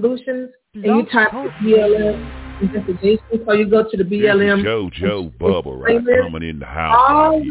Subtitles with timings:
[0.00, 3.44] Solutions, and you type BLM investigation.
[3.46, 4.62] So you go to the BLM.
[4.62, 7.42] Joe Joe Bubba right coming in the house.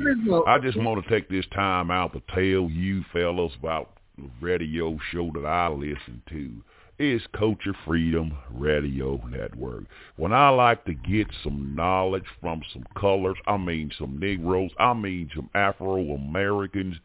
[0.48, 4.98] I just want to take this time out to tell you fellas about the radio
[5.12, 6.64] show that I listen to
[6.98, 9.84] is Culture Freedom Radio Network.
[10.16, 14.94] When I like to get some knowledge from some colors, I mean some Negroes, I
[14.94, 16.96] mean some Afro-Americans,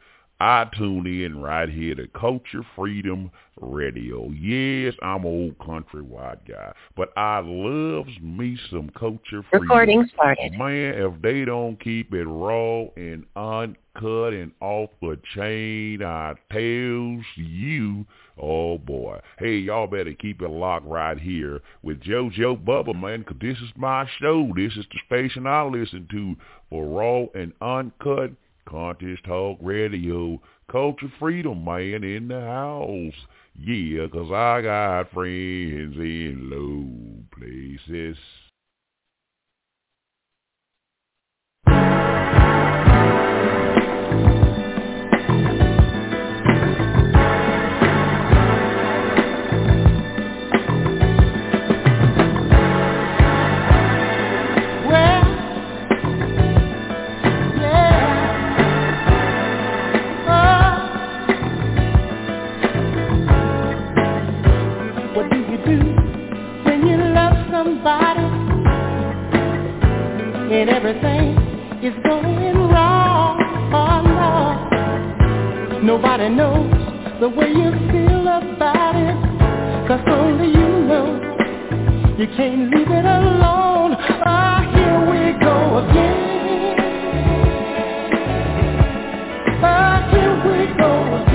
[0.40, 3.30] I tune in right here to Culture Freedom
[3.60, 4.30] Radio.
[4.30, 9.60] Yes, I'm an old countrywide guy, but I loves me some Culture Freedom.
[9.60, 10.52] Recording started.
[10.54, 17.24] Man, if they don't keep it raw and uncut and off the chain, I tells
[17.36, 18.06] you,
[18.38, 19.20] oh boy.
[19.38, 23.70] Hey, y'all better keep it locked right here with JoJo Bubba, man, because this is
[23.76, 24.50] my show.
[24.56, 26.34] This is the station I listen to
[26.70, 28.30] for raw and uncut
[28.70, 33.26] Contest Talk Radio, Culture Freedom Man in the house.
[33.54, 38.49] Yeah, 'cause I got friends in low places.
[70.60, 71.36] And everything
[71.82, 73.40] is going wrong.
[73.72, 76.70] Oh no, nobody knows
[77.18, 79.16] the way you feel about it,
[79.88, 81.16] cause only you know.
[82.18, 83.96] You can't leave it alone.
[84.26, 86.76] Ah, here we go again.
[89.62, 91.29] Ah, here we go again.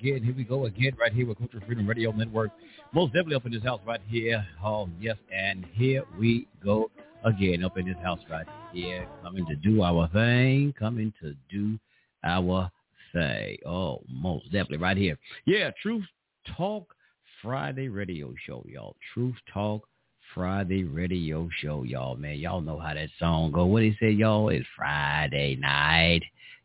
[0.00, 0.22] Again.
[0.22, 2.50] Here we go again, right here with Cultural Freedom Radio Network.
[2.92, 4.44] Most definitely up in this house right here.
[4.64, 6.90] Oh, yes, and here we go
[7.24, 11.78] again up in this house right here, coming to do our thing, coming to do
[12.24, 12.70] our
[13.12, 13.58] thing.
[13.66, 15.18] Oh, most definitely right here.
[15.44, 16.04] Yeah, Truth
[16.56, 16.94] Talk
[17.42, 18.96] Friday Radio Show, y'all.
[19.12, 19.82] Truth Talk
[20.34, 22.16] Friday Radio Show, y'all.
[22.16, 23.66] Man, y'all know how that song go.
[23.66, 24.48] What he say, y'all?
[24.48, 26.22] It's Friday night.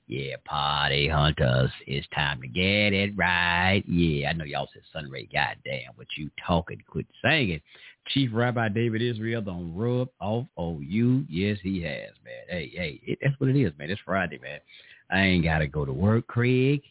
[0.07, 3.83] Yeah, party hunters, it's time to get it right.
[3.88, 7.59] Yeah, I know y'all said Sunray, goddamn, but you talking, quit singing.
[8.09, 11.25] Chief Rabbi David Israel done rub off on you.
[11.27, 12.43] Yes, he has, man.
[12.47, 13.89] Hey, hey, it, that's what it is, man.
[13.89, 14.59] It's Friday, man.
[15.09, 16.83] I ain't got to go to work, Craig.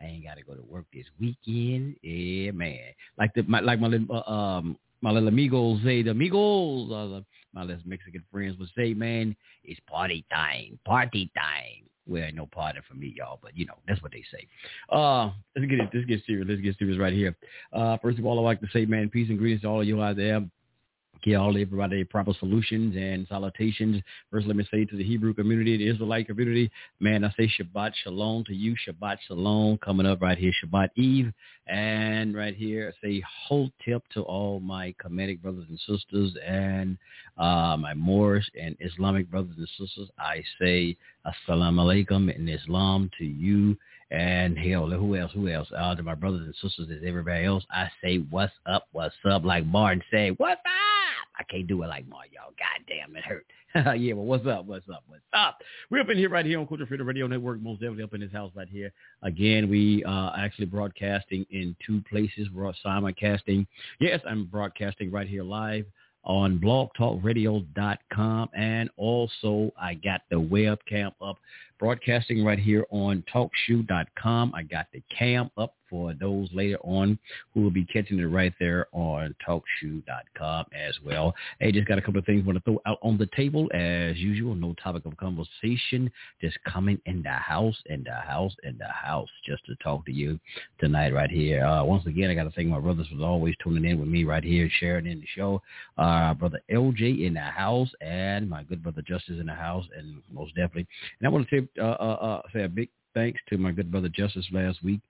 [0.00, 1.96] I ain't got to go to work this weekend.
[2.02, 2.94] Yeah, man.
[3.18, 7.20] Like the my like my little uh, um my little amigos say, the amigos, uh,
[7.52, 11.88] my little Mexican friends would say, man, it's party time, party time.
[12.06, 14.46] Well, ain't no party for me, y'all, but you know that's what they say.
[14.90, 15.90] Uh, let's get it.
[15.94, 16.46] Let's get serious.
[16.48, 17.36] Let's get serious right here.
[17.72, 19.86] Uh, first of all, I'd like to say, man, peace and greetings to all of
[19.86, 20.44] you out there.
[21.22, 24.02] Get all everybody proper solutions and salutations.
[24.32, 26.68] First, let me say to the Hebrew community, the Israelite community,
[26.98, 28.74] man, I say Shabbat Shalom to you.
[28.74, 31.32] Shabbat Shalom coming up right here, Shabbat Eve.
[31.68, 36.98] And right here, I say whole tip to all my Kemetic brothers and sisters and
[37.38, 40.08] uh, my Moorish and Islamic brothers and sisters.
[40.18, 40.96] I say
[41.26, 43.76] Assalamu alaikum in Islam to you.
[44.10, 45.32] And hell, who else?
[45.32, 45.68] Who else?
[45.74, 48.88] Uh, to my brothers and sisters and everybody else, I say, what's up?
[48.92, 49.44] What's up?
[49.44, 51.38] Like Martin say, what's up?
[51.38, 52.52] I can't do it like Martin, y'all.
[52.58, 53.46] God damn, it hurt.
[53.98, 54.66] yeah, well, what's up?
[54.66, 55.02] What's up?
[55.06, 55.58] What's up?
[55.90, 58.20] We're up in here right here on Culture Freedom Radio Network, most definitely up in
[58.20, 58.92] this house right here.
[59.22, 62.48] Again, we uh actually broadcasting in two places.
[62.52, 63.66] We're simulcasting.
[63.98, 65.86] Yes, I'm broadcasting right here live
[66.24, 71.38] on blogtalkradio.com and also I got the webcam up
[71.82, 74.52] broadcasting right here on talkshoe.com.
[74.54, 77.18] I got the cam up for those later on
[77.52, 81.34] who will be catching it right there on talkshoe.com as well.
[81.60, 83.68] Hey, just got a couple of things I want to throw out on the table
[83.74, 84.54] as usual.
[84.54, 86.10] No topic of conversation.
[86.40, 90.12] Just coming in the house, in the house, in the house just to talk to
[90.12, 90.40] you
[90.80, 91.62] tonight right here.
[91.62, 94.24] Uh, once again, I got to thank my brothers for always tuning in with me
[94.24, 95.60] right here, sharing in the show.
[95.98, 100.22] Uh, brother LJ in the house and my good brother Justice in the house and
[100.32, 100.86] most definitely.
[101.20, 104.08] And I want to uh, uh, uh, say a big thanks to my good brother
[104.08, 105.00] Justice last week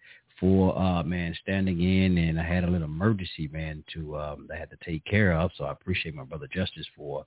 [0.41, 4.57] for uh man standing in and I had a little emergency man to um I
[4.57, 5.53] had to take care of.
[5.57, 7.25] So I appreciate my brother Justice for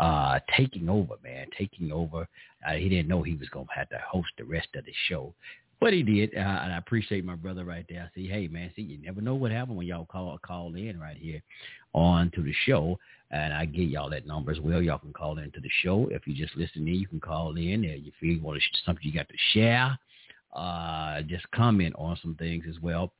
[0.00, 2.26] uh taking over man taking over.
[2.66, 5.32] Uh, he didn't know he was to have to host the rest of the show
[5.80, 8.70] but he did uh, and I appreciate my brother right there I say hey man
[8.76, 11.42] see you never know what happened when y'all call call in right here
[11.94, 12.98] on to the show
[13.30, 14.80] and I get y'all that number as well.
[14.80, 16.08] Y'all can call into the show.
[16.10, 17.84] If you just listen listening, you can call in.
[17.84, 19.98] If you feel you want to, something you got to share,
[20.54, 23.12] uh, just comment on some things as well.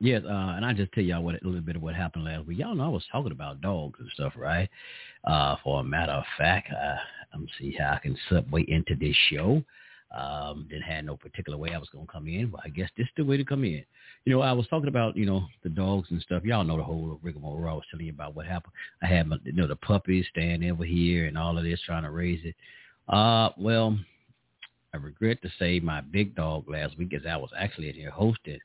[0.00, 2.46] Yes, uh, and I just tell y'all what a little bit of what happened last
[2.46, 2.58] week.
[2.58, 4.68] Y'all know I was talking about dogs and stuff, right?
[5.24, 6.96] Uh, for a matter of fact, uh,
[7.34, 9.62] I'm see how I can subway into this show.
[10.12, 13.06] Um, didn't have no particular way I was gonna come in, but I guess this
[13.06, 13.84] is the way to come in.
[14.24, 16.44] You know, I was talking about you know the dogs and stuff.
[16.44, 17.68] Y'all know the whole rigmarole.
[17.68, 18.72] I was telling you about what happened.
[19.02, 22.02] I had my, you know the puppies staying over here and all of this trying
[22.02, 22.56] to raise it.
[23.08, 23.96] Uh, well,
[24.92, 28.10] I regret to say my big dog last week, as I was actually in here
[28.10, 28.58] hosting.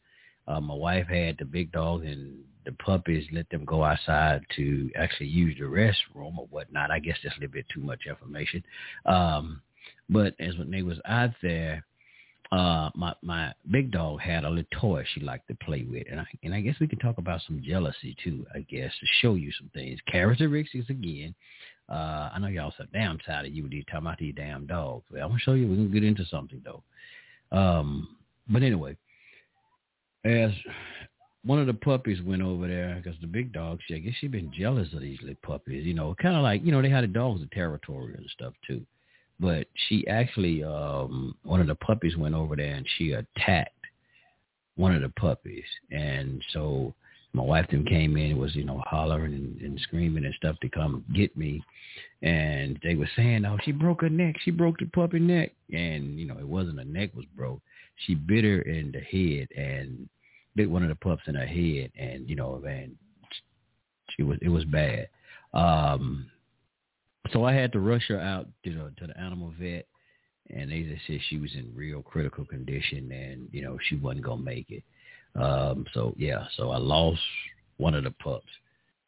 [0.47, 4.89] Uh, my wife had the big dog and the puppies, let them go outside to
[4.95, 6.91] actually use the restroom or whatnot.
[6.91, 8.63] I guess that's a little bit too much information.
[9.05, 9.61] Um,
[10.09, 11.83] but as when they was out there,
[12.51, 16.19] uh, my my big dog had a little toy she liked to play with, and
[16.19, 18.45] I and I guess we can talk about some jealousy too.
[18.53, 21.33] I guess to show you some things, characteristics again.
[21.89, 25.05] Uh, I know y'all so damn tired of you talking about these damn dogs.
[25.11, 25.67] Well, I'm gonna show you.
[25.67, 26.83] We can get into something though.
[27.51, 28.15] Um,
[28.47, 28.95] but anyway,
[30.23, 30.51] as
[31.43, 34.27] one of the puppies went over there because the big dog, she I guess she
[34.27, 35.85] been jealous of these little puppies.
[35.85, 38.53] You know, kind of like you know they had the dogs in territory and stuff
[38.65, 38.85] too.
[39.39, 43.71] But she actually, um, one of the puppies went over there and she attacked
[44.75, 46.93] one of the puppies, and so
[47.35, 50.55] my wife then came in and was, you know, hollering and, and screaming and stuff
[50.61, 51.61] to come get me.
[52.21, 54.35] And they were saying, oh, she broke her neck.
[54.43, 55.51] She broke the puppy neck.
[55.71, 57.61] And, you know, it wasn't a neck was broke.
[58.05, 60.07] She bit her in the head and
[60.55, 61.91] bit one of the pups in her head.
[61.99, 62.95] And, you know, and
[64.15, 65.09] she was, it was bad.
[65.53, 66.31] Um,
[67.31, 69.85] so I had to rush her out to the, to the animal vet.
[70.55, 74.25] And they just said she was in real critical condition and, you know, she wasn't
[74.25, 74.83] to make it.
[75.35, 77.19] Um, so yeah, so I lost
[77.77, 78.47] one of the pups,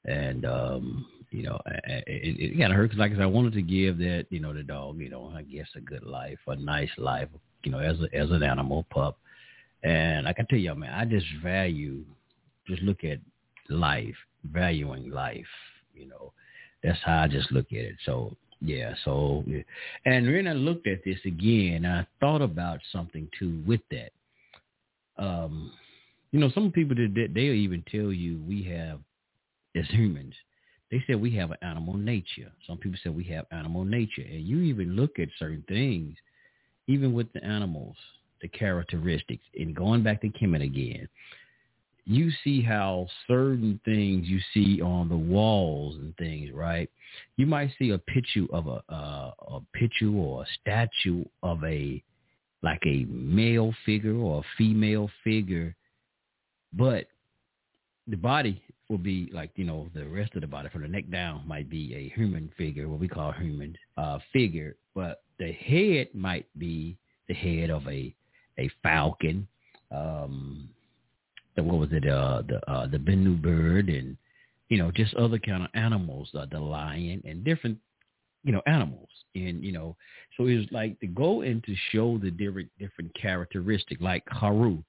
[0.06, 3.28] and um, you know, i- it, it kind of hurt because like I said, I
[3.28, 6.40] wanted to give that you know the dog, you know, I guess a good life,
[6.48, 7.30] a nice life,
[7.64, 9.18] you know, as a, as an animal pup.
[9.84, 12.04] And I can tell you, man, I just value,
[12.68, 13.20] just look at
[13.70, 15.46] life, valuing life.
[15.94, 16.34] You know,
[16.84, 17.96] that's how I just look at it.
[18.06, 19.44] So yeah, so
[20.06, 24.12] and when I looked at this again, I thought about something too with that.
[25.18, 25.72] Um,
[26.32, 29.00] you know, some people that they'll even tell you we have
[29.76, 30.34] as humans.
[30.92, 32.52] They say we have an animal nature.
[32.66, 36.16] Some people say we have animal nature, and you even look at certain things,
[36.88, 37.96] even with the animals,
[38.42, 39.44] the characteristics.
[39.58, 41.08] And going back to Kemet again,
[42.08, 46.90] you see how certain things you see on the walls and things, right?
[47.36, 52.02] You might see a picture of a uh, a picture or a statue of a
[52.64, 55.76] like a male figure or a female figure
[56.74, 57.08] but
[58.08, 61.10] the body will be like, you know, the rest of the body from the neck
[61.12, 64.76] down might be a human figure, what we call human uh, figure.
[64.96, 68.14] But the head might be the head of a,
[68.58, 69.48] a falcon.
[69.92, 70.70] Um,
[71.66, 72.08] what was it?
[72.08, 74.18] Uh, the, uh, the Bennu bird and,
[74.70, 77.78] you know, just other kind of animals, uh, the lion and different,
[78.44, 79.10] you know, animals.
[79.36, 79.96] And, you know,
[80.36, 84.84] so it was like to go and to show the different, different characteristic, like Haru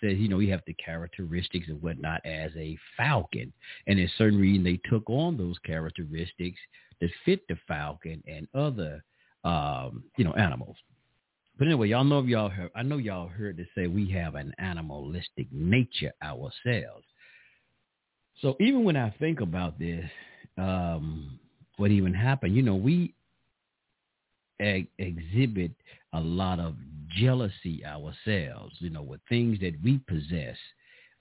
[0.00, 3.52] says, you know, you have the characteristics and whatnot as a falcon.
[3.86, 6.58] And there's certain reason they took on those characteristics
[7.00, 9.02] that fit the falcon and other,
[9.44, 10.76] um, you know, animals.
[11.58, 14.36] But anyway, y'all know if y'all heard, I know y'all heard to say we have
[14.36, 17.04] an animalistic nature ourselves.
[18.40, 20.04] So even when I think about this,
[20.56, 21.40] um,
[21.76, 23.14] what even happened, you know, we
[24.60, 25.72] exhibit
[26.12, 26.74] a lot of
[27.08, 30.56] jealousy ourselves, you know, with things that we possess.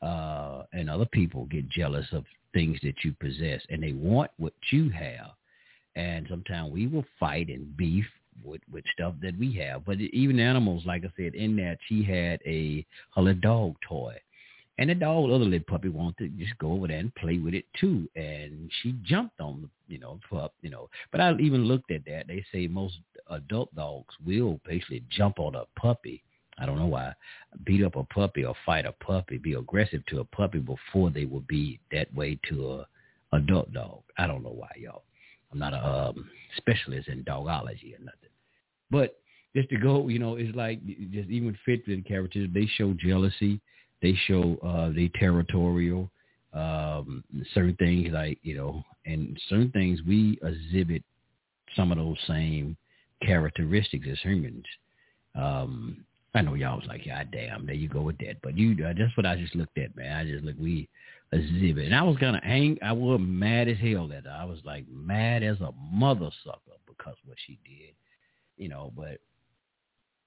[0.01, 4.53] Uh, and other people get jealous of things that you possess and they want what
[4.71, 5.31] you have.
[5.95, 8.05] And sometimes we will fight and beef
[8.43, 9.85] with, with stuff that we have.
[9.85, 14.15] But even animals, like I said, in that she had a, a little dog toy.
[14.79, 17.55] And the dog, other little puppy, wanted to just go over there and play with
[17.55, 18.07] it too.
[18.15, 20.89] And she jumped on the, you know, pup, you know.
[21.11, 22.27] But I even looked at that.
[22.27, 26.23] They say most adult dogs will basically jump on a puppy.
[26.59, 27.13] I don't know why.
[27.65, 31.25] Beat up a puppy or fight a puppy, be aggressive to a puppy before they
[31.25, 32.87] will be that way to a
[33.35, 34.01] adult dog.
[34.17, 35.03] I don't know why, y'all.
[35.51, 38.29] I'm not a um, specialist in dogology or nothing.
[38.91, 39.19] But
[39.55, 42.49] just to go, you know, it's like just even fit the characters.
[42.53, 43.59] They show jealousy.
[44.01, 46.09] They show uh, they territorial.
[46.53, 47.23] Um,
[47.53, 51.03] certain things like you know, and certain things we exhibit
[51.75, 52.77] some of those same
[53.21, 54.65] characteristics as humans.
[55.35, 58.41] Um, I know y'all was like, yeah, damn, there you go with that.
[58.43, 60.15] But you, uh, that's what I just looked at, man.
[60.15, 60.87] I just look, we
[61.31, 61.85] exhibit.
[61.85, 62.81] And I was of angry.
[62.81, 67.15] I was mad as hell that I was like mad as a mother sucker because
[67.25, 67.93] what she did,
[68.57, 69.19] you know, but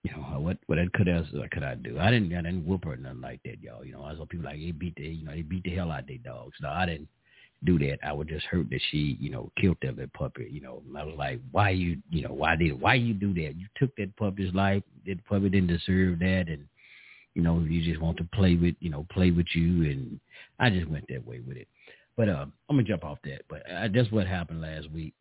[0.03, 1.99] you know, what what could else could I do?
[1.99, 3.85] I didn't I didn't whoop her or nothing like that, y'all.
[3.85, 5.91] You know, I saw people like they beat the you know, they beat the hell
[5.91, 6.57] out of their dogs.
[6.61, 7.09] No, I didn't
[7.65, 7.99] do that.
[8.03, 10.49] I would just hurt that she, you know, killed that little puppy.
[10.51, 13.35] You know, and I was like, why you, you know, why did, why you do
[13.35, 13.55] that?
[13.57, 14.83] You took that puppy's life.
[15.07, 16.67] That puppy didn't deserve that, and
[17.35, 20.21] you know, you just want to play with, you know, play with you, and
[20.59, 21.69] I just went that way with it.
[22.17, 23.43] But uh, I'm gonna jump off that.
[23.49, 25.15] But uh, that's what happened last week.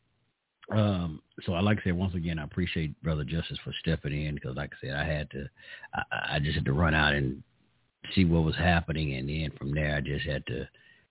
[0.71, 4.35] Um, so I like to say once again, I appreciate Brother Justice for stepping in
[4.35, 5.49] because, like I said, I had to,
[5.93, 7.41] I, I just had to run out and
[8.13, 10.67] see what was happening, and then from there, I just had to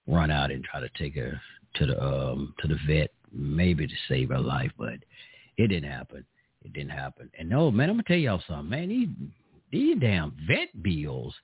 [0.07, 1.41] run out and try to take her
[1.75, 4.95] to the um to the vet, maybe to save her life, but
[5.57, 6.25] it didn't happen.
[6.65, 7.31] It didn't happen.
[7.39, 8.89] And no, man, I'm gonna tell y'all something, man.
[8.89, 9.09] These
[9.71, 11.35] these damn vet bills,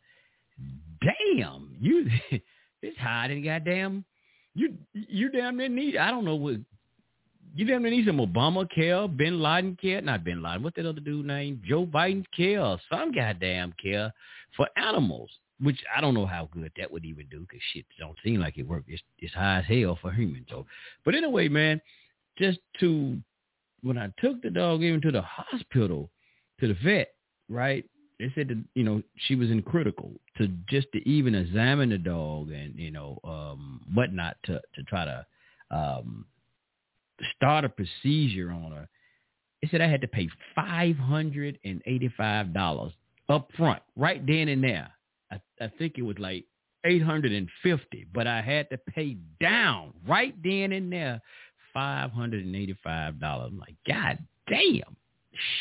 [1.01, 2.09] damn, you
[2.83, 4.05] it's higher than goddamn.
[4.55, 5.97] You you damn near need.
[5.97, 6.57] I don't know what.
[7.57, 10.63] You damn near need some Obamacare, Bin Laden care, not Bin Laden.
[10.63, 11.63] what's that other dude name?
[11.65, 14.13] Joe Biden care, some goddamn care
[14.57, 18.19] for animals which I don't know how good that would even do because shit don't
[18.25, 18.89] seem like it worked.
[18.89, 20.47] It's, it's high as hell for humans.
[20.51, 20.67] So,
[21.05, 21.81] but anyway, man,
[22.39, 23.19] just to
[23.83, 26.11] when I took the dog even to the hospital,
[26.61, 27.15] to the vet,
[27.49, 27.85] right?
[28.19, 31.99] They said that you know she was in critical to just to even examine the
[31.99, 35.27] dog and you know um, whatnot to to try to
[35.71, 36.25] um,
[37.37, 38.89] start a procedure on her.
[39.63, 42.93] They said I had to pay five hundred and eighty five dollars
[43.29, 44.91] up front, right then and there
[45.31, 46.45] I, I think it was like
[46.85, 51.21] 850, but I had to pay down right then and there
[51.75, 52.77] $585.
[53.23, 54.19] I'm like, God
[54.49, 54.97] damn.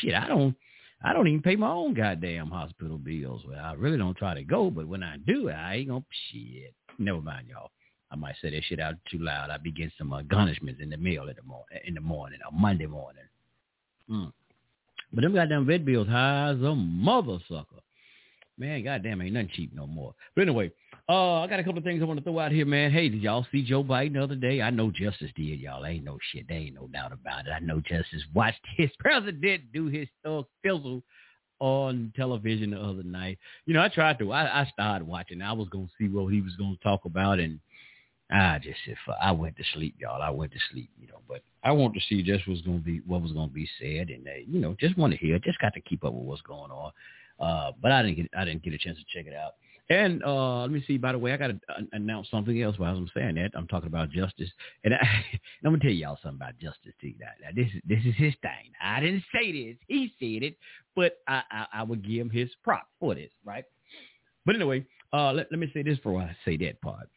[0.00, 0.54] Shit, I don't
[1.02, 3.42] I don't even pay my own goddamn hospital bills.
[3.46, 6.74] Well, I really don't try to go, but when I do, I ain't gonna shit.
[6.98, 7.70] Never mind, y'all.
[8.10, 9.50] I might say that shit out too loud.
[9.50, 12.56] I begin some uh, garnishments in the mail in the morning, in the morning, or
[12.56, 13.24] Monday morning.
[14.08, 14.32] Mm.
[15.12, 17.80] But them goddamn vet bills high as a mother sucker.
[18.56, 20.14] Man, goddamn, ain't nothing cheap no more.
[20.36, 20.70] But anyway,
[21.08, 22.90] uh, I got a couple of things I want to throw out here, man.
[22.90, 24.62] Hey, did y'all see Joe Biden the other day?
[24.62, 25.84] I know Justice did, y'all.
[25.84, 26.48] Ain't no shit.
[26.48, 27.50] There ain't no doubt about it.
[27.50, 31.02] I know Justice watched his president do his uh, fizzle
[31.60, 33.38] on television the other night.
[33.66, 34.32] You know, I tried to.
[34.32, 35.42] I, I started watching.
[35.42, 37.60] I was gonna see what he was gonna talk about, and
[38.30, 40.22] I just if I went to sleep, y'all.
[40.22, 41.20] I went to sleep, you know.
[41.28, 44.26] But I want to see just what's gonna be what was gonna be said, and
[44.26, 45.38] uh, you know, just want to hear.
[45.38, 46.92] Just got to keep up with what's going on.
[47.38, 49.52] Uh, but I didn't get I didn't get a chance to check it out.
[49.90, 50.96] And uh, let me see.
[50.96, 53.50] By the way, I got to uh, announce something else while I'm saying that.
[53.54, 54.48] I'm talking about justice,
[54.82, 54.98] and, I,
[55.64, 57.12] am gonna tell y'all something about justice too.
[57.20, 58.72] Now, this is this is his thing.
[58.82, 60.56] I didn't say this; he said it,
[60.96, 63.64] but I I, I would give him his prop for this, right?
[64.46, 67.08] But anyway, uh, let, let me say this before I say that part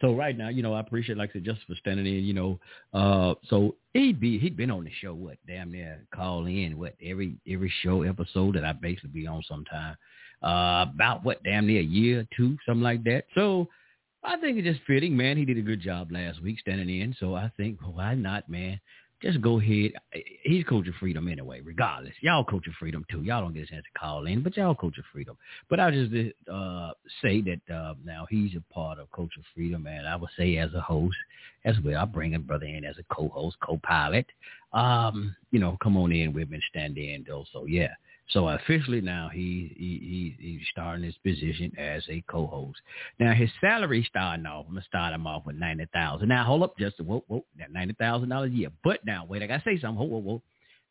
[0.00, 2.32] so right now, you know, I appreciate, like I said, just for standing in, you
[2.32, 2.58] know.
[2.94, 6.94] Uh, so he'd be he'd been on the show, what damn near call in, what
[7.04, 9.96] every every show episode that I basically be on sometime.
[10.42, 13.24] Uh, about what damn near a year, or two, something like that.
[13.34, 13.68] So
[14.24, 15.36] I think it's just fitting, man.
[15.36, 18.80] He did a good job last week standing in, so I think why not, man?
[19.22, 19.92] just go ahead.
[20.42, 22.14] He's Culture Freedom anyway, regardless.
[22.20, 23.22] Y'all Culture Freedom too.
[23.22, 25.38] Y'all don't get a chance to call in, but y'all Culture Freedom.
[25.70, 26.12] But I'll just
[26.52, 26.90] uh,
[27.22, 30.74] say that uh, now he's a part of Culture Freedom, and I would say as
[30.74, 31.16] a host
[31.64, 32.02] as well.
[32.02, 34.26] I bring a brother in as a co-host, co-pilot.
[34.72, 37.44] Um, you know, come on in with me and stand in though.
[37.52, 37.94] So yeah.
[38.28, 42.78] So officially now he, he, he he's starting his position as a co-host.
[43.18, 46.28] Now his salary starting off, I'm gonna start him off with ninety thousand.
[46.28, 48.70] Now hold up, just a whoa, whoa, that ninety thousand dollars a year.
[48.84, 49.98] But now wait, I gotta say something.
[49.98, 50.42] Whoa, whoa, whoa.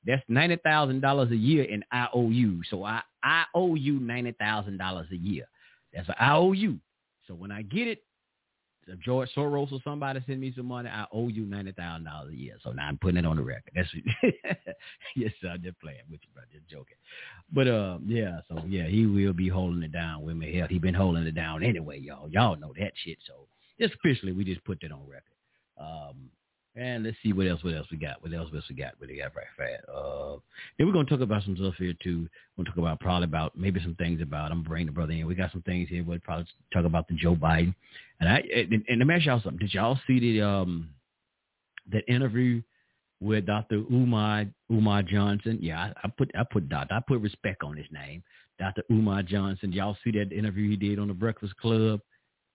[0.05, 2.61] That's ninety thousand dollars a year in IOU.
[2.69, 5.45] So I I owe you ninety thousand dollars a year.
[5.93, 6.77] That's an IOU.
[7.27, 8.03] So when I get it,
[9.03, 12.35] George Soros or somebody send me some money, I owe you ninety thousand dollars a
[12.35, 12.55] year.
[12.63, 13.71] So now I'm putting it on the record.
[13.75, 13.89] That's
[15.15, 15.49] yes, sir.
[15.49, 16.43] I'm just playing with you, bro.
[16.51, 16.97] Just joking.
[17.51, 18.39] But uh, yeah.
[18.49, 20.55] So yeah, he will be holding it down with me.
[20.55, 22.29] Hell, he been holding it down anyway, y'all.
[22.29, 23.19] Y'all know that shit.
[23.27, 23.47] So
[23.79, 25.23] just officially, we just put that on record.
[25.79, 26.29] Um,
[26.75, 28.21] and let's see what else, what else we got.
[28.21, 28.93] What else, what else we got?
[28.97, 29.89] What we got right fast.
[29.89, 30.37] Uh,
[30.77, 32.27] then we're gonna talk about some stuff here too.
[32.55, 34.51] We're gonna talk about probably about maybe some things about.
[34.51, 35.27] I'm gonna bring the brother in.
[35.27, 36.03] We got some things here.
[36.03, 37.75] We'll probably talk about the Joe Biden.
[38.19, 39.59] And I and, and let me ask y'all something.
[39.59, 40.89] Did y'all see the um
[41.91, 42.61] that interview
[43.21, 43.83] with Dr.
[43.91, 45.59] Umar Umar Johnson.
[45.61, 48.23] Yeah, I, I put I put Doctor I put respect on his name,
[48.59, 48.83] Dr.
[48.91, 49.71] Umar Johnson.
[49.71, 52.01] Y'all see that interview he did on the Breakfast Club?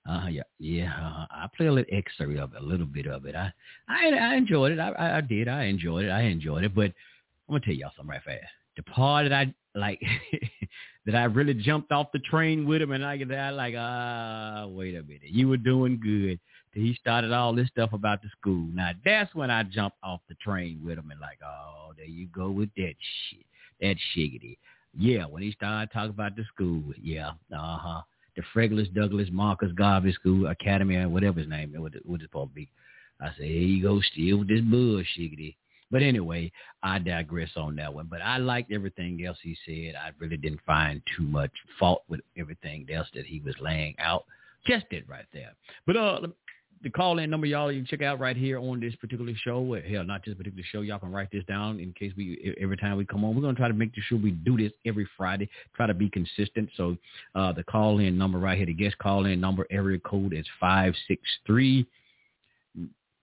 [0.08, 0.92] Uh, yeah, yeah.
[0.92, 3.34] Uh, I play a little excerpt of it, a little bit of it.
[3.34, 3.52] I,
[3.88, 4.78] I, I enjoyed it.
[4.78, 5.48] I, I, did.
[5.48, 6.10] I enjoyed it.
[6.10, 6.74] I enjoyed it.
[6.74, 6.92] But
[7.48, 8.44] I'm gonna tell y'all something right fast.
[8.76, 10.00] The part that I like,
[11.06, 14.94] that I really jumped off the train with him, and I that like, ah, wait
[14.94, 16.38] a minute, you were doing good.
[16.72, 18.68] He started all this stuff about the school.
[18.72, 22.26] Now that's when I jumped off the train with him and like, oh, there you
[22.28, 22.94] go with that
[23.30, 23.46] shit,
[23.80, 24.58] that shiggity.
[24.96, 28.02] Yeah, when he started talking about the school, yeah, uh huh
[28.36, 32.50] the Frederick Douglass Marcus Garvey School Academy or whatever his name what what it's supposed
[32.50, 32.68] to be.
[33.20, 35.54] I say, here you go, still with this bullshit.
[35.90, 36.50] But anyway,
[36.82, 38.08] I digress on that one.
[38.10, 39.94] But I liked everything else he said.
[39.96, 44.24] I really didn't find too much fault with everything else that he was laying out.
[44.66, 45.52] Just it right there.
[45.86, 46.26] But uh,
[46.82, 49.80] the call in number y'all you can check out right here on this particular show.
[49.88, 50.82] Hell, not this particular show.
[50.82, 53.34] Y'all can write this down in case we every time we come on.
[53.34, 55.48] We're gonna try to make sure we do this every Friday.
[55.74, 56.68] Try to be consistent.
[56.76, 56.96] So
[57.34, 60.46] uh, the call in number right here, the guest call in number area code is
[60.60, 61.86] five six three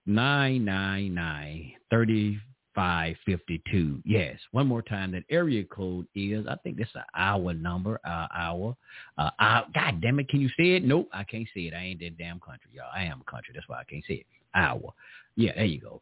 [0.06, 2.40] nine nine nine thirty
[2.76, 4.02] 552.
[4.06, 4.38] Yes.
[4.52, 5.12] One more time.
[5.12, 8.76] That area code is, I think this is an hour number, uh, hour.
[9.18, 9.30] Uh.
[9.74, 10.30] God damn it.
[10.30, 10.84] Can you say it?
[10.84, 11.10] Nope.
[11.14, 11.74] I can't say it.
[11.74, 12.92] I ain't that damn country, y'all.
[12.94, 13.54] I am a country.
[13.54, 14.26] That's why I can't say it.
[14.56, 14.94] Hour.
[15.36, 15.54] Yeah.
[15.56, 16.02] There you go.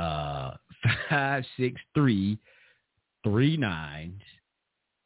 [0.00, 0.56] Uh,
[1.10, 2.38] five, six, three,
[3.24, 4.22] three nines,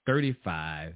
[0.06, 0.94] 35,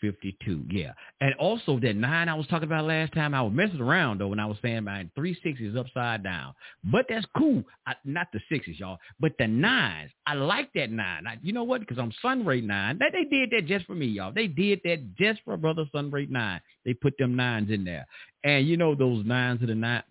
[0.00, 0.64] 52.
[0.70, 0.92] Yeah.
[1.20, 4.28] And also that nine I was talking about last time, I was messing around though
[4.28, 6.54] when I was saying my three sixes upside down.
[6.84, 7.62] But that's cool.
[7.86, 10.10] I, not the sixes, y'all, but the nines.
[10.26, 11.26] I like that nine.
[11.26, 11.80] I, you know what?
[11.80, 12.98] Because I'm Sunray nine.
[12.98, 14.32] That they did that just for me, y'all.
[14.32, 16.60] They did that just for brother Sunray nine.
[16.84, 18.06] They put them nines in there.
[18.44, 20.02] And you know those nines of the nine,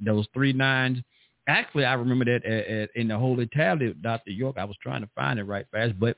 [0.00, 0.98] those three nines.
[1.48, 4.32] Actually, I remember that at, at, in the Holy Tablet, Dr.
[4.32, 4.56] York.
[4.58, 6.16] I was trying to find it right fast, but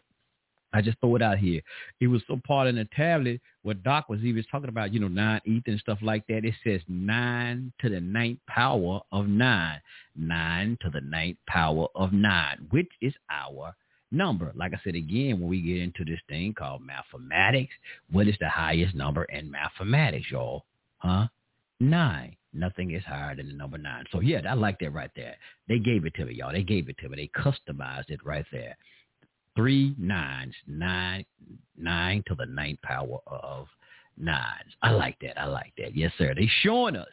[0.72, 1.62] I just throw it out here.
[2.00, 5.08] It was so part in the tablet where Doc was even talking about, you know,
[5.08, 6.44] nine ether and stuff like that.
[6.44, 9.80] It says nine to the ninth power of nine.
[10.14, 13.74] Nine to the ninth power of nine, which is our
[14.10, 14.52] number.
[14.54, 17.72] Like I said again, when we get into this thing called mathematics,
[18.10, 20.64] what is the highest number in mathematics, y'all?
[20.98, 21.28] Huh?
[21.80, 22.36] Nine.
[22.54, 24.04] Nothing is higher than the number nine.
[24.10, 25.36] So yeah, I like that right there.
[25.68, 26.52] They gave it to me, y'all.
[26.52, 27.16] They gave it to me.
[27.16, 28.76] They customized it right there
[29.58, 31.24] three nines, nine,
[31.76, 33.66] nine to the ninth power of
[34.16, 34.72] nines.
[34.82, 35.36] I like that.
[35.36, 35.96] I like that.
[35.96, 36.32] Yes, sir.
[36.32, 37.08] They showing us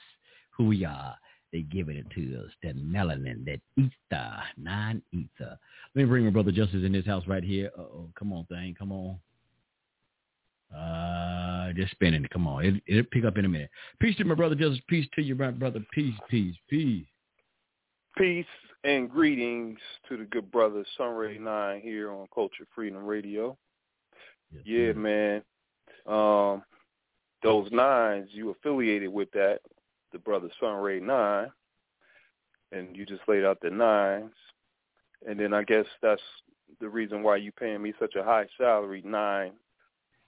[0.51, 1.15] who we are.
[1.51, 2.51] They giving it to us.
[2.61, 5.57] That melanin, that ether, nine ether.
[5.95, 7.71] Let me bring my brother Justice in this house right here.
[7.79, 9.17] oh, come on, thing, come on.
[10.77, 12.25] Uh, just spinning.
[12.25, 12.29] It.
[12.29, 13.71] Come on, it, it'll pick up in a minute.
[13.99, 14.81] Peace to my brother Justice.
[14.87, 15.79] Peace to you, my brother.
[15.93, 17.07] Peace, peace, peace.
[18.15, 18.45] Peace
[18.85, 23.57] and greetings to the good brother Sunray Nine here on Culture Freedom Radio.
[24.53, 25.41] Yes, yeah, man.
[26.05, 26.63] Um,
[27.41, 29.61] those nines, you affiliated with that,
[30.11, 31.51] the brother Sunray Nine,
[32.71, 34.35] and you just laid out the nines,
[35.27, 36.21] and then I guess that's
[36.79, 39.53] the reason why you paying me such a high salary, nine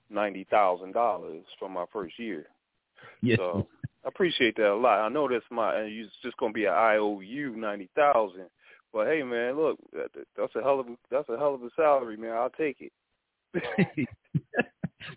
[0.09, 2.47] ninety thousand dollars for my first year.
[3.21, 3.37] Yes.
[3.37, 3.67] So
[4.05, 4.99] I appreciate that a lot.
[4.99, 8.47] I know that's my and it's just gonna be an IOU ninety thousand.
[8.93, 12.17] But hey man, look, that's a hell of a that's a hell of a salary,
[12.17, 12.31] man.
[12.31, 12.91] I'll take it.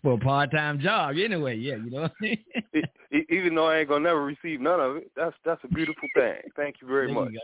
[0.02, 2.08] well, part time job anyway, yeah, you know.
[3.30, 6.36] Even though I ain't gonna never receive none of it, that's that's a beautiful thing.
[6.56, 7.32] Thank you very there much.
[7.32, 7.40] You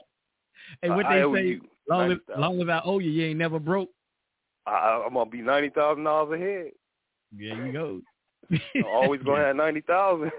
[0.83, 3.91] hey, what they say, long as long as I owe you, you ain't never broke.
[4.67, 6.73] I, I'm gonna be ninety thousand dollars ahead.
[7.37, 8.01] There you go.
[8.51, 10.33] I'm always gonna have ninety thousand.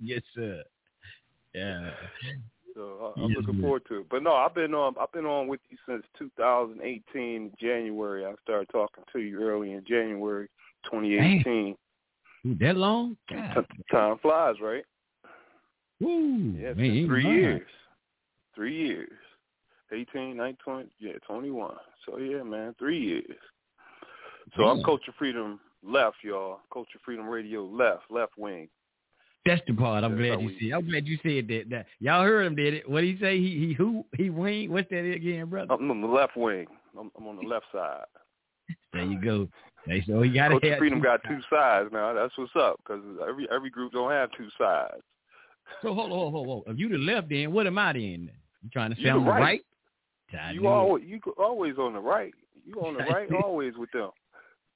[0.00, 0.62] Yes, sir.
[1.54, 1.90] Yeah.
[2.74, 4.08] So uh, I'm yes, looking forward to it.
[4.10, 4.94] But no, I've been on.
[5.00, 8.26] I've been on with you since 2018 January.
[8.26, 10.48] I started talking to you early in January
[10.90, 11.76] 2018.
[12.44, 12.58] Damn.
[12.58, 13.16] That long?
[13.28, 13.36] T-
[13.90, 14.84] time flies, right?
[16.00, 17.62] Woo, yeah, man, three years.
[18.54, 19.10] Three years.
[19.92, 21.74] 18, 19, 20, yeah, 21.
[22.04, 23.36] So yeah, man, three years.
[24.56, 24.64] So.
[24.64, 26.60] I'm Culture Freedom left, y'all.
[26.72, 28.68] Culture Freedom Radio left, left wing.
[29.46, 30.04] That's the part.
[30.04, 30.70] I'm glad you see.
[30.70, 31.64] I'm glad you said that.
[31.70, 31.86] that.
[32.00, 32.88] Y'all heard him, did it?
[32.88, 33.38] What he say?
[33.38, 34.72] He he who he wing?
[34.72, 35.74] What's that again, brother?
[35.74, 36.66] I'm on the left wing.
[36.98, 38.04] I'm, I'm on the left side.
[38.92, 39.48] there you go.
[39.86, 42.14] Hey, so he got Culture Freedom got two sides now.
[42.14, 45.02] That's what's up because every every group don't have two sides.
[45.82, 46.72] So hold on, hold on, hold on.
[46.72, 48.30] If you the left end, what am I then?
[48.62, 49.40] You trying to sound right?
[50.32, 50.54] right?
[50.54, 52.32] You always you always on the right.
[52.64, 54.10] You on the right always with them.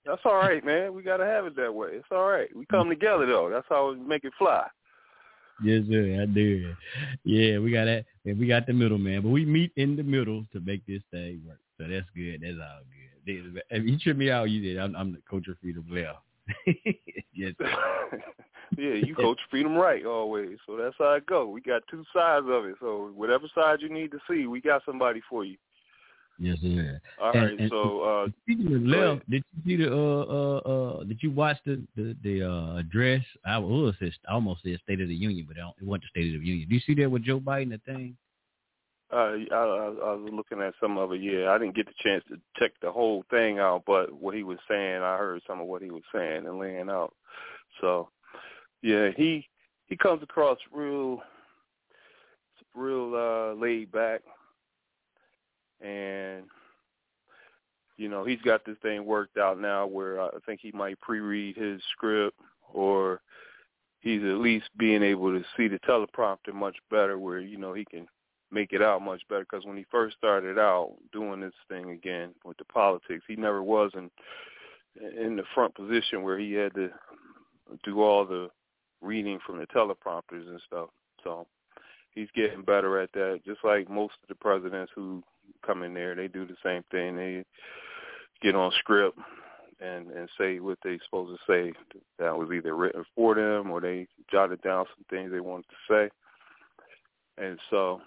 [0.08, 0.94] That's all right, man.
[0.94, 1.90] We gotta have it that way.
[1.92, 2.48] It's all right.
[2.56, 3.50] We come together though.
[3.52, 4.66] That's how we make it fly.
[5.62, 6.22] yes, sir.
[6.22, 6.74] I do.
[7.24, 8.06] Yeah, we got that.
[8.24, 11.42] We got the middle man, but we meet in the middle to make this thing
[11.46, 11.60] work.
[11.76, 12.40] So that's good.
[12.40, 12.80] That's all
[13.26, 13.62] good.
[13.68, 14.78] If you trip me out, you did.
[14.78, 16.14] I'm, I'm the coach of Freedom Blair.
[17.34, 17.52] yes.
[18.78, 20.56] yeah, you Culture Freedom right always.
[20.66, 21.46] So that's how it go.
[21.48, 22.76] We got two sides of it.
[22.80, 25.58] So whatever side you need to see, we got somebody for you.
[26.38, 27.00] Yes, sir.
[27.20, 27.60] All and, right.
[27.60, 31.32] And so uh, speaking of left, did you see the uh uh uh did you
[31.32, 33.24] watch the the, the uh address?
[33.44, 36.40] I was I almost said State of the Union, but it wasn't the State of
[36.40, 36.68] the Union.
[36.68, 38.16] Do you see that with Joe Biden the thing?
[39.10, 41.22] Uh, I, I, I was looking at some of it.
[41.22, 44.42] Yeah, I didn't get the chance to check the whole thing out, but what he
[44.42, 47.14] was saying, I heard some of what he was saying and laying out.
[47.80, 48.10] So,
[48.82, 49.48] yeah, he
[49.86, 51.22] he comes across real,
[52.74, 54.20] real uh, laid back,
[55.80, 56.44] and
[57.96, 61.56] you know he's got this thing worked out now where I think he might pre-read
[61.56, 62.38] his script
[62.72, 63.20] or
[64.00, 67.84] he's at least being able to see the teleprompter much better where you know he
[67.84, 68.06] can
[68.50, 72.30] make it out much better because when he first started out doing this thing again
[72.44, 74.10] with the politics, he never was in
[75.16, 76.90] in the front position where he had to
[77.84, 78.48] do all the
[79.00, 80.88] reading from the teleprompters and stuff.
[81.22, 81.46] So
[82.12, 83.40] he's getting better at that.
[83.44, 85.22] Just like most of the presidents who
[85.64, 87.16] come in there, they do the same thing.
[87.16, 87.44] They
[88.42, 89.18] get on script
[89.80, 91.72] and and say what they supposed to say.
[92.18, 95.76] That was either written for them or they jotted down some things they wanted to
[95.88, 96.10] say.
[97.44, 98.00] And so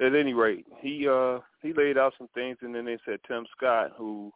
[0.00, 3.46] at any rate, he uh he laid out some things, and then they said Tim
[3.56, 4.32] Scott, who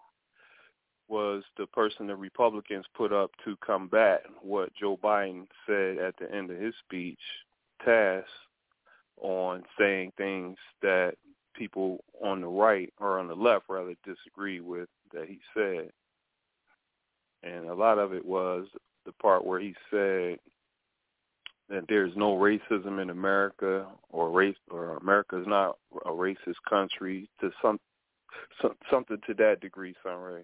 [1.08, 6.32] was the person the Republicans put up to combat what Joe Biden said at the
[6.32, 7.18] end of his speech,
[7.84, 8.28] task
[9.20, 11.14] on saying things that
[11.54, 15.90] people on the right or on the left rather disagree with that he said.
[17.42, 18.66] And a lot of it was
[19.06, 20.38] the part where he said
[21.68, 27.28] that there's no racism in America or race or America is not a racist country
[27.40, 27.78] to some,
[28.60, 30.42] some something to that degree, Sunray.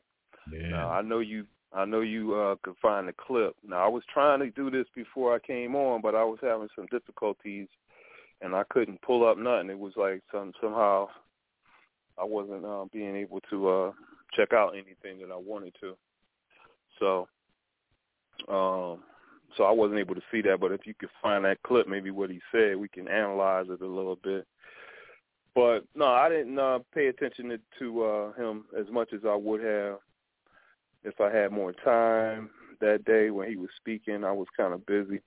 [0.53, 0.69] Yeah.
[0.69, 3.55] Now, I know you I know you uh could find the clip.
[3.67, 6.69] Now I was trying to do this before I came on, but I was having
[6.77, 7.67] some difficulties
[8.41, 9.71] and I couldn't pull up nothing.
[9.71, 11.09] It was like some somehow
[12.19, 13.93] I wasn't uh, being able to uh
[14.35, 15.97] check out anything that I wanted to.
[16.99, 17.29] So
[18.49, 19.03] um
[19.57, 20.61] so I wasn't able to see that.
[20.61, 23.81] But if you could find that clip, maybe what he said, we can analyze it
[23.81, 24.47] a little bit.
[25.55, 29.35] But no, I didn't uh, pay attention to, to uh, him as much as I
[29.35, 29.99] would have
[31.03, 34.23] if I had more time that day when he was speaking.
[34.25, 35.21] I was kind of busy,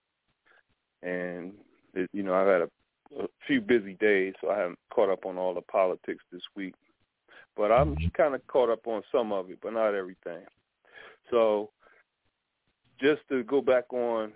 [1.02, 1.54] and
[1.96, 2.70] it, you know I've had a,
[3.18, 6.76] a few busy days, so I haven't caught up on all the politics this week.
[7.56, 8.08] But I'm mm-hmm.
[8.16, 10.44] kind of caught up on some of it, but not everything.
[11.32, 11.70] So
[13.00, 14.32] just to go back on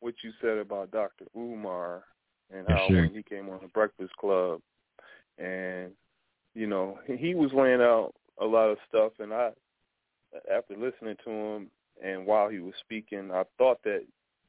[0.00, 1.26] what you said about Dr.
[1.36, 2.04] Umar
[2.52, 3.02] and how sure.
[3.02, 4.60] when he came on the Breakfast Club,
[5.38, 5.92] and
[6.54, 9.50] you know he was laying out a lot of stuff, and I,
[10.52, 11.70] after listening to him
[12.02, 14.04] and while he was speaking, I thought that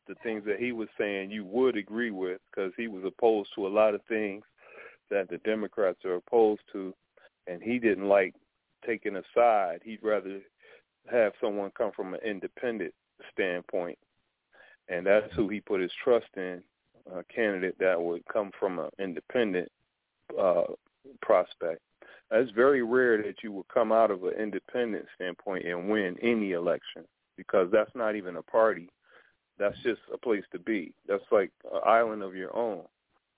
[0.07, 3.67] the things that he was saying you would agree with because he was opposed to
[3.67, 4.43] a lot of things
[5.09, 6.93] that the Democrats are opposed to,
[7.47, 8.33] and he didn't like
[8.85, 9.79] taking a side.
[9.83, 10.39] He'd rather
[11.11, 12.93] have someone come from an independent
[13.31, 13.97] standpoint,
[14.89, 16.61] and that's who he put his trust in,
[17.13, 19.69] a candidate that would come from an independent
[20.39, 20.63] uh,
[21.21, 21.81] prospect.
[22.31, 26.53] It's very rare that you would come out of an independent standpoint and win any
[26.53, 27.03] election
[27.37, 28.89] because that's not even a party.
[29.59, 30.93] That's just a place to be.
[31.07, 32.83] That's like an island of your own.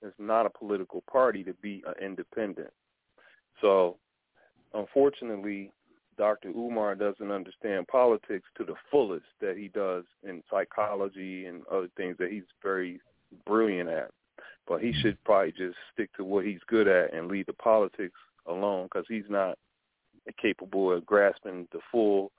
[0.02, 2.70] It's not a political party to be an independent.
[3.60, 3.96] So,
[4.74, 5.72] unfortunately,
[6.18, 6.48] Dr.
[6.48, 12.16] Umar doesn't understand politics to the fullest that he does in psychology and other things
[12.18, 13.00] that he's very
[13.46, 14.10] brilliant at.
[14.66, 18.18] But he should probably just stick to what he's good at and leave the politics
[18.46, 19.58] alone because he's not
[20.40, 22.32] capable of grasping the full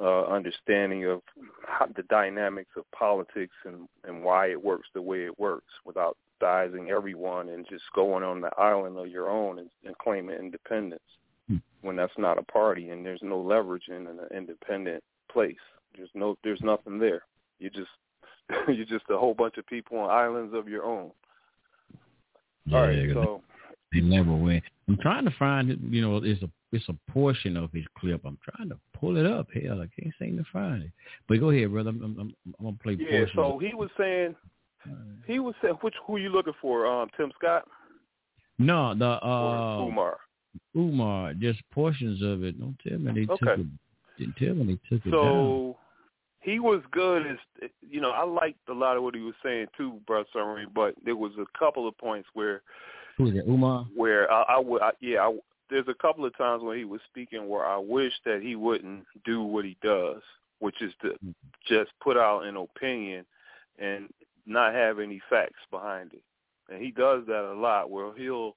[0.00, 1.20] uh, understanding of
[1.66, 6.16] how, the dynamics of politics and, and why it works the way it works without
[6.40, 11.02] sizing everyone and just going on the island of your own and, and claiming independence
[11.82, 15.54] when that's not a party and there's no leverage in an independent place.
[15.96, 17.22] There's no there's nothing there.
[17.58, 17.90] You just
[18.68, 21.10] you're just a whole bunch of people on islands of your own.
[22.66, 23.42] Yeah, All right, so
[23.92, 24.62] they never win.
[24.88, 25.76] I'm trying to find.
[25.90, 28.22] You know, it's a it's a portion of his clip.
[28.24, 29.48] I'm trying to pull it up.
[29.52, 30.90] Hell, I can't seem to find it.
[31.28, 31.90] But go ahead, brother.
[31.90, 32.96] I'm, I'm, I'm gonna play.
[32.98, 33.24] Yeah.
[33.34, 34.36] So he was saying,
[35.26, 36.86] he was saying, which who you looking for?
[36.86, 37.66] Um, Tim Scott.
[38.58, 40.18] No, the uh, Umar.
[40.76, 42.58] Umar, just portions of it.
[42.58, 43.46] Don't tell me they okay.
[43.46, 43.66] took it.
[44.18, 45.76] Didn't tell me they took it so,
[46.40, 48.10] he was good as you know.
[48.10, 51.32] I liked a lot of what he was saying too, Brother Sunray, but there was
[51.38, 52.62] a couple of points where
[53.16, 53.86] who is it, Umar?
[53.94, 55.38] Where I, I would, I, yeah, I,
[55.70, 59.04] there's a couple of times when he was speaking where I wish that he wouldn't
[59.24, 60.20] do what he does,
[60.58, 61.30] which is to mm-hmm.
[61.66, 63.24] just put out an opinion
[63.78, 64.08] and
[64.46, 66.22] not have any facts behind it.
[66.68, 68.56] And he does that a lot where he'll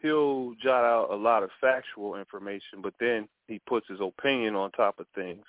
[0.00, 4.70] he'll jot out a lot of factual information, but then he puts his opinion on
[4.72, 5.44] top of things.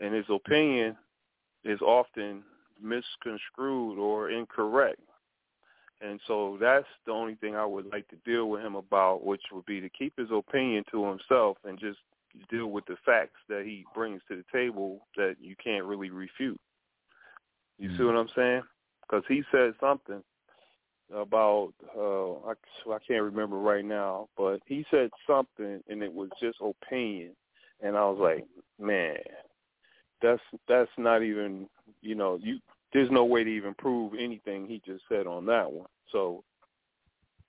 [0.00, 0.96] And his opinion
[1.64, 2.42] is often
[2.80, 5.00] misconstrued or incorrect.
[6.00, 9.42] And so that's the only thing I would like to deal with him about, which
[9.52, 11.98] would be to keep his opinion to himself and just
[12.50, 16.60] deal with the facts that he brings to the table that you can't really refute.
[17.78, 17.98] You mm-hmm.
[17.98, 18.62] see what I'm saying?
[19.02, 20.22] Because he said something
[21.14, 22.52] about uh I,
[22.88, 27.30] I can't remember right now, but he said something and it was just opinion,
[27.80, 28.46] and I was like,
[28.78, 29.16] man,
[30.20, 31.68] that's that's not even
[32.02, 32.58] you know you
[32.92, 35.88] there's no way to even prove anything he just said on that one.
[36.12, 36.44] So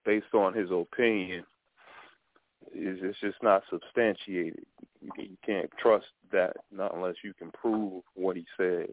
[0.05, 1.43] based on his opinion,
[2.73, 4.65] is it's just not substantiated.
[5.17, 8.87] You can't trust that not unless you can prove what he said.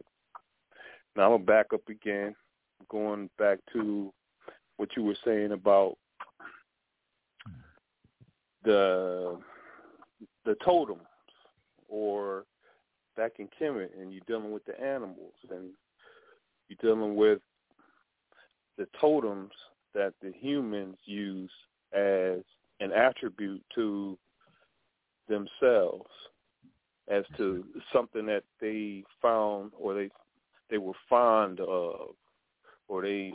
[1.15, 2.35] Now I'm gonna back up again,
[2.89, 4.13] going back to
[4.77, 5.97] what you were saying about
[8.63, 9.39] the
[10.45, 11.01] the totems
[11.87, 12.45] or
[13.15, 15.69] back in Kemet and you're dealing with the animals and
[16.67, 17.39] you're dealing with
[18.77, 19.51] the totems
[19.93, 21.51] that the humans use
[21.93, 22.39] as
[22.79, 24.17] an attribute to
[25.29, 26.09] themselves
[27.07, 30.09] as to something that they found or they
[30.69, 32.15] they were fond of
[32.87, 33.33] or they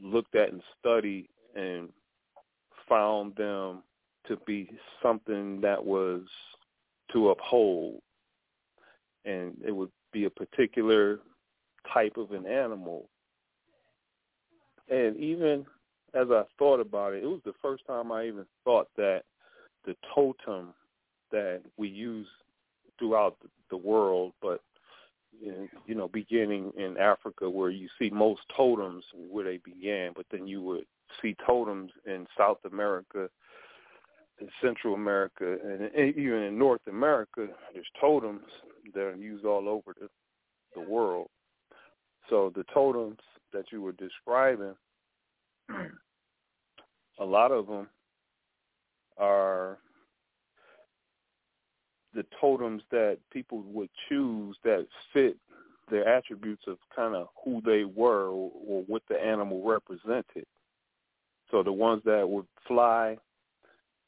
[0.00, 1.88] looked at and studied and
[2.88, 3.82] found them
[4.26, 4.70] to be
[5.02, 6.22] something that was
[7.12, 8.00] to uphold.
[9.24, 11.20] And it would be a particular
[11.92, 13.08] type of an animal
[14.90, 15.66] and even
[16.14, 19.22] as I thought about it, it was the first time I even thought that
[19.84, 20.72] the totem
[21.30, 22.26] that we use
[22.98, 23.36] throughout
[23.70, 24.60] the world, but
[25.40, 30.48] you know, beginning in Africa where you see most totems where they began, but then
[30.48, 30.84] you would
[31.22, 33.28] see totems in South America,
[34.40, 38.42] in Central America, and even in North America, there's totems
[38.94, 40.08] that are used all over the,
[40.74, 41.28] the world.
[42.28, 43.18] So the totems
[43.52, 44.74] that you were describing,
[47.18, 47.88] a lot of them
[49.16, 49.78] are
[52.14, 55.36] the totems that people would choose that fit
[55.90, 60.46] their attributes of kind of who they were or, or what the animal represented.
[61.50, 63.16] So the ones that would fly,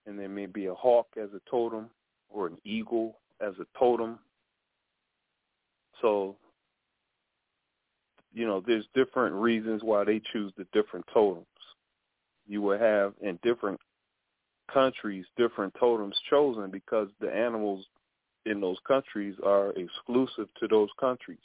[0.06, 1.88] and there may be a hawk as a totem
[2.28, 4.18] or an eagle as a totem.
[6.02, 6.36] So,
[8.32, 11.46] you know, there's different reasons why they choose the different totems.
[12.46, 13.80] You will have in different
[14.72, 17.84] countries different totems chosen because the animals
[18.46, 21.38] in those countries are exclusive to those countries.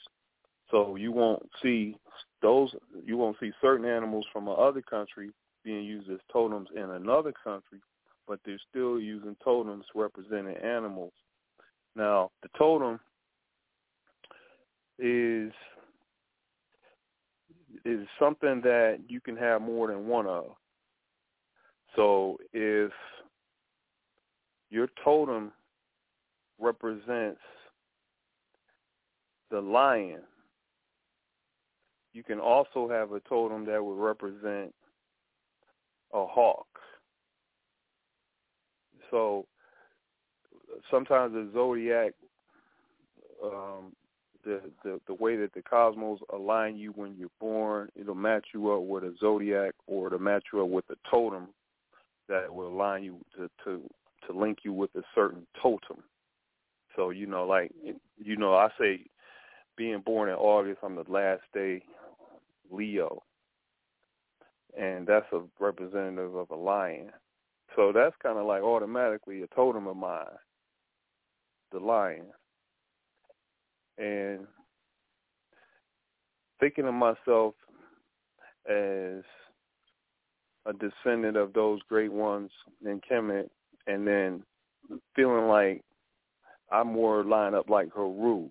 [0.72, 1.98] So you won't see
[2.42, 2.74] those
[3.06, 5.32] you won't see certain animals from another country
[5.64, 7.80] being used as totems in another country,
[8.28, 11.14] but they're still using totems representing animals.
[11.96, 13.00] Now, the totem
[15.00, 15.52] is
[17.86, 20.48] is something that you can have more than one of.
[21.96, 22.92] So if
[24.70, 25.52] your totem
[26.60, 27.40] represents
[29.52, 30.22] the lion,
[32.14, 34.74] you can also have a totem that would represent
[36.14, 36.68] a hawk.
[39.12, 39.46] So
[40.90, 42.14] sometimes the zodiac,
[43.44, 43.94] um,
[44.46, 48.72] the, the the way that the cosmos align you when you're born, it'll match you
[48.72, 51.48] up with a zodiac or to match you up with a totem
[52.30, 53.82] that will align you to to
[54.28, 56.04] to link you with a certain totem.
[56.96, 57.72] So you know, like
[58.18, 59.02] you know, I say
[59.76, 61.82] being born in August, I'm the last day
[62.72, 63.24] Leo,
[64.78, 67.12] and that's a representative of a lion.
[67.76, 70.26] So that's kind of like automatically a totem of mine,
[71.72, 72.28] the lion.
[73.98, 74.46] And
[76.60, 77.56] thinking of myself
[78.70, 79.24] as
[80.66, 82.50] a descendant of those great ones
[82.84, 83.50] in Kemet,
[83.88, 84.44] and then
[85.16, 85.84] feeling like
[86.72, 88.50] I'm more line up like Haru.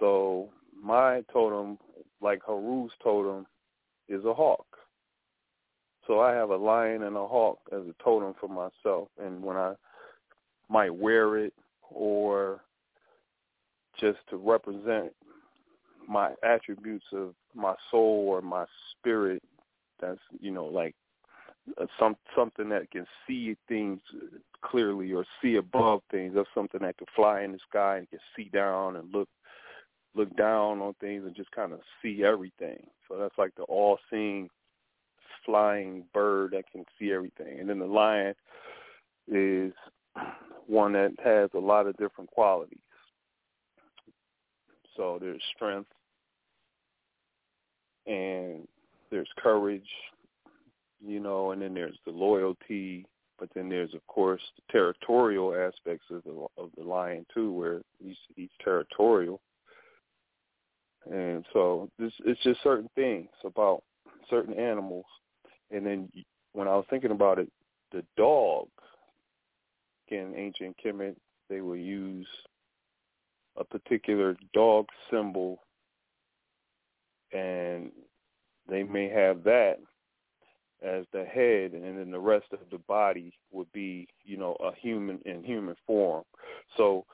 [0.00, 0.48] So
[0.82, 1.78] my totem,
[2.20, 3.46] like Haru's totem,
[4.08, 4.66] is a hawk.
[6.06, 9.08] So I have a lion and a hawk as a totem for myself.
[9.22, 9.74] And when I
[10.68, 11.52] might wear it
[11.90, 12.62] or
[14.02, 15.12] just to represent
[16.08, 19.42] my attributes of my soul or my spirit.
[20.00, 20.94] That's you know like
[21.80, 24.00] uh, some something that can see things
[24.62, 26.32] clearly or see above things.
[26.34, 29.28] That's something that can fly in the sky and can see down and look
[30.14, 32.84] look down on things and just kind of see everything.
[33.08, 34.50] So that's like the all-seeing
[35.46, 37.60] flying bird that can see everything.
[37.60, 38.34] And then the lion
[39.26, 39.72] is
[40.66, 42.78] one that has a lot of different qualities.
[44.96, 45.90] So there's strength
[48.06, 48.66] and
[49.10, 49.88] there's courage,
[51.04, 53.06] you know, and then there's the loyalty,
[53.38, 57.82] but then there's of course the territorial aspects of the of the lion too, where
[57.98, 59.40] he's he's territorial
[61.10, 63.82] and so this it's just certain things about
[64.30, 65.04] certain animals.
[65.70, 66.08] And then
[66.52, 67.50] when I was thinking about it,
[67.92, 68.68] the dog,
[70.08, 71.16] in ancient Kemet,
[71.48, 72.26] they would use
[73.56, 75.60] a particular dog symbol,
[77.32, 77.90] and
[78.68, 79.78] they may have that
[80.82, 84.74] as the head, and then the rest of the body would be, you know, a
[84.74, 86.24] human in human form.
[86.76, 87.04] So,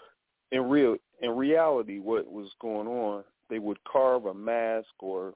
[0.53, 5.35] in real in reality, what was going on they would carve a mask or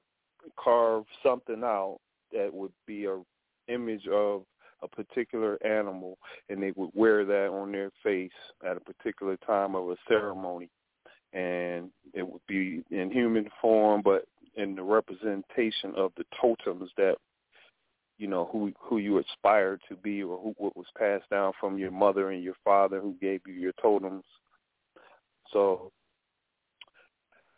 [0.61, 1.99] carve something out
[2.31, 3.19] that would be a
[3.67, 4.43] image of
[4.81, 6.17] a particular animal
[6.49, 8.31] and they would wear that on their face
[8.69, 10.69] at a particular time of a ceremony
[11.33, 17.15] and it would be in human form but in the representation of the totems that
[18.17, 21.77] you know who who you aspire to be or who what was passed down from
[21.77, 24.23] your mother and your father who gave you your totems
[25.51, 25.91] so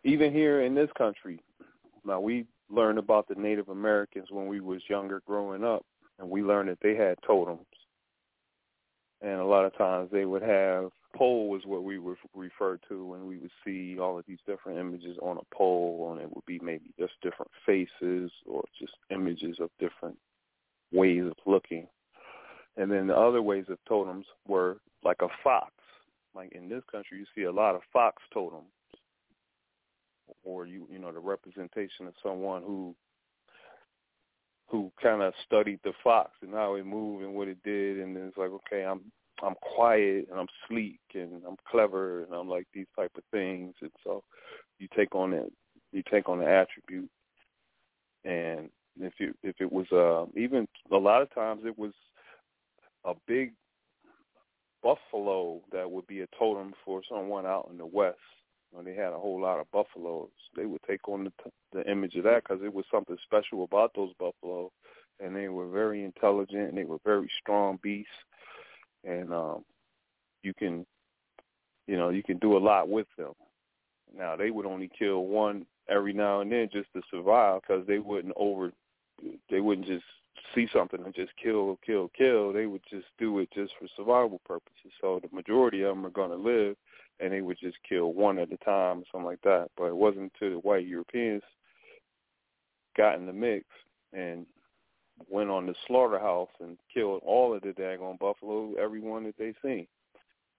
[0.05, 1.39] even here in this country,
[2.05, 5.83] now we learned about the Native Americans when we was younger growing up,
[6.19, 7.65] and we learned that they had totems.
[9.21, 13.05] And a lot of times they would have pole was what we would refer to
[13.05, 16.45] when we would see all of these different images on a pole, and it would
[16.45, 20.17] be maybe just different faces or just images of different
[20.91, 21.87] ways of looking.
[22.77, 25.71] And then the other ways of totems were like a fox.
[26.35, 28.65] Like in this country, you see a lot of fox totems
[30.43, 32.95] or you you know the representation of someone who
[34.67, 38.15] who kind of studied the fox and how it moved and what it did, and
[38.15, 39.01] then it's like, okay, I'm
[39.43, 43.73] I'm quiet and I'm sleek and I'm clever and I'm like these type of things,
[43.81, 44.23] and so
[44.79, 45.51] you take on it,
[45.91, 47.09] you take on the attribute,
[48.23, 48.69] and
[48.99, 51.91] if you if it was uh even a lot of times it was
[53.05, 53.53] a big
[54.81, 58.17] buffalo that would be a totem for someone out in the west.
[58.71, 61.31] When they had a whole lot of buffaloes, they would take on the,
[61.71, 64.71] the image of that because it was something special about those buffalo,
[65.19, 68.11] and they were very intelligent and they were very strong beasts,
[69.05, 69.63] and um,
[70.43, 70.85] you can,
[71.87, 73.33] you know, you can do a lot with them.
[74.17, 77.99] Now they would only kill one every now and then just to survive because they
[77.99, 78.71] wouldn't over,
[79.49, 80.05] they wouldn't just
[80.53, 82.53] see something and just kill, kill, kill.
[82.53, 84.91] They would just do it just for survival purposes.
[85.01, 86.75] So the majority of them are going to live
[87.19, 89.69] and they would just kill one at a time or something like that.
[89.77, 91.43] But it wasn't until the white Europeans
[92.97, 93.65] got in the mix
[94.13, 94.45] and
[95.29, 99.87] went on the slaughterhouse and killed all of the daggone buffalo, everyone that they seen.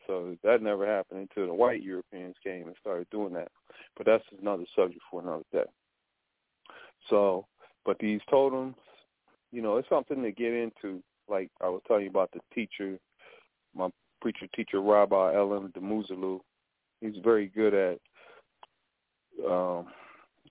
[0.07, 3.49] So that never happened until the white Europeans came and started doing that.
[3.97, 5.64] But that's another subject for another day.
[7.11, 7.47] So,
[7.85, 8.77] but these totems,
[9.53, 11.03] you know, it's something to get into.
[11.29, 12.99] Like I was telling you about the teacher,
[13.75, 13.88] my
[14.21, 16.40] preacher teacher Rabbi Ellen Demuzelu.
[17.01, 17.99] He's very good at
[19.45, 19.87] um,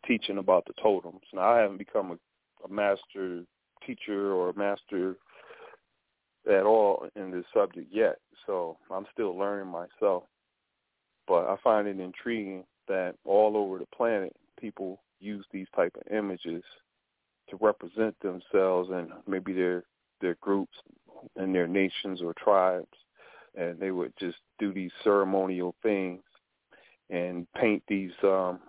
[0.06, 1.22] teaching about the totems.
[1.34, 3.44] Now I haven't become a, a master
[3.86, 5.15] teacher or master
[6.50, 10.24] at all in this subject yet, so I'm still learning myself.
[11.28, 16.15] But I find it intriguing that all over the planet people use these type of
[16.15, 16.63] images
[17.50, 19.84] to represent themselves and maybe their
[20.21, 20.78] their groups
[21.36, 22.88] and their nations or tribes
[23.56, 26.21] and they would just do these ceremonial things
[27.10, 28.60] and paint these um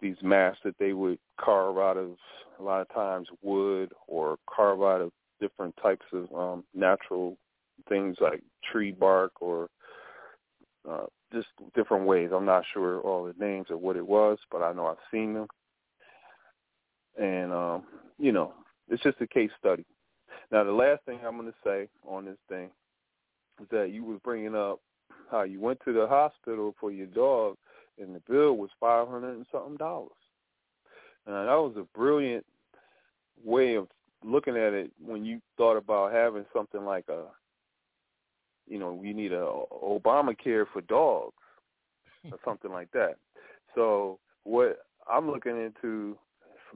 [0.00, 2.16] these masks that they would carve out of
[2.58, 7.36] a lot of times wood or carve out of different types of um natural
[7.88, 9.68] things like tree bark or
[10.88, 12.30] uh just different ways.
[12.34, 15.34] I'm not sure all the names of what it was, but I know I've seen
[15.34, 15.46] them.
[17.20, 17.84] And um,
[18.18, 18.52] you know,
[18.88, 19.84] it's just a case study.
[20.50, 22.70] Now the last thing I'm going to say on this thing
[23.60, 24.80] is that you was bringing up
[25.30, 27.56] how you went to the hospital for your dog
[28.00, 30.10] and the bill was five hundred and something dollars.
[31.26, 32.46] And that was a brilliant
[33.44, 33.88] way of
[34.24, 37.24] looking at it when you thought about having something like a
[38.70, 41.34] you know, you need a Obamacare for dogs.
[42.30, 43.16] or something like that.
[43.74, 44.78] So what
[45.10, 46.16] I'm looking into,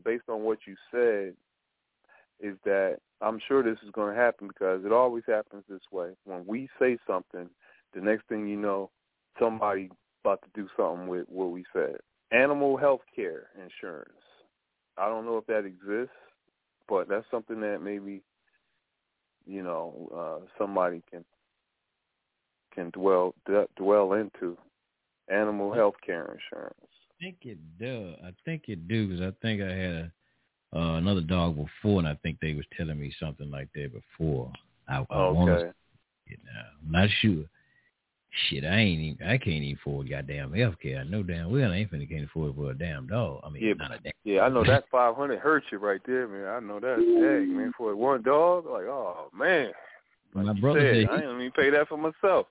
[0.04, 1.34] based on what you said,
[2.40, 6.10] is that I'm sure this is going to happen because it always happens this way.
[6.24, 7.48] When we say something,
[7.94, 8.90] the next thing you know,
[9.38, 9.90] somebody
[10.24, 11.96] about to do something with what we said.
[12.32, 14.10] Animal health care insurance.
[14.96, 16.14] I don't know if that exists,
[16.88, 18.22] but that's something that maybe
[19.46, 21.24] you know uh, somebody can
[22.74, 24.56] can dwell d- dwell into.
[25.28, 26.74] Animal health care insurance.
[27.20, 28.16] I think it does.
[28.22, 30.12] I think it do because I think I had a
[30.76, 34.52] uh, another dog before, and I think they was telling me something like that before.
[34.88, 35.34] I, I okay.
[35.34, 35.74] Want to,
[36.26, 37.44] you know, I'm not sure.
[38.48, 40.98] Shit, I ain't even, I can't even afford goddamn health care.
[40.98, 43.40] I know damn well I ain't finna can't afford for a damn dog.
[43.44, 44.12] I mean, yeah, not a damn.
[44.24, 46.46] Yeah, I know that five hundred hurts you right there, man.
[46.46, 46.96] I know that.
[46.96, 49.70] Dang, man, for one dog, like, oh man.
[50.34, 52.46] Like my brother said, said, I ain't even pay that for myself.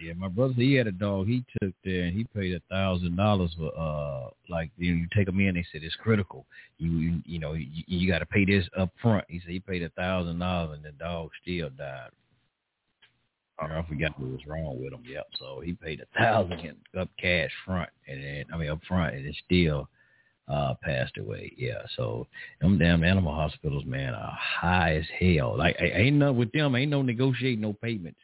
[0.00, 1.26] Yeah, my brother he had a dog.
[1.26, 5.06] He took there and he paid a thousand dollars for uh like you, know, you
[5.14, 5.54] take him in.
[5.54, 6.46] They said it's critical.
[6.78, 9.26] You you, you know you, you got to pay this up front.
[9.28, 12.10] He said he paid a thousand dollars and the dog still died.
[13.60, 15.02] I forgot what was wrong with him.
[15.06, 15.26] Yep.
[15.38, 19.26] So he paid a thousand up cash front, and then I mean up front, and
[19.26, 19.88] it still
[20.48, 21.52] uh passed away.
[21.56, 21.82] Yeah.
[21.96, 22.26] So
[22.60, 25.56] them damn animal hospitals, man, are high as hell.
[25.56, 26.74] Like ain't nothing with them.
[26.74, 28.20] Ain't no negotiating no payments.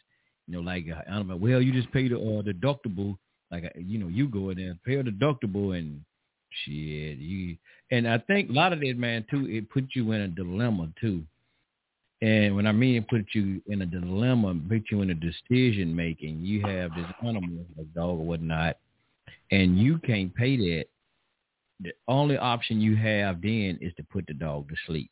[0.46, 1.38] You know, like uh, animal.
[1.38, 3.18] Well, you just pay the uh, deductible.
[3.50, 6.00] Like uh, you know, you go in there, pay a deductible, and
[6.64, 7.56] shit, you.
[7.90, 10.88] And I think a lot of that, man, too, it puts you in a dilemma
[11.00, 11.24] too
[12.26, 16.40] and when I mean put you in a dilemma, put you in a decision making,
[16.40, 18.78] you have this animal, a dog or whatnot,
[19.52, 20.86] and you can't pay that.
[21.78, 25.08] The only option you have then is to put the dog to sleep.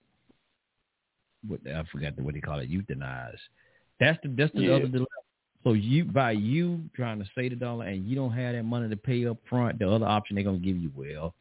[1.47, 3.39] What I forgot what they call it, euthanize.
[4.01, 4.73] That's the that's the yeah.
[4.75, 5.07] other dilemma.
[5.63, 8.89] So you by you trying to save the dollar and you don't have that money
[8.89, 11.33] to pay up front, the other option they're gonna give you, well,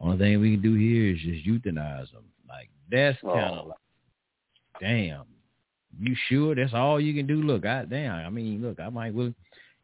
[0.00, 2.24] only thing we can do here is just euthanize them.
[2.48, 3.68] Like that's kind of oh.
[3.68, 3.78] like
[4.80, 5.24] damn,
[6.00, 7.42] you sure that's all you can do?
[7.42, 9.34] Look, I damn, I mean, look, I might will, and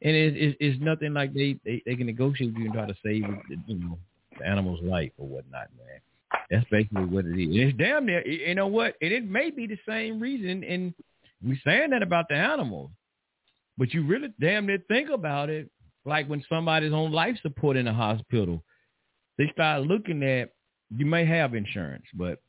[0.00, 2.96] it's it's, it's nothing like they, they they can negotiate with you and try to
[3.04, 3.24] save
[3.66, 3.98] you know
[4.38, 6.00] the animal's life or whatnot, man.
[6.50, 7.48] That's basically what it is.
[7.50, 8.94] It's damn near, you know what?
[9.00, 10.94] And it may be the same reason, and
[11.44, 12.90] we saying that about the animals,
[13.76, 15.70] but you really damn near think about it.
[16.04, 18.62] Like when somebody's on life support in a hospital,
[19.36, 20.50] they start looking at
[20.96, 22.40] you may have insurance, but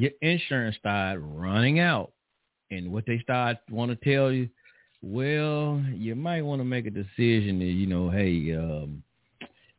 [0.00, 2.12] your insurance started running out.
[2.70, 4.48] And what they start want to tell you,
[5.02, 9.02] well, you might want to make a decision that, you know, hey, um,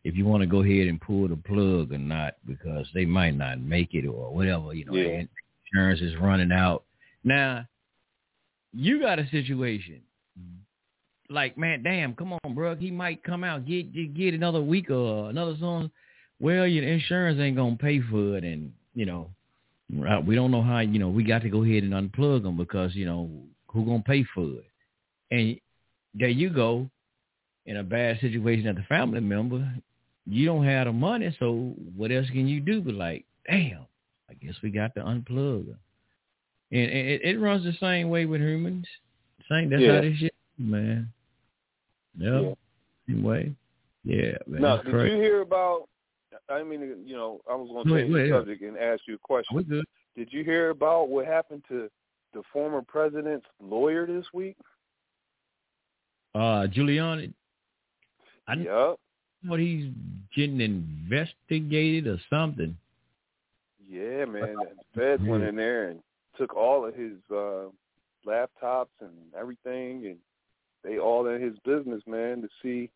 [0.04, 3.38] if you want to go ahead and pull the plug or not, because they might
[3.38, 5.24] not make it or whatever, you know, yeah.
[5.74, 6.84] insurance is running out.
[7.24, 7.66] Now,
[8.74, 10.02] you got a situation
[11.32, 12.76] like, man, damn, come on, bro.
[12.76, 15.90] He might come out, get get, get another week or another song.
[16.40, 19.30] Well, your insurance ain't gonna pay for it, and you know,
[20.00, 22.56] Uh, we don't know how, you know, we got to go ahead and unplug them
[22.56, 23.30] because, you know,
[23.68, 24.66] who going to pay for it?
[25.32, 25.60] And
[26.14, 26.90] there you go
[27.66, 29.70] in a bad situation as a family member.
[30.26, 33.86] You don't have the money, so what else can you do but like, damn,
[34.30, 35.80] I guess we got to unplug them.
[36.72, 38.86] And, and it, it runs the same way with humans.
[39.50, 39.96] Same, that's yeah.
[39.96, 41.12] how this shit, man.
[42.18, 42.44] Yep.
[42.44, 42.54] Yeah.
[43.08, 43.56] Same way.
[44.04, 44.62] Yeah, man.
[44.62, 45.90] Now, did you hear about
[46.50, 49.18] I mean, you know, I was going to change the subject and ask you a
[49.18, 49.84] question.
[50.16, 51.90] Did you hear about what happened to
[52.34, 54.58] the former president's lawyer this week?
[56.34, 57.34] Uh, Giuliani.
[58.48, 58.98] I yep.
[59.46, 59.92] What he's
[60.36, 62.78] getting investigated or something.
[63.90, 64.56] Yeah, man.
[64.56, 66.00] The feds went in there and
[66.38, 67.66] took all of his uh
[68.26, 70.18] laptops and everything, and
[70.84, 72.90] they all in his business, man, to see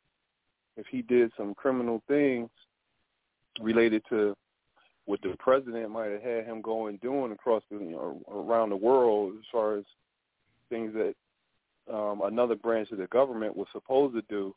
[0.77, 2.49] if he did some criminal things
[3.61, 4.35] related to
[5.05, 8.75] what the president might have had him going doing across the you know around the
[8.75, 9.83] world as far as
[10.69, 11.13] things that
[11.93, 14.55] um, another branch of the government was supposed to do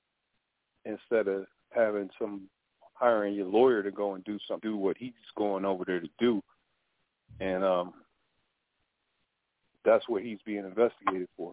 [0.87, 2.49] instead of having some
[2.95, 6.09] hiring your lawyer to go and do some do what he's going over there to
[6.19, 6.43] do.
[7.41, 7.93] And um
[9.85, 11.53] that's what he's being investigated for.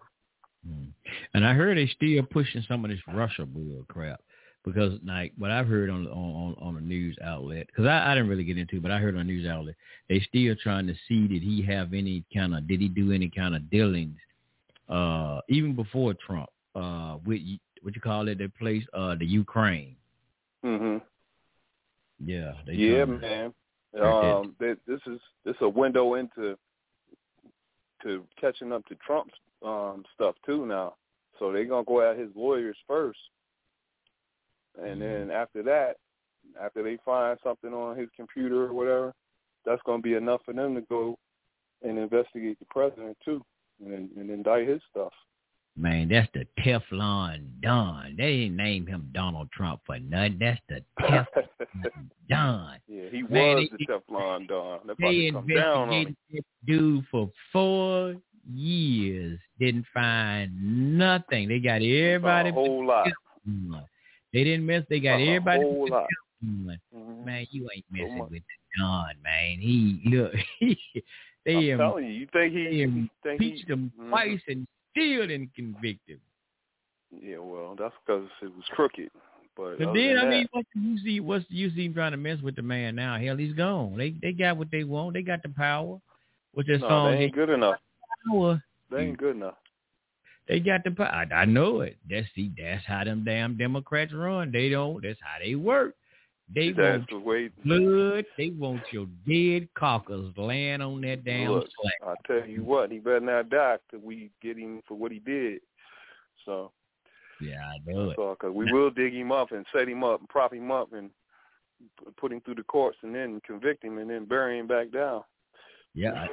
[0.66, 0.86] Hmm.
[1.32, 4.20] and i heard they still pushing some of this russia bull crap
[4.66, 8.28] because like what I've heard on on on a news outlet, because I, I didn't
[8.28, 9.76] really get into, it, but I heard on a news outlet
[10.08, 13.30] they still trying to see did he have any kind of did he do any
[13.30, 14.18] kind of dealings,
[14.88, 17.40] uh, even before Trump, uh, with
[17.82, 19.94] what you call it, that place, uh, the Ukraine.
[20.64, 21.00] Mhm.
[22.24, 22.52] Yeah.
[22.66, 23.54] yeah, man.
[24.00, 26.58] Um, they, this is this is a window into
[28.02, 29.32] to catching up to Trump's
[29.64, 30.94] um stuff too now.
[31.38, 33.18] So they're gonna go at his lawyers first
[34.82, 35.28] and mm-hmm.
[35.28, 35.96] then after that,
[36.60, 39.14] after they find something on his computer or whatever,
[39.64, 41.18] that's going to be enough for them to go
[41.82, 43.44] and investigate the president too,
[43.84, 45.12] and, and indict his stuff.
[45.78, 48.14] Man, that's the Teflon Don.
[48.16, 50.38] They didn't name him Donald Trump for nothing.
[50.40, 51.26] That's the Teflon
[52.30, 52.78] Don.
[52.88, 54.80] Yeah, he Man, was the Teflon Don.
[54.98, 58.16] They investigated this dude for four
[58.50, 59.38] years.
[59.60, 61.48] Didn't find nothing.
[61.48, 62.50] They got everybody.
[62.50, 63.08] A whole lot.
[64.32, 64.84] They didn't miss.
[64.88, 65.64] They got a everybody.
[66.44, 67.24] Mm-hmm.
[67.24, 68.42] Man, you ain't messing with
[68.78, 69.58] Don, man.
[69.58, 70.32] He look.
[71.46, 74.08] He, they I'm telling you, you think he, impeached him mm-hmm.
[74.08, 76.18] twice and still didn't convict him.
[77.22, 79.10] Yeah, well, that's because it was crooked.
[79.56, 81.22] But, but then, I mean, what's the use?
[81.22, 83.16] What's the use even trying to mess with the man now?
[83.18, 83.96] Hell, he's gone.
[83.96, 85.14] They they got what they want.
[85.14, 86.00] They got the power.
[86.54, 87.76] With this no, song, they ain't good enough.
[88.28, 88.62] Power.
[88.90, 89.54] They ain't good enough.
[90.48, 91.06] They got the power.
[91.06, 91.96] I, I know it.
[92.08, 94.52] That's see, that's how them damn Democrats run.
[94.52, 95.02] They don't.
[95.02, 95.94] That's how they work.
[96.54, 97.50] They That's want the way.
[97.64, 98.24] blood.
[98.38, 101.68] They want your dead carcass laying on that damn Look.
[102.06, 105.18] I tell you what, he better not die till we get him for what he
[105.18, 105.60] did.
[106.44, 106.70] So.
[107.40, 108.16] Yeah, I know it.
[108.16, 111.10] Because we will dig him up and set him up and prop him up and
[112.16, 115.22] put him through the courts and then convict him and then bury him back down.
[115.96, 116.26] Yeah,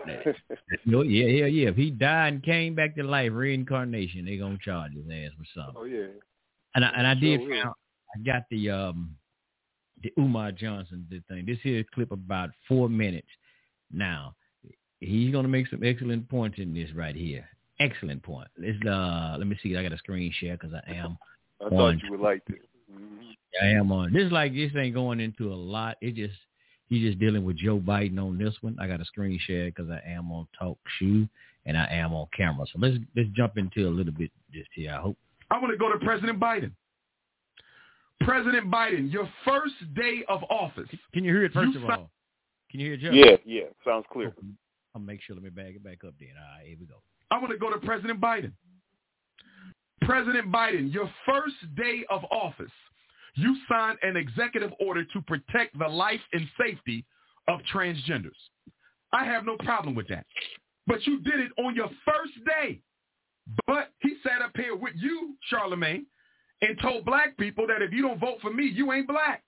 [0.86, 1.70] no, yeah, yeah, yeah.
[1.70, 5.46] If he died and came back to life, reincarnation, they gonna charge his ass for
[5.56, 5.76] something.
[5.78, 6.08] Oh yeah.
[6.76, 7.76] And I and I did Sure found
[8.14, 9.16] I got the um
[10.02, 11.46] the Umar Johnson thing.
[11.46, 13.30] This here clip about four minutes.
[13.90, 14.36] Now
[15.00, 17.48] he's gonna make some excellent points in this right here.
[17.80, 18.50] Excellent point.
[18.58, 19.78] Let's uh let me see.
[19.78, 21.18] I got a screen share because I am.
[21.66, 22.60] I thought you would like it.
[22.94, 23.30] Mm-hmm.
[23.62, 24.12] I am on.
[24.12, 25.96] This like this ain't going into a lot.
[26.02, 26.36] It just
[26.94, 28.78] he's just dealing with Joe Biden on this one.
[28.80, 31.28] I got a screen share because I am on talk shoe
[31.66, 32.66] and I am on camera.
[32.72, 34.94] So let's let's jump into a little bit just here.
[34.94, 35.18] I hope.
[35.50, 36.72] I want to go to President Biden.
[38.22, 40.90] President Biden, your first day of office.
[41.14, 42.10] Can you hear it first you of all?
[42.70, 43.12] Can you hear Joe?
[43.12, 44.28] Yeah, yeah, sounds clear.
[44.30, 44.48] Okay.
[44.96, 45.36] I'll make sure.
[45.36, 46.30] Let me bag it back up then.
[46.38, 46.96] All right, here we go.
[47.32, 48.52] I want to go to President Biden.
[50.04, 52.72] President Biden, your first day of office,
[53.36, 57.06] you signed an executive order to protect the life and safety
[57.48, 58.32] of transgenders.
[59.12, 60.26] I have no problem with that.
[60.88, 62.82] But you did it on your first day.
[63.68, 66.06] But he sat up here with you, Charlemagne,
[66.62, 69.44] and told black people that if you don't vote for me, you ain't black.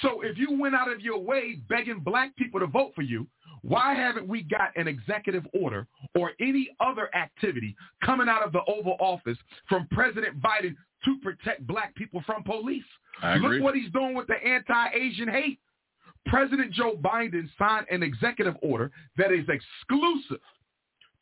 [0.00, 3.26] So if you went out of your way begging black people to vote for you,
[3.62, 5.86] why haven't we got an executive order
[6.16, 9.38] or any other activity coming out of the Oval Office
[9.68, 12.84] from President Biden to protect black people from police?
[13.40, 15.60] Look what he's doing with the anti-Asian hate.
[16.26, 20.40] President Joe Biden signed an executive order that is exclusive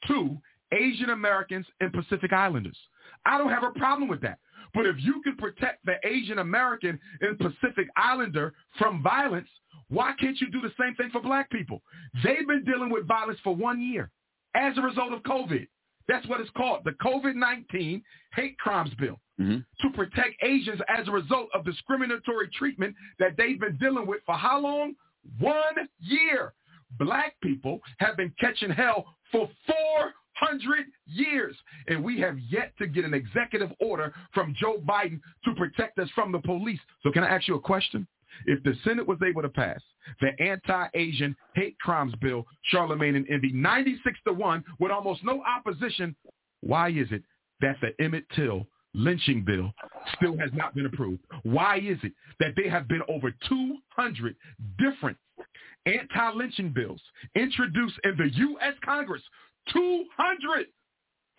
[0.09, 0.39] to
[0.73, 2.77] Asian Americans and Pacific Islanders.
[3.27, 4.39] I don't have a problem with that.
[4.73, 9.49] But if you can protect the Asian American and Pacific Islander from violence,
[9.91, 11.83] why can't you do the same thing for black people?
[12.25, 14.11] They've been dealing with violence for one year
[14.55, 15.67] as a result of COVID.
[16.09, 18.03] That's what it's called, the COVID-19
[18.35, 19.59] hate crimes bill mm-hmm.
[19.59, 24.35] to protect Asians as a result of discriminatory treatment that they've been dealing with for
[24.35, 24.95] how long?
[25.39, 26.55] One year.
[26.99, 31.55] Black people have been catching hell for four hundred years.
[31.87, 36.09] And we have yet to get an executive order from Joe Biden to protect us
[36.15, 36.81] from the police.
[37.03, 38.09] So can I ask you a question?
[38.47, 39.81] If the Senate was able to pass
[40.21, 46.17] the anti-Asian hate crimes bill, Charlemagne and Envy, 96 to 1 with almost no opposition,
[46.61, 47.23] why is it
[47.61, 49.73] that the Emmett Till lynching bill
[50.17, 51.23] still has not been approved?
[51.43, 54.37] Why is it that there have been over 200
[54.79, 55.17] different
[55.87, 57.01] anti-lynching bills
[57.35, 58.75] introduced in the U.S.
[58.85, 59.23] Congress
[59.73, 60.67] 200.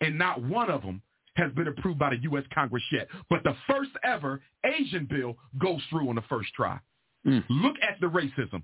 [0.00, 1.00] And not one of them
[1.36, 2.44] has been approved by the U.S.
[2.54, 3.08] Congress yet.
[3.30, 6.78] But the first ever Asian bill goes through on the first try.
[7.26, 7.44] Mm.
[7.48, 8.62] Look at the racism.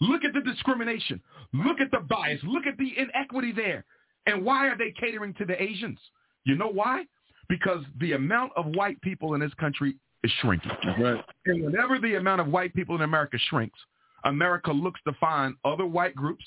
[0.00, 1.20] Look at the discrimination.
[1.52, 2.40] Look at the bias.
[2.44, 3.84] Look at the inequity there.
[4.26, 5.98] And why are they catering to the Asians?
[6.44, 7.04] You know why?
[7.48, 10.72] Because the amount of white people in this country is shrinking.
[10.98, 11.24] Right.
[11.46, 13.78] And whenever the amount of white people in America shrinks,
[14.24, 16.44] America looks to find other white groups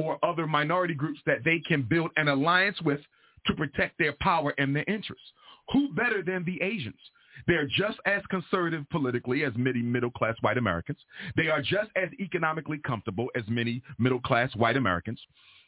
[0.00, 3.00] or other minority groups that they can build an alliance with
[3.46, 5.32] to protect their power and their interests.
[5.72, 7.00] Who better than the Asians?
[7.46, 10.98] They're just as conservative politically as many middle-class white Americans.
[11.36, 15.20] They are just as economically comfortable as many middle-class white Americans.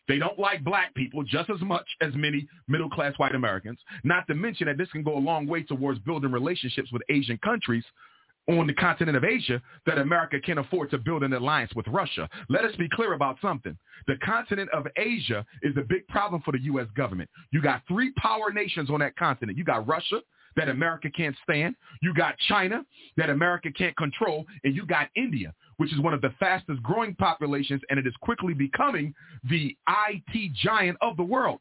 [0.08, 3.78] They don't like black people just as much as many middle-class white Americans.
[4.04, 7.36] Not to mention that this can go a long way towards building relationships with Asian
[7.38, 7.84] countries
[8.48, 12.28] on the continent of Asia that America can afford to build an alliance with Russia.
[12.48, 13.76] Let us be clear about something.
[14.06, 16.86] The continent of Asia is a big problem for the U.S.
[16.96, 17.28] government.
[17.50, 19.58] You got three power nations on that continent.
[19.58, 20.20] You got Russia,
[20.56, 21.74] that America can't stand.
[22.02, 22.84] You got China
[23.16, 24.44] that America can't control.
[24.64, 28.14] And you got India, which is one of the fastest growing populations, and it is
[28.20, 29.14] quickly becoming
[29.48, 31.60] the IT giant of the world.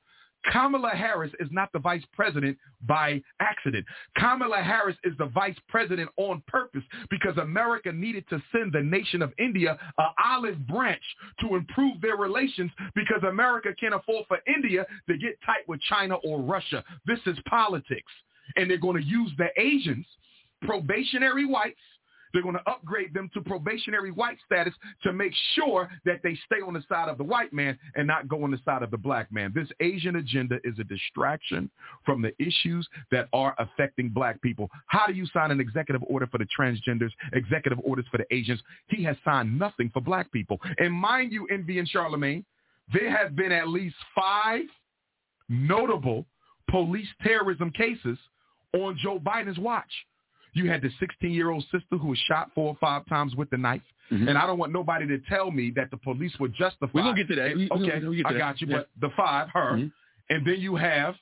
[0.52, 3.86] Kamala Harris is not the vice president by accident.
[4.18, 9.22] Kamala Harris is the vice president on purpose because America needed to send the nation
[9.22, 11.02] of India an olive branch
[11.42, 16.16] to improve their relations because America can't afford for India to get tight with China
[16.24, 16.84] or Russia.
[17.06, 18.12] This is politics.
[18.56, 20.06] And they're going to use the Asians,
[20.62, 21.80] probationary whites,
[22.34, 24.74] they're going to upgrade them to probationary white status
[25.04, 28.28] to make sure that they stay on the side of the white man and not
[28.28, 29.52] go on the side of the black man.
[29.54, 31.70] This Asian agenda is a distraction
[32.06, 34.70] from the issues that are affecting black people.
[34.88, 38.62] How do you sign an executive order for the transgenders, executive orders for the Asians?
[38.88, 40.60] He has signed nothing for black people.
[40.78, 42.46] And mind you, Envy and Charlemagne,
[42.94, 44.64] there have been at least five
[45.50, 46.26] notable
[46.70, 48.18] police terrorism cases
[48.74, 49.92] on Joe Biden's watch.
[50.58, 53.82] You had the 16-year-old sister who was shot four or five times with the knife.
[54.12, 54.28] Mm-hmm.
[54.28, 56.94] And I don't want nobody to tell me that the police were justified.
[56.94, 57.52] We're going to get to that.
[57.52, 58.40] And, okay, to I that.
[58.40, 58.68] got you.
[58.68, 58.78] Yeah.
[58.78, 59.74] But the five, her.
[59.74, 59.88] Mm-hmm.
[60.30, 61.16] And then you have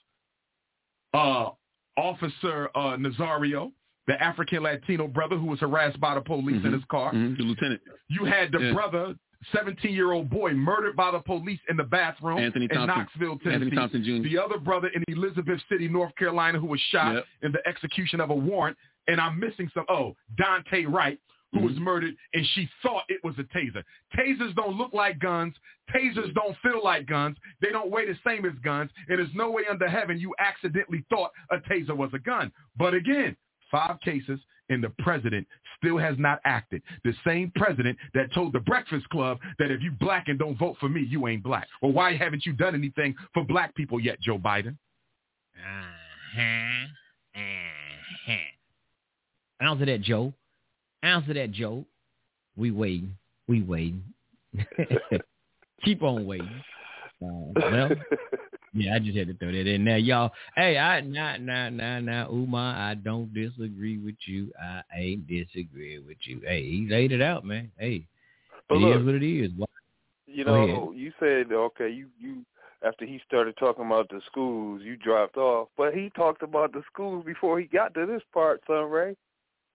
[1.14, 1.50] uh,
[1.98, 3.72] Officer uh, Nazario,
[4.08, 6.68] the African Latino brother who was harassed by the police mm-hmm.
[6.68, 7.12] in his car.
[7.12, 7.82] The lieutenant.
[8.08, 8.74] You had the yeah.
[8.74, 9.16] brother
[9.54, 13.54] 17-year-old boy murdered by the police in the bathroom Anthony in Knoxville, Tennessee.
[13.54, 14.28] Anthony Thompson Jr.
[14.28, 17.26] The other brother in Elizabeth City, North Carolina, who was shot yep.
[17.44, 18.78] in the execution of a warrant.
[19.08, 19.86] And I'm missing some.
[19.90, 21.20] Oh, Daunte Wright,
[21.52, 21.68] who mm-hmm.
[21.68, 23.84] was murdered, and she thought it was a taser.
[24.18, 25.54] Tasers don't look like guns.
[25.96, 27.38] Tasers don't feel like guns.
[27.62, 28.92] They don't weigh the same as guns.
[29.08, 32.52] And there's no way under heaven you accidentally thought a taser was a gun.
[32.78, 33.36] But again,
[33.72, 34.40] five cases,
[34.70, 35.48] and the president
[35.78, 36.82] still has not acted.
[37.04, 40.78] The same president that told the Breakfast Club that if you black and don't vote
[40.80, 41.68] for me, you ain't black.
[41.82, 44.78] Well, why haven't you done anything for black people yet, Joe Biden?
[45.56, 46.86] Uh-huh.
[47.36, 48.55] Uh-huh.
[49.62, 50.34] Answer that, Joe.
[51.04, 51.86] Answer that, Joe.
[52.58, 53.16] We waiting.
[53.48, 54.04] We waiting.
[55.84, 56.64] Keep on waiting.
[57.22, 57.90] Uh, well,
[58.74, 60.32] yeah, I just had to throw that in there, y'all.
[60.56, 64.52] Hey, I nah nah nah nah Umar, I don't disagree with you.
[64.62, 66.42] I ain't disagree with you.
[66.46, 67.72] Hey, he laid it out, man.
[67.78, 68.06] Hey,
[68.68, 69.52] but it look, is what it is.
[70.28, 72.46] You know, you said okay, you you
[72.86, 76.84] after he started talking about the schools, you dropped off, but he talked about the
[76.92, 79.16] schools before he got to this part, Sunray.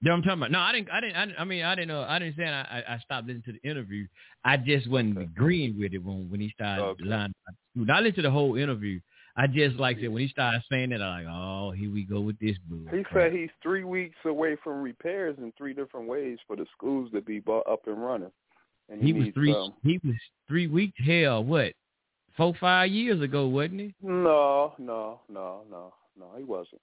[0.03, 0.51] Yeah, I'm talking about.
[0.51, 0.91] No, I didn't.
[0.91, 1.17] I didn't.
[1.17, 2.03] I, I mean, I didn't know.
[2.09, 4.07] I didn't say I, I stopped listening to the interview.
[4.45, 7.05] I just wasn't agreeing with it when when he started okay.
[7.05, 7.35] lying.
[7.47, 9.01] I listened to the whole interview.
[9.37, 12.21] I just like said when he started saying that, I'm like, oh, here we go
[12.21, 12.87] with this boo.
[12.91, 17.11] He said he's three weeks away from repairs in three different ways for the schools
[17.13, 18.33] to be up and running.
[18.89, 19.55] And he, he was needs, three.
[19.55, 20.17] Um, he was
[20.49, 20.99] three weeks.
[21.07, 21.75] Hell, what?
[22.37, 23.95] Four, five years ago, wasn't he?
[24.03, 26.27] No, no, no, no, no.
[26.37, 26.81] He wasn't.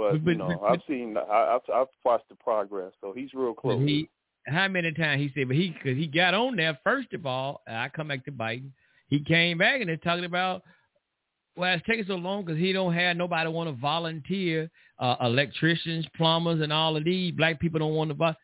[0.00, 3.34] But, but you know, but, I've seen, I, I've, I've watched the progress, so he's
[3.34, 3.86] real close.
[3.86, 4.08] He,
[4.46, 7.60] how many times he said, but he, because he got on there first of all.
[7.68, 8.70] I come back to Biden.
[9.08, 10.62] He came back and they're talking about,
[11.56, 16.06] well, it's taking so long because he don't have nobody want to volunteer, uh, electricians,
[16.16, 18.40] plumbers, and all of these black people don't want to volunteer.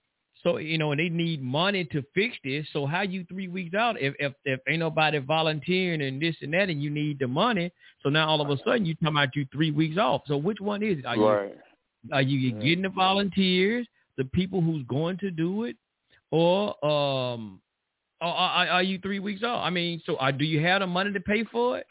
[0.47, 2.64] So you know, and they need money to fix this.
[2.72, 6.55] So how you three weeks out if if if ain't nobody volunteering and this and
[6.55, 7.72] that, and you need the money?
[8.01, 10.22] So now all of a sudden you talking about you three weeks off.
[10.26, 11.05] So which one is it?
[11.05, 11.53] Are right.
[12.05, 15.74] you are you getting the volunteers, the people who's going to do it,
[16.30, 17.61] or um,
[18.20, 19.64] or are, are you three weeks off?
[19.64, 21.88] I mean, so uh, do you have the money to pay for it?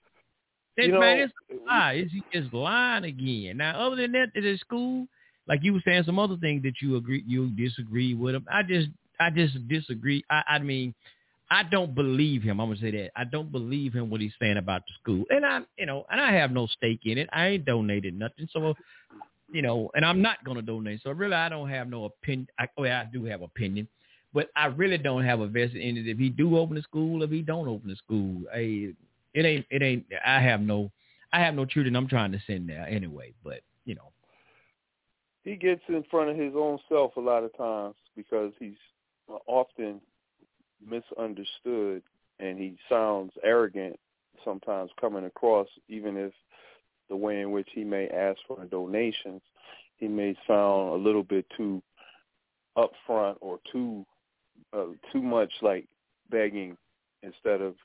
[0.77, 1.93] That you know, man, it's a lie.
[2.05, 3.57] It's, it's lying again.
[3.57, 5.07] Now, other than that, is it school
[5.47, 8.45] like you were saying some other things that you agree you disagree with him.
[8.51, 8.89] I just
[9.19, 10.23] I just disagree.
[10.29, 10.93] I, I mean,
[11.49, 12.59] I don't believe him.
[12.59, 13.11] I'm gonna say that.
[13.15, 15.25] I don't believe him what he's saying about the school.
[15.29, 17.29] And I you know, and I have no stake in it.
[17.31, 18.47] I ain't donated nothing.
[18.51, 18.73] So
[19.51, 21.01] you know, and I'm not gonna donate.
[21.03, 23.87] So really I don't have no opinion I well, I do have opinion.
[24.33, 26.09] But I really don't have a vested in it.
[26.09, 28.93] If he do open the school, if he don't open the school, hey,
[29.33, 30.91] it ain't it ain't I have no
[31.31, 33.33] I have no children I'm trying to send there anyway.
[33.43, 34.11] But, you know,
[35.45, 38.75] he gets in front of his own self a lot of times because he's
[39.47, 40.01] often
[40.85, 42.03] misunderstood
[42.39, 43.97] and he sounds arrogant
[44.43, 46.33] sometimes coming across even if
[47.09, 49.41] the way in which he may ask for donations
[49.97, 51.81] he may sound a little bit too
[52.77, 54.05] upfront or too
[54.73, 55.87] uh, too much like
[56.29, 56.75] begging
[57.23, 57.75] instead of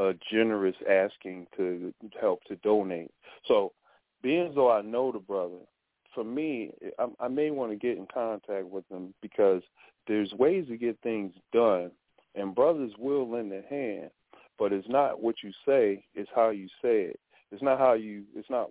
[0.00, 3.12] uh, generous asking to help to donate.
[3.46, 3.72] So
[4.22, 5.58] being though I know the brother
[6.14, 9.62] for me, I, I may want to get in contact with them because
[10.06, 11.90] there's ways to get things done,
[12.34, 14.10] and brothers will lend a hand,
[14.58, 17.20] but it's not what you say; it's how you say it.
[17.50, 18.24] It's not how you.
[18.34, 18.70] It's not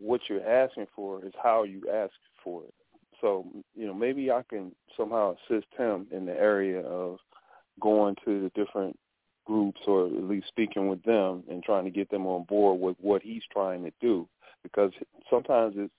[0.00, 2.74] what you're asking for it's how you ask for it.
[3.20, 3.46] So,
[3.76, 7.18] you know, maybe I can somehow assist him in the area of
[7.80, 8.98] going to the different
[9.44, 12.96] groups or at least speaking with them and trying to get them on board with
[13.00, 14.26] what he's trying to do.
[14.62, 14.92] Because
[15.28, 15.92] sometimes it's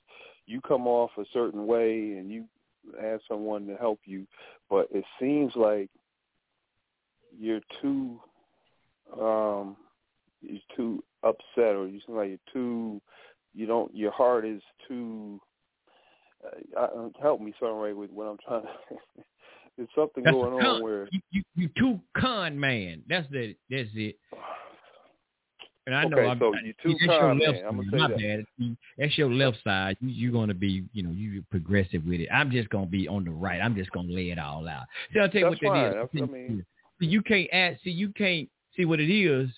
[0.51, 2.45] you come off a certain way and you
[3.01, 4.27] ask someone to help you,
[4.69, 5.89] but it seems like
[7.39, 8.19] you're too
[9.19, 9.77] um
[10.41, 13.01] you're too upset or you seem like you're too
[13.53, 15.39] you don't your heart is too
[16.77, 16.87] uh,
[17.21, 18.69] help me Sunray with what I'm trying to
[19.77, 23.03] there's something that's going on where you, you you too con man.
[23.07, 24.17] That's the that's it
[25.85, 27.63] and I know okay, I'm, so you too that's your left man.
[27.63, 27.91] Side.
[27.99, 28.17] My that.
[28.17, 28.77] bad.
[28.97, 29.97] That's your left side.
[29.99, 32.29] You, you're gonna be, you know, you progressive with it.
[32.31, 33.59] I'm just gonna be on the right.
[33.59, 34.83] I'm just gonna lay it all out.
[35.13, 35.91] See, I'll tell you That's what fine.
[35.91, 36.21] that is.
[36.21, 36.65] I mean-
[36.99, 37.79] See, you can't add.
[37.83, 39.49] See, you can't see what it is.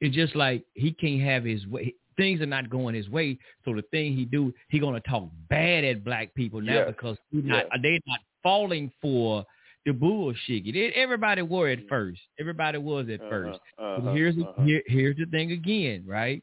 [0.00, 1.94] It's just like he can't have his way.
[2.16, 3.36] Things are not going his way.
[3.64, 7.64] So the thing he do, he gonna talk bad at black people now because not,
[7.82, 9.44] they're not falling for
[9.86, 10.66] the bullshit.
[10.66, 12.20] It- Everybody wore it first.
[12.38, 13.60] Everybody was at Uh-huh, first.
[13.78, 14.64] uh-huh, here's the, uh-huh.
[14.64, 16.42] here, here's the thing again, right?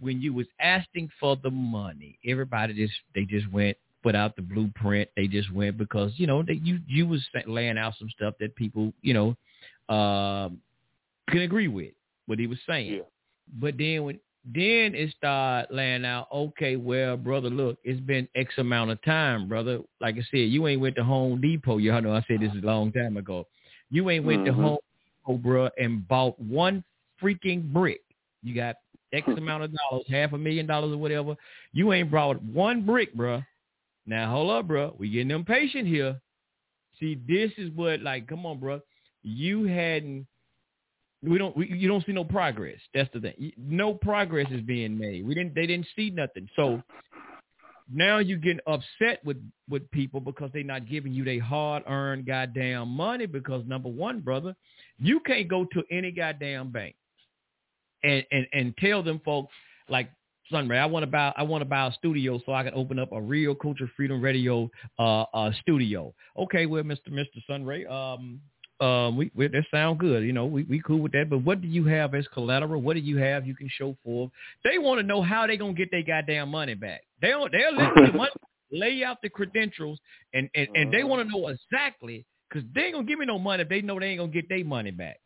[0.00, 5.08] When you was asking for the money, everybody just they just went without the blueprint.
[5.16, 8.56] They just went because you know that you you was laying out some stuff that
[8.56, 9.28] people you know
[9.94, 10.60] um,
[11.28, 11.92] can agree with
[12.26, 12.94] what he was saying.
[12.94, 13.00] Yeah.
[13.60, 18.54] But then when then it started laying out, okay, well, brother, look, it's been X
[18.58, 19.80] amount of time, brother.
[20.00, 21.78] Like I said, you ain't went to Home Depot.
[21.78, 23.46] Y'all know I said this a long time ago.
[23.90, 24.62] You ain't went to Mhm.
[24.62, 24.78] Home
[25.26, 26.82] Depot, bruh, and bought one
[27.20, 28.00] freaking brick.
[28.42, 28.76] You got
[29.12, 29.38] X Hmm.
[29.38, 31.36] amount of dollars, half a million dollars or whatever.
[31.72, 33.46] You ain't brought one brick, bruh.
[34.06, 34.98] Now hold up, bruh.
[34.98, 36.20] We getting impatient here.
[36.98, 38.82] See, this is what like, come on, bruh.
[39.22, 40.26] You hadn't.
[41.22, 41.56] We don't.
[41.56, 42.78] We, you don't see no progress.
[42.94, 43.52] That's the thing.
[43.56, 45.24] No progress is being made.
[45.24, 45.54] We didn't.
[45.54, 46.48] They didn't see nothing.
[46.56, 46.82] So
[47.92, 49.36] now you getting upset with
[49.68, 53.26] with people because they not giving you their hard earned goddamn money.
[53.26, 54.56] Because number one, brother,
[54.98, 56.96] you can't go to any goddamn bank
[58.02, 59.54] and and and tell them folks
[59.88, 60.10] like
[60.50, 62.98] Sunray, I want to buy I want to buy a studio so I can open
[62.98, 66.12] up a real Culture Freedom Radio uh uh studio.
[66.36, 67.10] Okay, well, Mr.
[67.10, 67.42] Mr.
[67.46, 68.40] Sunray, um
[68.80, 71.30] um we, we that sound good, you know, we we cool with that.
[71.30, 72.80] But what do you have as collateral?
[72.80, 74.30] What do you have you can show for?
[74.64, 77.02] They want to know how they gonna get their goddamn money back.
[77.20, 78.30] They don't They're the money
[78.72, 79.98] lay out the credentials
[80.32, 83.38] and and, and they want to know exactly because they ain't gonna give me no
[83.38, 85.18] money if they know they ain't gonna get their money back.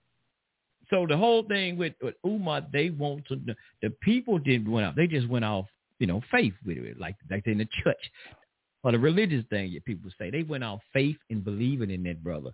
[0.91, 3.41] So the whole thing with, with Umar, they want to.
[3.83, 4.95] The people didn't went out.
[4.95, 5.67] They just went off,
[5.99, 8.11] you know, faith with it, like like in the church
[8.87, 10.30] or the religious thing that people say.
[10.30, 12.51] They went off faith and believing in that brother.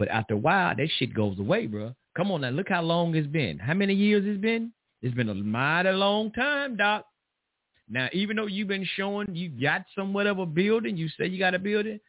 [0.00, 1.94] But after a while, that shit goes away, bro.
[2.16, 3.56] Come on now, look how long it's been.
[3.60, 4.72] How many years it's been?
[5.00, 7.06] It's been a mighty long time, doc.
[7.88, 11.38] Now, even though you've been showing you got somewhat of a building, you say you
[11.38, 12.00] got a building,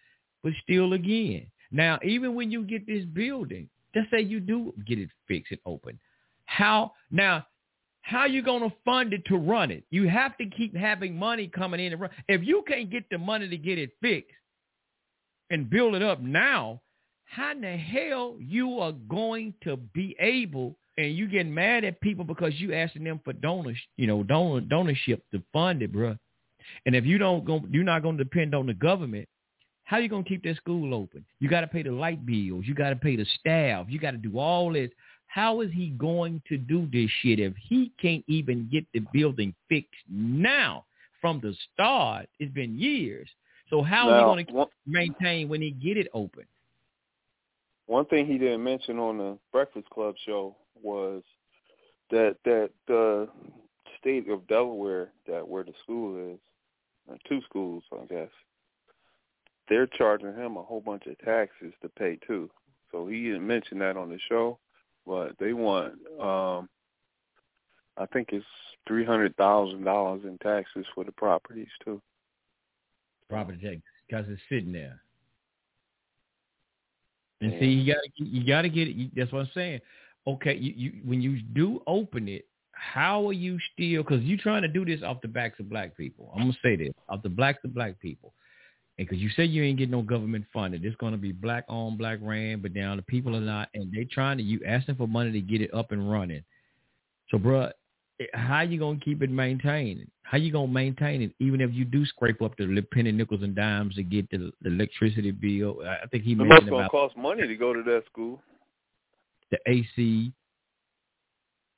[0.41, 1.45] but still again.
[1.69, 5.61] Now, even when you get this building, let's say you do get it fixed and
[5.67, 5.99] open.
[6.45, 7.45] How now?
[8.07, 9.83] How you gonna fund it to run it?
[9.89, 12.09] You have to keep having money coming in and run.
[12.29, 14.31] If you can't get the money to get it fixed
[15.49, 16.79] and build it up now,
[17.25, 20.77] how in the hell you are going to be able?
[20.97, 24.61] And you getting mad at people because you asking them for donors, you know, donor
[24.61, 26.17] donorship to fund it, bruh.
[26.85, 29.27] And if you don't go, you're not going to depend on the government.
[29.83, 31.25] How you gonna keep that school open?
[31.41, 32.63] You got to pay the light bills.
[32.65, 33.87] You got to pay the staff.
[33.89, 34.91] You got to do all this.
[35.27, 39.53] How is he going to do this shit if he can't even get the building
[39.69, 40.85] fixed now
[41.21, 42.27] from the start?
[42.39, 43.29] It's been years.
[43.69, 46.45] So how Now, are you going to maintain when he get it open?
[47.87, 51.23] One thing he didn't mention on the Breakfast Club show was
[52.09, 53.27] that that the
[53.99, 56.39] state of Delaware, that where the school is,
[57.11, 58.29] uh, two schools, I guess,
[59.69, 62.49] they're charging him a whole bunch of taxes to pay too.
[62.91, 64.59] So he didn't mention that on the show,
[65.07, 66.69] but they want, um
[67.97, 68.45] I think it's
[68.87, 72.01] three hundred thousand dollars in taxes for the properties too.
[73.29, 75.01] Property tax because it's sitting there.
[77.41, 77.59] And Yeah.
[77.59, 79.15] see, you got to you got to get it.
[79.15, 79.81] That's what I'm saying.
[80.25, 84.03] Okay, you, you when you do open it, how are you still?
[84.03, 86.31] Because you're trying to do this off the backs of black people.
[86.35, 88.33] I'm gonna say this off the backs of black people,
[88.97, 92.19] because you say you ain't getting no government funding, it's gonna be black on, black
[92.21, 95.31] ran, but now the people are not, and they trying to you asking for money
[95.31, 96.43] to get it up and running.
[97.29, 97.71] So, bruh,
[98.33, 100.07] how you gonna keep it maintained?
[100.23, 103.55] How you gonna maintain it, even if you do scrape up the penny nickels and
[103.55, 105.81] dimes to get the, the electricity bill?
[105.85, 108.41] I think he It must mentioned gonna about cost money to go to that school.
[109.51, 110.33] the AC.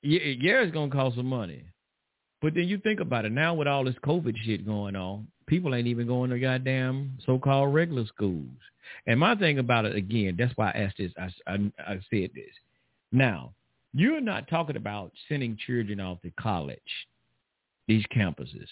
[0.02, 1.64] Yeah, yeah, it's gonna cost some money.
[2.42, 5.76] But then you think about it now with all this COVID shit going on, people
[5.76, 8.48] ain't even going to goddamn so-called regular schools.
[9.08, 11.12] And my thing about it again, that's why I asked this.
[11.18, 12.54] I, I, I said this.
[13.12, 13.52] Now,
[13.94, 16.80] you're not talking about sending children off to college,
[17.88, 18.68] these campuses.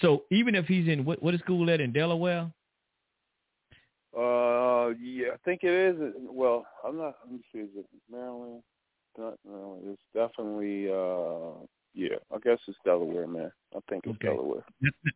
[0.00, 2.50] So even if he's in what what is school at in Delaware?
[4.16, 6.14] Uh, yeah, I think it is.
[6.16, 7.16] Well, I'm not.
[7.24, 7.60] Let me see.
[7.60, 8.62] Is it Maryland?
[9.16, 9.82] Not Maryland.
[9.86, 10.90] It's definitely.
[10.90, 11.64] uh
[11.94, 13.50] Yeah, I guess it's Delaware, man.
[13.74, 14.28] I think it's okay.
[14.28, 14.64] Delaware.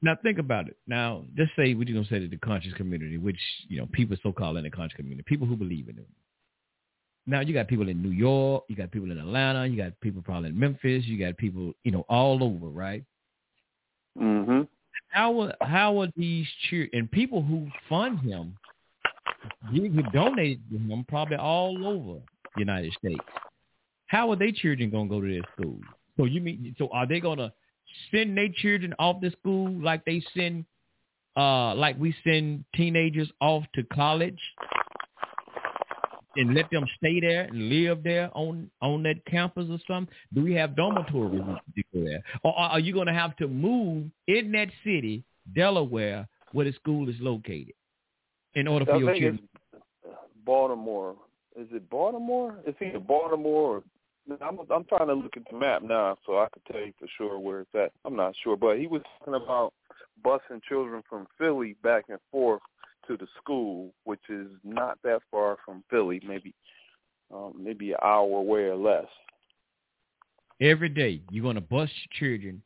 [0.03, 0.77] Now think about it.
[0.87, 4.17] Now, just say we're going to say that the conscious community, which you know people
[4.23, 6.07] so called in the conscious community, people who believe in it.
[7.27, 10.23] Now you got people in New York, you got people in Atlanta, you got people
[10.23, 13.05] probably in Memphis, you got people, you know, all over, right?
[14.19, 14.69] Mm Mhm.
[15.09, 18.57] How are how are these cheer and people who fund him,
[19.71, 22.21] who donate to him, probably all over
[22.55, 23.25] the United States?
[24.07, 25.81] How are they children gonna go to their school?
[26.23, 27.53] So you mean so are they gonna
[28.13, 30.65] send their children off to school like they send
[31.37, 34.39] uh like we send teenagers off to college
[36.37, 40.15] and let them stay there and live there on on that campus or something?
[40.33, 41.43] Do we have dormitories
[41.93, 45.25] there, or are you going to have to move in that city,
[45.57, 47.75] Delaware, where the school is located,
[48.55, 49.49] in order for I your children?
[50.47, 51.17] Baltimore.
[51.59, 52.59] Is it Baltimore?
[52.65, 53.83] It's either Baltimore or
[54.31, 57.09] I'm I'm trying to look at the map now, so I could tell you for
[57.19, 57.93] sure where it's at.
[58.05, 59.73] I'm not sure, but he was talking about
[60.25, 62.63] busing children from Philly back and forth
[63.09, 66.55] to the school, which is not that far from Philly, maybe
[67.33, 69.07] um, maybe an hour away or less.
[70.61, 72.63] Every day you're gonna bus your children.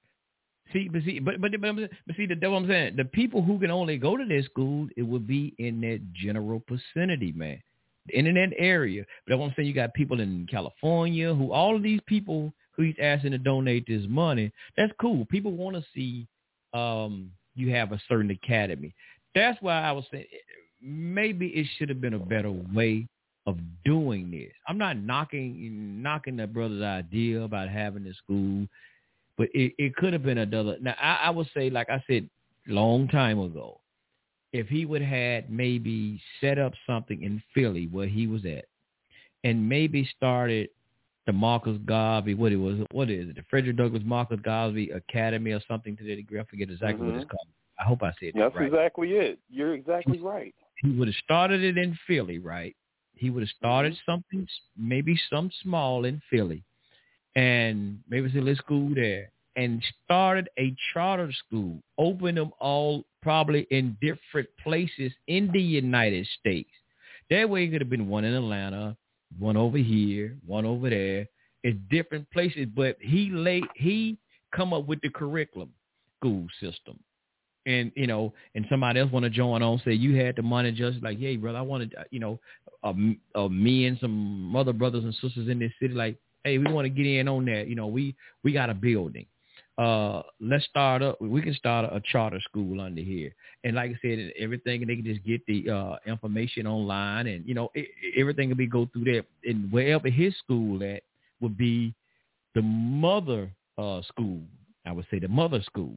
[0.73, 1.77] See, but see, but but but,
[2.07, 2.97] but see, the what I'm saying.
[2.97, 6.63] The people who can only go to their school, it would be in that general
[6.69, 7.63] vicinity, man,
[8.11, 9.05] in that area.
[9.27, 12.97] But I'm saying, you got people in California who all of these people who he's
[13.01, 14.53] asking to donate this money.
[14.77, 15.25] That's cool.
[15.27, 16.27] People want to see
[16.75, 18.95] um, you have a certain academy
[19.37, 20.25] that's why I was saying
[20.81, 23.07] maybe it should have been a better way
[23.47, 24.51] of doing this.
[24.67, 28.67] I'm not knocking knocking that brother's idea about having a school,
[29.37, 30.79] but it, it could have been another.
[30.81, 32.29] Now I, I would say, like I said,
[32.67, 33.79] long time ago,
[34.53, 38.65] if he would had maybe set up something in Philly where he was at,
[39.45, 40.69] and maybe started
[41.27, 45.53] the Marcus Garvey, what it was, what is it, the Frederick Douglass Marcus Garvey Academy
[45.53, 46.41] or something to that degree.
[46.41, 47.07] I forget exactly mm-hmm.
[47.07, 47.37] what it's mm-hmm.
[47.37, 47.49] called.
[47.79, 48.71] I hope I said That's that right.
[48.71, 49.39] That's exactly it.
[49.51, 50.55] You're exactly right.
[50.83, 52.75] He would have started it in Philly, right?
[53.15, 54.11] He would have started mm-hmm.
[54.11, 56.63] something, maybe some small in Philly,
[57.35, 63.67] and maybe say let's go there, and started a charter school, opened them all probably
[63.71, 66.71] in different places in the United States.
[67.31, 68.97] That way, it could have been one in Atlanta,
[69.39, 71.27] one over here, one over there.
[71.65, 74.19] It's different places, but he lay he
[74.55, 75.71] come up with the curriculum
[76.19, 76.99] school system
[77.67, 80.71] and you know, and somebody else want to join on, say you had the money,
[80.73, 82.39] just like, hey, brother, I wanted, uh, you know,
[82.85, 82.93] uh,
[83.35, 86.85] uh, me and some other brothers and sisters in this city, like, hey, we want
[86.85, 87.67] to get in on that.
[87.69, 89.27] You know, we we got a building.
[89.79, 91.21] Uh, let's start up.
[91.21, 94.91] We can start a, a charter school under here, and like I said, everything and
[94.91, 98.67] they can just get the uh, information online, and you know, it, everything can be
[98.67, 99.23] go through there.
[99.45, 101.03] And wherever his school at
[101.41, 101.95] would be
[102.55, 104.41] the mother uh, school.
[104.87, 105.95] I would say the mother school,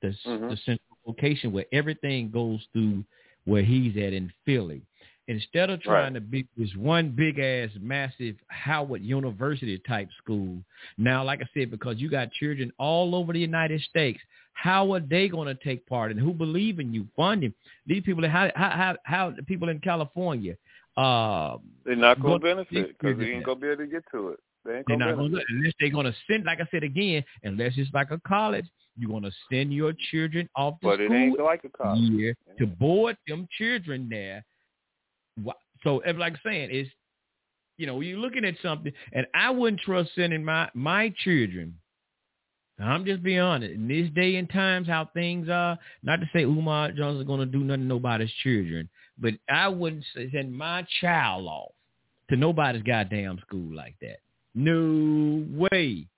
[0.00, 0.48] the, mm-hmm.
[0.48, 3.04] the central location where everything goes through
[3.44, 4.82] where he's at in Philly.
[5.28, 6.14] Instead of trying right.
[6.14, 10.58] to be this one big ass massive Howard University type school,
[10.98, 14.18] now like I said, because you got children all over the United States,
[14.54, 17.54] how are they going to take part and who believe in you, funding
[17.86, 18.28] these people?
[18.28, 20.56] How how how, how the people in California?
[20.96, 24.04] Uh, They're not going to benefit because they ain't going to be able to get
[24.12, 24.40] to it.
[24.64, 27.24] They ain't gonna not going to unless they're going to send, like I said again,
[27.44, 28.66] unless it's like a college
[28.96, 32.10] you're going to send your children off to but school it ain't like a college.
[32.10, 34.44] year to board them children there.
[35.84, 36.88] So, like saying, is
[37.78, 41.78] you know, you're looking at something, and I wouldn't trust sending my my children.
[42.78, 43.74] I'm just being honest.
[43.74, 47.40] In this day and times, how things are, not to say Umar Jones is going
[47.40, 51.72] to do nothing to nobody's children, but I wouldn't send my child off
[52.30, 54.18] to nobody's goddamn school like that.
[54.54, 56.08] No way.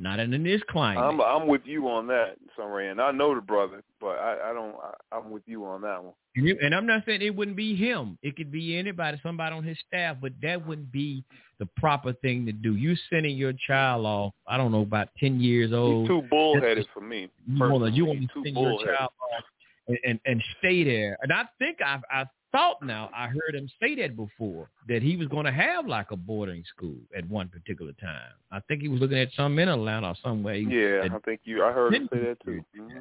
[0.00, 1.02] Not in this climate.
[1.02, 4.52] I'm I'm with you on that, Sunray, and I know the brother, but I, I
[4.52, 4.76] don't.
[4.76, 6.12] I, I'm with you on that one.
[6.36, 8.16] And you, and I'm not saying it wouldn't be him.
[8.22, 11.24] It could be anybody, somebody on his staff, but that wouldn't be
[11.58, 12.76] the proper thing to do.
[12.76, 16.02] You sending your child off, I don't know, about ten years old.
[16.02, 17.28] He's too bullheaded for me.
[17.48, 19.44] You want to you want to send your child off
[19.88, 21.18] and, and and stay there.
[21.22, 25.16] And I think I I thought now, I heard him say that before, that he
[25.16, 28.32] was going to have like a boarding school at one particular time.
[28.50, 30.54] I think he was looking at some in Atlanta or somewhere.
[30.56, 31.64] Yeah, I think you.
[31.64, 32.64] I heard him say that too.
[32.78, 33.00] Mm-hmm.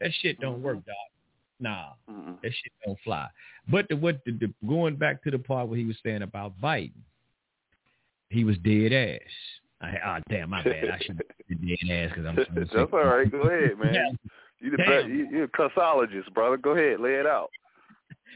[0.00, 0.64] That shit don't mm-hmm.
[0.64, 0.94] work, dog.
[1.60, 2.32] Nah, mm-hmm.
[2.42, 3.28] that shit don't fly.
[3.68, 6.60] But the, what the, the, going back to the part where he was saying about
[6.60, 6.90] Biden,
[8.28, 9.20] he was dead ass.
[9.80, 10.90] I, oh, damn, my bad.
[10.90, 12.36] I should be dead ass because I'm.
[12.54, 13.30] That's all right.
[13.30, 14.18] Go ahead, man.
[14.60, 16.56] You the best, you, you're a cussologist, brother.
[16.56, 17.50] Go ahead, lay it out.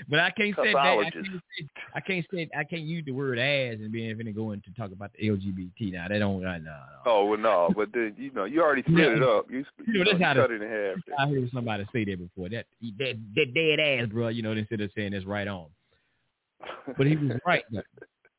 [0.09, 0.77] But I can't say that.
[0.77, 4.35] I can't say, I can't say I can't use the word "ass" and being finna
[4.35, 5.93] go into talk about the LGBT.
[5.93, 6.45] Now they don't.
[6.45, 6.77] Uh, no, no.
[7.07, 7.71] Oh well, no.
[7.75, 9.47] But then you know you already split it up.
[9.51, 11.19] You, you, you know, know, cut it in half.
[11.19, 12.49] I heard somebody say that before.
[12.49, 12.67] That
[12.99, 14.29] that that dead ass, bro.
[14.29, 15.67] You know, instead of saying that's right on.
[16.97, 17.63] But he was right.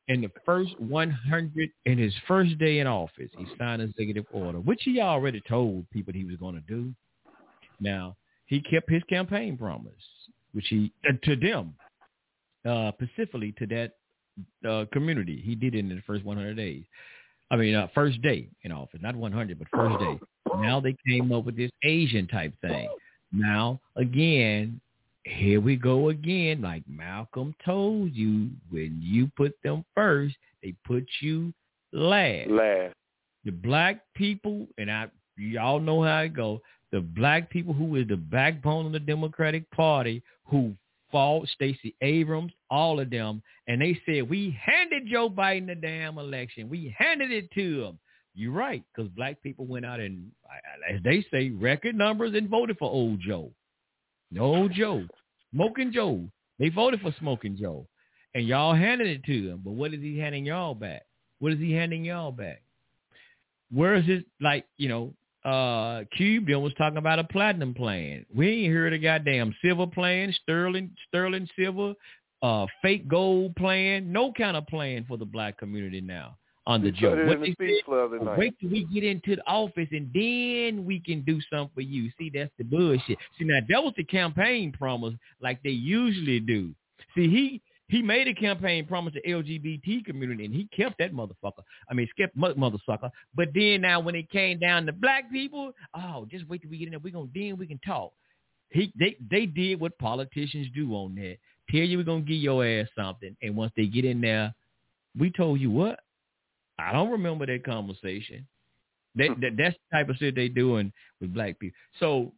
[0.08, 4.60] in the first 100, in his first day in office, he signed an executive order,
[4.60, 6.92] which he already told people he was going to do.
[7.80, 9.92] Now, he kept his campaign promise,
[10.52, 11.74] which he, uh, to them,
[12.64, 13.92] uh, specifically to that
[14.68, 15.42] uh, community.
[15.44, 16.84] He did it in the first 100 days.
[17.50, 20.20] I mean, uh, first day in office, not 100, but first day.
[20.58, 22.88] Now they came up with this Asian type thing.
[23.32, 24.80] Now, again,
[25.24, 26.62] here we go again.
[26.62, 31.52] Like Malcolm told you, when you put them first, they put you
[31.92, 32.50] last.
[32.50, 32.94] Last.
[33.44, 36.60] The black people, and I, y'all know how it go.
[36.92, 40.74] The black people who is the backbone of the Democratic Party, who
[41.12, 46.18] fought Stacey Abrams, all of them, and they said we handed Joe Biden the damn
[46.18, 46.68] election.
[46.68, 47.98] We handed it to him.
[48.34, 50.30] You're right, because black people went out and,
[50.88, 53.50] as they say, record numbers and voted for old Joe.
[54.30, 55.04] No Joe.
[55.52, 56.22] Smoking Joe.
[56.58, 57.86] They voted for Smoking Joe.
[58.34, 59.62] And y'all handed it to him.
[59.64, 61.02] But what is he handing y'all back?
[61.40, 62.62] What is he handing y'all back?
[63.72, 65.12] Where is his, like, you know,
[65.44, 68.26] uh, Cube then was talking about a platinum plan.
[68.34, 71.94] We ain't heard a goddamn silver plan, sterling, sterling silver,
[72.42, 76.36] uh, fake gold plan, no kind of plan for the black community now
[76.66, 77.18] on the joke.
[77.26, 81.40] What they said, wait till we get into the office and then we can do
[81.50, 82.10] something for you.
[82.18, 83.18] See, that's the bullshit.
[83.38, 86.74] See, now that was the campaign promise like they usually do.
[87.14, 91.64] See, he he made a campaign promise to LGBT community and he kept that motherfucker.
[91.90, 93.10] I mean, kept mother sucker.
[93.34, 96.78] But then now when it came down to black people, oh, just wait till we
[96.78, 97.00] get in there.
[97.00, 98.12] We're gonna then we can talk.
[98.70, 101.38] He they they did what politicians do on that.
[101.68, 104.54] Tell you we're gonna give your ass something, and once they get in there,
[105.18, 105.98] we told you what
[106.78, 108.46] I don't remember that conversation.
[109.16, 111.76] That, that that's the type of shit they doing with black people.
[111.98, 112.32] So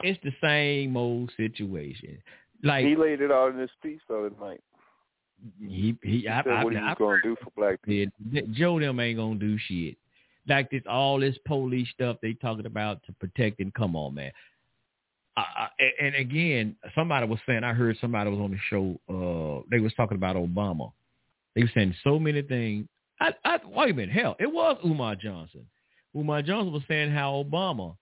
[0.00, 2.18] it's the same old situation.
[2.62, 4.60] Like he laid it out in his piece the other night.
[5.60, 8.12] He he, he I, said I, what I, he's gonna do for black people.
[8.52, 9.96] Joe them ain't gonna do shit.
[10.48, 14.32] Like this all this police stuff they talking about to protect and come on man.
[15.36, 15.68] I,
[16.00, 18.98] and again, somebody was saying I heard somebody was on the show.
[19.08, 20.90] Uh, they was talking about Obama.
[21.54, 22.88] They were saying so many things
[23.20, 24.14] I, I, wait a minute.
[24.14, 25.66] Hell, it was Umar Johnson.
[26.16, 27.96] Umar Johnson was saying how Obama.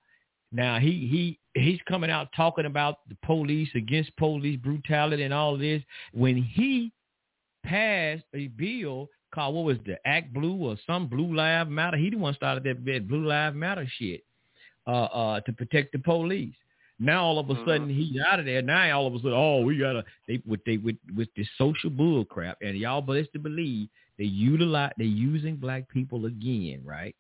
[0.53, 5.57] Now he he he's coming out talking about the police against police brutality and all
[5.59, 5.83] this
[6.13, 6.93] when he
[7.65, 11.97] passed a bill called what was the Act Blue or some Blue Lives Matter.
[11.97, 14.23] He the one started that bit Blue Lives Matter shit
[14.87, 16.55] uh, uh, to protect the police.
[16.99, 17.69] Now all of a mm-hmm.
[17.69, 18.63] sudden he's out of there.
[18.63, 21.91] Now all of a sudden, oh, we gotta they with they with with this social
[21.91, 23.89] bull crap, and y'all blessed to believe
[24.19, 27.15] they utilize they're using black people again, right?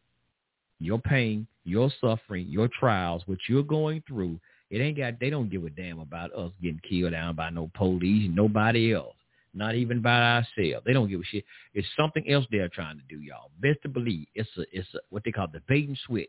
[0.81, 4.39] Your pain, your suffering, your trials, what you're going through,
[4.71, 7.71] it ain't got they don't give a damn about us getting killed down by no
[7.75, 9.15] police, nobody else.
[9.55, 10.85] Not even by ourselves.
[10.85, 11.45] They don't give a shit.
[11.73, 13.51] It's something else they're trying to do, y'all.
[13.63, 16.29] Best to believe it's a it's a, what they call the bait and switch.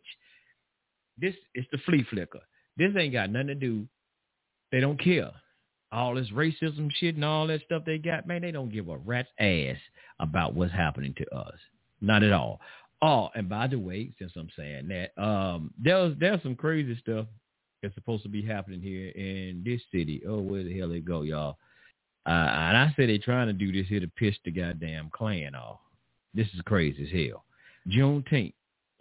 [1.17, 2.39] This is the flea flicker.
[2.77, 3.85] This ain't got nothing to do.
[4.71, 5.31] They don't care.
[5.91, 8.97] All this racism shit and all that stuff they got, man, they don't give a
[8.97, 9.77] rat's ass
[10.19, 11.57] about what's happening to us.
[12.01, 12.61] Not at all.
[13.01, 17.27] Oh, and by the way, since I'm saying that, um, there's there's some crazy stuff
[17.81, 20.21] that's supposed to be happening here in this city.
[20.27, 21.57] Oh, where the hell it go, y'all?
[22.25, 25.55] Uh, and I said they're trying to do this here to piss the goddamn Klan
[25.55, 25.79] off.
[26.33, 27.45] This is crazy as hell.
[27.87, 28.53] Juneteenth,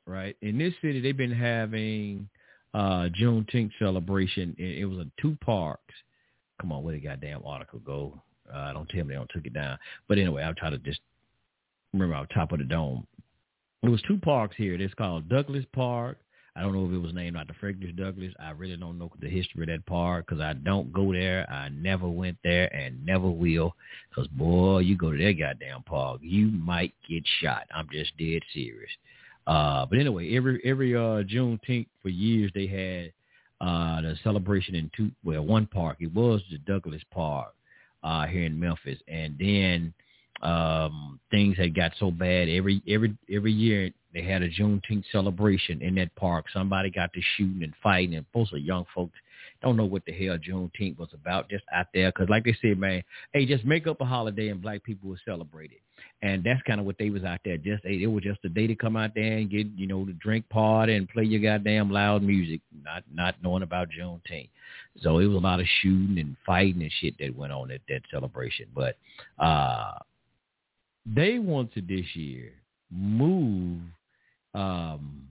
[0.07, 0.36] right?
[0.42, 2.28] In this city, they've been having
[2.74, 4.55] uh, Juneteenth celebration.
[4.59, 5.94] It, it was in two parks.
[6.61, 8.20] Come on, where the goddamn article go?
[8.53, 9.78] Uh, don't tell me they don't took it down.
[10.07, 11.01] But anyway, I'll try to just
[11.92, 13.07] remember on top of the dome.
[13.87, 14.74] There was two parks here.
[14.74, 16.18] It's called Douglas Park.
[16.57, 18.32] I don't know if it was named after Frederick Douglass.
[18.41, 21.49] I really don't know the history of that park because I don't go there.
[21.49, 23.76] I never went there and never will.
[24.09, 27.68] Because, boy, you go to that goddamn park, you might get shot.
[27.72, 28.91] I'm just dead serious.
[29.47, 33.12] Uh, but anyway, every every uh, Juneteenth for years they had
[33.64, 35.99] uh, the celebration in two, well, one park.
[36.01, 37.55] It was the Douglas Park.
[38.07, 38.99] uh, here in Memphis.
[39.09, 39.93] And then
[40.43, 45.82] um, things had got so bad every every every year they had a Juneteenth celebration
[45.82, 46.47] in that park.
[46.51, 49.18] Somebody got to shooting and fighting, and most of young folks
[49.62, 52.11] don't know what the hell Juneteenth was about, just out there.
[52.11, 53.03] Because like they said, man,
[53.34, 55.80] hey, just make up a holiday and black people will celebrate it.
[56.22, 57.59] And that's kind of what they was out there.
[57.59, 60.05] Just hey, it was just a day to come out there and get, you know,
[60.07, 64.49] to drink party and play your goddamn loud music, not not knowing about Juneteenth.
[65.01, 67.82] So it was a lot of shooting and fighting and shit that went on at
[67.89, 68.66] that celebration.
[68.74, 68.97] But
[69.39, 69.99] uh
[71.07, 72.52] they wanted this year
[72.90, 73.80] move
[74.54, 75.26] um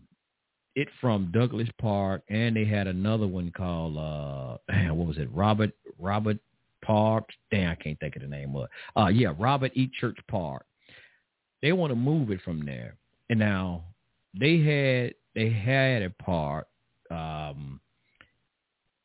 [0.76, 4.58] it from Douglas Park, and they had another one called uh,
[4.94, 5.30] what was it?
[5.32, 6.38] Robert Robert
[6.84, 7.30] Park.
[7.50, 8.70] Damn, I can't think of the name of it.
[8.96, 9.90] Uh, yeah, Robert E.
[10.00, 10.66] Church Park.
[11.62, 12.98] They want to move it from there,
[13.30, 13.84] and now
[14.40, 16.68] they had they had a park.
[17.10, 17.80] Um,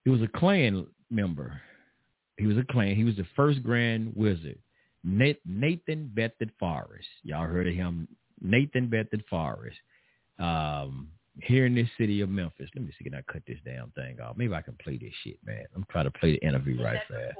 [0.05, 1.61] he was a Klan member.
[2.37, 2.97] He was a Klan.
[2.97, 4.59] He was the first Grand Wizard,
[5.05, 7.09] Nathan Bedford Forrest.
[7.23, 8.09] Y'all heard of him,
[8.41, 9.77] Nathan Bedford Forrest.
[10.39, 11.09] Um,
[11.43, 12.69] here in this city of Memphis.
[12.75, 14.37] Let me see, can I cut this damn thing off?
[14.37, 15.65] Maybe I can play this shit, man.
[15.75, 17.37] I'm trying to play the interview right fast.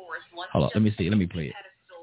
[0.53, 1.11] Hold on, let me see.
[1.11, 1.57] Let me play it.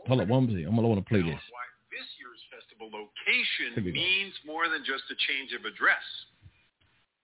[0.06, 0.68] Hold on, one minute.
[0.68, 1.42] I'm gonna want to play this.
[1.52, 6.06] Why this year's festival location means more than just a change of address.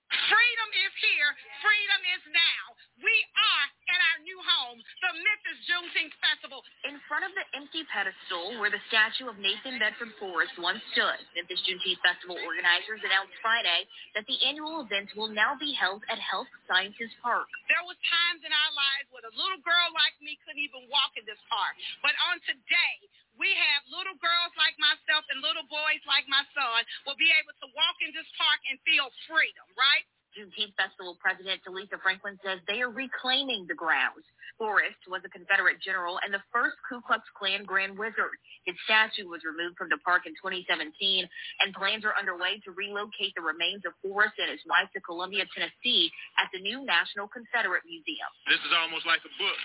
[0.09, 1.31] Freedom is here.
[1.61, 2.72] Freedom is now.
[3.03, 6.63] We are at our new home, the Memphis Juneteenth Festival.
[6.87, 11.19] In front of the empty pedestal where the statue of Nathan Bedford Forrest once stood,
[11.35, 16.15] Memphis Juneteenth Festival organizers announced Friday that the annual event will now be held at
[16.15, 17.51] Health Sciences Park.
[17.67, 21.11] There was times in our lives where a little girl like me couldn't even walk
[21.19, 21.75] in this park.
[21.99, 22.95] But on today,
[23.35, 27.51] we have little girls like myself and little boys like my son will be able
[27.51, 30.07] to walk in this park and feel freedom, right?
[30.33, 34.25] Juneteenth Festival President Telisa Franklin says they are reclaiming the grounds.
[34.57, 38.37] Forrest was a Confederate general and the first Ku Klux Klan Grand Wizard.
[38.65, 40.93] His statue was removed from the park in 2017,
[41.25, 45.49] and plans are underway to relocate the remains of Forrest and his wife to Columbia,
[45.53, 48.29] Tennessee, at the new National Confederate Museum.
[48.45, 49.61] This is almost like a book.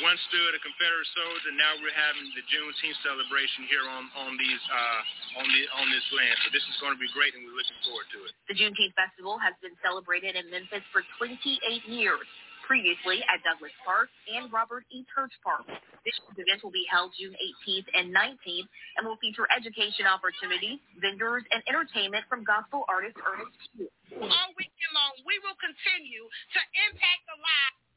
[0.00, 4.32] Once stood a Confederate soldier, and now we're having the Juneteenth celebration here on on
[4.38, 6.36] these uh, on the on this land.
[6.44, 8.32] So this is going to be great, and we're looking forward to it.
[8.48, 11.58] The Juneteenth festival has been celebrated in Memphis for 28
[11.90, 12.28] years
[12.70, 15.02] previously at Douglas Park and Robert E.
[15.10, 15.66] Church Park.
[16.06, 21.42] This event will be held June 18th and 19th and will feature education opportunities, vendors,
[21.50, 23.90] and entertainment from gospel artist Ernest Pugh.
[24.22, 27.89] All weekend long, we will continue to impact the lives.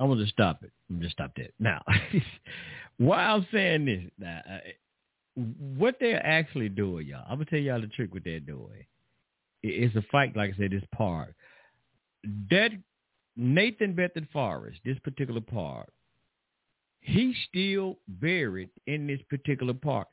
[0.00, 0.72] I'm going to stop it.
[0.88, 1.52] I'm to stop that.
[1.60, 1.82] Now,
[2.96, 5.42] while I'm saying this, now, uh,
[5.76, 8.86] what they're actually doing, y'all, I'm to tell y'all the trick what they're doing.
[9.62, 11.34] It's a fight, like I said, this park.
[12.50, 12.70] That
[13.36, 15.92] Nathan Bedford Forrest, this particular park,
[17.00, 20.08] he's still buried in this particular park.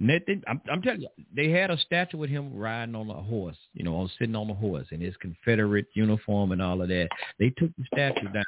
[0.00, 3.56] Nathan, I'm, I'm, telling you, they had a statue with him riding on a horse,
[3.74, 7.08] you know, sitting on a horse in his Confederate uniform and all of that.
[7.38, 8.44] They took the statue down,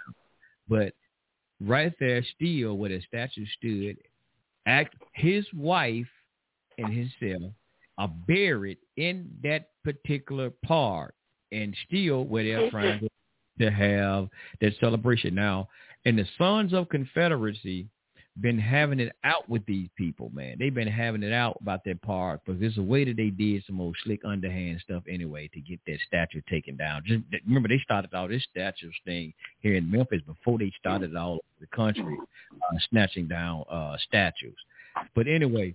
[0.69, 0.93] but
[1.61, 3.97] right there, still where the statue stood,
[4.67, 6.09] act his wife
[6.79, 7.53] and himself
[7.99, 11.15] are buried in that particular part
[11.53, 13.09] and still where they're trying to
[13.59, 14.29] to have
[14.61, 15.35] that celebration.
[15.35, 15.69] Now,
[16.05, 17.89] and the Sons of Confederacy
[18.41, 20.57] been having it out with these people, man.
[20.59, 23.65] They've been having it out about that park because there's a way that they did
[23.67, 27.03] some old slick underhand stuff anyway to get that statue taken down.
[27.07, 31.35] Just remember, they started all this statues thing here in Memphis before they started all
[31.35, 32.19] over the country
[32.53, 34.57] uh, snatching down uh, statues.
[35.15, 35.75] But anyway,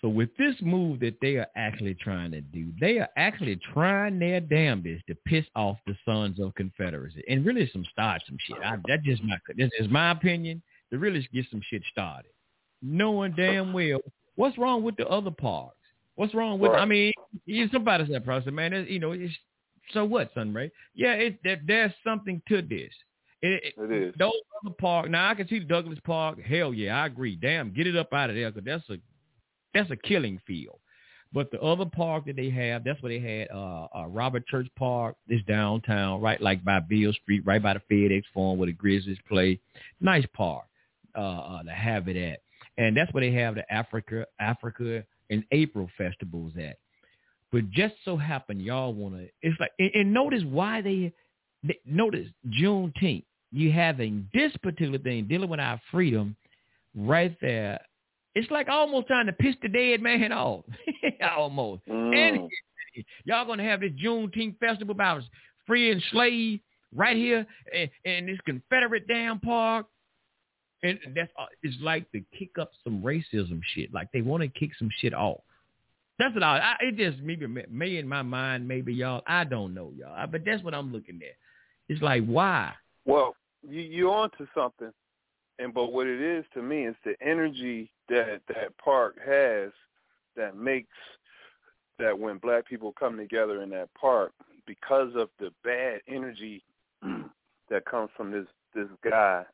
[0.00, 4.18] so with this move that they are actually trying to do, they are actually trying
[4.18, 8.58] their damnedest to piss off the sons of Confederacy and really some start some shit.
[8.62, 10.62] I, that just my this is my opinion.
[10.92, 12.30] To really get some shit started,
[12.80, 14.00] knowing damn well
[14.36, 15.76] what's wrong with the other parks.
[16.14, 16.72] What's wrong with?
[16.72, 16.80] Right.
[16.80, 17.12] I mean,
[17.72, 19.34] somebody said, "Process, man, you know, it's
[19.92, 20.70] so what, Sunray?
[20.94, 22.92] Yeah, it, there, there's something to this.
[23.42, 24.14] It, it is.
[24.18, 24.32] Those
[24.64, 25.10] other park.
[25.10, 26.40] Now I can see the Douglas Park.
[26.42, 27.36] Hell yeah, I agree.
[27.36, 29.00] Damn, get it up out of there because that's a
[29.74, 30.78] that's a killing field.
[31.32, 34.68] But the other park that they have, that's where they had uh, uh, Robert Church
[34.78, 35.16] Park.
[35.28, 39.18] This downtown, right, like by Beale Street, right by the FedEx Forum where the Grizzlies
[39.28, 39.60] play.
[40.00, 40.64] Nice park
[41.16, 42.40] uh, uh, to have it at,
[42.78, 46.76] and that's where they have the Africa, Africa and April festivals at.
[47.52, 51.12] But just so happen y'all want to, it's like, and, and notice why they,
[51.62, 53.24] they, notice Juneteenth.
[53.52, 56.36] You having this particular thing dealing with our freedom
[56.94, 57.80] right there
[58.36, 60.64] it's like almost trying to piss the dead man off.
[61.36, 61.82] almost.
[61.88, 62.14] Mm.
[62.14, 62.50] And
[63.24, 65.22] y'all gonna have this Juneteenth festival about
[65.66, 66.60] free and slave
[66.94, 69.86] right here in, in this Confederate damn park.
[70.86, 73.92] And that's uh, it's like to kick up some racism shit.
[73.92, 75.40] Like they want to kick some shit off.
[76.18, 76.74] That's what I, I.
[76.80, 79.22] It just maybe me in my mind, maybe y'all.
[79.26, 81.36] I don't know y'all, but that's what I'm looking at.
[81.88, 82.72] It's like why?
[83.04, 83.36] Well,
[83.68, 84.92] you you're onto something,
[85.58, 89.70] and but what it is to me is the energy that that park has
[90.36, 90.88] that makes
[91.98, 94.32] that when black people come together in that park
[94.66, 96.62] because of the bad energy
[97.70, 99.44] that comes from this this guy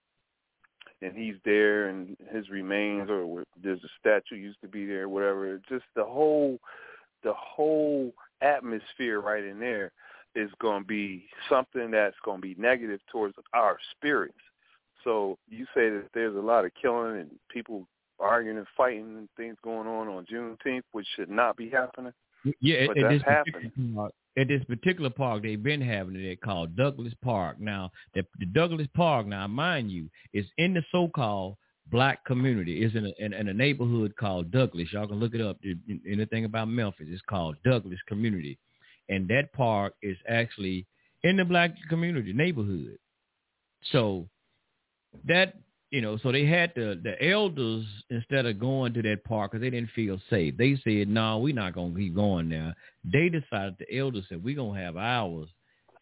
[1.02, 5.60] and he's there and his remains or there's a statue used to be there whatever
[5.68, 6.58] just the whole
[7.24, 9.92] the whole atmosphere right in there
[10.34, 14.38] is going to be something that's going to be negative towards our spirits
[15.04, 17.86] so you say that there's a lot of killing and people
[18.20, 22.12] arguing and fighting and things going on on Juneteenth, which should not be happening.
[22.60, 23.94] Yeah, at, that's this happening.
[23.94, 27.60] Park, at this particular park, they've been having it called Douglas Park.
[27.60, 31.56] Now, the, the Douglas Park, now mind you, is in the so-called
[31.90, 32.82] black community.
[32.82, 34.88] It's in a, in, in a neighborhood called Douglas.
[34.92, 35.58] Y'all can look it up.
[36.08, 38.58] Anything about Memphis, it's called Douglas Community,
[39.08, 40.86] and that park is actually
[41.22, 42.98] in the black community neighborhood.
[43.90, 44.26] So
[45.26, 45.54] that
[45.92, 49.60] you know, so they had the the elders instead of going to that park because
[49.62, 50.56] they didn't feel safe.
[50.56, 52.74] They said, "No, we're not gonna keep going there."
[53.04, 55.48] They decided the elders said, "We're gonna have ours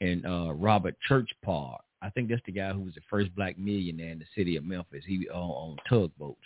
[0.00, 3.58] in uh, Robert Church Park." I think that's the guy who was the first black
[3.58, 5.04] millionaire in the city of Memphis.
[5.04, 6.38] He uh, owned tugboats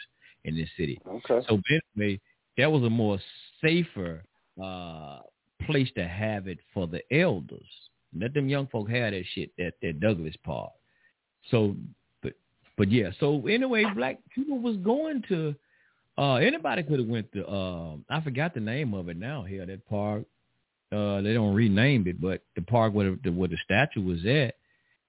[0.44, 0.98] in this city.
[1.06, 1.46] Okay.
[1.46, 1.60] So
[1.96, 2.18] anyway,
[2.56, 3.18] that was a more
[3.60, 4.24] safer
[4.62, 5.20] uh,
[5.66, 7.68] place to have it for the elders.
[8.18, 10.72] Let them young folk have that shit at that Douglas Park.
[11.50, 11.76] So
[12.76, 15.54] but yeah, so anyway, black people was going to
[16.16, 19.66] uh anybody could have went to um I forgot the name of it now here,
[19.66, 20.24] that park.
[20.92, 24.54] Uh they don't rename it, but the park where the where the statue was at,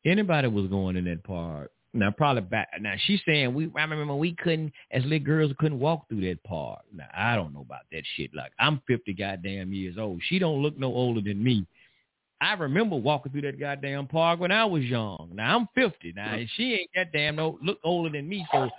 [0.05, 1.71] anybody was going in that park.
[1.93, 5.79] Now probably back now she's saying we I remember we couldn't as little girls couldn't
[5.79, 6.81] walk through that park.
[6.93, 8.33] Now I don't know about that shit.
[8.35, 10.21] Like I'm fifty goddamn years old.
[10.27, 11.65] She don't look no older than me.
[12.45, 15.31] I remember walking through that goddamn park when I was young.
[15.33, 18.45] Now I'm 50 now, and she ain't that damn no look older than me.
[18.51, 18.69] So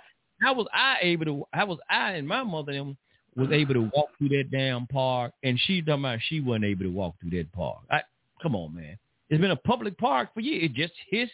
[0.41, 1.47] how was I able to?
[1.51, 2.95] How was I and my mother them
[3.35, 6.83] was able to walk through that damn park, and she talking about she wasn't able
[6.83, 7.79] to walk through that park.
[7.91, 8.01] I,
[8.41, 8.97] come on, man.
[9.29, 10.63] It's been a public park for years.
[10.63, 11.29] It just his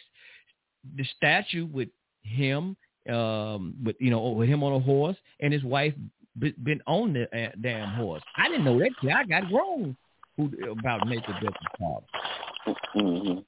[0.96, 1.88] the statue with
[2.22, 2.76] him,
[3.08, 5.94] um, with you know, with him on a horse and his wife
[6.36, 8.22] been on the uh, damn horse.
[8.36, 8.90] I didn't know that.
[9.14, 9.96] I got grown
[10.36, 12.04] who about make a different problem.
[12.96, 13.38] Mm-hmm.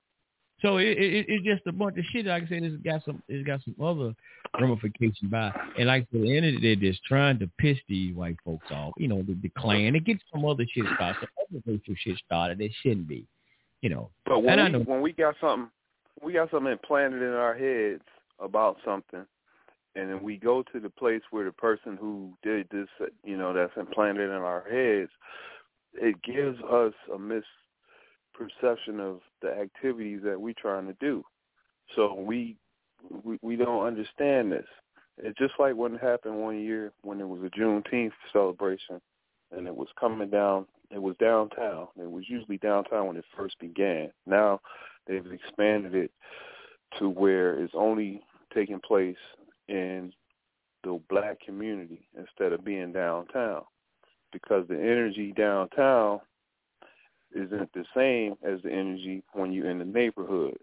[0.63, 2.27] So it, it it's just a bunch of shit.
[2.27, 4.15] Like I said, it's got some it's got some other
[4.59, 8.37] ramifications by and like the end of the day, just trying to piss these white
[8.45, 8.95] folks off.
[8.97, 9.95] You know, the, the Klan.
[9.95, 12.61] It gets some other shit started, some other racial shit started.
[12.61, 13.27] It shouldn't be.
[13.83, 14.11] You know.
[14.25, 15.71] But when and we, when we got something
[16.23, 18.03] we got something implanted in our heads
[18.41, 19.27] about something
[19.97, 22.87] and then we go to the place where the person who did this,
[23.25, 25.11] you know, that's implanted in our heads,
[26.01, 31.25] it gives us a misperception of the activities that we're trying to do.
[31.95, 32.57] So we
[33.25, 34.67] we, we don't understand this.
[35.19, 39.01] It's just like what happened one year when it was a Juneteenth celebration,
[39.57, 40.67] and it was coming down.
[40.91, 41.89] It was downtown.
[42.01, 44.11] It was usually downtown when it first began.
[44.27, 44.61] Now
[45.07, 46.11] they've expanded it
[46.99, 48.23] to where it's only
[48.55, 49.17] taking place
[49.69, 50.13] in
[50.85, 53.65] the black community instead of being downtown
[54.43, 56.21] because the energy downtown
[57.35, 60.59] isn't the same as the energy when you're in the neighborhood.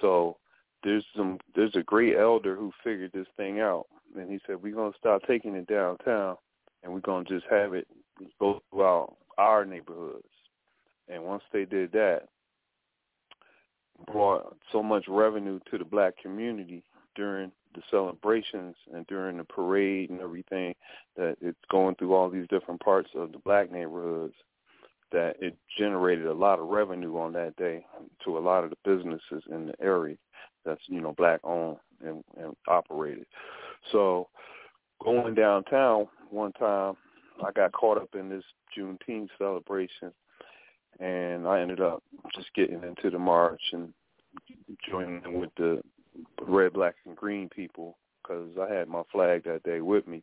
[0.00, 0.36] So
[0.82, 3.86] there's some there's a great elder who figured this thing out
[4.16, 6.36] and he said we're gonna start taking it downtown
[6.82, 7.86] and we're gonna just have it
[8.40, 10.24] go throughout our neighborhoods.
[11.08, 12.22] And once they did that,
[14.06, 16.82] brought so much revenue to the black community
[17.14, 20.74] during the celebrations and during the parade and everything
[21.16, 24.34] that it's going through all these different parts of the black neighborhoods
[25.10, 27.84] that it generated a lot of revenue on that day
[28.24, 30.16] to a lot of the businesses in the area
[30.64, 33.26] that's you know black owned and, and operated.
[33.92, 34.28] So
[35.02, 36.94] going downtown one time
[37.44, 38.44] i got caught up in this
[38.76, 40.12] juneteenth celebration
[41.00, 42.02] and i ended up
[42.34, 43.92] just getting into the march and
[44.88, 45.80] joining with the
[46.46, 50.22] red, black, and green people because I had my flag that day with me,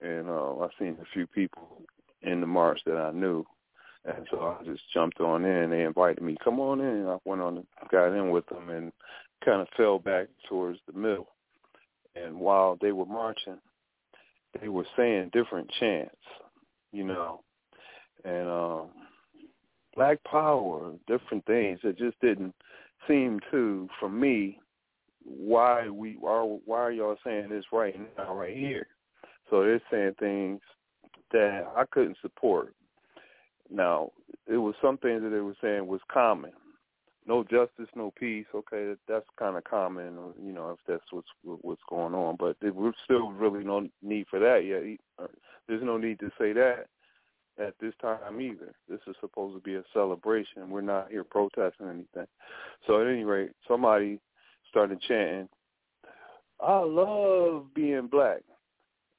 [0.00, 1.82] and uh, I seen a few people
[2.22, 3.44] in the march that I knew,
[4.04, 5.70] and so I just jumped on in.
[5.70, 7.06] They invited me, come on in.
[7.06, 8.92] I went on, and got in with them, and
[9.44, 11.28] kind of fell back towards the middle.
[12.16, 13.58] And while they were marching,
[14.60, 16.16] they were saying different chants,
[16.92, 17.42] you know,
[18.24, 18.88] and um,
[19.94, 21.78] Black Power, different things.
[21.84, 22.54] It just didn't
[23.06, 24.58] seem to, for me,
[25.28, 28.86] why we are why are y'all saying this right now, right here?
[29.50, 30.60] So they're saying things
[31.32, 32.74] that I couldn't support.
[33.70, 34.10] Now,
[34.46, 36.52] it was some things that they were saying was common.
[37.26, 38.46] No justice, no peace.
[38.54, 42.36] Okay, that's kind of common, you know, if that's what's what's going on.
[42.38, 42.74] But there's
[43.04, 44.98] still really no need for that yet.
[45.22, 45.28] Uh,
[45.68, 46.86] there's no need to say that
[47.58, 48.72] at this time either.
[48.88, 50.70] This is supposed to be a celebration.
[50.70, 52.26] We're not here protesting anything.
[52.86, 54.20] So at any rate, somebody
[54.68, 55.48] started chanting,
[56.60, 58.42] "I love being black,"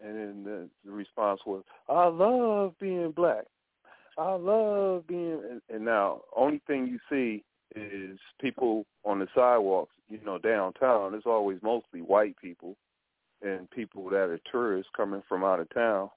[0.01, 3.45] and then the, response was, "I love being black."
[4.17, 7.41] I love being, and, and now only thing you see
[7.73, 11.13] is people on the sidewalks, you know, downtown.
[11.13, 12.75] It's always mostly white people
[13.41, 16.09] and people that are tourists coming from out of town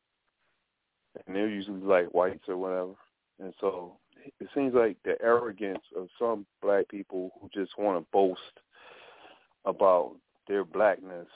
[1.27, 2.95] and they're usually like whites or whatever.
[3.43, 3.97] And so
[4.41, 8.41] it seems like the arrogance of some black people who just want to boast
[9.65, 10.17] about
[10.49, 11.29] their blackness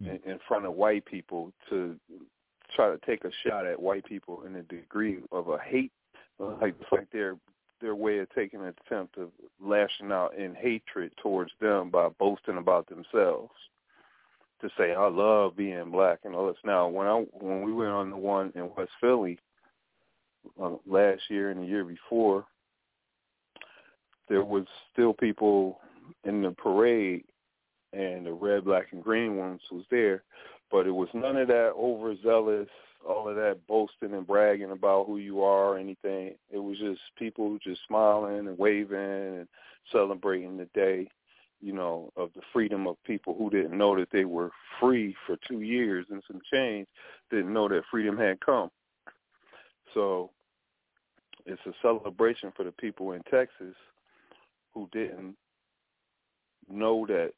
[0.00, 1.96] in, in front of white people to
[2.74, 5.92] try to take a shot at white people in a degree of a hate,
[6.38, 7.36] like like their
[7.80, 12.58] their way of taking an attempt of lashing out in hatred towards them by boasting
[12.58, 13.52] about themselves
[14.60, 16.56] to say I love being black and all this.
[16.64, 19.38] Now, when I when we went on the one in West Philly
[20.60, 22.46] uh, last year and the year before,
[24.28, 25.80] there was still people
[26.24, 27.24] in the parade,
[27.92, 30.22] and the red, black, and green ones was there,
[30.70, 32.68] but it was none of that overzealous,
[33.06, 36.34] all of that boasting and bragging about who you are or anything.
[36.50, 39.48] It was just people just smiling and waving and
[39.90, 41.08] celebrating the day
[41.62, 44.50] you know, of the freedom of people who didn't know that they were
[44.80, 46.88] free for two years and some change,
[47.30, 48.68] didn't know that freedom had come.
[49.94, 50.30] So
[51.46, 53.76] it's a celebration for the people in Texas
[54.74, 55.36] who didn't
[56.70, 57.32] know that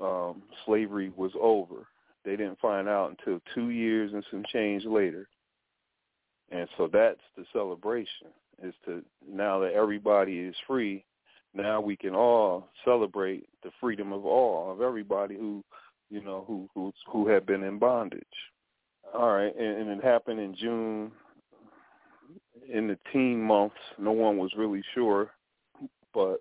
[0.00, 1.86] um, slavery was over.
[2.24, 5.28] They didn't find out until two years and some change later.
[6.50, 8.28] And so that's the celebration
[8.62, 11.04] is to now that everybody is free,
[11.54, 15.64] now we can all celebrate the freedom of all of everybody who
[16.10, 18.22] you know who who who had been in bondage
[19.14, 21.10] all right and, and it happened in june
[22.72, 25.30] in the teen months no one was really sure
[26.12, 26.36] but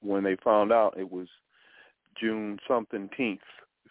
[0.00, 1.28] when they found out it was
[2.20, 3.40] june something teenth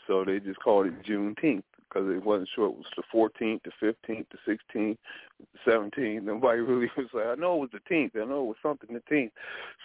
[0.08, 3.72] so they just called it juneteenth because it wasn't sure it was the 14th, the
[3.82, 4.98] 15th, the 16th,
[5.40, 6.24] the 17th.
[6.24, 8.12] Nobody really was like, I know it was the 10th.
[8.16, 9.32] I know it was something the 10th.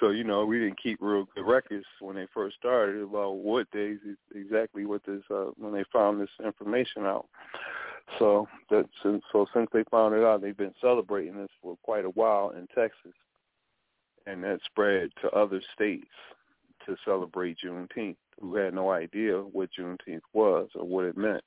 [0.00, 3.70] So, you know, we didn't keep real good records when they first started about what
[3.70, 3.98] days
[4.34, 7.26] exactly what this, uh, when they found this information out.
[8.18, 12.10] So that so since they found it out, they've been celebrating this for quite a
[12.10, 13.14] while in Texas,
[14.26, 16.10] and that spread to other states
[16.86, 21.42] to celebrate Juneteenth, who had no idea what Juneteenth was or what it meant.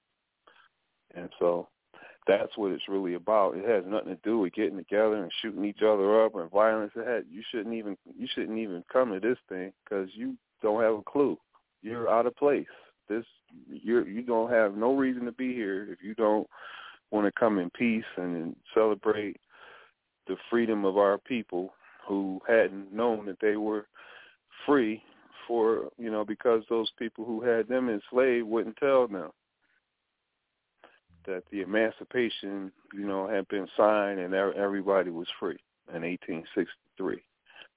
[1.15, 1.67] And so
[2.27, 3.55] that's what it's really about.
[3.55, 6.91] It has nothing to do with getting together and shooting each other up and violence.
[6.95, 10.81] It had, you shouldn't even you shouldn't even come to this thing because you don't
[10.81, 11.37] have a clue.
[11.81, 12.65] You're out of place.
[13.07, 13.25] This
[13.69, 16.47] you're you don't have no reason to be here if you don't
[17.11, 19.37] want to come in peace and celebrate
[20.27, 21.73] the freedom of our people
[22.07, 23.85] who hadn't known that they were
[24.65, 25.01] free
[25.47, 29.31] for you know because those people who had them enslaved wouldn't tell them
[31.25, 35.57] that the emancipation, you know, had been signed and everybody was free
[35.89, 37.21] in 1863.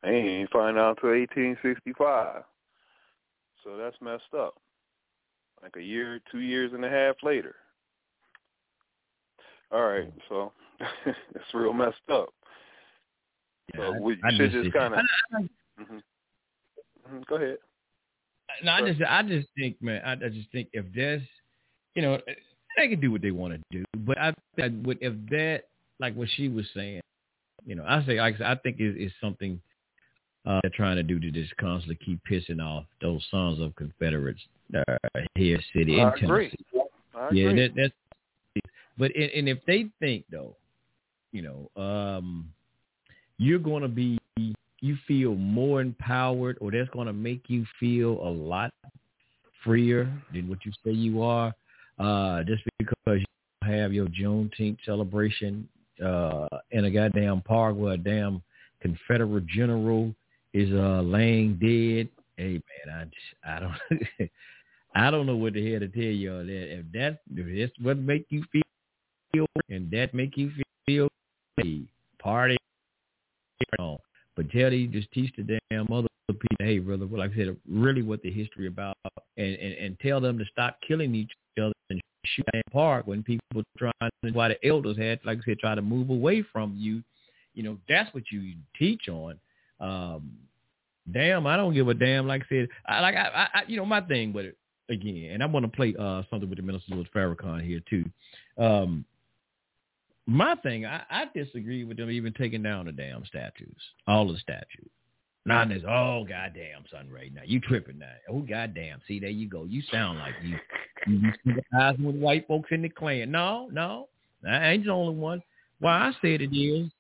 [0.03, 2.43] They ain't find out until 1865.
[3.65, 4.55] So that's messed up.
[5.63, 7.57] Like a year, two years and a half later.
[9.73, 10.53] All right, so
[11.07, 12.29] it's real messed up.
[13.75, 15.01] Yeah, so we I, should just, just kind of.
[15.81, 15.99] Mm-hmm.
[17.09, 17.23] Mm-hmm.
[17.29, 17.57] Go ahead.
[18.63, 21.23] No, I just, I just think, man, I, I just think if there's,
[21.95, 22.19] you know,
[22.77, 23.85] they can do what they want to do.
[23.99, 25.65] But I think if that,
[26.01, 27.01] like what she was saying,
[27.67, 29.61] you know, I say, I, I think it's, something
[30.47, 34.41] uh, they're trying to do to just constantly keep pissing off those sons of Confederates
[34.75, 34.97] uh,
[35.35, 36.57] here, city in Tennessee.
[37.15, 37.61] I yeah, agree.
[37.61, 38.65] That, that's.
[38.97, 40.57] But and, and if they think though,
[41.33, 42.51] you know, um,
[43.37, 44.18] you're going to be,
[44.81, 48.73] you feel more empowered, or that's going to make you feel a lot
[49.65, 51.53] freer than what you say you are
[51.99, 53.25] uh, just because you
[53.63, 55.69] have your Juneteenth celebration
[56.05, 58.43] uh, in a goddamn park where a damn
[58.81, 60.15] Confederate general
[60.53, 62.09] is uh, laying dead.
[62.37, 64.31] Hey man, I just, I don't
[64.95, 66.79] I don't know what the hell to tell you all that.
[66.79, 70.53] If that if that's what make you feel and that make you
[70.87, 71.09] feel
[72.19, 72.57] party
[73.79, 73.99] on.
[74.39, 78.03] But tell you just teach the damn other people, hey brother, like I said, really
[78.03, 78.97] what the history about,
[79.37, 83.25] and and, and tell them to stop killing each other and shoot in park when
[83.25, 86.77] people trying to why the elders had, like I said, try to move away from
[86.79, 87.03] you.
[87.55, 89.41] You know, that's what you teach on.
[89.81, 90.31] Um,
[91.13, 92.29] damn, I don't give a damn.
[92.29, 94.57] Like I said, I like I, I you know my thing with it
[94.89, 98.05] again, and I want to play uh something with the Louis Farrakhan here too.
[98.57, 99.05] Um,
[100.29, 103.77] my thing, I, I disagree with them even taking down the damn statues,
[104.07, 104.91] all the statues.
[105.47, 108.13] Not this, oh goddamn, son, right now you tripping now.
[108.31, 109.65] Oh goddamn, see there you go.
[109.65, 110.57] You sound like you
[111.07, 113.31] you sympathizing with white folks in the Klan.
[113.31, 114.09] No, no,
[114.47, 115.43] I ain't the only one.
[115.81, 116.91] Why I said it is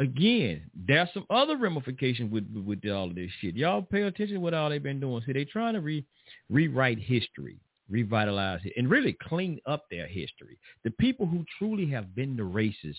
[0.00, 3.54] again, there's some other ramifications with, with, all of this shit.
[3.54, 5.22] Y'all pay attention to what all they've been doing.
[5.26, 6.04] See, they trying to re,
[6.48, 7.58] rewrite history,
[7.92, 10.58] revitalize it, and really clean up their history.
[10.82, 12.96] The people who truly have been the racist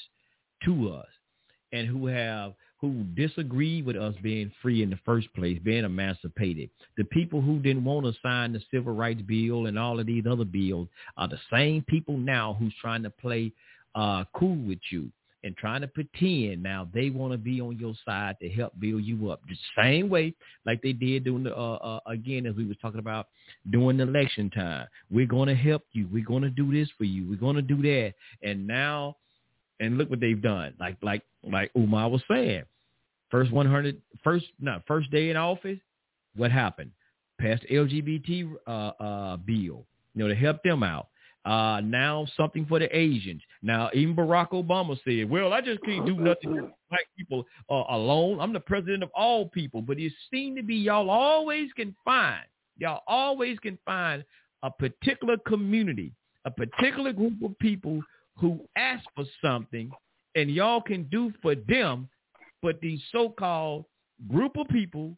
[0.65, 1.07] to us
[1.73, 6.69] and who have who disagree with us being free in the first place, being emancipated.
[6.97, 10.25] The people who didn't want to sign the Civil Rights Bill and all of these
[10.29, 13.53] other bills are the same people now who's trying to play
[13.95, 15.09] uh, cool with you
[15.43, 19.03] and trying to pretend now they want to be on your side to help build
[19.03, 19.41] you up.
[19.47, 20.33] The same way
[20.65, 23.27] like they did during the, uh, uh, again, as we was talking about
[23.69, 24.87] during election time.
[25.11, 26.07] We're going to help you.
[26.11, 27.29] We're going to do this for you.
[27.29, 28.13] We're going to do that.
[28.41, 29.17] And now,
[29.79, 30.73] and look what they've done.
[30.79, 32.63] Like, like, like Umar was saying,
[33.29, 35.79] first 100, first, not first day in office,
[36.35, 36.91] what happened?
[37.39, 41.07] Passed LGBT uh, uh, bill, you know, to help them out.
[41.45, 43.41] Uh, now something for the Asians.
[43.61, 47.83] Now even Barack Obama said, "Well, I just can't do nothing for black people uh,
[47.89, 48.39] alone.
[48.39, 52.45] I'm the president of all people." But it seemed to be y'all always can find
[52.77, 54.23] y'all always can find
[54.63, 56.13] a particular community,
[56.45, 58.01] a particular group of people
[58.37, 59.91] who ask for something,
[60.35, 62.09] and y'all can do for them.
[62.61, 63.85] But these so-called
[64.29, 65.17] group of people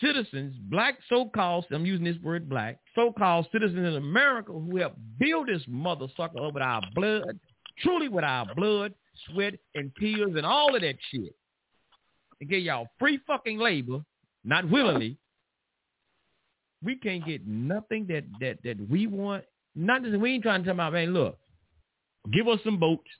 [0.00, 5.46] citizens, black so-called, I'm using this word black, so-called citizens in America who have built
[5.46, 7.38] this mother sucker up with our blood,
[7.78, 8.94] truly with our blood,
[9.26, 11.34] sweat, and tears and all of that shit.
[12.40, 14.00] And get y'all free fucking labor,
[14.44, 15.16] not willingly.
[16.82, 19.44] We can't get nothing that that that we want.
[19.74, 21.38] Not that we ain't trying to tell about, man, look,
[22.32, 23.10] give us some boats,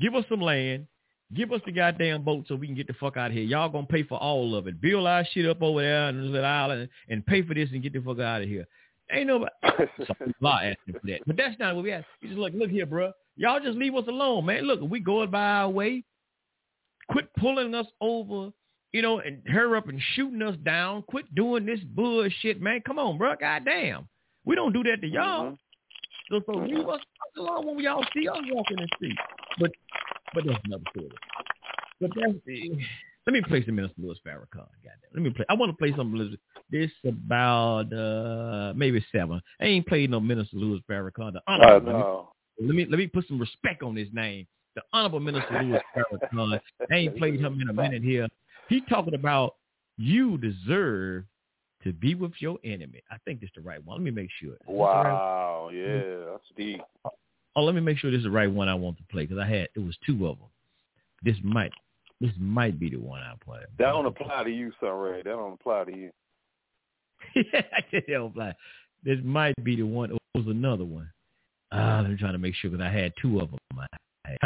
[0.00, 0.86] give us some land,
[1.34, 3.42] Give us the goddamn boat so we can get the fuck out of here.
[3.42, 4.80] Y'all gonna pay for all of it.
[4.80, 7.92] Build our shit up over there on the island and pay for this and get
[7.92, 8.66] the fuck out of here.
[9.10, 11.20] Ain't nobody asking for that.
[11.26, 12.06] But that's not what we ask.
[12.20, 13.12] You just look, look here, bro.
[13.36, 14.64] Y'all just leave us alone, man.
[14.64, 16.04] Look, we going by our way.
[17.10, 18.50] Quit pulling us over,
[18.92, 21.02] you know, and hurry up and shooting us down.
[21.02, 22.82] Quit doing this bullshit, man.
[22.86, 23.34] Come on, bro.
[23.38, 24.08] Goddamn.
[24.44, 25.44] We don't do that to y'all.
[25.44, 25.54] Mm-hmm.
[26.30, 27.00] So, so leave us
[27.36, 29.16] alone when y'all see us walking the street.
[29.60, 29.70] But
[30.34, 31.10] but that's another story.
[32.00, 32.34] But that's
[33.26, 34.68] let me play some Minister Louis Farrakhan.
[34.84, 35.10] Goddamn.
[35.12, 35.44] Let me play.
[35.48, 36.36] I want to play some
[36.70, 39.42] this about uh maybe seven.
[39.60, 41.32] I ain't played no Minister Louis Farrakhan.
[41.32, 42.28] The honorable, know.
[42.60, 44.46] Let me let me put some respect on his name.
[44.76, 46.60] The Honorable Minister Louis Farrakhan.
[46.90, 48.28] I ain't played him in a minute here.
[48.68, 49.56] He talking about
[49.96, 51.24] you deserve
[51.82, 53.02] to be with your enemy.
[53.10, 53.98] I think this the right one.
[53.98, 54.56] Let me make sure.
[54.66, 56.80] Wow, right yeah, that's deep.
[57.56, 59.38] Oh, let me make sure this is the right one I want to play because
[59.38, 60.48] I had it was two of them.
[61.22, 61.72] This might
[62.20, 63.60] this might be the one I play.
[63.78, 65.22] That don't apply to you, Sunray.
[65.22, 66.10] That don't apply to you.
[67.34, 67.62] yeah,
[67.92, 68.54] that don't apply.
[69.04, 70.12] This might be the one.
[70.12, 71.10] It was another one.
[71.72, 73.58] Uh, I'm trying to make sure because I had two of them.
[73.78, 73.86] I,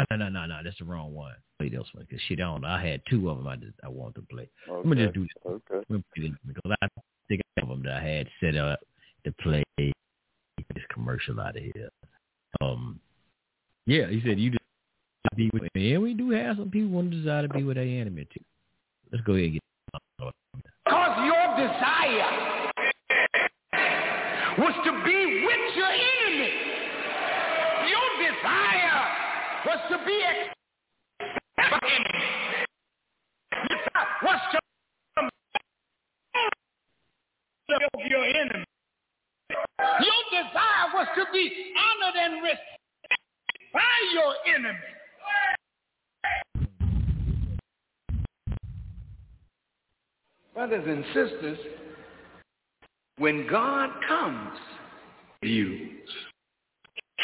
[0.09, 0.59] no, no, no, no.
[0.63, 1.33] That's the wrong one.
[1.59, 2.67] Play this one because shit, I don't know.
[2.67, 3.47] I had two of them.
[3.47, 4.49] I just I want to play.
[4.69, 4.81] Okay.
[4.81, 5.61] I'm gonna just do this.
[5.71, 5.85] Okay.
[6.47, 6.87] Because I
[7.27, 8.79] think have them that I had set up
[9.25, 11.89] to play this commercial out of here.
[12.59, 12.99] Um,
[13.85, 14.61] yeah, he said you just
[15.35, 15.63] be with.
[15.75, 15.93] Enemy.
[15.93, 18.43] and we do have some people want to desire to be with their enemy too.
[19.11, 19.61] Let's go ahead and get.
[20.85, 22.71] Because your desire
[24.57, 26.51] was to be with your enemy.
[27.89, 29.07] Your desire
[29.65, 30.21] was to be
[34.23, 34.59] was to
[38.09, 38.65] your enemy.
[39.81, 42.71] Your desire was to be honored and respected
[43.73, 43.79] by
[44.13, 44.77] your enemy.
[50.53, 51.57] Brothers and sisters,
[53.17, 54.57] when God comes
[55.41, 55.89] to you,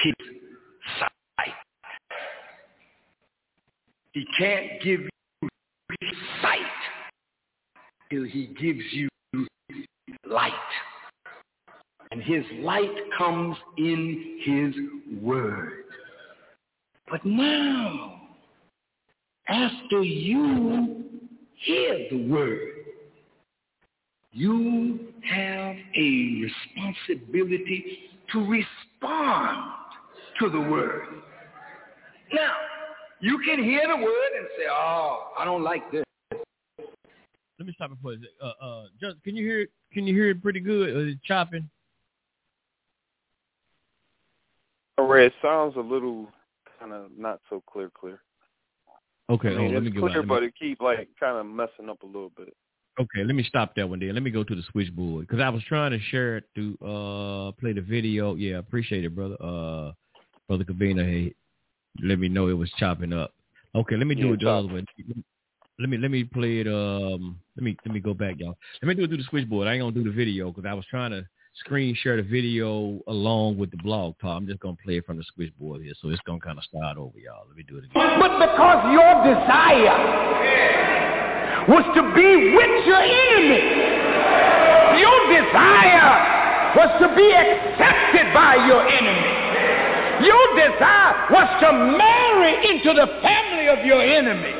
[0.04, 0.14] his
[1.00, 1.54] sight.
[4.14, 6.10] He can't give you
[6.42, 6.60] sight
[8.10, 9.10] till he gives you
[10.26, 10.54] light.
[12.18, 15.84] And his light comes in his word.
[17.12, 18.22] But now,
[19.48, 21.04] after you
[21.58, 22.72] hear the word,
[24.32, 25.00] you
[25.30, 28.00] have a responsibility
[28.32, 29.74] to respond
[30.40, 31.06] to the word.
[32.34, 32.54] Now,
[33.22, 36.04] you can hear the word and say, oh, I don't like this.
[37.60, 38.30] Let me stop it for a second.
[38.42, 38.84] Uh, uh,
[39.24, 39.70] can you hear it?
[39.94, 40.90] Can you hear it pretty good?
[40.90, 41.70] Is it chopping?
[44.98, 46.28] Red sounds a little
[46.80, 48.20] kind of not so clear, clear.
[49.30, 51.46] Okay, I mean, oh, let me clear, Let me, but it keep like kind of
[51.46, 52.56] messing up a little bit.
[53.00, 54.14] okay, let me stop that one there.
[54.14, 57.52] Let me go to the switchboard because I was trying to share it to uh
[57.60, 58.36] play the video.
[58.36, 59.36] Yeah, appreciate it, brother.
[59.42, 59.92] Uh,
[60.48, 61.36] brother Kavina, hey,
[62.02, 63.34] let me know it was chopping up.
[63.76, 64.86] Okay, let me do Yeah, it the other way.
[65.80, 66.68] Let me let me play it.
[66.68, 68.58] Um, let me let me go back, y'all.
[68.82, 69.68] Let me do it through the switchboard.
[69.68, 71.26] I ain't gonna do the video because I was trying to
[71.60, 74.38] screen share the video along with the blog talk.
[74.38, 76.98] I'm just gonna play it from the switchboard here, so it's gonna kind of start
[76.98, 77.46] over, y'all.
[77.48, 78.20] Let me do it again.
[78.20, 79.98] But because your desire
[81.68, 83.64] was to be with your enemy,
[85.02, 86.38] your desire
[86.78, 89.48] was to be accepted by your enemy.
[90.26, 94.54] Your desire was to marry into the family of your enemy.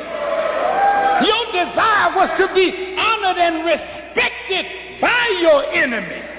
[1.26, 6.37] Your desire was to be honored and respected by your enemy.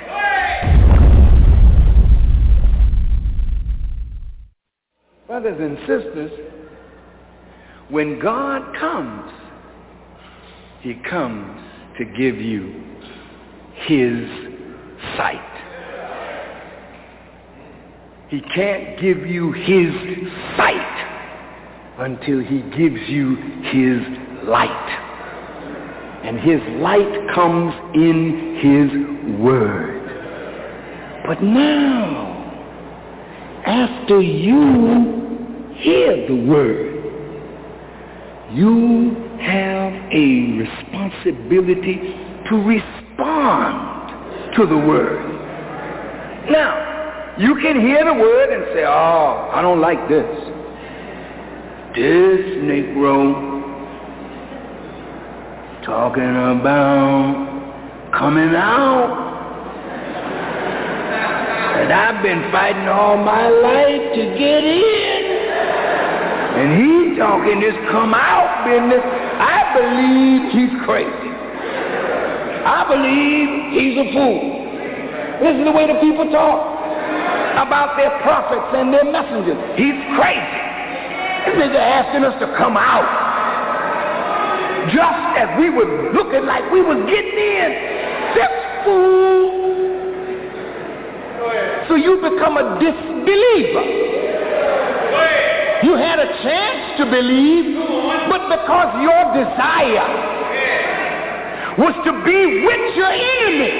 [5.41, 6.31] Brothers and sisters,
[7.87, 9.31] when God comes,
[10.81, 11.61] he comes
[11.97, 12.83] to give you
[13.85, 14.27] his
[15.15, 15.39] sight.
[18.27, 19.93] He can't give you his
[20.57, 23.37] sight until he gives you
[23.71, 24.89] his light.
[26.25, 31.23] And his light comes in his word.
[31.25, 32.35] But now,
[33.65, 35.18] after you
[35.79, 36.95] hear the word,
[38.51, 42.15] you have a responsibility
[42.49, 45.21] to respond to the word.
[46.49, 50.25] Now, you can hear the word and say, oh, I don't like this.
[51.95, 53.47] This Negro
[55.85, 57.47] talking about
[58.17, 59.27] coming out.
[61.79, 65.08] And I've been fighting all my life to get in.
[66.57, 69.03] And he talking this come out business.
[69.03, 71.29] I believe he's crazy.
[72.65, 74.39] I believe he's a fool.
[75.39, 76.59] This is the way the people talk
[77.55, 79.59] about their prophets and their messengers.
[79.77, 80.61] He's crazy.
[81.47, 83.07] This nigga asking us to come out.
[84.91, 87.69] Just as we were looking like we was getting in.
[88.35, 88.53] This
[88.83, 89.29] fool.
[91.87, 94.08] So you become a disbeliever.
[95.89, 97.73] You had a chance to believe,
[98.29, 100.05] but because your desire
[101.81, 103.73] was to be with your enemy,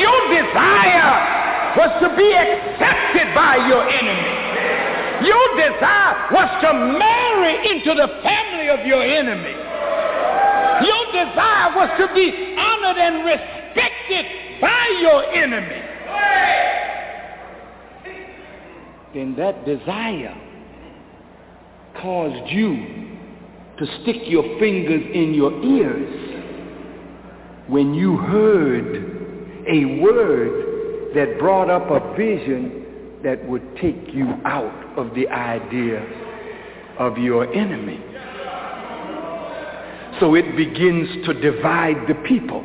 [0.00, 1.12] your desire
[1.76, 5.28] was to be accepted by your enemy.
[5.28, 9.52] Your desire was to marry into the family of your enemy.
[9.52, 14.24] Your desire was to be honored and respected
[14.64, 15.82] by your enemy.
[19.12, 20.49] Then that desire
[22.00, 23.08] caused you
[23.78, 26.30] to stick your fingers in your ears
[27.68, 34.98] when you heard a word that brought up a vision that would take you out
[34.98, 36.04] of the idea
[36.98, 38.00] of your enemy.
[40.20, 42.62] So it begins to divide the people.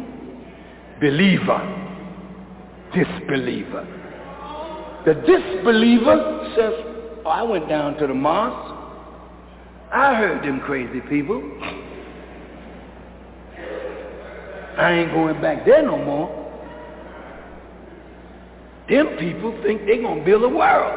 [0.99, 1.61] Believer,
[2.93, 3.85] disbeliever.
[5.06, 6.73] The disbeliever says,
[7.26, 8.74] oh, I went down to the mosque.
[9.91, 11.41] I heard them crazy people.
[14.78, 16.30] I ain't going back there no more.
[18.90, 20.94] Them people think they gonna build a world.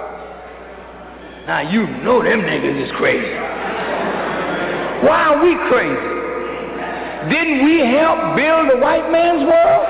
[1.46, 3.34] Now you know them niggas is crazy.
[5.06, 6.18] Why are we crazy?
[7.30, 9.86] Didn't we help build the white man's world?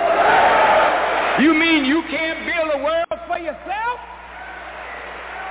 [1.43, 4.01] You mean you can't build a world for yourself?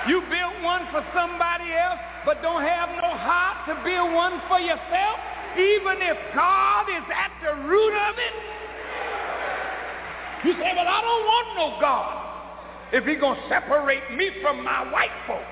[0.07, 4.59] You built one for somebody else, but don't have no heart to build one for
[4.59, 5.19] yourself,
[5.55, 8.33] even if God is at the root of it?
[10.47, 12.23] You say, but I don't want no God
[12.93, 15.43] if he's going to separate me from my white folks.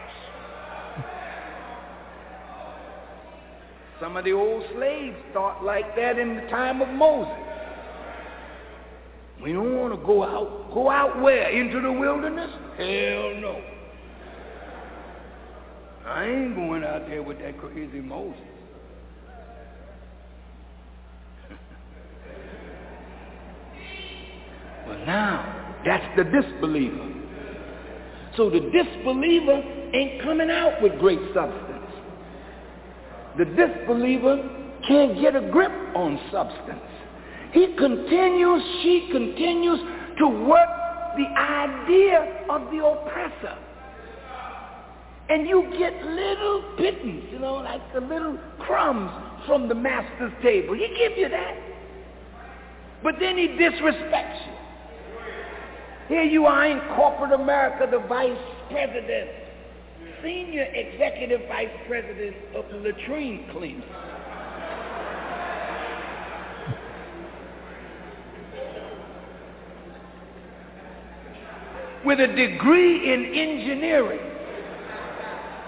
[3.99, 7.33] Some of the old slaves thought like that in the time of Moses.
[9.41, 10.73] We don't want to go out.
[10.73, 11.49] Go out where?
[11.49, 12.51] Into the wilderness?
[12.77, 13.74] Hell no.
[16.05, 18.39] I ain't going out there with that crazy Moses.
[24.87, 27.11] well, now, that's the disbeliever.
[28.37, 29.63] So the disbeliever
[29.93, 31.71] ain't coming out with great substance.
[33.39, 34.47] The disbeliever
[34.87, 36.81] can't get a grip on substance.
[37.51, 39.79] He continues, she continues
[40.19, 40.69] to work
[41.17, 43.57] the idea of the oppressor.
[45.27, 49.11] And you get little pittance, you know, like the little crumbs
[49.47, 50.75] from the master's table.
[50.75, 51.57] He give you that.
[53.01, 54.53] But then he disrespects you.
[56.07, 58.37] Here you are in corporate America, the vice
[58.69, 59.31] president,
[60.21, 63.83] senior executive vice president of latrine cleaning.
[72.05, 74.34] With a degree in engineering,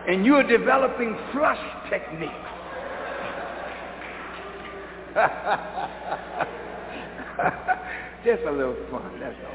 [0.08, 1.60] and you're developing flush
[1.90, 2.34] techniques.
[8.26, 9.54] Just a little fun, that's all.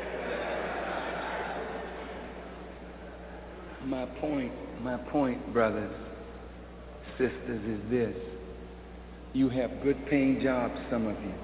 [3.87, 5.93] My point, my point, brothers,
[7.19, 8.16] sisters, is this.
[9.33, 11.35] You have good paying jobs, some of you.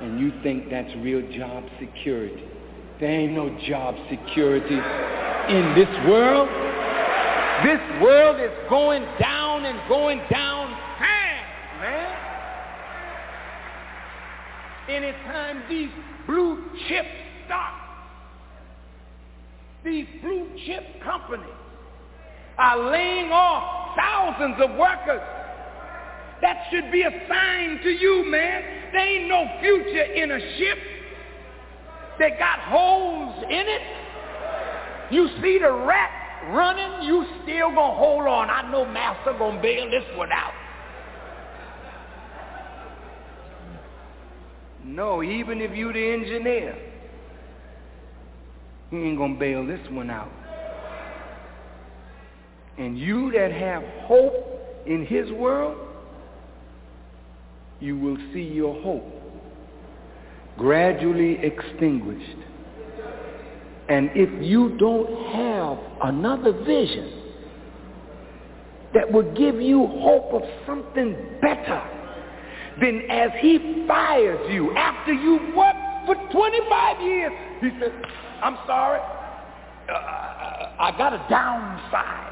[0.00, 2.44] And you think that's real job security.
[3.00, 6.48] There ain't no job security in this world.
[7.64, 12.16] This world is going down and going down fast, man.
[14.88, 15.90] Anytime these
[16.26, 17.06] blue chip
[17.46, 17.88] stocks
[19.84, 21.46] these blue chip companies
[22.58, 25.22] are laying off thousands of workers.
[26.42, 28.62] That should be a sign to you, man.
[28.92, 30.78] There ain't no future in a ship
[32.18, 33.82] that got holes in it.
[35.10, 36.17] You see the rat
[36.50, 38.50] running, you still gonna hold on.
[38.50, 40.52] I know master gonna bail this one out.
[44.84, 46.74] No, even if you the engineer,
[48.90, 50.32] he ain't going to bail this one out.
[52.78, 54.34] And you that have hope
[54.86, 55.76] in his world,
[57.80, 59.04] you will see your hope
[60.56, 62.38] gradually extinguished.
[63.88, 67.12] And if you don't have another vision
[68.94, 71.82] that will give you hope of something better,
[72.80, 77.92] then as he fires you after you worked for 25 years, he says,
[78.42, 79.00] I'm sorry.
[79.88, 79.94] Uh,
[80.78, 82.28] I got to downsize.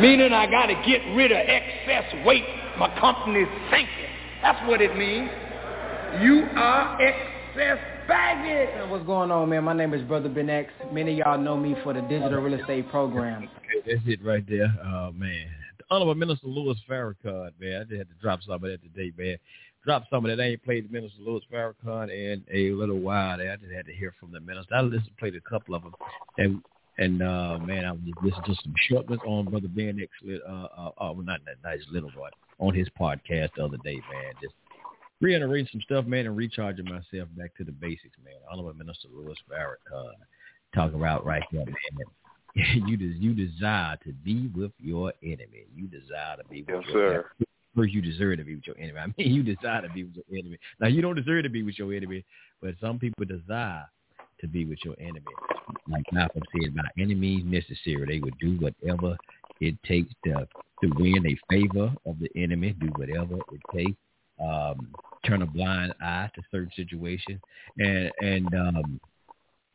[0.00, 2.44] Meaning I got to get rid of excess weight.
[2.78, 4.12] My company's sinking.
[4.42, 5.30] That's what it means.
[6.20, 7.78] You are excess
[8.12, 8.90] baggage.
[8.90, 9.64] What's going on, man?
[9.64, 10.70] My name is Brother Ben X.
[10.92, 13.48] Many of y'all know me for the digital real estate program.
[13.58, 14.70] Okay, that's it right there.
[14.84, 15.46] Oh, man.
[15.78, 17.80] The Honorable Minister Louis Farrakhan, man.
[17.80, 19.38] I just had to drop some of that today, man
[19.84, 20.40] drop some of that.
[20.40, 23.38] I ain't played Minister Louis Farrakhan in a little while.
[23.38, 24.76] There, I just had to hear from the minister.
[24.76, 25.94] I listened, played a couple of them,
[26.38, 26.62] and
[26.98, 30.10] and uh, man, I was listening to some short ones on Brother Ben X.
[30.24, 32.28] Uh, uh, uh, well, not that nice little boy
[32.60, 34.34] on his podcast the other day, man.
[34.40, 34.54] Just
[35.22, 38.34] reiterating some stuff, man, and recharging myself back to the basics, man.
[38.50, 40.12] Honorable Minister Louis Farrakhan uh,
[40.74, 41.76] talking about right there, man.
[42.86, 45.64] you des- you desire to be with your enemy.
[45.74, 47.14] You desire to be with yes, your sir.
[47.14, 48.98] enemy first you deserve to be with your enemy.
[48.98, 50.58] I mean, you desire to be with your enemy.
[50.80, 52.24] Now, you don't deserve to be with your enemy,
[52.60, 53.88] but some people desire
[54.40, 55.22] to be with your enemy.
[55.88, 59.16] Like Malcolm said, by any means necessary, they would do whatever
[59.60, 60.46] it takes to
[60.82, 63.96] to win a favor of the enemy, do whatever it takes,
[64.40, 64.88] um,
[65.26, 67.40] turn a blind eye to certain situations.
[67.78, 69.00] And, and um,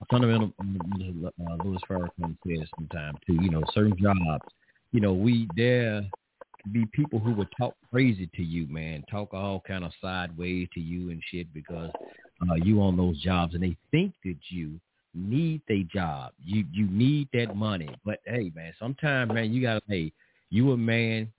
[0.09, 4.43] fundamental, uh, Louis Farrakhan says sometimes too, you know, certain jobs,
[4.91, 6.03] you know, we, there
[6.71, 10.79] be people who would talk crazy to you, man, talk all kind of sideways to
[10.79, 11.91] you and shit because
[12.49, 14.79] uh, you on those jobs and they think that you
[15.13, 16.33] need a job.
[16.43, 17.89] You you need that money.
[18.05, 20.11] But hey, man, sometimes, man, you gotta hey,
[20.49, 21.31] you a man,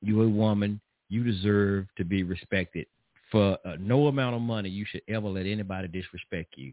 [0.00, 0.80] you a woman,
[1.10, 2.86] you deserve to be respected.
[3.30, 6.72] For uh, no amount of money, you should ever let anybody disrespect you.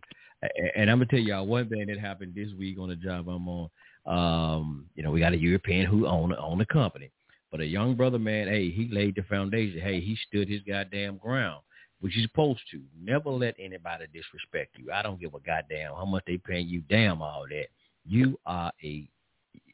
[0.76, 3.48] And I'm gonna tell y'all one thing that happened this week on the job I'm
[3.48, 3.70] on.
[4.06, 7.12] Um, you know, we got a European who own own the company.
[7.52, 9.80] But a young brother, man, hey, he laid the foundation.
[9.80, 11.62] Hey, he stood his goddamn ground,
[12.02, 12.82] which he's supposed to.
[13.00, 14.92] Never let anybody disrespect you.
[14.92, 16.82] I don't give a goddamn how much they paying you.
[16.90, 17.68] Damn all that.
[18.06, 19.08] You are a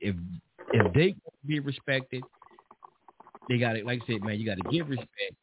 [0.02, 0.16] if
[0.72, 1.16] if they
[1.46, 2.24] be respected,
[3.50, 3.86] they got it.
[3.86, 5.36] Like I said, man, you got to give respect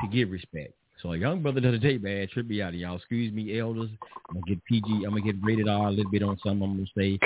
[0.00, 0.72] to give respect.
[1.02, 2.70] So a young brother the other day, man, trip me out.
[2.70, 3.90] Of y'all excuse me, elders.
[4.30, 5.04] I'm gonna get PG.
[5.04, 7.18] I'm gonna get rated R a little bit on something I'm gonna say.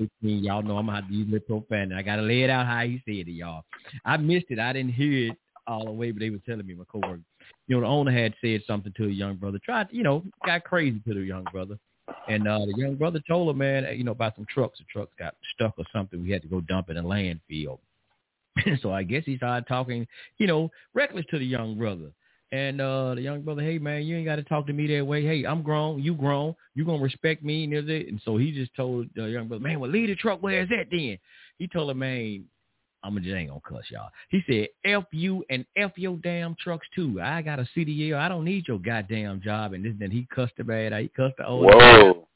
[0.20, 1.94] y'all know I'm gonna have to use little profanity.
[1.94, 3.64] I gotta lay it out how he said it, y'all.
[4.04, 4.58] I missed it.
[4.58, 7.20] I didn't hear it all the way, but they were telling me my coworker.
[7.66, 10.64] you know, the owner had said something to a young brother, tried, you know, got
[10.64, 11.78] crazy to the young brother.
[12.28, 14.78] And uh, the young brother told him, man, you know, about some trucks.
[14.78, 16.22] The trucks got stuck or something.
[16.22, 17.78] We had to go dump in a landfill.
[18.82, 20.06] so I guess he started talking,
[20.38, 22.10] you know, reckless to the young brother.
[22.52, 25.04] And uh, the young brother, hey man, you ain't got to talk to me that
[25.04, 25.24] way.
[25.24, 28.08] Hey, I'm grown, you grown, you gonna respect me, and it.
[28.08, 30.38] And so he just told the young brother, man, well, leave the truck.
[30.40, 31.18] Where's that then?
[31.58, 32.44] He told him, man,
[33.02, 34.10] I'm just ain't gonna cuss y'all.
[34.30, 37.20] He said, F you and F your damn trucks too.
[37.20, 38.16] I got a CDL.
[38.16, 39.72] I don't need your goddamn job.
[39.72, 40.92] And then he cussed the bad.
[40.94, 41.66] He cussed the old.
[41.66, 42.28] Whoa.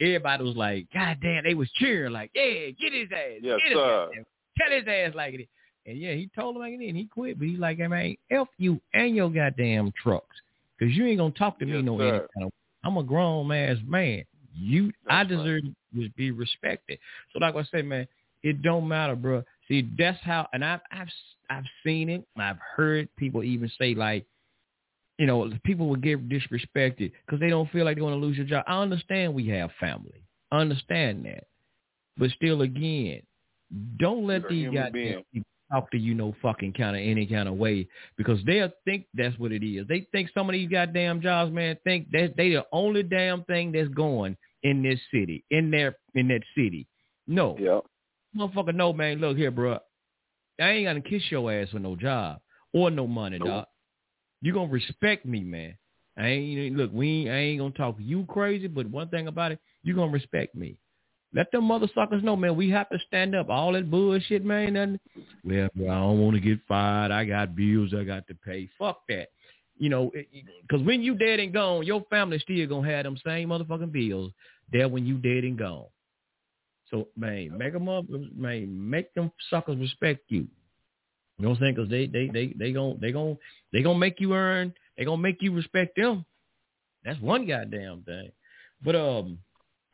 [0.00, 3.40] Everybody was like, God damn, they was cheering like, yeah, get his ass.
[3.42, 4.08] Yes, get sir.
[4.18, 4.24] Ass.
[4.58, 5.48] Tell his ass like it.
[5.86, 7.38] And yeah, he told him like it and he quit.
[7.38, 10.36] But he's like, hey, man, F you and your goddamn trucks.
[10.78, 12.08] Because you ain't going to talk to me no sir.
[12.08, 12.52] any kind of
[12.84, 14.24] I'm a grown ass man.
[14.54, 16.04] You, That's I deserve right.
[16.04, 16.98] to be respected.
[17.32, 18.06] So like I say, man,
[18.42, 19.42] it don't matter, bro.
[19.68, 21.08] See, that's how, and I've, I've,
[21.50, 22.24] I've seen it.
[22.36, 24.24] I've heard people even say like,
[25.18, 28.36] you know, people will get disrespected because they don't feel like they want to lose
[28.36, 28.64] your job.
[28.66, 30.22] I understand we have family.
[30.52, 31.44] I understand that.
[32.18, 33.22] But still, again,
[33.98, 35.22] don't let these goddamn
[35.70, 39.36] talk to you no fucking kind of any kind of way because they'll think that's
[39.38, 39.86] what it is.
[39.88, 43.72] They think some of these goddamn jobs, man, think that they the only damn thing
[43.72, 46.86] that's going in this city, in their in that city.
[47.26, 47.56] No.
[47.58, 47.84] Yep.
[48.36, 49.18] Motherfucker, no, man.
[49.18, 49.78] Look here, bro.
[50.60, 52.40] I ain't gonna kiss your ass for no job
[52.72, 53.48] or no money, Nope.
[53.48, 53.66] dog.
[54.42, 55.76] You gonna respect me, man.
[56.16, 56.90] I ain't look.
[56.92, 60.12] We ain't, I ain't gonna talk you crazy, but one thing about it, you gonna
[60.12, 60.76] respect me.
[61.34, 62.56] Let them mother suckers know, man.
[62.56, 63.48] We have to stand up.
[63.50, 64.74] All that bullshit, man.
[64.74, 65.00] Nothing.
[65.44, 67.10] Well, bro, I don't want to get fired.
[67.10, 68.68] I got bills I got to pay.
[68.78, 69.28] Fuck that.
[69.78, 70.10] You know,
[70.62, 74.32] because when you dead and gone, your family still gonna have them same motherfucking bills
[74.72, 75.86] there when you dead and gone.
[76.90, 80.46] So, man, make them up, man, make them suckers respect you.
[81.38, 81.74] You know what I'm saying?
[81.74, 83.36] Because they, they, they, they gon' they gon'
[83.72, 84.72] they gonna make you earn.
[84.96, 86.24] They gonna make you respect them.
[87.04, 88.30] That's one goddamn thing.
[88.82, 89.38] But um,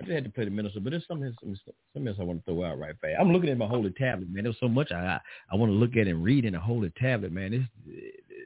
[0.01, 0.81] I just had to play the minister.
[0.81, 3.16] But there's something, something, else I want to throw out right fast.
[3.20, 4.44] I'm looking at my holy tablet, man.
[4.44, 5.20] There's so much I
[5.51, 7.51] I want to look at and read in the holy tablet, man.
[7.52, 7.94] This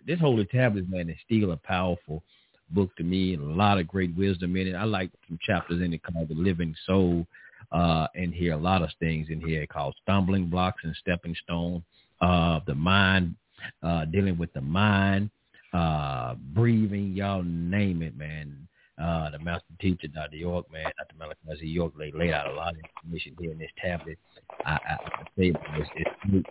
[0.06, 2.22] this holy tablet, man, is still a powerful
[2.70, 4.74] book to me and a lot of great wisdom in it.
[4.74, 7.26] I like some chapters in it called the Living Soul.
[7.72, 11.82] Uh, in here, a lot of things in here called stumbling blocks and stepping stone.
[12.20, 13.34] Uh, the mind,
[13.82, 15.30] uh, dealing with the mind,
[15.72, 18.68] uh, breathing, y'all name it, man.
[19.00, 20.36] Uh, the master teacher, Dr.
[20.36, 21.16] York, man, Dr.
[21.18, 24.18] Malachi York, laid, laid out a lot of information here in this tablet.
[24.64, 25.90] I, I, I say it's,
[26.28, 26.48] it's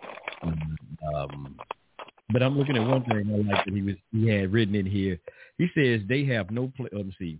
[1.12, 1.58] um,
[2.32, 4.86] but I'm looking at one thing I like that he was he had written in
[4.86, 5.18] here.
[5.58, 6.90] He says they have no place.
[6.92, 7.38] Let me see.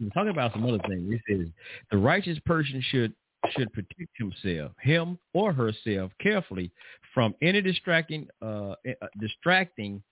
[0.00, 1.10] Was talking about some other things.
[1.10, 1.46] He says
[1.90, 3.14] the righteous person should
[3.56, 6.70] should protect himself, him or herself, carefully
[7.14, 10.02] from any distracting uh, uh, distracting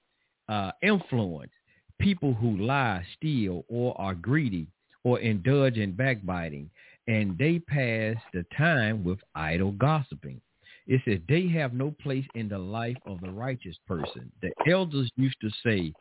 [0.48, 1.52] uh, influence.
[2.00, 4.68] People who lie, steal, or are greedy,
[5.04, 6.70] or indulge in backbiting,
[7.06, 10.40] and they pass the time with idle gossiping.
[10.86, 14.30] It says they have no place in the life of the righteous person.
[14.40, 15.92] The elders used to say,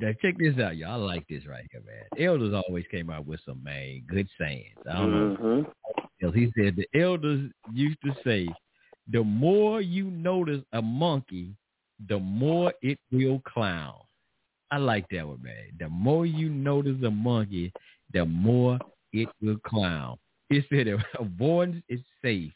[0.00, 0.92] now check this out, y'all.
[0.92, 2.26] I like this right here, man.
[2.26, 4.74] Elders always came out with some man good sayings.
[4.90, 6.26] I don't mm-hmm.
[6.26, 6.32] know.
[6.32, 8.48] He said the elders used to say,
[9.10, 11.54] the more you notice a monkey,
[12.08, 13.94] the more it will clown.
[14.70, 15.72] I like that one, man.
[15.78, 17.72] The more you notice a monkey,
[18.12, 18.78] the more
[19.12, 20.18] it will clown.
[20.50, 20.86] It said
[21.18, 22.52] avoidance is safe.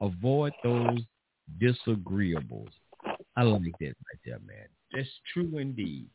[0.00, 1.00] Avoid those
[1.60, 2.70] disagreeables.
[3.36, 4.66] I like that right there, man.
[4.92, 6.08] That's true indeed.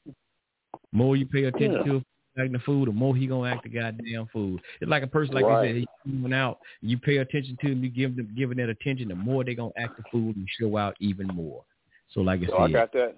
[0.92, 1.84] More you pay attention Yeah.
[1.84, 2.04] to
[2.38, 4.62] acting the food, the more he gonna act the goddamn food.
[4.80, 5.60] It's like a person like Right.
[5.60, 8.70] I said, he's coming out, you pay attention to him, you give them giving that
[8.70, 11.64] attention, the more they gonna act the food and show out even more.
[12.10, 13.16] So like I So I said, got that.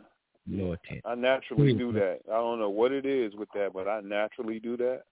[0.47, 1.01] Attention.
[1.05, 2.19] I naturally do that.
[2.27, 5.03] I don't know what it is with that, but I naturally do that.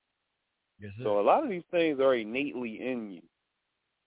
[0.79, 0.91] Yes.
[1.03, 3.21] So a lot of these things are innately in you,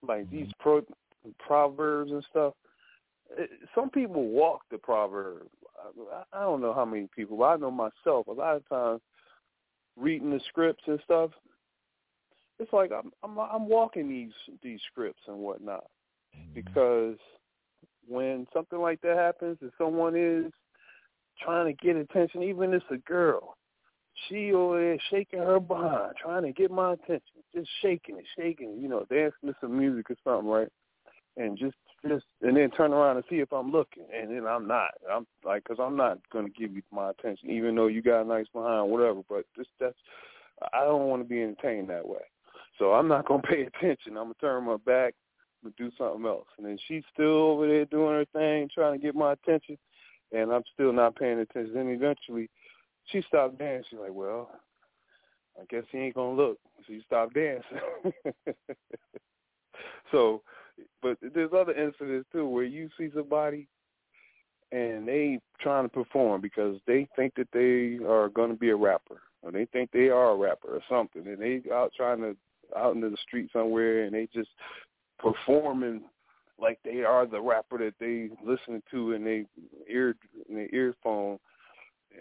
[0.06, 0.62] like these Mm-hmm.
[0.62, 2.54] pro- proverbs and stuff.
[3.38, 5.46] It, some people walk the proverb.
[6.12, 8.26] I, I don't know how many people, but I know myself.
[8.26, 9.00] A lot of times,
[9.96, 11.30] reading the scripts and stuff,
[12.58, 14.32] it's like I'm I'm, I'm walking these
[14.62, 15.84] these scripts and whatnot
[16.54, 17.16] because
[18.06, 20.52] when something like that happens and someone is
[21.42, 23.56] trying to get attention, even if it's a girl,
[24.28, 28.70] she over there shaking her behind, trying to get my attention, just shaking it, shaking
[28.70, 30.68] it, you know, dancing to some music or something, right?
[31.36, 31.74] And just,
[32.08, 34.90] just, and then turn around and see if I'm looking, and then I'm not.
[35.10, 38.24] I'm like, because I'm not to give you my attention, even though you got a
[38.24, 39.22] nice behind, whatever.
[39.28, 39.96] But just that's,
[40.72, 42.22] I don't want to be entertained that way.
[42.78, 44.16] So I'm not to pay attention.
[44.16, 45.14] I'm to turn my back
[45.64, 46.46] and do something else.
[46.58, 49.78] And then she's still over there doing her thing, trying to get my attention,
[50.32, 51.74] and I'm still not paying attention.
[51.74, 52.50] Then eventually,
[53.06, 53.84] she stopped dancing.
[53.90, 54.50] She's like, well,
[55.60, 56.58] I guess he ain't gonna look.
[56.86, 58.12] So you stop dancing.
[60.12, 60.42] so,
[61.02, 63.68] but there's other incidents too where you see somebody
[64.72, 68.76] and they trying to perform because they think that they are going to be a
[68.76, 72.36] rapper or they think they are a rapper or something, and they out trying to
[72.76, 74.48] out into the street somewhere and they just
[75.18, 76.02] performing
[76.64, 79.44] like they are the rapper that they listen to in their
[79.88, 80.16] ear
[80.48, 81.38] in their earphone,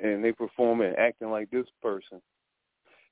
[0.02, 2.22] and they performing acting like this person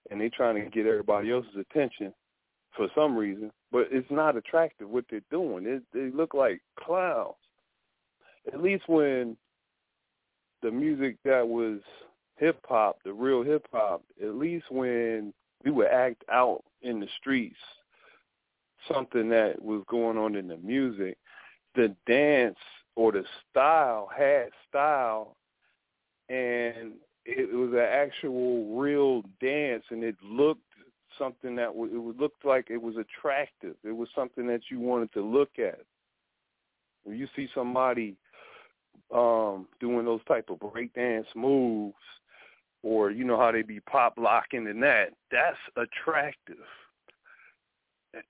[0.09, 2.13] and they trying to get everybody else's attention
[2.75, 5.63] for some reason, but it's not attractive what they're doing.
[5.63, 7.35] They, they look like clowns.
[8.51, 9.37] At least when
[10.63, 11.79] the music that was
[12.37, 15.33] hip hop, the real hip hop, at least when
[15.63, 17.57] we would act out in the streets
[18.91, 21.17] something that was going on in the music,
[21.76, 22.57] the dance
[22.95, 25.35] or the style had style
[26.30, 26.93] and
[27.26, 30.61] it was an actual real dance, and it looked
[31.19, 33.76] something that w- it looked like it was attractive.
[33.84, 35.81] It was something that you wanted to look at.
[37.03, 38.15] When you see somebody
[39.14, 41.95] um doing those type of breakdance moves,
[42.81, 46.65] or you know how they be pop locking and that, that's attractive.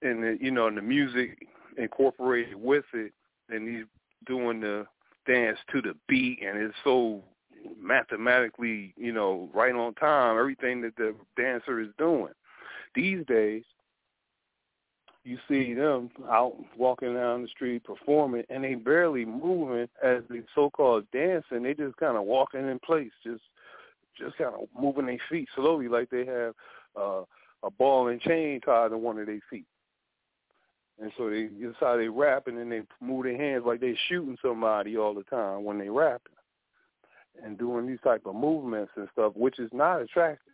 [0.01, 1.47] And the, you know, and the music
[1.77, 3.13] incorporated with it,
[3.51, 3.85] and he's
[4.25, 4.85] doing the
[5.27, 7.21] dance to the beat, and it's so
[7.79, 12.33] mathematically, you know, right on time, everything that the dancer is doing.
[12.95, 13.63] These days,
[15.23, 20.43] you see them out walking down the street performing, and they barely moving as the
[20.55, 21.63] so-called dancing.
[21.63, 23.43] They just kind of walking in place, just
[24.17, 26.53] just kind of moving their feet slowly, like they have
[26.99, 27.21] uh,
[27.63, 29.65] a ball and chain tied to one of their feet.
[31.01, 33.97] And so they that's how they rap, and then they move their hands like they
[34.07, 36.33] shooting somebody all the time when they rapping
[37.43, 40.53] and doing these type of movements and stuff, which is not attractive.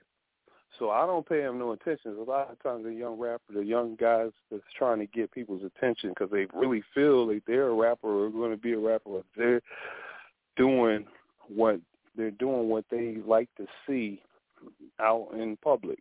[0.79, 2.15] So I don't pay them no attention.
[2.17, 5.63] A lot of times the young rapper, the young guys that's trying to get people's
[5.63, 9.09] attention because they really feel like they're a rapper or going to be a rapper.
[9.09, 9.61] Or they're
[10.55, 11.05] doing
[11.47, 11.79] what
[12.15, 14.21] they're doing what they like to see
[14.99, 15.99] out in public.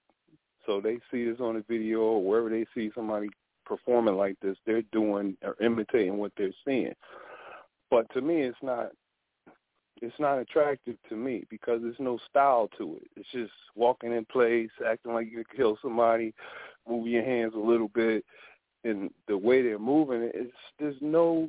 [0.67, 3.29] So they see this on a video or wherever they see somebody
[3.67, 6.95] performing like this, they're doing or imitating what they're seeing.
[7.91, 8.93] But to me, it's not
[10.03, 13.09] it's not attractive to me because there's no style to it.
[13.17, 16.35] It's just walking in place, acting like you could kill somebody,
[16.89, 18.25] moving your hands a little bit,
[18.85, 21.49] and the way they're moving, it's there's no,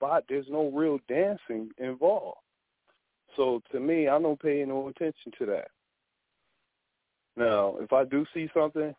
[0.00, 2.38] but there's no real dancing involved.
[3.36, 5.68] So to me, I don't pay no attention to that.
[7.36, 8.94] Now, if I do see something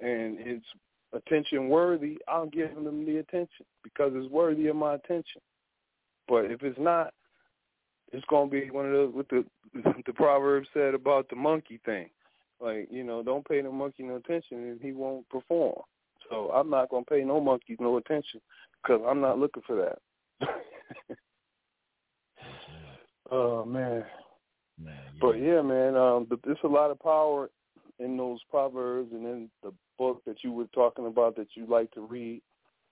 [0.00, 0.66] and it's
[1.12, 5.40] attention worthy, I'll give them the attention because it's worthy of my attention.
[6.28, 7.12] But if it's not,
[8.12, 9.44] it's gonna be one of those what the
[10.06, 12.08] the proverb said about the monkey thing.
[12.60, 15.80] Like you know, don't pay the monkey no attention and he won't perform.
[16.30, 18.40] So I'm not gonna pay no monkeys no attention
[18.82, 20.48] because I'm not looking for that.
[23.30, 24.04] oh man.
[24.82, 25.18] Man, yeah.
[25.20, 27.50] But yeah, man, um, but there's a lot of power
[27.98, 31.90] in those proverbs and in the book that you were talking about that you like
[31.92, 32.42] to read.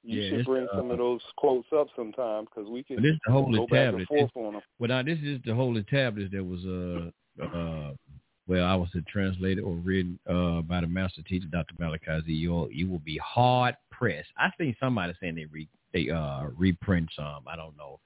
[0.02, 3.16] You Yeah, should bring uh, some of those quotes up sometime because we can this
[3.26, 4.62] the holy go back and forth on them.
[4.78, 7.92] Well, now this is the holy tablet that was uh uh
[8.48, 11.74] well, I was translated or written uh by the master teacher Dr.
[11.78, 12.32] Malachi Z.
[12.32, 14.30] You'll, you will be hard pressed.
[14.38, 17.42] I think somebody saying they re, they uh reprint some.
[17.46, 18.00] I don't know.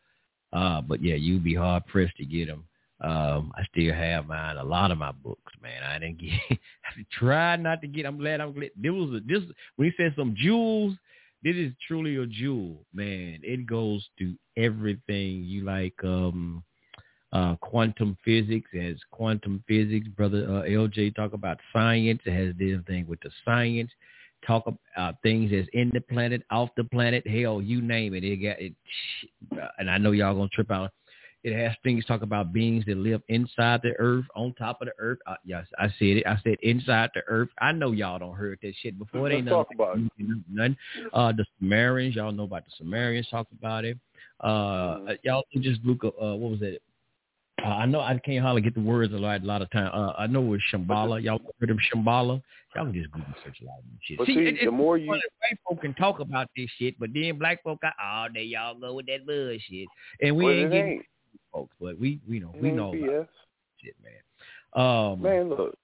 [0.53, 2.65] Uh, but yeah, you'll be hard pressed to get them.
[3.05, 4.57] Um, I still have mine.
[4.57, 5.83] A lot of my books, man.
[5.83, 6.31] I didn't get.
[6.51, 8.07] I tried not to get.
[8.07, 8.41] I'm glad.
[8.41, 8.71] I'm glad.
[8.77, 9.43] There was a, this
[9.77, 10.95] when he said some jewels.
[11.43, 13.41] This is truly a jewel, man.
[13.43, 16.03] It goes through everything you like.
[16.03, 16.65] Um,
[17.35, 20.09] uh, quantum physics as quantum physics.
[20.09, 22.21] Brother uh, LJ talk about science.
[22.25, 23.91] It has this thing with the science.
[24.47, 27.27] Talk about uh, things that's in the planet, off the planet.
[27.27, 28.25] Hell, you name it.
[28.25, 28.73] It got it.
[29.79, 30.93] And I know y'all gonna trip out.
[31.45, 34.95] It has things talk about beings that live inside the earth, on top of the
[34.99, 35.19] earth.
[35.27, 36.27] Uh, yes, I said it.
[36.27, 37.51] I said inside the earth.
[37.61, 39.31] I know y'all don't heard that shit before.
[39.31, 40.39] It ain't talk nothing- about it.
[40.51, 40.77] None.
[41.13, 43.29] Uh, the Sumerians, y'all know about the Sumerians.
[43.29, 43.99] Talk about it.
[44.41, 46.15] Uh, y'all can just look up.
[46.21, 46.83] Uh, what was it?
[47.63, 49.91] Uh, I know I can't hardly get the words a lot, a lot of time.
[49.93, 51.23] Uh, I know it was Shambhala.
[51.23, 52.43] Y'all heard of Shambhala?
[52.75, 54.19] Y'all can just Google search a lot of shit.
[54.19, 55.23] But see, it- the more you- white
[55.69, 58.95] folk can talk about this shit, but then black folk got, oh, there y'all go
[58.95, 59.89] with that bullshit,
[60.21, 61.07] and we ain't getting ain't.
[61.55, 63.29] Folks, but we we know we know about BS.
[63.83, 64.83] shit, man.
[64.85, 65.79] Um, Man, look.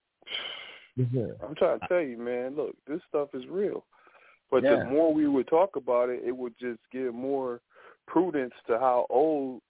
[1.43, 2.57] I'm trying to tell you, man.
[2.57, 3.87] Look, this stuff is real.
[4.51, 4.77] But Yeah.
[4.77, 7.61] the more we would talk about it, it would just give more
[8.07, 9.63] prudence to how old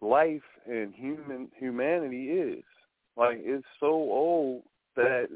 [0.00, 2.64] life and human humanity is.
[3.16, 4.62] Like it's so old
[4.96, 5.28] that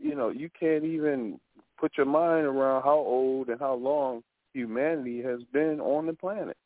[0.00, 1.40] you know you can't even
[1.78, 6.56] put your mind around how old and how long humanity has been on the planet.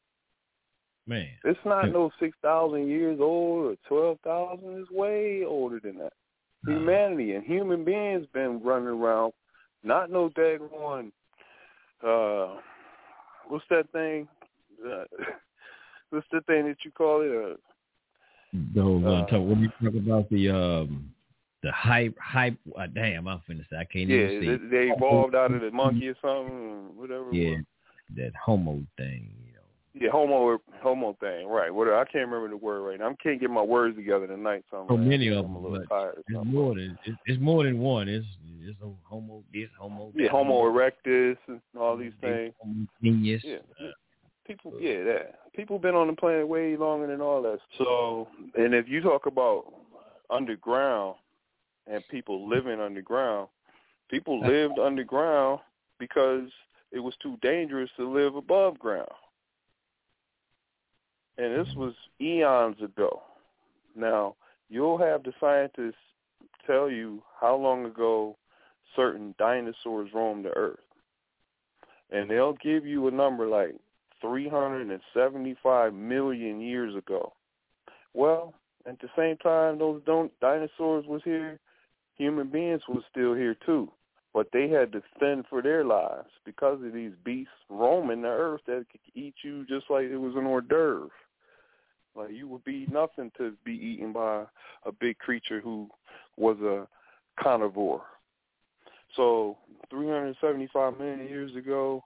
[1.07, 4.81] Man, it's not no six thousand years old or twelve thousand.
[4.81, 6.13] It's way older than that.
[6.67, 9.33] Uh, humanity and human beings been running around,
[9.85, 11.13] not no daggone.
[12.05, 12.61] Uh,
[13.49, 14.27] what's that thing?
[14.85, 15.05] Uh,
[16.11, 17.53] what's the thing that you call it?
[17.53, 17.57] Uh,
[18.75, 21.13] the whole uh, talk, when you talk about the um
[21.63, 24.47] the hype hype uh, damn I'm finna say I can't yeah, even see.
[24.47, 27.33] Yeah, they evolved out of the monkey or something, whatever.
[27.33, 27.59] Yeah,
[28.17, 29.31] that homo thing.
[29.99, 31.73] Yeah, homo homo thing, right?
[31.73, 33.09] What I can't remember the word right now.
[33.09, 34.63] I can't get my words together tonight.
[34.71, 36.23] So I'm, so many of them, I'm a little tired.
[36.29, 38.09] It's more than it's, it's more than one.
[38.09, 38.27] It's
[38.61, 40.13] it's a homo this homo.
[40.15, 42.53] Yeah, homo erectus and all these things.
[43.03, 43.43] Genius.
[43.45, 43.57] Yeah.
[43.81, 43.93] Uh,
[44.47, 48.75] people yeah that people been on the planet way longer than all that so and
[48.75, 49.65] if you talk about
[50.31, 51.17] underground
[51.87, 53.49] and people living underground
[54.09, 55.59] people lived underground
[55.99, 56.49] because
[56.93, 59.09] it was too dangerous to live above ground
[61.39, 63.23] and this was eons ago
[63.95, 64.35] now
[64.69, 65.95] you'll have the scientists
[66.67, 68.37] tell you how long ago
[68.95, 70.79] certain dinosaurs roamed the earth
[72.11, 73.75] and they'll give you a number like
[74.21, 77.33] 375 million years ago.
[78.15, 78.55] Well,
[78.87, 80.03] at the same time those
[80.41, 81.59] dinosaurs was here,
[82.17, 83.91] human beings was still here too.
[84.33, 88.61] But they had to fend for their lives because of these beasts roaming the earth
[88.67, 91.09] that could eat you just like it was an hors d'oeuvre.
[92.17, 94.45] Like you would be nothing to be eaten by
[94.85, 95.89] a big creature who
[96.37, 96.87] was a
[97.43, 98.03] carnivore.
[99.15, 99.59] So
[99.91, 102.03] 375 million years ago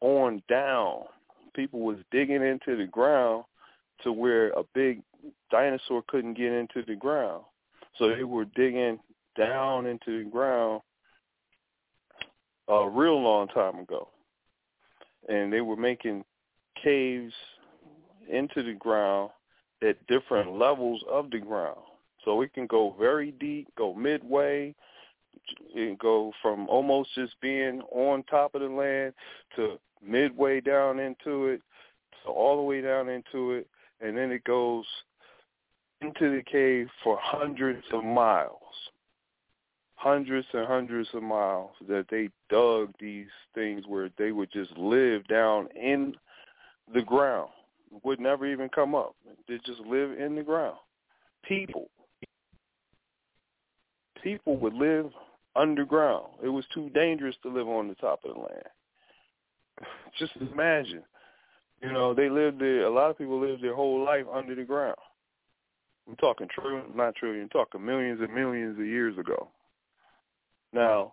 [0.00, 1.04] on down,
[1.54, 3.44] people was digging into the ground
[4.02, 5.02] to where a big
[5.50, 7.44] dinosaur couldn't get into the ground.
[7.98, 8.98] So they were digging
[9.36, 10.82] down into the ground
[12.68, 14.08] a real long time ago.
[15.28, 16.24] And they were making
[16.82, 17.32] caves
[18.30, 19.30] into the ground
[19.84, 21.78] at different levels of the ground.
[22.24, 24.74] So it can go very deep, go midway,
[25.74, 29.12] and go from almost just being on top of the land
[29.56, 31.60] to midway down into it,
[32.22, 33.66] so all the way down into it,
[34.00, 34.84] and then it goes
[36.00, 38.60] into the cave for hundreds of miles.
[39.96, 45.26] Hundreds and hundreds of miles that they dug these things where they would just live
[45.28, 46.14] down in
[46.92, 47.50] the ground.
[48.02, 49.14] Would never even come up.
[49.48, 50.76] They just live in the ground.
[51.44, 51.88] People.
[54.22, 55.10] People would live
[55.54, 56.26] underground.
[56.42, 58.68] It was too dangerous to live on the top of the land.
[60.18, 61.02] just imagine.
[61.82, 62.84] You know, they lived there.
[62.84, 64.96] A lot of people lived their whole life under the ground.
[66.08, 67.42] I'm talking trillion, not trillion.
[67.42, 69.48] I'm talking millions and millions of years ago.
[70.72, 71.12] Now,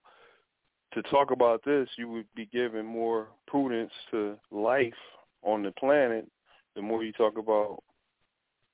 [0.94, 4.94] to talk about this, you would be giving more prudence to life
[5.44, 6.28] on the planet.
[6.76, 7.84] The more you talk about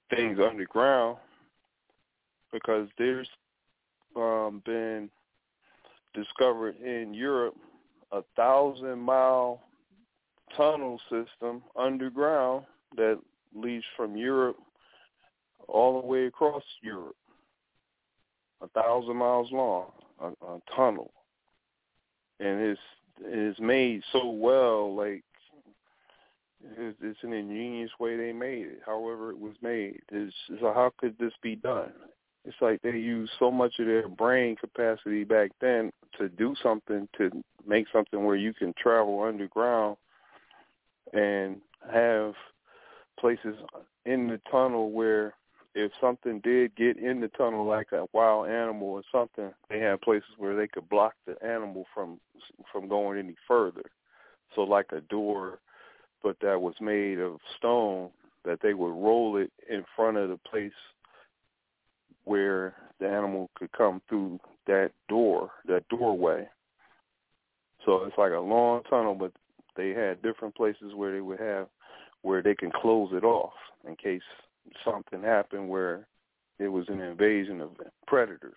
[0.09, 1.17] things underground,
[2.51, 3.27] because there's
[4.15, 5.09] um, been
[6.13, 7.55] discovered in Europe
[8.11, 9.61] a thousand mile
[10.55, 12.65] tunnel system underground
[12.95, 13.19] that
[13.53, 14.57] leads from Europe
[15.67, 17.15] all the way across Europe,
[18.61, 19.91] a thousand miles long,
[20.21, 21.11] a, a tunnel,
[22.39, 22.79] and it's
[23.19, 25.23] it's made so well, like
[26.77, 28.81] it's, it's an ingenious way they made it.
[28.85, 30.01] However, it was made.
[30.11, 31.91] Is so how could this be done?
[32.45, 37.07] It's like they used so much of their brain capacity back then to do something
[37.17, 37.29] to
[37.67, 39.97] make something where you can travel underground
[41.13, 41.57] and
[41.91, 42.33] have
[43.19, 43.55] places
[44.05, 45.33] in the tunnel where
[45.75, 50.01] if something did get in the tunnel like a wild animal or something, they had
[50.01, 52.19] places where they could block the animal from
[52.71, 53.83] from going any further.
[54.55, 55.59] So like a door,
[56.23, 58.09] but that was made of stone
[58.45, 60.71] that they would roll it in front of the place
[62.23, 66.47] where the animal could come through that door, that doorway.
[67.85, 69.31] So it's like a long tunnel, but
[69.75, 71.67] they had different places where they would have
[72.23, 73.53] where they can close it off
[73.87, 74.21] in case
[74.83, 76.07] something happened where
[76.59, 77.69] it was an invasion of
[78.07, 78.53] predators.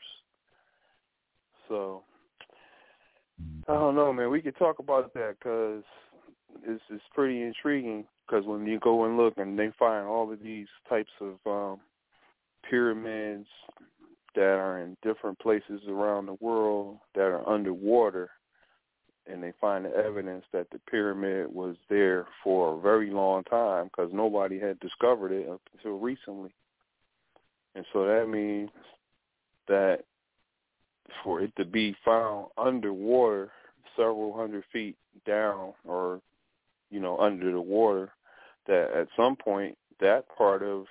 [1.69, 2.03] So
[3.69, 4.31] I don't know, man.
[4.31, 5.85] We could talk about that because
[6.65, 8.05] it's it's pretty intriguing.
[8.27, 11.81] Because when you go and look and they find all of these types of um,
[12.69, 13.49] pyramids
[14.37, 18.31] that are in different places around the world that are underwater,
[19.27, 23.87] and they find the evidence that the pyramid was there for a very long time
[23.87, 26.55] because nobody had discovered it until recently.
[27.75, 28.71] And so that means
[29.67, 30.05] that
[31.25, 33.51] for it to be found underwater
[33.97, 34.97] several hundred feet
[35.27, 36.21] down or
[36.91, 38.11] you know under the water
[38.67, 40.85] that at some point that part of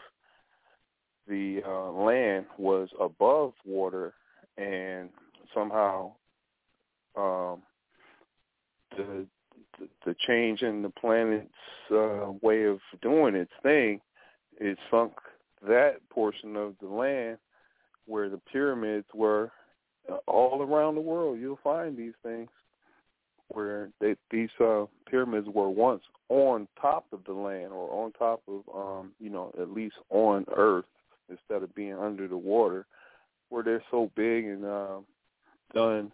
[1.28, 4.14] the uh, land was above water
[4.58, 5.10] and
[5.54, 6.12] somehow
[7.16, 7.62] um,
[8.98, 9.26] the,
[10.06, 11.48] the change in the planet's
[11.92, 14.02] uh, way of doing its thing
[14.60, 15.14] it sunk
[15.68, 17.38] that portion of the land
[18.06, 19.52] where the pyramids were
[20.12, 21.40] uh, all around the world.
[21.40, 22.50] You'll find these things
[23.50, 28.42] where they, these uh, pyramids were once on top of the land or on top
[28.48, 30.86] of um you know at least on earth
[31.30, 32.86] instead of being under the water
[33.50, 35.04] where they're so big and um
[35.74, 36.12] done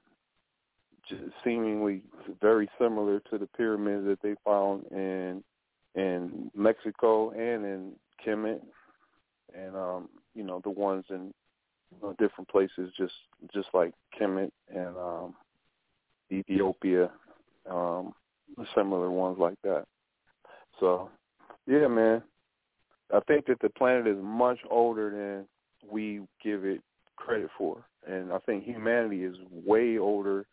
[1.43, 2.01] seemingly
[2.41, 5.43] very similar to the pyramids that they found in
[5.95, 7.91] in Mexico and in
[8.25, 8.61] Kemet
[9.53, 11.33] and um you know the ones in
[11.91, 13.13] you know, different places just
[13.53, 15.35] just like Kemet and um
[16.31, 17.11] Ethiopia
[17.69, 18.13] um
[18.75, 19.85] similar ones like that.
[20.79, 21.09] So
[21.67, 22.21] yeah man.
[23.13, 25.47] I think that the planet is much older than
[25.89, 26.81] we give it
[27.17, 27.85] credit for.
[28.07, 30.47] And I think humanity is way older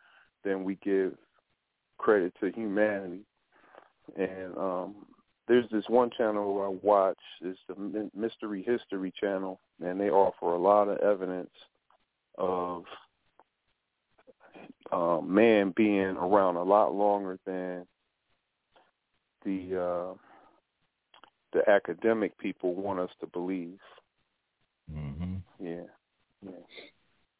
[0.45, 1.15] than we give
[1.99, 3.25] credit to humanity.
[4.17, 4.95] And um
[5.49, 7.19] there's this one channel I watch.
[7.41, 11.51] It's the Mystery History channel, and they offer a lot of evidence
[12.39, 12.85] of
[14.93, 17.87] uh, man being around a lot longer than
[19.45, 20.15] the uh,
[21.53, 23.79] the academic people want us to believe.
[24.93, 25.37] Mm-hmm.
[25.61, 25.83] Yeah,
[26.45, 26.51] yeah.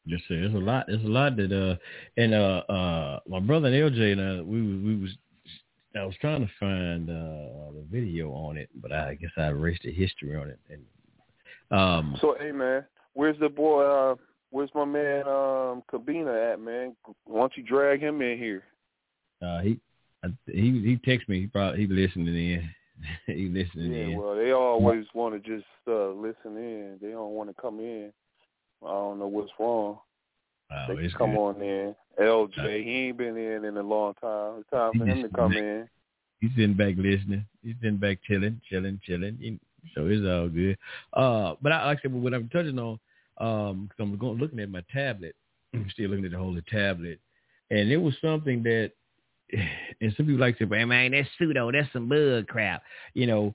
[0.07, 0.85] Just say It's a lot.
[0.89, 1.75] It's a lot that uh,
[2.17, 5.11] and uh, uh, my brother and LJ and I, we we was
[5.95, 9.83] I was trying to find uh, the video on it, but I guess I erased
[9.83, 10.59] the history on it.
[10.69, 13.83] And um, so, hey man, where's the boy?
[13.85, 14.15] Uh,
[14.53, 16.95] where's my man um, Kabina at, man?
[17.25, 18.63] Why don't you drag him in here?
[19.41, 19.79] Uh, he
[20.45, 21.41] he he texts me.
[21.41, 22.69] He probably he listening in.
[23.25, 24.09] he listening yeah, in.
[24.11, 26.99] Yeah, well, they always want to just uh, listen in.
[27.01, 28.13] They don't want to come in.
[28.85, 29.97] I don't know what's wrong.
[30.71, 31.39] Oh, they come good.
[31.39, 31.95] on in.
[32.21, 34.59] LJ, he ain't been in in a long time.
[34.59, 35.89] It's time for him to come in.
[36.39, 37.45] He's sitting back listening.
[37.63, 39.59] He's sitting back chilling, chilling, chilling.
[39.95, 40.77] So it's all good.
[41.13, 42.99] Uh, but I, like I said, what I'm touching on,
[43.37, 45.35] um, cause I'm going looking at my tablet,
[45.73, 47.19] I'm still looking at the whole tablet,
[47.71, 48.91] and it was something that,
[50.01, 52.83] and some people like to say, man, that's pseudo, that's some bug crap,
[53.13, 53.53] you know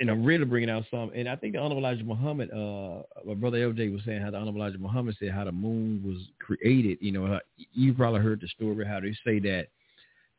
[0.00, 1.10] and I'm really bringing out some.
[1.14, 4.36] And I think the Honorable Elijah Muhammad, uh, my brother LJ was saying how the
[4.36, 6.98] Honorable Elijah Muhammad said how the moon was created.
[7.00, 7.40] You know,
[7.72, 9.68] you probably heard the story how they say that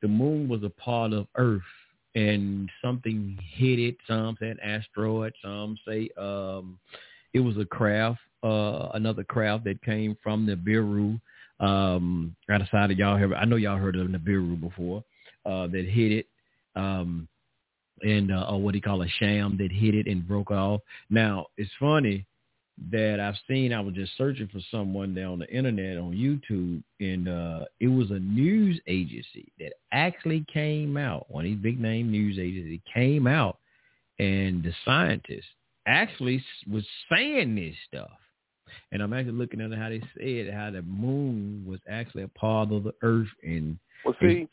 [0.01, 1.61] the moon was a part of Earth
[2.15, 3.97] and something hit it.
[4.07, 5.33] Some say asteroid.
[5.43, 6.79] Some say um,
[7.33, 11.19] it was a craft, uh, another craft that came from the Nibiru.
[11.59, 13.33] Um, I of y'all have.
[13.33, 15.03] I know y'all heard of the Nibiru before.
[15.45, 16.27] Uh, that hit it.
[16.75, 17.27] Um,
[18.01, 20.81] and uh, or what he call a sham that hit it and broke off.
[21.09, 22.25] Now it's funny
[22.91, 23.73] that I've seen.
[23.73, 27.87] I was just searching for someone there on the internet on YouTube, and uh, it
[27.87, 31.29] was a news agency that actually came out.
[31.29, 33.57] One of these big name news agencies came out,
[34.17, 35.49] and the scientists
[35.89, 38.11] actually was saying this stuff.
[38.91, 42.71] And I'm actually looking at how they said how the moon was actually a part
[42.71, 44.47] of the Earth, and well, see,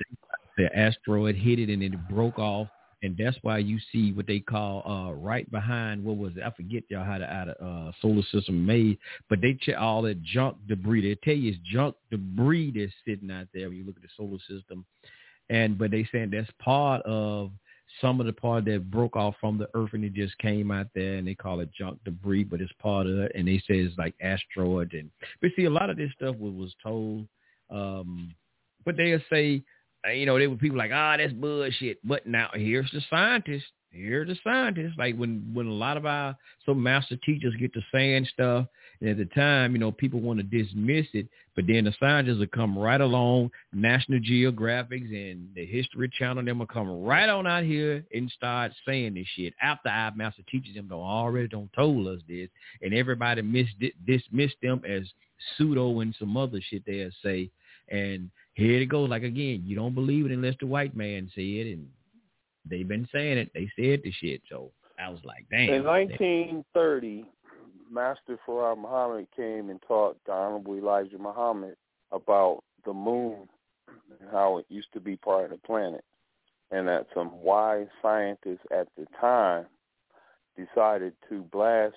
[0.56, 2.68] the asteroid hit it and it broke off
[3.02, 6.42] and that's why you see what they call uh right behind what was it?
[6.42, 8.98] I forget y'all how the, how the uh, solar system made,
[9.28, 11.02] but they check all that junk debris.
[11.02, 14.08] They tell you it's junk debris that's sitting out there when you look at the
[14.16, 14.84] solar system,
[15.50, 17.52] and but they saying that's part of
[18.01, 20.89] some of the part that broke off from the earth and it just came out
[20.94, 23.32] there and they call it junk debris, but it's part of it.
[23.35, 25.10] And they say it's like asteroid and
[25.40, 27.27] but see a lot of this stuff was was told.
[27.70, 28.35] Um,
[28.85, 29.62] but they'll say
[30.14, 31.98] you know, there were people like, ah, oh, that's bullshit.
[32.05, 33.70] But now here's the scientists.
[33.97, 34.94] Here's the scientists.
[34.98, 38.66] Like when when a lot of our some master teachers get to saying stuff,
[39.01, 42.39] and at the time, you know, people want to dismiss it, but then the scientists
[42.39, 47.47] will come right along, National Geographics and the History Channel, them will come right on
[47.47, 51.73] out here and start saying this shit after our master teachers them don't already don't
[51.73, 52.48] told us this,
[52.82, 53.66] and everybody miss
[54.06, 55.02] dismissed them as
[55.56, 57.51] pseudo and some other shit they'll say,
[57.89, 59.09] and here it goes.
[59.09, 61.89] Like again, you don't believe it unless the white man say it, and
[62.68, 63.51] they've been saying it.
[63.55, 64.43] They said the shit.
[64.51, 65.72] So I was like, damn.
[65.72, 67.24] In 1930,
[67.90, 71.76] Master Fard Muhammad came and taught the Honorable Elijah Muhammad
[72.12, 73.48] about the moon
[74.20, 76.05] and how it used to be part of the planet,
[76.70, 79.66] and that some wise scientists at the time
[80.56, 81.94] decided to blast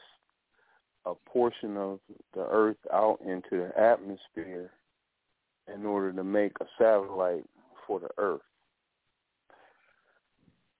[1.05, 1.99] a portion of
[2.33, 4.71] the Earth out into the atmosphere
[5.73, 7.45] in order to make a satellite
[7.87, 8.41] for the Earth.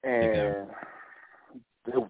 [0.04, 0.68] And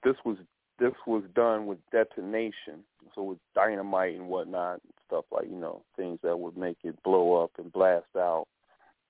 [0.03, 0.38] this was
[0.80, 2.84] this was done with detonation,
[3.14, 7.44] so with dynamite and whatnot, stuff like you know things that would make it blow
[7.44, 8.48] up and blast out,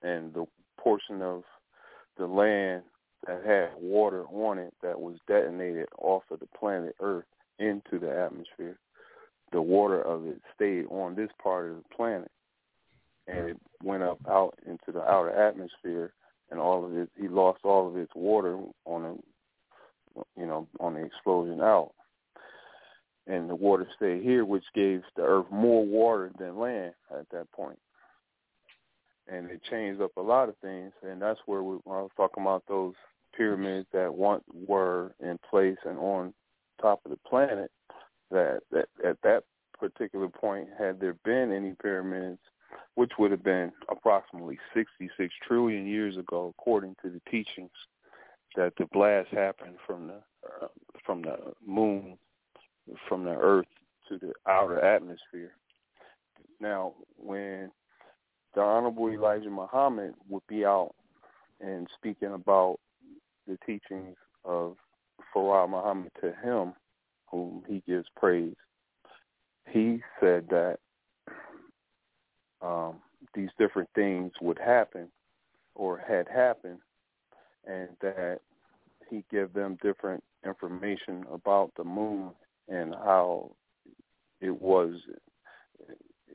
[0.02, 0.46] and the
[0.78, 1.42] portion of
[2.18, 2.82] the land
[3.26, 7.26] that had water on it that was detonated off of the planet Earth
[7.58, 8.78] into the atmosphere.
[9.52, 12.30] The water of it stayed on this part of the planet,
[13.26, 16.12] and it went up out into the outer atmosphere,
[16.50, 20.94] and all of it, he lost all of its water on a, you know, on
[20.94, 21.92] the explosion out,
[23.26, 27.50] and the water stayed here, which gave the Earth more water than land at that
[27.52, 27.78] point
[29.30, 30.92] and it changed up a lot of things.
[31.02, 32.94] And that's where we, I was talking about those
[33.36, 36.34] pyramids that once were in place and on
[36.80, 37.70] top of the planet.
[38.30, 39.44] That, that at that
[39.78, 42.38] particular point, had there been any pyramids,
[42.94, 47.70] which would have been approximately 66 trillion years ago, according to the teachings,
[48.56, 50.20] that the blast happened from the
[50.62, 50.66] uh,
[51.04, 52.16] from the moon,
[53.08, 53.66] from the Earth
[54.08, 55.52] to the outer atmosphere.
[56.60, 57.70] Now, when
[58.54, 60.94] the Honorable Elijah Muhammad would be out
[61.60, 62.78] and speaking about
[63.46, 64.76] the teachings of
[65.34, 66.72] Fard Muhammad to him,
[67.30, 68.56] whom he gives praise.
[69.68, 70.78] He said that
[72.62, 72.96] um,
[73.34, 75.08] these different things would happen
[75.74, 76.78] or had happened,
[77.66, 78.40] and that
[79.08, 82.30] he gave them different information about the moon
[82.68, 83.50] and how
[84.40, 84.94] it was,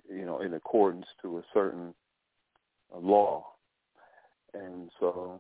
[0.09, 1.93] you know, in accordance to a certain
[2.93, 3.45] law.
[4.53, 5.39] And so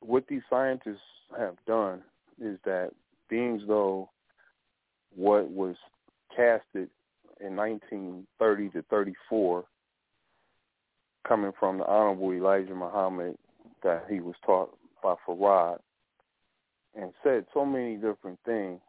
[0.00, 0.98] what these scientists
[1.36, 2.02] have done
[2.40, 2.90] is that
[3.28, 4.10] beings though
[5.14, 5.76] what was
[6.34, 6.88] casted
[7.40, 9.64] in 1930 to 34
[11.26, 13.36] coming from the Honorable Elijah Muhammad
[13.82, 15.78] that he was taught by Farad
[16.94, 18.80] and said so many different things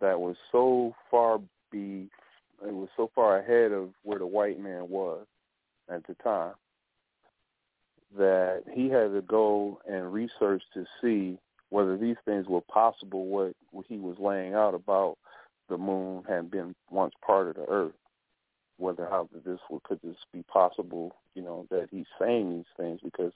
[0.00, 1.40] that was so far
[1.70, 2.08] be
[2.66, 5.26] it was so far ahead of where the white man was
[5.88, 6.54] at the time
[8.16, 11.38] that he had to go and research to see
[11.70, 13.52] whether these things were possible, what,
[13.86, 15.18] he was laying out about
[15.68, 17.92] the moon had been once part of the earth.
[18.78, 23.00] Whether how this would, could this be possible, you know, that he's saying these things
[23.02, 23.32] because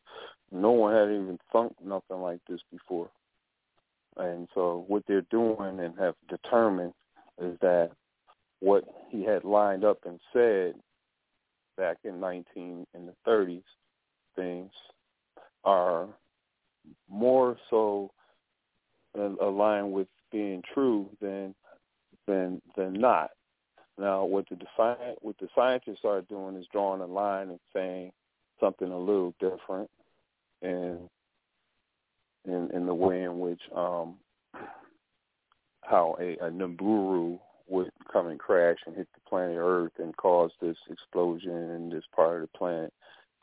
[0.51, 3.11] no one had even thunk nothing like this before.
[4.17, 6.93] And so what they're doing and have determined
[7.41, 7.91] is that
[8.61, 10.75] what he had lined up and said
[11.77, 13.63] back in 19 in the 30s
[14.37, 14.71] things
[15.65, 16.09] are
[17.09, 18.11] more so
[19.41, 21.55] aligned with being true than
[22.27, 23.31] than than not.
[23.99, 24.57] Now, what the
[25.21, 28.13] what the scientists are doing is drawing a line and saying
[28.59, 29.91] something a little different,
[30.63, 31.09] and
[32.45, 34.17] in in the way in which um,
[35.83, 37.39] how a, a Nibiru
[37.69, 42.05] would come and crash and hit the planet Earth and cause this explosion in this
[42.15, 42.93] part of the planet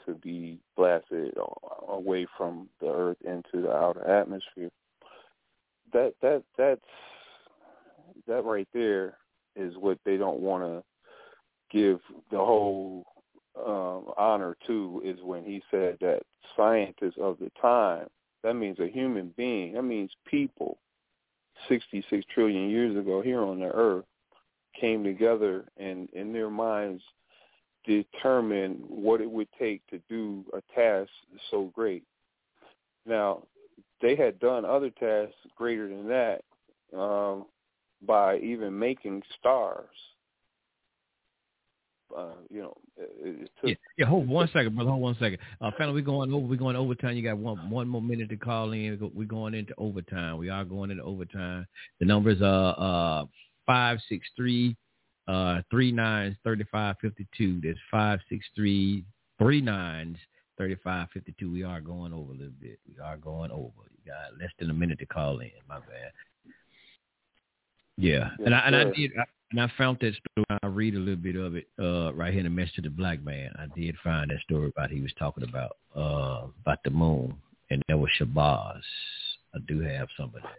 [0.06, 1.36] to be blasted
[1.88, 4.72] away from the earth into the outer atmosphere.
[5.94, 6.82] That that that's
[8.28, 9.19] that right there
[9.56, 10.84] is what they don't want to
[11.72, 12.00] give
[12.32, 13.06] the whole
[13.58, 16.22] um, honor to is when he said that
[16.56, 18.08] scientists of the time,
[18.44, 20.78] that means a human being, that means people,
[21.68, 24.06] 66 trillion years ago here on the earth,
[24.80, 27.04] came together and in their minds
[27.86, 31.10] determined what it would take to do a task
[31.52, 32.04] so great.
[33.06, 33.44] Now,
[34.02, 36.42] they had done other tasks greater than that
[36.98, 37.46] um,
[38.06, 39.90] by even making stars.
[42.16, 44.06] Uh, you know, it, took, yeah, yeah.
[44.08, 44.90] Hold one second, brother.
[44.90, 45.38] Hold one second.
[45.62, 46.46] Uh, family, we're going over.
[46.48, 47.16] We're going overtime.
[47.16, 49.12] You got one one more minute to call in.
[49.14, 50.40] We're going into overtime.
[50.40, 51.68] We are going into overtime.
[52.00, 53.26] The numbers are uh,
[53.68, 54.76] five six three
[55.28, 57.62] uh, three nines thirty five fifty two.
[57.64, 59.06] That's five six three
[59.38, 60.18] three nines
[60.58, 61.52] thirty five fifty two.
[61.52, 62.80] We are going over a little bit.
[62.88, 63.72] We are going over.
[64.04, 65.52] You got less than a minute to call in.
[65.68, 66.12] My bad.
[68.00, 69.12] Yeah, and I and I did.
[69.20, 70.60] I, and I found that story.
[70.64, 72.90] I read a little bit of it uh, right here in the message to the
[72.90, 73.52] black man.
[73.58, 77.36] I did find that story about he was talking about uh, about the moon,
[77.70, 78.82] and that was Shabazz.
[79.54, 80.58] I do have some of that.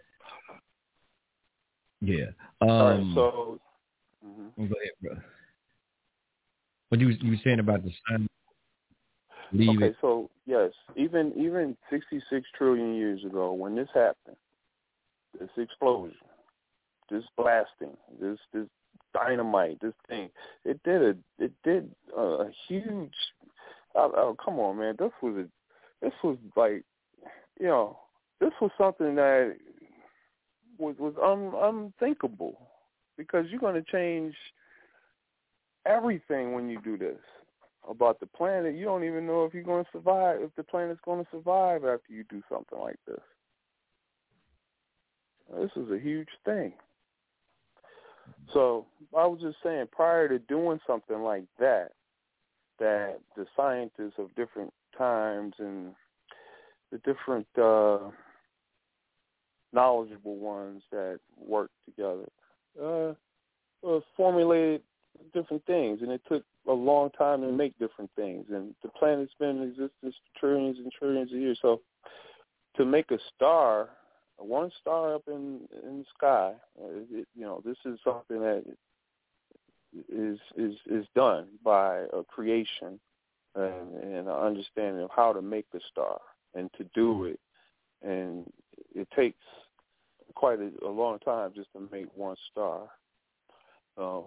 [2.01, 2.25] Yeah.
[2.61, 3.59] Um, All right, so
[4.25, 4.67] Mm-hmm.
[4.67, 5.23] Go ahead, bro.
[6.89, 8.27] What you you were saying about the sun?
[9.53, 14.37] Leave okay, so yes, even even 66 trillion years ago, when this happened,
[15.39, 16.15] this explosion,
[17.11, 18.67] this blasting, this this
[19.13, 19.79] dynamite.
[19.81, 20.29] This thing,
[20.65, 23.13] it did a it did a huge.
[23.93, 24.95] Oh, oh come on, man!
[24.97, 25.45] This was a
[26.01, 26.83] this was like
[27.59, 27.99] you know
[28.39, 29.55] this was something that
[30.77, 32.57] was was un, unthinkable
[33.17, 34.33] because you're going to change
[35.85, 37.19] everything when you do this
[37.89, 38.75] about the planet.
[38.75, 41.83] You don't even know if you're going to survive, if the planet's going to survive
[41.83, 43.19] after you do something like this.
[45.59, 46.73] This is a huge thing.
[48.53, 48.85] So
[49.17, 51.91] I was just saying, prior to doing something like that,
[52.79, 55.93] that the scientists of different times and
[56.91, 58.09] the different uh,
[59.73, 62.25] knowledgeable ones that worked together
[62.81, 63.13] uh,
[63.87, 64.81] uh, formulated
[65.33, 68.45] different things, and it took a long time to make different things.
[68.49, 71.59] And the planet's been in existence for trillions and trillions of years.
[71.61, 71.81] So
[72.77, 73.89] to make a star,
[74.45, 78.63] one star up in in the sky, it, you know, this is something that
[80.09, 82.99] is is is done by a creation
[83.55, 86.19] and, and an understanding of how to make the star
[86.55, 87.39] and to do it.
[88.01, 88.51] And
[88.95, 89.43] it takes
[90.35, 92.83] quite a, a long time just to make one star.
[93.97, 94.21] Uh,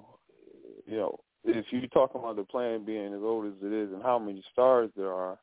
[0.87, 4.03] you know, if you're talking about the planet being as old as it is and
[4.03, 5.39] how many stars there are,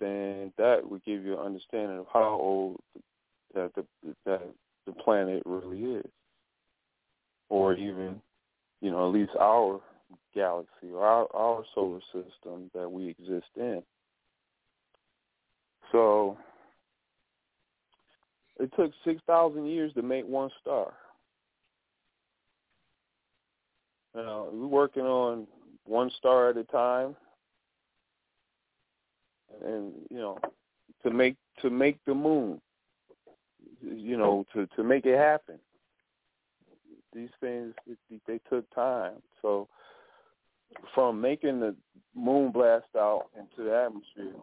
[0.00, 2.80] then that would give you an understanding of how old
[3.54, 3.84] that the
[4.26, 4.42] that
[4.86, 6.10] the planet really is,
[7.48, 8.20] or even,
[8.80, 9.80] you know, at least our
[10.34, 13.82] galaxy or our, our solar system that we exist in.
[15.92, 16.36] So
[18.58, 20.92] it took 6,000 years to make one star.
[24.14, 25.46] Now, we're working on
[25.84, 27.14] one star at a time.
[29.64, 30.38] And, you know,
[31.02, 32.60] to make to make the moon,
[33.82, 35.58] you know, to to make it happen.
[37.14, 37.74] These things
[38.26, 39.14] they took time.
[39.42, 39.68] So
[40.94, 41.74] from making the
[42.14, 44.34] moon blast out into the atmosphere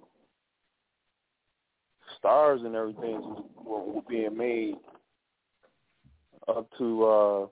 [2.17, 3.21] stars and everything
[3.63, 4.75] were, were being made
[6.47, 7.47] up to uh,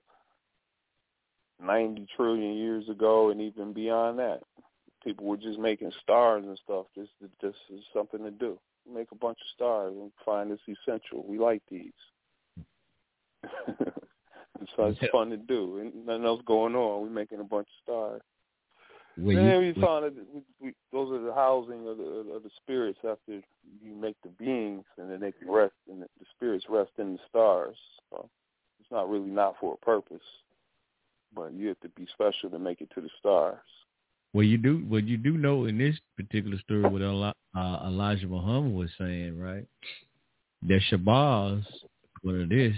[1.64, 4.40] 90 trillion years ago and even beyond that.
[5.02, 6.86] People were just making stars and stuff.
[6.96, 7.08] This
[7.42, 8.58] this is something to do.
[8.92, 11.24] Make a bunch of stars and find this essential.
[11.26, 11.92] We like these.
[14.76, 15.78] so it's fun to do.
[15.78, 17.02] And nothing else going on.
[17.02, 18.22] We're making a bunch of stars.
[19.38, 22.50] And then we found that we, we, those are the housing of the, of the
[22.56, 23.40] spirits after
[23.82, 27.12] you make the beings, and then they can rest, and the, the spirits rest in
[27.12, 27.76] the stars.
[28.10, 28.28] So
[28.80, 30.24] it's not really not for a purpose,
[31.34, 33.58] but you have to be special to make it to the stars.
[34.34, 34.84] Well, you do.
[34.88, 37.32] Well, you do know in this particular story what uh,
[37.86, 39.66] Elijah Muhammad was saying, right?
[40.68, 41.64] That Shabazz,
[42.22, 42.74] what it is,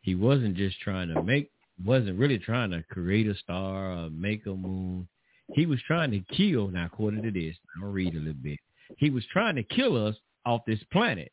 [0.00, 1.50] he wasn't just trying to make,
[1.84, 5.08] wasn't really trying to create a star or make a moon
[5.54, 8.58] he was trying to kill, now according to this, I'll read a little bit.
[8.98, 10.16] He was trying to kill us
[10.46, 11.32] off this planet.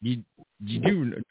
[0.00, 0.22] You,
[0.64, 1.22] you do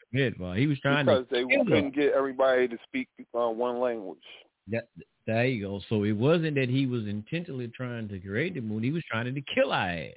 [0.54, 1.94] he was trying because to they couldn't us.
[1.94, 4.18] get everybody to speak uh, one language.
[4.68, 4.88] That,
[5.26, 5.80] there you go.
[5.88, 8.82] So it wasn't that he was intentionally trying to create the moon.
[8.82, 10.12] He was trying to kill our ass.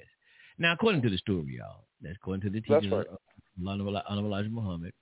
[0.58, 3.06] Now, according to the story, y'all, that's according to the teachings right.
[3.06, 3.18] of
[4.18, 4.92] Elijah Muhammad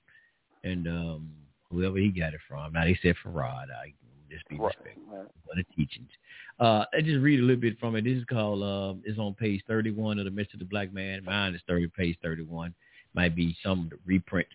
[0.65, 1.31] and um,
[1.71, 2.73] whoever he got it from.
[2.73, 3.67] Now, they said Farad.
[3.71, 3.93] I
[4.31, 5.27] just be respectful right.
[5.45, 6.11] for the teachings.
[6.59, 8.03] Uh, I just read a little bit from it.
[8.03, 11.25] This is called, uh, it's on page 31 of the Message of the Black Man.
[11.25, 12.75] Mine is 30, page 31.
[13.15, 14.49] Might be some reprint,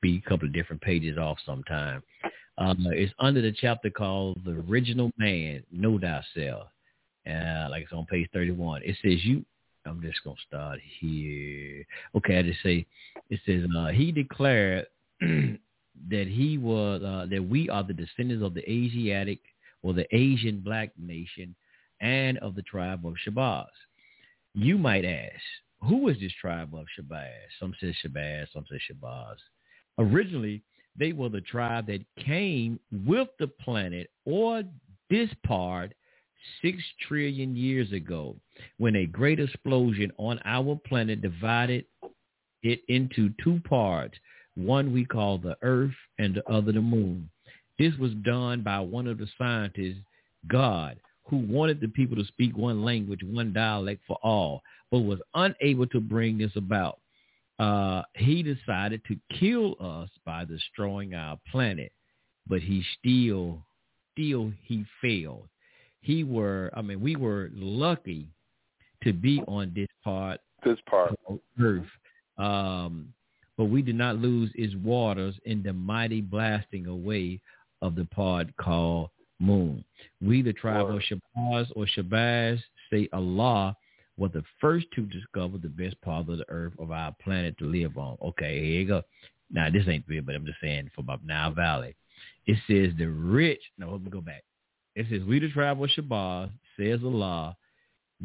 [0.00, 2.02] be a couple of different pages off sometime.
[2.56, 6.68] Um, it's under the chapter called The Original Man, Know Thyself.
[7.28, 8.82] Uh, like it's on page 31.
[8.84, 9.44] It says you,
[9.86, 11.84] I'm just going to start here.
[12.14, 12.86] Okay, I just say,
[13.30, 14.86] it says, uh, he declared
[15.20, 15.58] that
[16.26, 19.40] he was uh, that we are the descendants of the Asiatic
[19.82, 21.54] or the Asian black nation
[22.00, 23.66] and of the tribe of Shabazz.
[24.54, 25.40] You might ask,
[25.82, 27.30] who is this tribe of Shabazz?
[27.58, 29.36] Some say Shabazz, some say Shabazz.
[29.98, 30.62] Originally,
[30.98, 34.62] they were the tribe that came with the planet or
[35.10, 35.92] this part
[36.62, 38.36] six trillion years ago
[38.78, 41.84] when a great explosion on our planet divided
[42.62, 44.18] it into two parts
[44.56, 47.28] one we call the Earth and the other the Moon.
[47.78, 49.98] This was done by one of the scientists,
[50.46, 55.18] God, who wanted the people to speak one language, one dialect for all, but was
[55.34, 57.00] unable to bring this about.
[57.58, 61.92] Uh, he decided to kill us by destroying our planet,
[62.48, 63.62] but he still,
[64.12, 65.48] still he failed.
[66.00, 68.28] He were, I mean, we were lucky
[69.04, 71.86] to be on this part, this part of Earth.
[72.38, 73.12] Um,
[73.56, 77.40] but we did not lose its waters in the mighty blasting away
[77.82, 79.84] of the part called moon.
[80.20, 82.58] We, the tribe of Shabazz or Shabazz,
[82.90, 83.76] say Allah
[84.16, 87.64] were the first to discover the best part of the earth of our planet to
[87.64, 88.16] live on.
[88.22, 89.02] Okay, here you go.
[89.50, 91.94] Now, this ain't real, but I'm just saying from up Nile Valley.
[92.46, 94.44] It says the rich, no, let me go back.
[94.94, 97.56] It says, we the tribe of Shabazz, says Allah,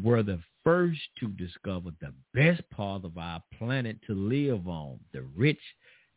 [0.00, 5.22] were the first to discover the best part of our planet to live on, the
[5.36, 5.60] rich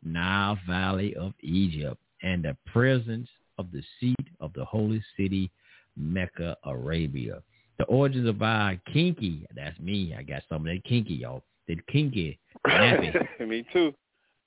[0.04, 3.28] Nile Valley of Egypt and the presence
[3.58, 5.50] of the seat of the holy city,
[5.96, 7.42] Mecca, Arabia.
[7.78, 10.14] The origins of our kinky, that's me.
[10.16, 11.42] I got some of that kinky, y'all.
[11.68, 12.38] That kinky.
[12.66, 13.40] nappy.
[13.48, 13.92] me too.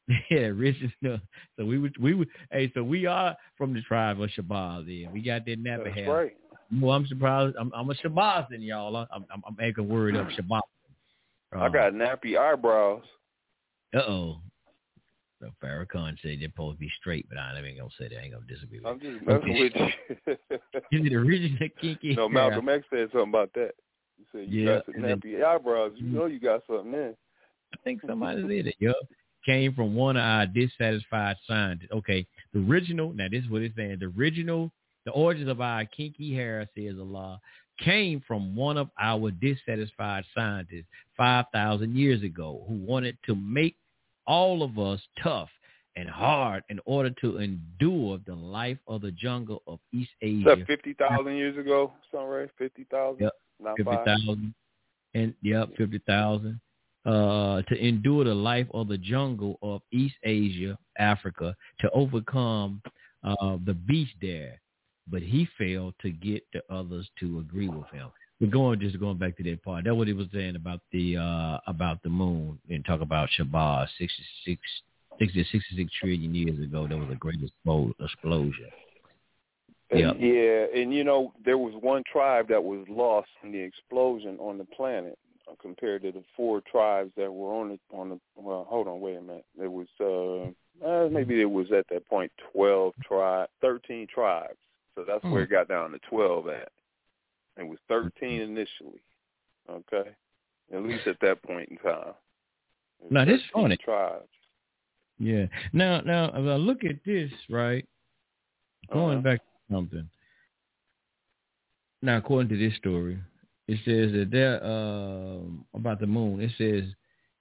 [0.31, 1.19] Yeah, rich is the
[1.57, 4.85] So we would, we would, hey, so we are from the tribe of Shabazz.
[4.85, 6.11] Then we got that nappy hair.
[6.11, 6.37] right.
[6.81, 7.55] Well, I'm surprised.
[7.59, 8.95] I'm, I'm a Shabazz then, y'all.
[8.95, 10.61] I'm, I'm, I'm making word up Shabazz.
[11.53, 13.03] I got nappy eyebrows.
[13.93, 14.37] Uh oh.
[15.39, 18.17] So Farrakhan said they're supposed to be straight, but I ain't gonna say that.
[18.17, 18.79] I ain't gonna disagree.
[18.79, 20.33] With I'm just messing with you.
[20.91, 22.15] Is it original kinky?
[22.15, 23.71] no, Malcolm X said something about that.
[24.17, 25.91] He said you Yeah, got some nappy eyebrows.
[25.95, 26.13] You mm.
[26.13, 27.13] know you got something there.
[27.73, 28.75] I think somebody said it.
[28.79, 28.95] Yup.
[29.45, 31.91] Came from one of our dissatisfied scientists.
[31.93, 33.13] Okay, the original.
[33.13, 33.97] Now this is what it's saying.
[33.99, 34.71] The original,
[35.05, 37.39] the origins of our kinky hair, says Allah,
[37.79, 43.75] came from one of our dissatisfied scientists five thousand years ago, who wanted to make
[44.27, 45.49] all of us tough
[45.95, 50.55] and hard in order to endure the life of the jungle of East Is Asia.
[50.55, 51.91] that fifty thousand years ago?
[52.57, 53.23] Fifty thousand?
[53.23, 53.33] Yep.
[53.59, 54.05] Not fifty five.
[54.05, 54.53] thousand,
[55.15, 56.59] and yep, fifty thousand.
[57.05, 62.81] Uh, to endure the life of the jungle of East Asia, Africa, to overcome
[63.23, 64.59] uh, the beast there,
[65.09, 68.09] but he failed to get the others to agree with him.
[68.39, 69.85] We're going just going back to that part.
[69.85, 73.87] That's what he was saying about the uh, about the moon and talk about Shabazz
[73.97, 74.61] 66,
[75.19, 76.87] 60, 66 trillion years ago.
[76.87, 78.69] There was a great explo- explosion.
[79.89, 84.37] And, Yeah, and you know there was one tribe that was lost in the explosion
[84.39, 85.17] on the planet
[85.49, 88.19] uh, compared to the four tribes that were on the on the.
[88.35, 89.45] Well, hold on, wait a minute.
[89.57, 94.57] There was uh, uh maybe it was at that point twelve tribe, thirteen tribes.
[94.93, 96.69] So that's where it got down to twelve at.
[97.57, 99.01] It was thirteen initially.
[99.69, 100.09] Okay,
[100.73, 102.13] at least at that point in time.
[103.09, 103.77] Now, this 13 funny.
[103.77, 104.27] Tribes.
[105.19, 105.45] Yeah.
[105.73, 107.85] Now, now, if I look at this, right,
[108.91, 109.21] going Uh-huh.
[109.23, 110.09] back to something.
[112.01, 113.17] Now, according to this story,
[113.67, 116.39] it says that there um, about the moon.
[116.41, 116.85] It says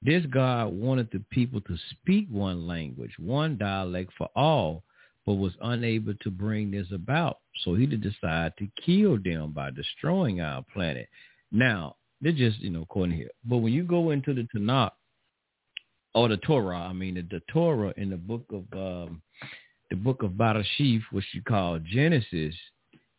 [0.02, 4.82] this God wanted the people to speak one language, one dialect for all,
[5.26, 7.38] but was unable to bring this about.
[7.64, 11.08] So he did decide to kill them by destroying our planet.
[11.50, 13.30] Now, they're just, you know, according here.
[13.44, 14.92] But when you go into the Tanakh,
[16.14, 19.20] or the Torah, I mean the, the Torah in the book of um,
[19.90, 22.54] the book of Bereshit, which you call Genesis,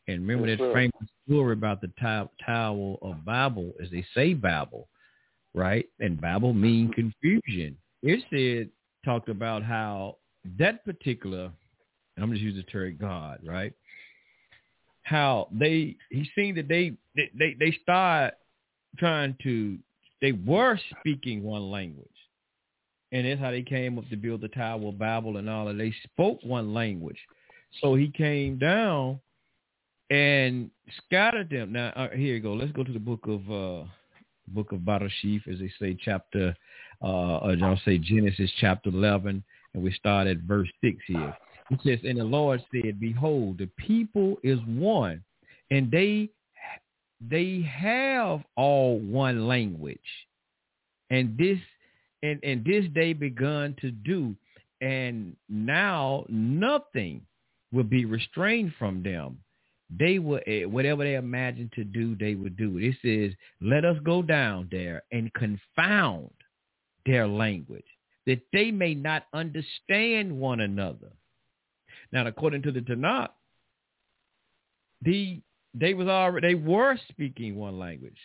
[0.07, 0.73] and remember Yes, that sir.
[0.73, 4.87] famous story about the tow- Tower of Babel, as they say Babel,
[5.53, 5.85] right?
[5.99, 7.77] And Babel mean confusion.
[8.01, 8.69] It said
[9.05, 10.17] talked about how
[10.57, 11.51] that particular,
[12.17, 13.71] and I'm just using the term God, right?
[15.03, 18.33] How they he seen that they they they, start
[18.97, 19.77] trying to
[20.21, 22.09] they were speaking one language.
[23.13, 25.77] And that's how they came up to build the Tower of Babel and all that.
[25.77, 27.19] They spoke one language.
[27.81, 29.21] So he came down
[30.09, 30.69] and
[31.05, 31.71] scattered them.
[31.71, 32.53] Now, uh, here you go.
[32.53, 33.87] Let's go to the book of uh,
[34.49, 36.55] book of Bereshit, as they say, chapter,
[37.01, 41.37] uh, I'll say Genesis chapter 11, and we start at verse 6 here.
[41.69, 45.23] It says, And the Lord said, Behold, the people is one,
[45.69, 46.29] and they
[47.19, 49.99] they have all one language.
[51.09, 51.57] And this
[52.23, 54.35] and, and this they begun to do,
[54.81, 57.21] and now nothing
[57.71, 59.39] will be restrained from them.
[59.89, 62.77] They will eh, whatever they imagine to do, they will do.
[62.77, 66.31] It says, "Let us go down there and confound
[67.05, 67.85] their language,
[68.25, 71.11] that they may not understand one another."
[72.11, 73.29] Now, according to the Tanakh,
[75.01, 75.41] the
[75.73, 78.17] they was already they were speaking one language.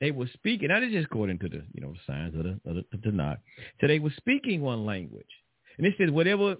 [0.00, 0.68] They were speaking.
[0.68, 3.38] Now, this is according to the you know signs of the, of the, the Tanakh.
[3.80, 5.26] So they were speaking one language,
[5.78, 6.56] and it says whatever.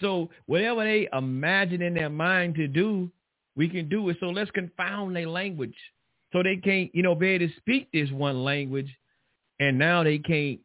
[0.00, 3.10] So whatever they imagine in their mind to do,
[3.56, 4.18] we can do it.
[4.20, 5.74] So let's confound their language,
[6.32, 8.94] so they can't you know be able to speak this one language,
[9.58, 10.60] and now they can't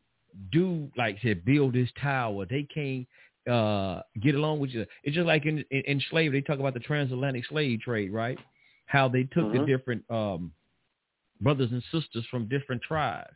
[0.52, 2.46] do like said build this tower.
[2.46, 3.08] They can't
[3.50, 4.86] uh get along with you.
[5.04, 6.40] It's just like in, in in slavery.
[6.40, 8.38] They talk about the transatlantic slave trade, right?
[8.86, 9.66] How they took the Mhm.
[9.66, 10.52] different um
[11.40, 13.36] brothers and sisters from different tribes.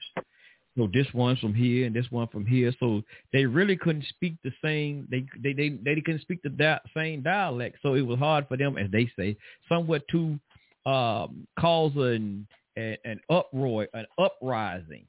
[0.78, 2.74] So this one's from here and this one from here.
[2.80, 3.02] So
[3.32, 5.08] they really couldn't speak the same.
[5.10, 7.78] They they they, they couldn't speak the di- same dialect.
[7.82, 9.38] So it was hard for them, as they say,
[9.70, 10.38] somewhat to
[10.86, 12.46] um, cause an,
[12.76, 15.06] an an uproar, an uprising.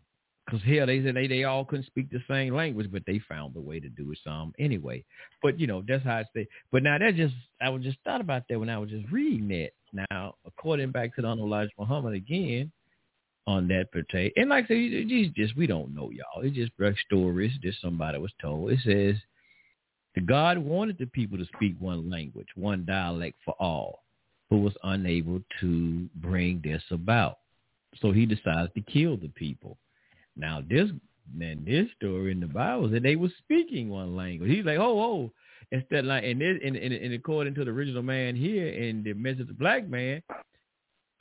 [0.47, 3.57] Because here they said they, they all couldn't speak the same language, but they found
[3.57, 5.05] a way to do it some anyway.
[5.43, 6.47] But you know that's how I say.
[6.71, 9.51] But now that just I was just thought about that when I was just reading
[9.51, 9.75] it.
[9.93, 12.71] Now according back to the Elijah Muhammad again,
[13.47, 14.31] on that pertain.
[14.37, 16.43] And like I said, it's just we don't know, y'all.
[16.43, 18.71] It's just brush stories that somebody was told.
[18.73, 19.17] It says
[20.15, 24.03] the God wanted the people to speak one language, one dialect for all,
[24.51, 27.39] who was unable to bring this about.
[28.01, 29.77] So he decided to kill the people.
[30.37, 30.91] Now this
[31.35, 34.51] then this story in the Bible that they were speaking one language.
[34.51, 35.33] He's like, oh, oh,
[35.73, 39.13] instead like and this and, and, and according to the original man here in the
[39.15, 40.23] message of the black man,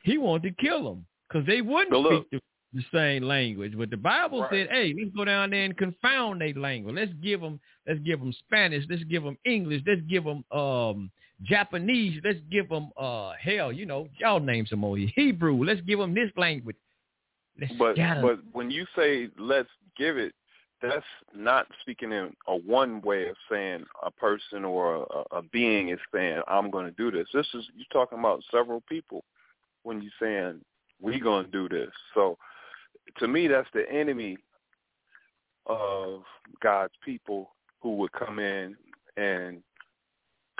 [0.03, 2.39] he wanted to kill them because they wouldn't so speak the,
[2.73, 3.73] the, same language.
[3.77, 4.51] But the Bible right.
[4.51, 6.95] said, "Hey, let's go down there and confound their language.
[6.95, 8.85] Let's give them, let's give them Spanish.
[8.89, 9.81] Let's give them English.
[9.87, 11.11] Let's give them um,
[11.43, 12.21] Japanese.
[12.23, 15.63] Let's give them uh, hell, you know, y'all name some more Hebrew.
[15.63, 16.75] Let's give them this language."
[17.59, 20.33] Let's but but when you say let's give it,
[20.81, 25.89] that's not speaking in a one way of saying a person or a, a being
[25.89, 27.27] is saying I'm going to do this.
[27.33, 29.23] This is you're talking about several people
[29.83, 30.61] when you're saying
[31.01, 31.91] we're gonna do this.
[32.13, 32.37] So
[33.17, 34.37] to me, that's the enemy
[35.67, 36.23] of
[36.61, 37.51] God's people
[37.81, 38.75] who would come in
[39.17, 39.61] and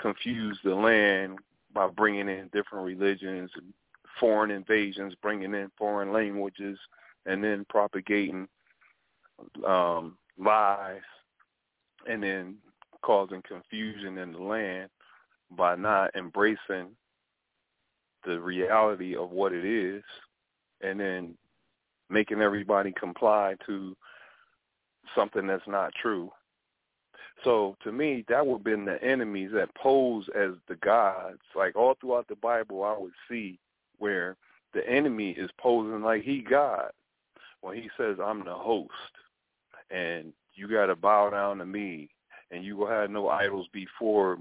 [0.00, 1.38] confuse the land
[1.72, 3.72] by bringing in different religions and
[4.20, 6.78] foreign invasions, bringing in foreign languages,
[7.26, 8.48] and then propagating
[9.66, 11.00] um, lies,
[12.08, 12.56] and then
[13.02, 14.88] causing confusion in the land
[15.56, 16.88] by not embracing
[18.24, 20.02] the reality of what it is
[20.80, 21.36] and then
[22.10, 23.96] making everybody comply to
[25.14, 26.30] something that's not true.
[27.44, 31.38] So to me, that would have been the enemies that pose as the gods.
[31.54, 33.58] Like all throughout the Bible, I would see
[33.98, 34.36] where
[34.74, 36.90] the enemy is posing like he God.
[37.60, 38.90] When he says, I'm the host,
[39.90, 42.10] and you got to bow down to me,
[42.50, 44.38] and you will have no idols before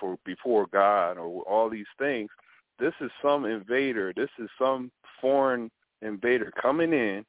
[0.00, 2.30] for before God, or all these things.
[2.78, 4.12] This is some invader.
[4.16, 5.70] This is some foreign
[6.02, 7.24] invader coming in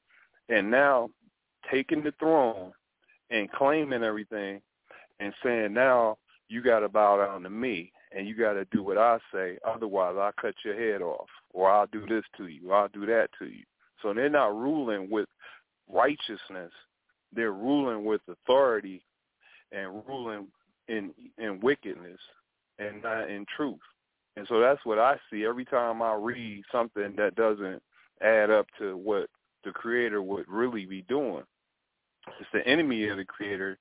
[0.49, 1.09] and now
[1.71, 2.71] taking the throne
[3.29, 4.61] and claiming everything
[5.19, 6.17] and saying now
[6.49, 9.57] you got to bow down to me and you got to do what I say.
[9.65, 12.71] Otherwise, I'll cut your head off or I'll do this to you.
[12.71, 13.63] Or I'll do that to you.
[14.01, 15.27] So they're not ruling with
[15.91, 16.71] righteousness.
[17.35, 19.03] They're ruling with authority
[19.71, 20.47] and ruling
[20.87, 22.19] in in wickedness
[22.79, 23.79] and not in truth.
[24.35, 27.81] And so that's what I see every time I read something that doesn't
[28.21, 29.29] add up to what
[29.63, 31.43] the creator would really be doing.
[32.39, 33.77] It's the enemy of the creator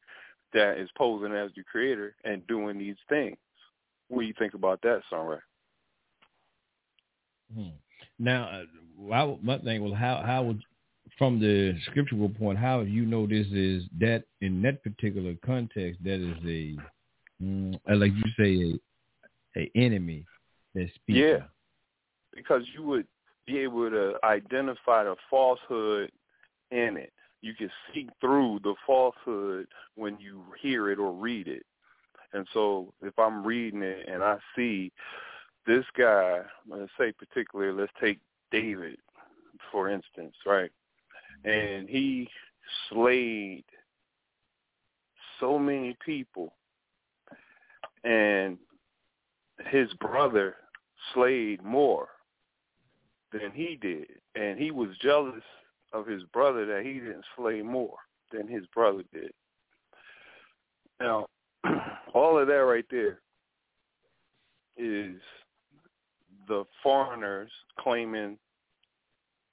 [0.52, 3.36] that is posing as the creator and doing these things.
[4.08, 5.38] What do you think about that, Sunray?
[7.54, 7.68] Hmm.
[8.18, 8.62] Now,
[9.08, 10.62] uh, my thing was how how would
[11.18, 16.20] from the scriptural point, how you know this is that in that particular context that
[16.20, 16.76] is a
[17.42, 18.78] mm, like you say a
[19.56, 20.24] a enemy
[20.74, 21.22] that's speaking.
[21.22, 21.42] Yeah,
[22.34, 23.06] because you would
[23.46, 26.10] be able to identify the falsehood
[26.70, 27.12] in it.
[27.42, 29.66] You can see through the falsehood
[29.96, 31.64] when you hear it or read it.
[32.32, 34.92] And so if I'm reading it and I see
[35.66, 38.18] this guy, let's say particularly, let's take
[38.50, 38.98] David,
[39.70, 40.70] for instance, right?
[41.44, 42.28] And he
[42.88, 43.64] slayed
[45.40, 46.54] so many people.
[48.04, 48.58] And
[49.66, 50.56] his brother
[51.14, 52.08] slayed more
[53.32, 54.06] than he did.
[54.34, 55.42] And he was jealous
[55.92, 57.96] of his brother that he didn't slay more
[58.32, 59.32] than his brother did.
[61.00, 61.26] Now,
[62.14, 63.20] all of that right there
[64.76, 65.16] is
[66.48, 68.38] the foreigners claiming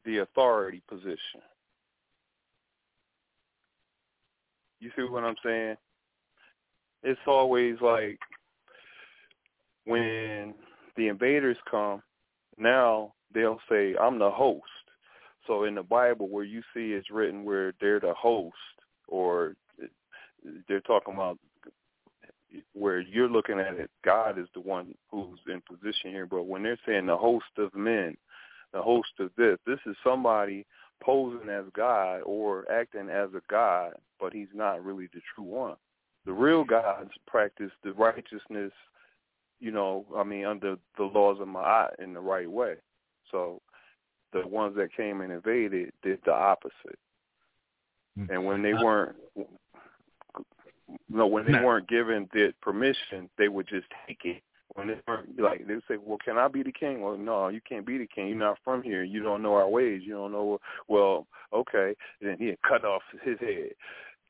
[0.05, 1.41] the authority position.
[4.79, 5.75] You see what I'm saying?
[7.03, 8.19] It's always like
[9.85, 10.53] when
[10.95, 12.01] the invaders come,
[12.57, 14.63] now they'll say, I'm the host.
[15.47, 18.55] So in the Bible where you see it's written where they're the host
[19.07, 19.55] or
[20.67, 21.39] they're talking about
[22.73, 26.25] where you're looking at it, God is the one who's in position here.
[26.25, 28.15] But when they're saying the host of men,
[28.73, 30.65] the host of this, this is somebody
[31.01, 35.75] posing as God or acting as a God, but he's not really the true one.
[36.25, 38.71] The real gods practice the righteousness,
[39.59, 42.75] you know, I mean, under the laws of Ma'at in the right way.
[43.31, 43.61] So
[44.33, 46.99] the ones that came and invaded did the opposite.
[48.17, 48.31] Mm-hmm.
[48.31, 49.15] And when they weren't,
[51.09, 51.65] no, when they no.
[51.65, 54.41] weren't given the permission, they would just take it.
[54.75, 57.47] When they weren't like, they would say, "Well, can I be the king?" Well, no,
[57.47, 58.27] you can't be the king.
[58.29, 59.03] You're not from here.
[59.03, 60.03] You don't know our ways.
[60.05, 60.59] You don't know.
[60.87, 61.95] Well, okay.
[62.21, 63.71] And then he cut off his head.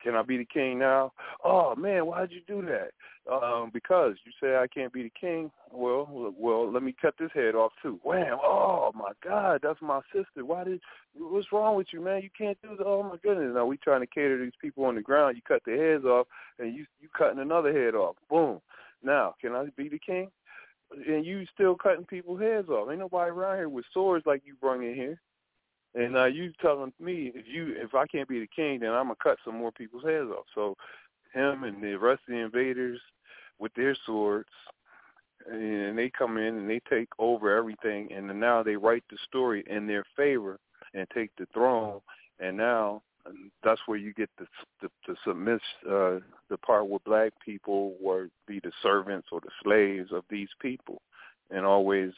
[0.01, 1.11] Can I be the king now?
[1.43, 2.91] Oh man, why'd you do that?
[3.31, 5.51] Um, because you say I can't be the king.
[5.71, 7.99] Well, well, let me cut this head off too.
[8.03, 8.37] Wham!
[8.43, 10.45] Oh my God, that's my sister.
[10.45, 10.81] Why did?
[11.15, 12.21] What's wrong with you, man?
[12.23, 12.85] You can't do that.
[12.85, 13.53] Oh my goodness!
[13.53, 15.35] Now we trying to cater to these people on the ground.
[15.35, 16.27] You cut their heads off,
[16.57, 18.15] and you you cutting another head off.
[18.29, 18.61] Boom.
[19.03, 20.29] Now, can I be the king?
[21.07, 22.89] And you still cutting people's heads off.
[22.89, 25.21] Ain't nobody around here with swords like you bring in here.
[25.95, 29.05] And uh, you telling me if you if I can't be the king, then I'm
[29.05, 30.45] gonna cut some more people's heads off.
[30.53, 30.75] So
[31.33, 32.99] him and the rest of the invaders
[33.57, 34.49] with their swords,
[35.49, 39.63] and they come in and they take over everything, and now they write the story
[39.67, 40.59] in their favor
[40.93, 42.01] and take the throne.
[42.39, 43.01] And now
[43.63, 44.45] that's where you get the
[44.81, 49.49] the, the submit uh, the part where black people were be the servants or the
[49.63, 51.01] slaves of these people,
[51.49, 52.11] and always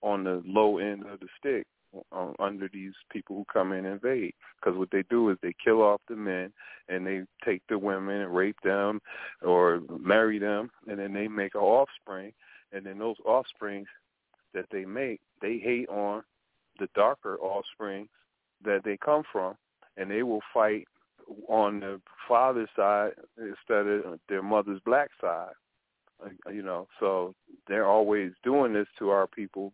[0.00, 1.66] on the low end of the stick
[2.12, 4.34] uh, under these people who come in and invade.
[4.56, 6.52] Because what they do is they kill off the men
[6.88, 9.00] and they take the women and rape them
[9.42, 12.32] or marry them, and then they make an offspring.
[12.72, 13.88] And then those offsprings
[14.54, 16.22] that they make, they hate on
[16.78, 18.08] the darker offspring
[18.64, 19.54] that they come from,
[19.96, 20.86] and they will fight
[21.48, 25.52] on the father's side instead of their mother's black side.
[26.24, 27.34] Uh, you know, so
[27.66, 29.72] they're always doing this to our people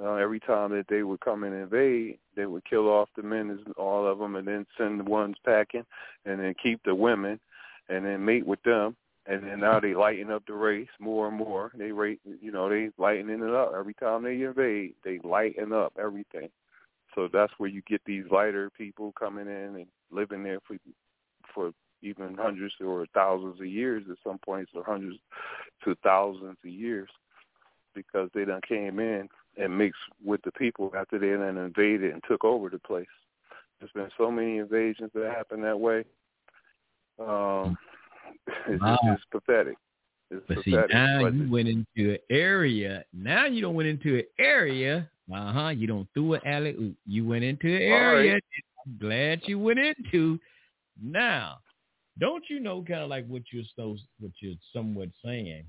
[0.00, 3.58] uh, every time that they would come and invade, they would kill off the men,
[3.76, 5.84] all of them, and then send the ones packing,
[6.24, 7.40] and then keep the women,
[7.88, 8.96] and then mate with them,
[9.26, 11.72] and then now they lighten up the race more and more.
[11.74, 14.94] They rate, you know, they lightening it up every time they invade.
[15.04, 16.48] They lighten up everything.
[17.14, 20.76] So that's where you get these lighter people coming in and living there for
[21.54, 25.18] for even hundreds or thousands of years at some points, or hundreds
[25.84, 27.08] to thousands of years,
[27.94, 32.22] because they done came in and mixed with the people after they then invaded and
[32.28, 33.06] took over the place.
[33.78, 36.04] There's been so many invasions that happened that way.
[37.18, 37.76] Um,
[38.68, 38.98] it's, wow.
[39.04, 39.76] it's pathetic.
[40.30, 40.90] It's but pathetic.
[40.90, 43.04] see, now but you went into an area.
[43.12, 45.08] Now you don't went into an area.
[45.32, 45.68] Uh huh.
[45.68, 46.96] You don't threw an alley oop.
[47.06, 48.32] You went into an area.
[48.34, 48.42] Right.
[48.86, 50.38] I'm glad you went into.
[51.00, 51.58] Now,
[52.18, 55.64] don't you know kind of like what you're so what you're somewhat saying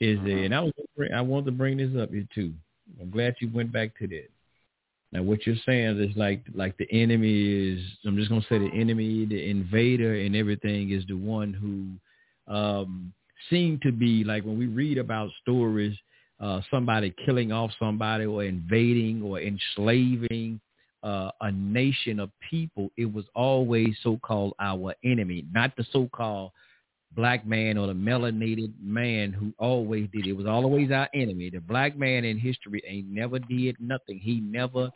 [0.00, 0.26] is mm-hmm.
[0.26, 0.72] that, and I was
[1.14, 2.52] I wanted to bring this up here too.
[3.00, 4.30] I'm glad you went back to that.
[5.12, 7.80] Now, what you're saying is like like the enemy is.
[8.06, 13.12] I'm just gonna say the enemy, the invader, and everything is the one who um,
[13.50, 15.96] seem to be like when we read about stories,
[16.40, 20.60] uh, somebody killing off somebody or invading or enslaving
[21.02, 22.90] uh, a nation of people.
[22.96, 26.52] It was always so-called our enemy, not the so-called
[27.14, 30.26] black man or the melanated man who always did.
[30.26, 31.50] It was always our enemy.
[31.50, 34.18] The black man in history ain't never did nothing.
[34.18, 34.90] He never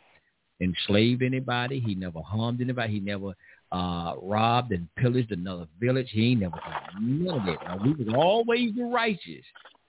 [0.59, 1.79] enslaved anybody.
[1.79, 2.93] He never harmed anybody.
[2.93, 3.33] He never
[3.71, 6.09] uh, robbed and pillaged another village.
[6.11, 7.63] He ain't never done none of that.
[7.65, 9.45] Now, we was always the righteous.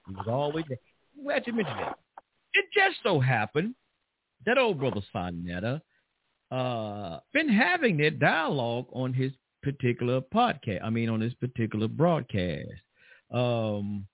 [0.06, 0.76] He was always the,
[1.22, 1.98] glad you mentioned that.
[2.54, 3.74] It just so happened
[4.46, 5.80] that old brother Sonetta
[6.50, 10.80] uh, been having that dialogue on his particular podcast.
[10.82, 12.70] I mean, on this particular broadcast.
[13.32, 14.06] Um,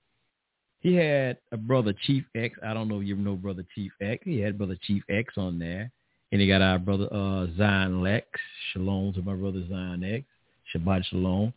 [0.80, 2.58] he had a brother Chief X.
[2.62, 4.22] I don't know if you know brother Chief X.
[4.24, 5.90] He had brother Chief X on there,
[6.30, 8.26] and he got our brother uh, Zion Lex.
[8.72, 10.24] Shalom to my brother Zion X.
[10.74, 11.54] Shabbat Shalom,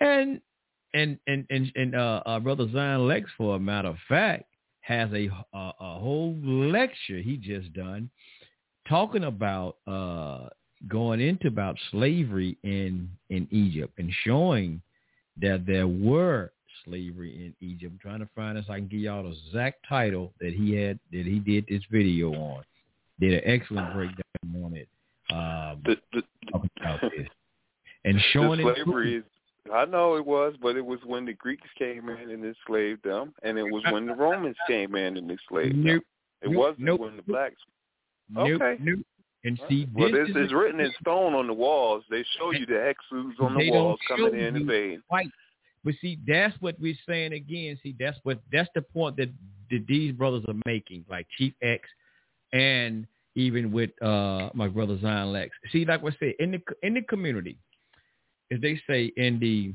[0.00, 0.40] and
[0.94, 4.44] and and and and uh, brother Zion Lex, for a matter of fact,
[4.82, 8.08] has a a, a whole lecture he just done
[8.88, 10.48] talking about uh,
[10.88, 14.80] going into about slavery in in Egypt and showing
[15.40, 16.52] that there were
[16.84, 17.92] slavery in Egypt.
[17.92, 18.66] I'm trying to find this.
[18.68, 22.32] I can give y'all the exact title that he had that he did this video
[22.32, 22.64] on.
[23.18, 24.88] Did an excellent breakdown on it.
[25.30, 26.22] Um, the, the,
[28.04, 29.24] and showing the slavery is.
[29.72, 33.34] I know it was, but it was when the Greeks came in and enslaved them,
[33.42, 36.02] and it was when the Romans came in and enslaved nope,
[36.42, 36.50] them.
[36.50, 37.56] It nope, wasn't nope, when the blacks.
[38.36, 38.78] Okay.
[38.80, 39.00] Nope,
[39.44, 42.04] and see, well, this, is written in stone on the walls.
[42.10, 45.02] They show you the Hyksos on the walls coming in and invading.
[45.08, 45.30] White.
[45.82, 47.78] But see, that's what we're saying again.
[47.82, 49.30] See, that's what that's the point that,
[49.70, 51.88] that these brothers are making, like Chief X,
[52.52, 55.56] and even with uh my brother Zion Lex.
[55.72, 57.56] See, like I said, in the in the community,
[58.52, 59.72] as they say in the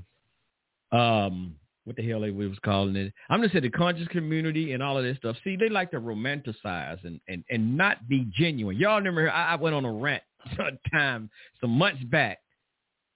[0.96, 1.56] um
[1.86, 3.14] what the hell they was calling it.
[3.30, 5.38] I'm gonna say the conscious community and all of this stuff.
[5.44, 8.78] See, they like to romanticize and and and not be genuine.
[8.78, 10.24] Y'all remember I, I went on a rant
[10.58, 11.30] some time
[11.62, 12.40] some months back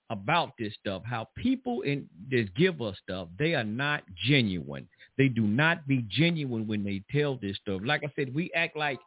[0.09, 4.87] about this stuff, how people in that give us stuff, they are not genuine.
[5.17, 7.81] They do not be genuine when they tell this stuff.
[7.83, 8.99] Like I said, we act like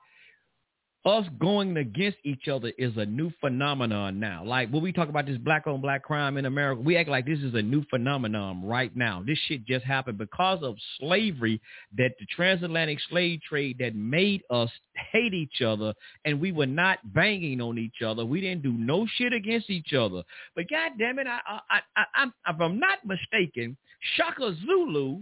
[1.04, 4.44] us going against each other is a new phenomenon now.
[4.44, 7.26] Like when we talk about this black on black crime in America, we act like
[7.26, 9.22] this is a new phenomenon right now.
[9.26, 11.60] This shit just happened because of slavery
[11.98, 14.70] that the transatlantic slave trade that made us
[15.10, 15.92] hate each other
[16.24, 18.24] and we were not banging on each other.
[18.24, 20.22] We didn't do no shit against each other.
[20.54, 23.76] But god damn it, I, I, I, I'm, if I'm not mistaken,
[24.16, 25.18] Shaka Zulu,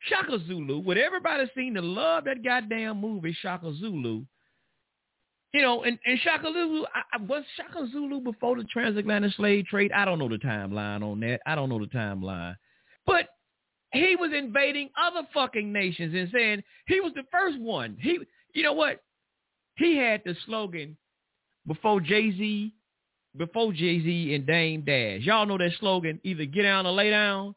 [0.00, 4.24] Shaka Zulu, would everybody seen the love that goddamn movie Shaka Zulu?
[5.52, 9.92] You know, and, and Shaka Zulu, I, was Shaka Zulu before the transatlantic slave trade?
[9.92, 11.40] I don't know the timeline on that.
[11.46, 12.56] I don't know the timeline.
[13.06, 13.28] But
[13.92, 17.98] he was invading other fucking nations and saying he was the first one.
[18.00, 18.18] He,
[18.54, 19.02] you know what?
[19.76, 20.96] He had the slogan
[21.66, 22.72] before Jay-Z,
[23.36, 25.20] before Jay-Z and Dame Dash.
[25.20, 27.54] Y'all know that slogan, either get down or lay down?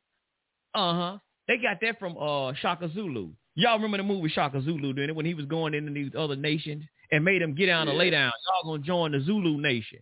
[0.73, 1.17] Uh-huh.
[1.47, 3.29] They got that from uh Shaka Zulu.
[3.55, 6.35] Y'all remember the movie Shaka Zulu doing it when he was going into these other
[6.35, 7.91] nations and made them get down yeah.
[7.91, 8.31] and lay down.
[8.47, 9.99] Y'all gonna join the Zulu Nation.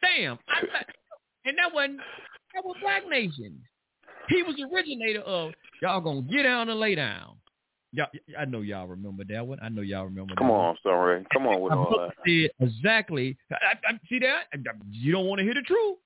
[0.00, 0.38] Damn.
[0.48, 0.60] I,
[1.44, 1.98] and that wasn't
[2.54, 3.60] that was Black Nation.
[4.28, 5.52] He was the originator of
[5.82, 7.36] y'all gonna get down and lay down.
[7.92, 8.08] Y'all,
[8.38, 9.58] I know y'all remember that one.
[9.62, 10.34] I know y'all remember.
[10.34, 10.38] That.
[10.38, 10.76] Come that on, one.
[10.82, 11.26] sorry.
[11.32, 12.50] Come on with all that.
[12.60, 13.36] Exactly.
[13.50, 14.44] I, I, see that?
[14.90, 15.96] You don't want to hear the truth.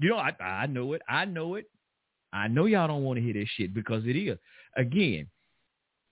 [0.00, 1.02] You know, I, I know it.
[1.08, 1.66] I know it.
[2.32, 4.38] I know y'all don't want to hear this shit because it is.
[4.76, 5.28] Again,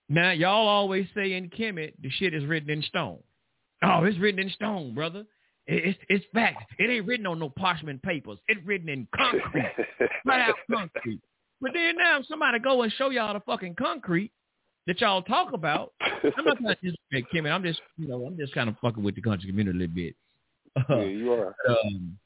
[0.08, 3.18] now y'all always say in Kemet the shit is written in stone.
[3.82, 5.24] Oh, it's written in stone, brother.
[5.66, 6.72] It's it's fact.
[6.78, 8.38] It ain't written on no parchment papers.
[8.46, 9.72] It's written in concrete,
[10.22, 11.20] flat out concrete.
[11.60, 14.30] But then now somebody go and show y'all the fucking concrete
[14.86, 17.50] that y'all talk about, I'm not trying to disrespect Kemet.
[17.50, 19.94] I'm just you know I'm just kind of fucking with the country community a little
[19.94, 20.14] bit.
[20.76, 21.54] Uh, yeah, you are.
[21.68, 22.18] Um,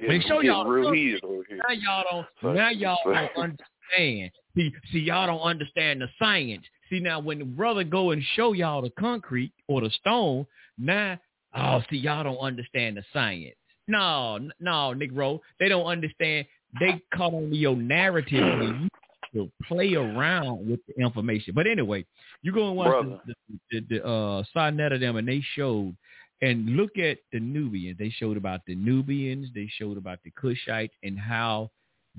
[0.00, 4.30] they show y'all real now y'all don't now y'all don't understand.
[4.56, 6.64] See, see, y'all don't understand the science.
[6.92, 10.46] See, now when the brother go and show y'all the concrete or the stone,
[10.76, 11.18] now,
[11.56, 13.56] oh, see, y'all don't understand the science.
[13.88, 16.46] No, no, Negro, they don't understand.
[16.78, 18.88] They caught on to your narrative and you
[19.34, 21.54] to play around with the information.
[21.54, 22.04] But anyway,
[22.42, 23.34] you go and watch the,
[23.70, 25.96] the, the, the uh, them, and they showed
[26.42, 27.96] and look at the Nubians.
[27.98, 29.48] They showed about the Nubians.
[29.54, 31.70] They showed about the Cushites and how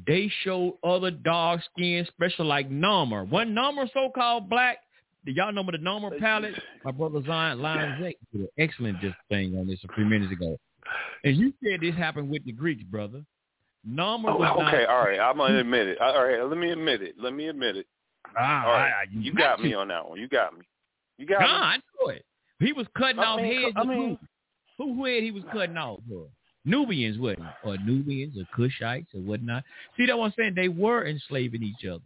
[0.07, 3.27] they showed other dark skin especially like Narmer.
[3.29, 4.79] One Narmer so-called black.
[5.25, 6.55] Do y'all know the Narmer palette?
[6.83, 10.33] My brother Zion Lion Zach did an excellent just thing on this a few minutes
[10.33, 10.57] ago.
[11.23, 13.23] And you said this happened with the Greeks, brother.
[13.87, 15.19] Narmer oh, was okay, not, all right.
[15.19, 16.01] I'm gonna admit it.
[16.01, 17.15] All right, let me admit it.
[17.19, 17.85] Let me admit it.
[18.37, 20.19] Ah, all right, you, you got me on that one.
[20.19, 20.61] You got me.
[21.17, 21.51] You got God, me.
[21.51, 22.25] I know it.
[22.59, 23.73] He was cutting I off mean, heads.
[23.75, 24.17] I of mean,
[24.77, 24.93] who?
[24.95, 25.99] Who head he was cutting off?
[26.07, 26.29] Bro?
[26.65, 29.63] Nubians wasn't, or Nubians, or Cushites, or whatnot.
[29.97, 30.53] See that what I'm saying?
[30.55, 32.01] They were enslaving each other.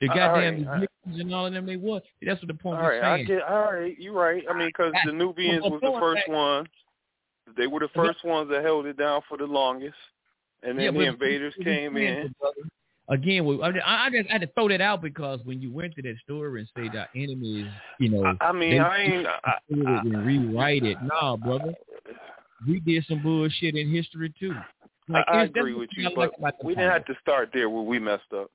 [0.00, 2.00] The uh, goddamn right, uh, Egyptians and all of them, they were.
[2.22, 3.42] That's what the point All was right, I get.
[3.42, 4.44] All right, you're right.
[4.48, 6.68] I mean, because the Nubians was the first ones.
[7.56, 9.96] They were the first ones that held it down for the longest,
[10.62, 12.32] and then Yeah, the invaders came in.
[13.08, 16.02] Again, we- I I just had to throw that out because when you went to
[16.02, 17.66] that story and say that enemies,
[17.98, 19.26] you know, I mean, they I ain't.
[19.26, 20.96] I, and rewrite it.
[21.02, 21.74] Nah, brother,
[22.66, 24.54] we did some bullshit in history too.
[25.08, 26.32] Like, I, I agree with you, but
[26.62, 28.50] we didn't have to start there where we messed up.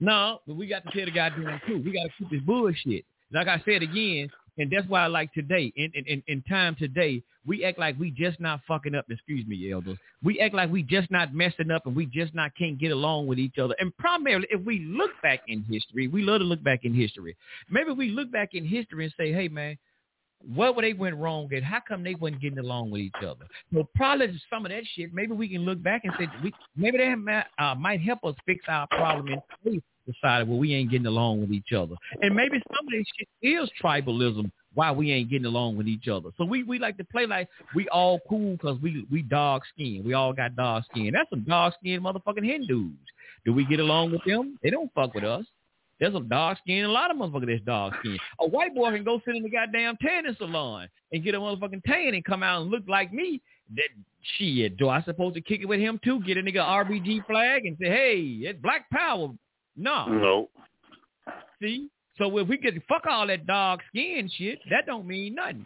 [0.00, 1.84] No, but we got to tell the goddamn truth.
[1.84, 3.04] We got to keep this bullshit.
[3.32, 6.76] Like I said again, and that's why I like today, in, in, in, in time
[6.78, 9.06] today, we act like we just not fucking up.
[9.10, 9.98] Excuse me, elders.
[10.22, 13.26] We act like we just not messing up and we just not can't get along
[13.26, 13.74] with each other.
[13.78, 17.36] And primarily, if we look back in history, we love to look back in history.
[17.68, 19.76] Maybe we look back in history and say, hey, man,
[20.52, 23.46] what they went wrong and how come they wasn't getting along with each other?
[23.72, 26.98] So probably some of that shit, maybe we can look back and say, we, maybe
[26.98, 30.90] that might, uh, might help us fix our problem in today's society where we ain't
[30.90, 31.94] getting along with each other.
[32.20, 36.08] And maybe some of this shit is tribalism why we ain't getting along with each
[36.08, 36.30] other.
[36.36, 40.02] So we, we like to play like we all cool because we, we dog skin.
[40.04, 41.12] We all got dog skin.
[41.14, 42.92] That's some dog skin motherfucking Hindus.
[43.44, 44.58] Do we get along with them?
[44.62, 45.44] They don't fuck with us.
[46.04, 48.18] There's some dog skin, a lot of motherfuckers that's dog skin.
[48.38, 51.82] A white boy can go sit in the goddamn tanning salon and get a motherfucking
[51.82, 53.40] tan and come out and look like me.
[53.74, 53.88] That
[54.36, 56.20] shit, do I supposed to kick it with him too?
[56.20, 59.30] Get a nigga RBG flag and say, hey, it's black power.
[59.78, 60.06] No.
[60.08, 60.50] No.
[61.62, 61.88] See?
[62.18, 65.64] So if we could fuck all that dog skin shit, that don't mean nothing.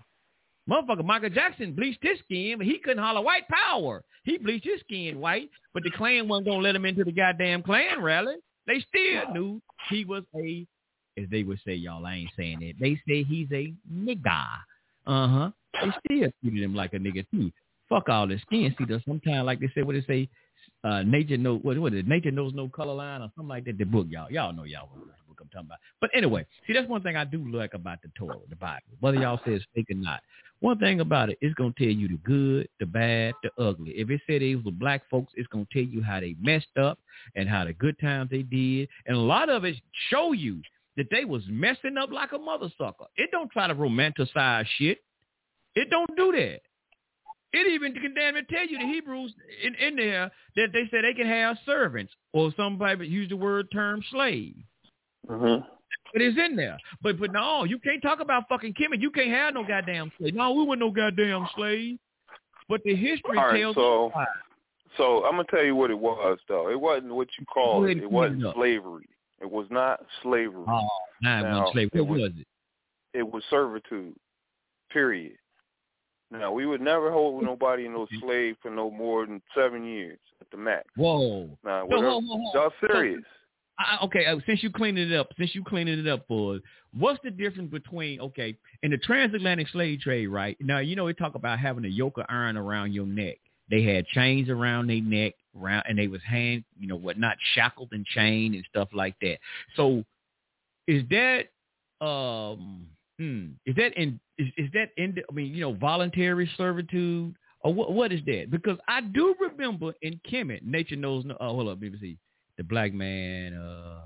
[0.70, 4.04] Motherfucker, Michael Jackson bleached his skin, but he couldn't holler white power.
[4.22, 7.64] He bleached his skin white, but the Klan wasn't gonna let him into the goddamn
[7.64, 8.36] Klan rally.
[8.68, 10.66] They still knew he was a,
[11.18, 12.76] as they would say, y'all, I ain't saying it.
[12.78, 14.44] They say he's a nigga.
[15.06, 15.50] Uh-huh.
[15.72, 17.50] They still treated him like a nigga too.
[17.88, 18.74] Fuck all this skin.
[18.78, 20.28] See, there's sometimes like they say, what they say,
[20.84, 22.08] uh, nature knows what what is it?
[22.08, 23.78] Nature knows no color line or something like that.
[23.78, 25.78] The book, y'all, y'all know y'all what the book I'm talking about.
[26.00, 28.82] But anyway, see, that's one thing I do like about the Torah, the Bible.
[29.00, 30.20] Whether y'all say it's fake or not,
[30.60, 33.90] one thing about it, it's gonna tell you the good, the bad, the ugly.
[33.92, 36.76] If it said it was the black folks, it's gonna tell you how they messed
[36.80, 36.98] up
[37.34, 39.76] and how the good times they did, and a lot of it
[40.10, 40.60] show you
[40.96, 43.06] that they was messing up like a mother sucker.
[43.16, 44.98] It don't try to romanticize shit.
[45.74, 46.60] It don't do that.
[47.52, 51.04] It even can damn it tell you the Hebrews in, in there that they said
[51.04, 54.54] they can have servants or somebody use the word term slave.
[55.28, 55.64] Mm-hmm.
[56.14, 56.78] It is in there.
[57.02, 59.00] But but no, you can't talk about fucking Kemet.
[59.00, 60.34] You can't have no goddamn slave.
[60.34, 61.98] No, we weren't no goddamn slave.
[62.68, 64.26] But the history right, tells so, us
[64.98, 66.70] So I'm gonna tell you what it was though.
[66.70, 67.96] It wasn't what you call it.
[67.98, 69.08] It wasn't slavery.
[69.40, 70.64] It was not slavery.
[70.66, 70.88] Oh,
[71.22, 71.90] nah, it Now, wasn't slave.
[71.94, 72.46] it What was it?
[73.14, 74.14] It was servitude.
[74.90, 75.36] Period.
[76.30, 80.18] Now we would never hold nobody in no slave for no more than seven years
[80.40, 80.84] at the max.
[80.96, 81.48] Whoa.
[81.64, 82.54] Now, So, whatever, hold, hold, hold.
[82.54, 83.22] y'all So- serious?
[83.80, 86.60] I, okay, uh, since you cleaned it up, since you cleaned it up for us,
[86.98, 90.56] what's the difference between okay in the transatlantic slave trade, right?
[90.60, 93.36] Now you know we talk about having a yoke of iron around your neck.
[93.70, 97.36] They had chains around their neck, around, and they was hand, you know, what not
[97.54, 99.38] shackled and chained and stuff like that.
[99.76, 100.02] So,
[100.88, 101.44] is that
[102.04, 102.86] um,
[103.18, 105.16] hmm, is that in is, is that in?
[105.28, 107.92] I mean, you know, voluntary servitude or what?
[107.92, 108.50] What is that?
[108.50, 111.36] Because I do remember in Kemet, nature knows no.
[111.40, 112.18] Oh, hold up, see
[112.58, 114.00] the black man uh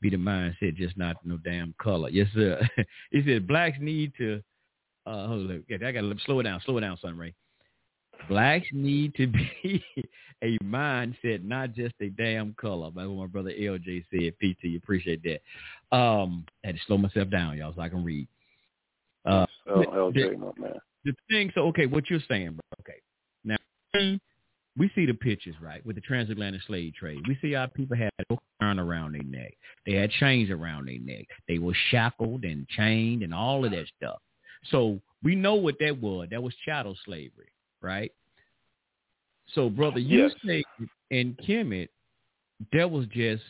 [0.00, 2.08] be the mindset just not no damn color.
[2.08, 2.60] Yes, sir.
[3.10, 4.42] he said blacks need to
[5.06, 7.34] uh hold on, I gotta slow it down, slow it down, Sunray.
[8.28, 9.26] Blacks need to
[9.62, 9.84] be
[10.42, 12.90] a mindset, not just a damn color.
[12.94, 14.34] That's what my brother LJ said.
[14.38, 15.96] PT, appreciate that.
[15.96, 18.28] Um, I had to slow myself down, y'all, so I can read.
[19.28, 19.80] Uh, Oh,
[20.12, 20.78] the- LJ, my man.
[21.04, 21.52] the thing.
[21.54, 22.60] So okay, what you're saying, bro?
[22.80, 23.00] Okay,
[23.44, 23.56] now
[24.76, 27.18] we see the pictures, right, with the transatlantic slave trade.
[27.28, 29.54] We see our people had a iron around their neck.
[29.86, 31.26] They had chains around their neck.
[31.46, 34.18] They were shackled and chained and all of that stuff.
[34.70, 36.28] So we know what that was.
[36.30, 38.10] That was chattel slavery, right?
[39.54, 40.32] So, brother, you Yes.
[40.46, 40.64] say
[41.10, 41.88] in Kemet,
[42.72, 43.44] that was just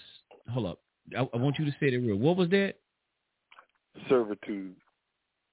[0.50, 0.80] hold up.
[1.16, 2.16] I, I want you to say it real.
[2.16, 2.74] What was that?
[4.08, 4.76] Servitude.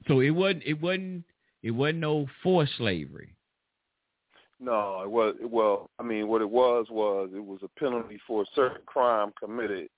[0.07, 0.63] So it wasn't.
[0.65, 1.23] It wasn't.
[1.63, 3.35] It wasn't no forced slavery.
[4.59, 5.89] No, it was well.
[5.99, 9.89] I mean, what it was was it was a penalty for a certain crime committed,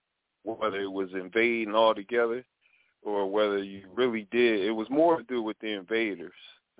[0.43, 2.43] whether it was invading altogether,
[3.03, 4.61] or whether you really did.
[4.61, 6.33] It was more to do with the invaders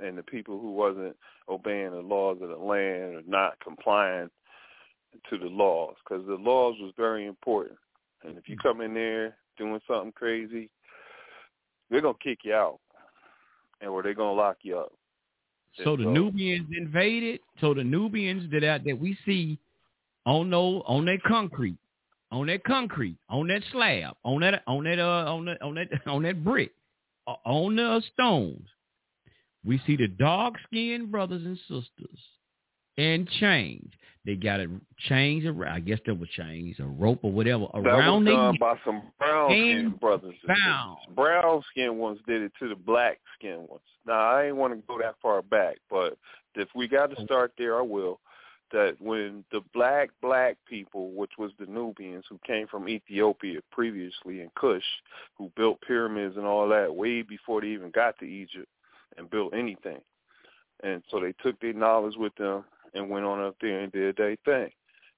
[0.04, 1.16] and the people who wasn't
[1.50, 4.30] obeying the laws of the land or not complying
[5.30, 7.78] to the laws, because the laws was very important.
[8.24, 10.70] And if you come in there doing something crazy,
[11.90, 12.80] they're gonna kick you out,
[13.82, 14.94] and or they're gonna lock you up.
[15.84, 17.40] So the so- Nubians invaded.
[17.62, 19.58] So the Nubians that out that we see
[20.26, 21.78] on no on that concrete,
[22.32, 25.88] on that concrete, on that slab, on that on that uh on that on that
[26.08, 26.72] on that brick,
[27.28, 28.68] uh, on the stones,
[29.66, 32.20] we see the dark skinned brothers and sisters
[32.98, 33.92] and chains.
[34.28, 34.70] They got it
[35.10, 35.74] around.
[35.74, 39.04] I guess there was chains, a rope or whatever That around was done by some
[39.18, 40.36] brown skin brothers.
[40.50, 43.86] and Brown skin ones did it to the black skin ones.
[44.06, 46.18] Now I ain't want to go that far back, but
[46.56, 47.24] if we got to oh.
[47.24, 48.20] start there, I will.
[48.74, 54.42] That when the black black people, which was the Nubians who came from Ethiopia previously
[54.42, 54.84] and Kush,
[55.38, 58.68] who built pyramids and all that way before they even got to Egypt
[59.18, 60.02] and built anything,
[60.84, 64.18] and so they took their knowledge with them and went on up there and did
[64.18, 64.72] their thing.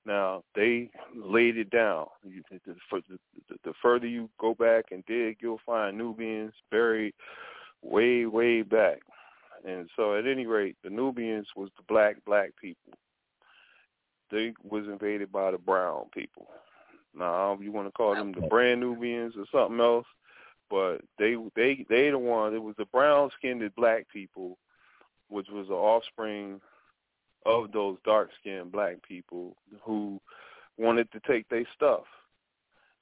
[0.06, 2.08] Now they laid it down.
[2.24, 3.02] You, the, the,
[3.50, 7.14] the, the further you go back and dig, you'll find Nubians buried
[7.82, 9.00] way, way back.
[9.68, 12.94] And so, at any rate, the Nubians was the black black people.
[14.32, 16.48] They was invaded by the brown people.
[17.16, 20.06] Now, you want to call them the brand Nubians or something else,
[20.70, 22.54] but they they they the one.
[22.54, 24.58] It was the brown skinned black people,
[25.28, 26.62] which was the offspring
[27.46, 30.20] of those dark skinned black people who
[30.78, 32.04] wanted to take their stuff.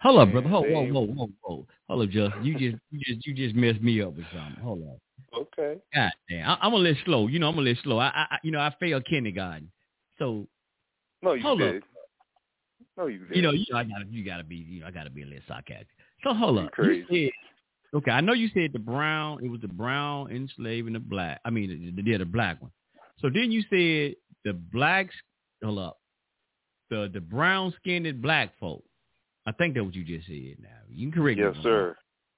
[0.01, 0.47] Hold up, brother.
[0.47, 1.67] Hold, whoa, they- whoa, whoa, whoa.
[1.89, 2.45] Hold up, Justin.
[2.45, 4.61] You just, you just, you just messed me up with something.
[4.63, 5.41] Hold on.
[5.41, 5.79] Okay.
[5.93, 6.49] God damn.
[6.49, 7.27] I, I'm a little slow.
[7.27, 7.97] You know, I'm a little slow.
[7.97, 9.71] I, I, I- you know, I failed kindergarten.
[10.19, 10.47] So,
[11.23, 11.77] No, you hold did.
[11.77, 11.83] up.
[12.97, 13.35] No, you did.
[13.35, 15.25] You know, you know, I gotta, you gotta be, you know, I gotta be a
[15.25, 15.87] little sarcastic.
[16.23, 16.71] So hold up.
[16.71, 17.05] crazy.
[17.09, 17.25] You
[17.93, 19.43] said, okay, I know you said the brown.
[19.43, 21.41] It was the brown enslaving the black.
[21.45, 22.71] I mean, the, the, the black one.
[23.19, 25.15] So then you said the blacks.
[25.63, 25.97] Hold up.
[26.89, 28.83] The the brown skinned black folk.
[29.45, 30.57] I think that's what you just said.
[30.61, 31.43] Now you can correct me.
[31.45, 31.97] Yes, if I'm sir.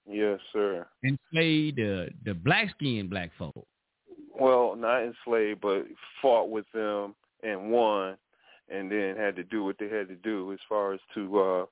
[0.10, 0.88] Yes, sir.
[1.04, 3.68] enslaved the the black skinned black folk.
[4.40, 5.86] well, not enslaved, but
[6.22, 8.18] fought with them and won,
[8.70, 11.66] and then had to do what they had to do as far as to uh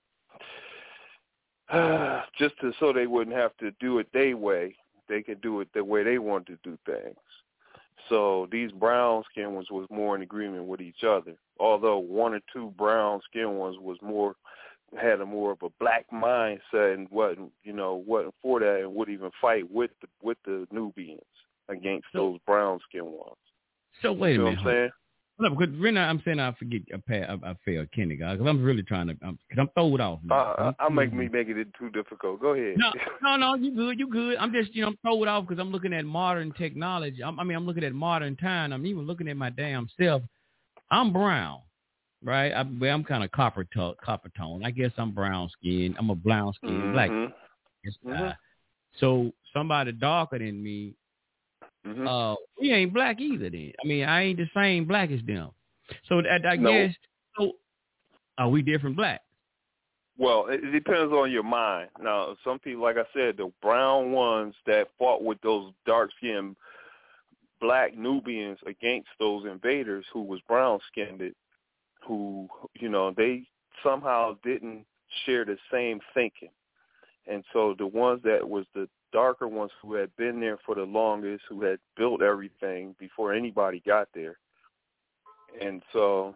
[2.40, 4.76] just to so they wouldn't have to do it their way.
[5.10, 7.18] They could do it the way they wanted to do things.
[8.10, 11.36] So these brown skin ones was more in agreement with each other.
[11.60, 14.36] Although one or two brown skin ones was more
[15.00, 18.95] had a more of a black mindset and wasn't you know wasn't for that and
[18.95, 21.19] would even fight with the with the Nubians
[21.68, 23.36] against so, those brown skin ones.
[24.02, 24.92] So wait you a minute.
[25.40, 28.49] No, because right now I'm saying I forget a I, I, I failed kindergarten because
[28.49, 30.19] I'm really trying to because I'm, I'm throwed off.
[30.24, 30.35] Now.
[30.35, 32.41] Uh, I'm make me making it too difficult.
[32.41, 32.75] Go ahead.
[32.77, 32.91] No,
[33.22, 34.38] no, no, you good, you good.
[34.38, 37.24] I'm just you know I'm throwed off because I'm looking at modern technology.
[37.24, 38.74] I'm, I mean I'm looking at modern time.
[38.74, 40.24] I'm even looking at my damn self.
[40.90, 41.59] I'm brown,
[42.24, 42.51] right?
[42.51, 44.66] I, well, I'm kind of copper to, copper tone.
[44.66, 45.95] I guess I'm brown skin.
[45.99, 46.93] I'm a brown skin mm-hmm.
[46.93, 47.09] black.
[47.11, 48.11] Mm-hmm.
[48.11, 48.32] Uh,
[48.99, 50.95] so somebody darker than me
[51.88, 52.07] Mm-hmm.
[52.07, 53.49] Uh, we ain't black either.
[53.49, 55.51] Then I mean, I ain't the same black as them.
[56.09, 56.72] So that I no.
[56.72, 56.95] guess
[57.38, 57.53] so.
[58.38, 59.22] Are we different black?
[60.19, 61.90] Well, it depends on your mind.
[62.01, 66.56] Now, some people, like I said, the brown ones that fought with those dark skinned
[67.61, 71.22] black Nubians against those invaders who was brown skinned,
[72.07, 72.48] who
[72.80, 73.43] you know they
[73.83, 74.85] somehow didn't
[75.25, 76.51] share the same thinking,
[77.27, 80.84] and so the ones that was the darker ones who had been there for the
[80.84, 84.38] longest, who had built everything before anybody got there.
[85.61, 86.36] And so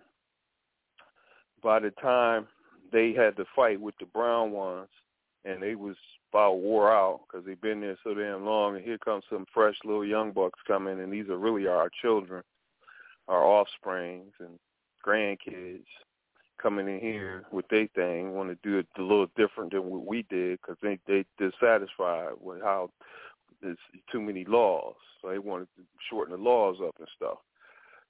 [1.61, 2.47] by the time
[2.91, 4.89] they had to fight with the brown ones,
[5.45, 5.95] and they was
[6.31, 9.75] about wore out because they've been there so damn long, and here comes some fresh
[9.83, 12.43] little young bucks coming, and these are really our children,
[13.27, 14.59] our offsprings and
[15.05, 15.85] grandkids
[16.61, 20.05] coming in here with their thing, want to do it a little different than what
[20.05, 22.89] we did because they they dissatisfied with how
[23.61, 23.77] there's
[24.11, 27.37] too many laws, so they wanted to shorten the laws up and stuff.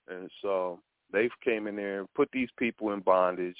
[0.08, 0.80] And so
[1.12, 3.58] they came in there and put these people in bondage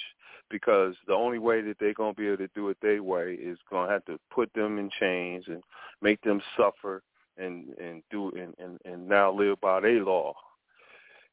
[0.50, 3.58] because the only way that they're gonna be able to do it their way is
[3.70, 5.64] gonna have to put them in chains and
[6.02, 7.02] make them suffer
[7.38, 10.34] and and do and and, and now live by their law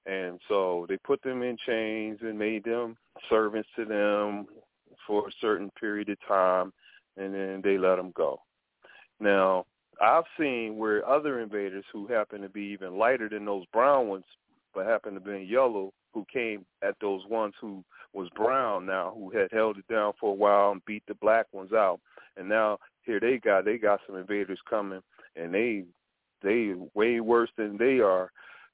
[0.09, 2.97] and so they put them in chains and made them
[3.29, 4.47] servants to them
[5.07, 6.73] for a certain period of time,
[7.17, 8.41] and then they let them go.
[9.21, 9.67] Now,
[10.01, 14.25] I've seen where other invaders who happen to be even lighter than those brown ones,
[14.75, 19.31] but happen to be yellow, who came at those ones who was brown now, who
[19.31, 22.01] had held it down for a while and beat the black ones out.
[22.37, 25.03] And now here they got they got some invaders coming,
[25.37, 25.85] and they
[26.43, 28.31] they way worse than they are.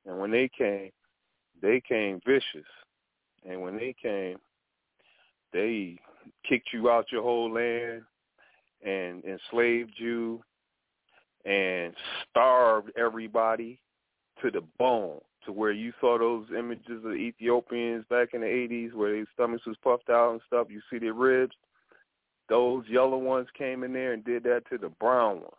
[0.06, 0.90] And when they came,
[1.62, 2.68] they came vicious.
[3.48, 4.38] And when they came,
[5.52, 5.98] they
[6.48, 8.02] kicked you out your whole land
[8.84, 10.42] and enslaved you
[11.44, 11.94] and
[12.30, 13.78] starved everybody
[14.42, 18.94] to the bone to where you saw those images of Ethiopians back in the 80s
[18.94, 20.68] where their stomachs was puffed out and stuff.
[20.70, 21.54] You see their ribs.
[22.48, 25.54] Those yellow ones came in there and did that to the brown ones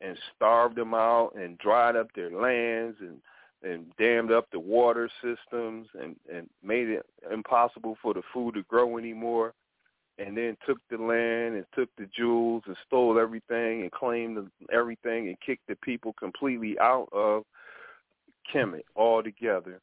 [0.00, 3.18] and starved them out and dried up their lands and
[3.62, 8.62] and dammed up the water systems and and made it impossible for the food to
[8.64, 9.54] grow anymore
[10.18, 15.28] and then took the land and took the jewels and stole everything and claimed everything
[15.28, 17.44] and kicked the people completely out of
[18.52, 19.80] Kemet altogether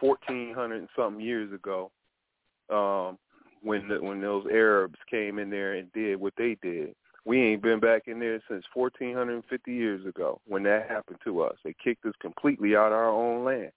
[0.00, 1.90] 1400 and something years ago
[2.70, 3.18] um
[3.62, 6.94] when the, when those Arabs came in there and did what they did
[7.26, 11.56] we ain't been back in there since 1450 years ago when that happened to us.
[11.64, 13.72] They kicked us completely out of our own land.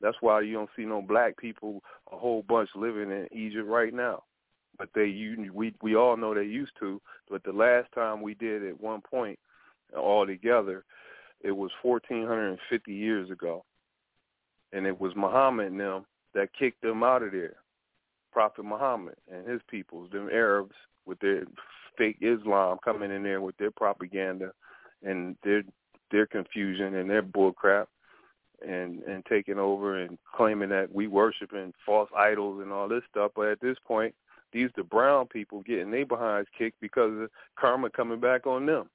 [0.00, 1.80] That's why you don't see no black people
[2.12, 4.24] a whole bunch living in Egypt right now.
[4.76, 8.34] But they you we we all know they used to, but the last time we
[8.34, 9.38] did at one point
[9.96, 10.84] all together,
[11.40, 13.64] it was 1450 years ago.
[14.72, 16.04] And it was Muhammad and them
[16.34, 17.54] that kicked them out of there.
[18.32, 20.74] Prophet Muhammad and his peoples, them Arabs
[21.06, 21.44] with their
[21.96, 24.52] fake Islam coming in there with their propaganda
[25.02, 25.62] and their
[26.10, 27.86] their confusion and their bullcrap
[28.66, 33.32] and and taking over and claiming that we worshiping false idols and all this stuff.
[33.34, 34.14] But at this point,
[34.52, 38.88] these the brown people getting their behinds kicked because of karma coming back on them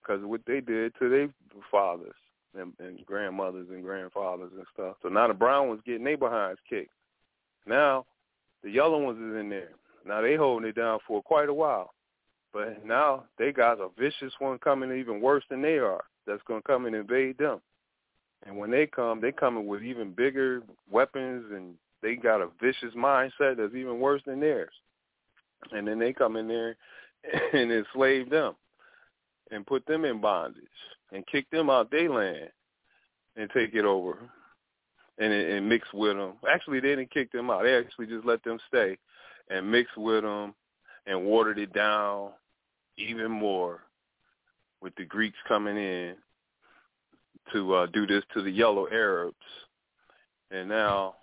[0.00, 1.28] because of what they did to their
[1.70, 2.14] fathers
[2.58, 4.96] and, and grandmothers and grandfathers and stuff.
[5.02, 6.92] So now the brown ones getting their behinds kicked.
[7.66, 8.06] Now
[8.62, 9.70] the yellow ones is in there
[10.06, 11.92] now they holding it down for quite a while.
[12.52, 16.62] But now they got a vicious one coming even worse than they are that's going
[16.62, 17.60] to come and invade them.
[18.46, 22.94] And when they come, they coming with even bigger weapons and they got a vicious
[22.96, 24.72] mindset that's even worse than theirs.
[25.72, 26.76] And then they come in there
[27.52, 28.54] and enslave them
[29.50, 30.64] and put them in bondage
[31.12, 32.48] and kick them out their land
[33.36, 34.18] and take it over
[35.18, 36.34] and and mix with them.
[36.50, 37.62] Actually, they didn't kick them out.
[37.62, 38.96] They actually just let them stay
[39.50, 40.54] and mix with them
[41.06, 42.30] and watered it down
[42.96, 43.80] even more
[44.80, 46.14] with the Greeks coming in
[47.52, 49.34] to uh, do this to the yellow Arabs,
[50.50, 51.16] and now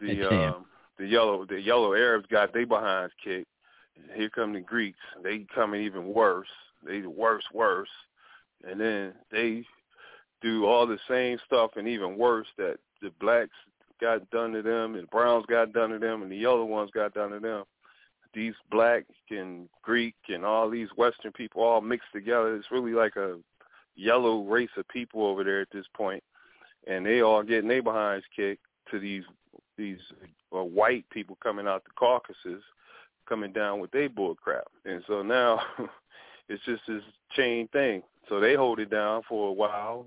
[0.00, 0.52] the uh,
[0.98, 3.48] the yellow the yellow Arabs got their behinds kicked.
[4.14, 4.98] Here come the Greeks.
[5.22, 6.48] They coming even worse.
[6.84, 7.88] They worse, worse,
[8.68, 9.64] and then they
[10.42, 13.50] do all the same stuff and even worse that the blacks
[14.00, 17.14] got done to them and browns got done to them and the yellow ones got
[17.14, 17.64] done to them.
[18.34, 22.56] These black and Greek and all these Western people all mixed together.
[22.56, 23.38] It's really like a
[23.94, 26.22] yellow race of people over there at this point.
[26.22, 26.24] point,
[26.86, 29.24] and they all getting their behinds kicked to these
[29.76, 29.98] these
[30.54, 32.62] uh, white people coming out the Caucasus,
[33.28, 34.64] coming down with their bull crap.
[34.84, 35.60] And so now
[36.48, 38.02] it's just this chain thing.
[38.28, 40.06] So they hold it down for a while,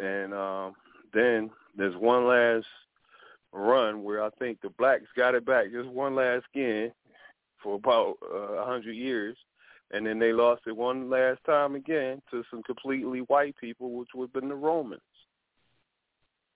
[0.00, 0.74] and um,
[1.12, 2.66] then there's one last
[3.52, 6.92] run where I think the blacks got it back, just one last skin
[7.62, 9.36] for about uh, a uh, hundred years,
[9.90, 14.08] and then they lost it one last time again to some completely white people, which
[14.14, 15.00] would have been the Romans.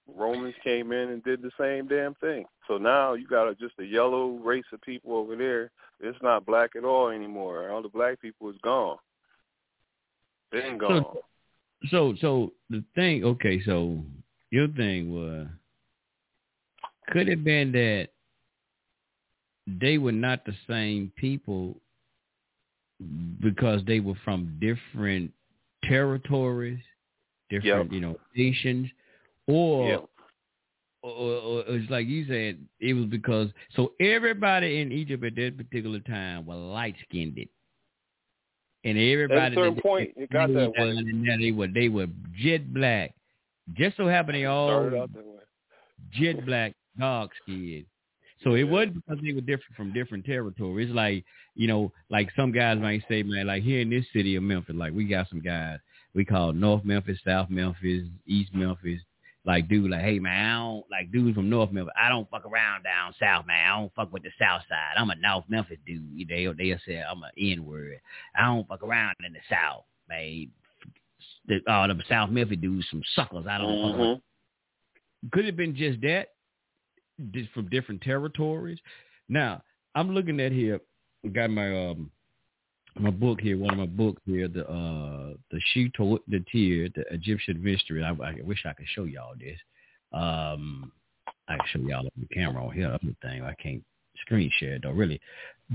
[0.06, 2.44] Romans came in and did the same damn thing.
[2.68, 5.70] So now you got a, just a yellow race of people over there.
[6.00, 7.70] It's not black at all anymore.
[7.70, 8.98] All the black people is gone.
[10.52, 11.04] Been gone.
[11.04, 11.18] So,
[11.90, 13.24] so, so the thing.
[13.24, 14.04] Okay, so
[14.50, 15.46] your thing was
[17.08, 18.08] could it have been that
[19.66, 21.76] they were not the same people
[23.40, 25.32] because they were from different
[25.82, 26.78] territories,
[27.50, 27.92] different, yep.
[27.92, 28.88] you know, nations,
[29.46, 30.04] or, yep.
[31.02, 35.56] or, or, it's like you said, it was because so everybody in Egypt at that
[35.56, 37.38] particular time were light skinned,
[38.84, 41.36] and everybody at a certain point it got that way.
[41.42, 42.06] They were they were
[42.38, 43.14] jet black.
[43.72, 45.08] Just so happened they all
[46.12, 47.86] jet black, dark skinned.
[48.42, 50.90] So it wasn't because they were different from different territories.
[50.90, 54.42] Like, you know, like some guys might say, man, like here in this city of
[54.42, 55.78] Memphis, like we got some guys
[56.14, 59.00] we call North Memphis, South Memphis, East Memphis.
[59.46, 61.92] Like dude, like, hey man, I don't like dudes from North Memphis.
[62.02, 63.68] I don't fuck around down south, man.
[63.68, 64.94] I don't fuck with the south side.
[64.96, 66.28] I'm a North Memphis dude.
[66.28, 68.00] They they'll say I'm an N word.
[68.34, 70.48] I don't fuck around in the south, man.
[71.46, 73.44] The, all the South Memphis dudes, some suckers.
[73.48, 73.68] I don't.
[73.68, 75.28] Mm-hmm.
[75.30, 76.28] Could it have been just that?
[77.52, 78.78] from different territories.
[79.28, 79.62] Now,
[79.94, 80.80] I'm looking at here,
[81.32, 82.10] got my um
[82.98, 87.04] my book here, one of my books here, the uh the Shito the Tear, the
[87.12, 88.02] Egyptian mystery.
[88.02, 89.58] I, I wish I could show y'all this.
[90.12, 90.92] Um
[91.48, 93.42] I can show y'all on the camera on here, other thing.
[93.42, 93.82] I can't
[94.20, 95.20] screen share it though, really.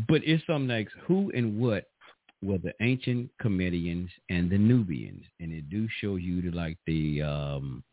[0.07, 1.88] But it's something like who and what
[2.41, 7.21] were the ancient Kemetians and the Nubians, and it do show you the like the
[7.21, 7.83] um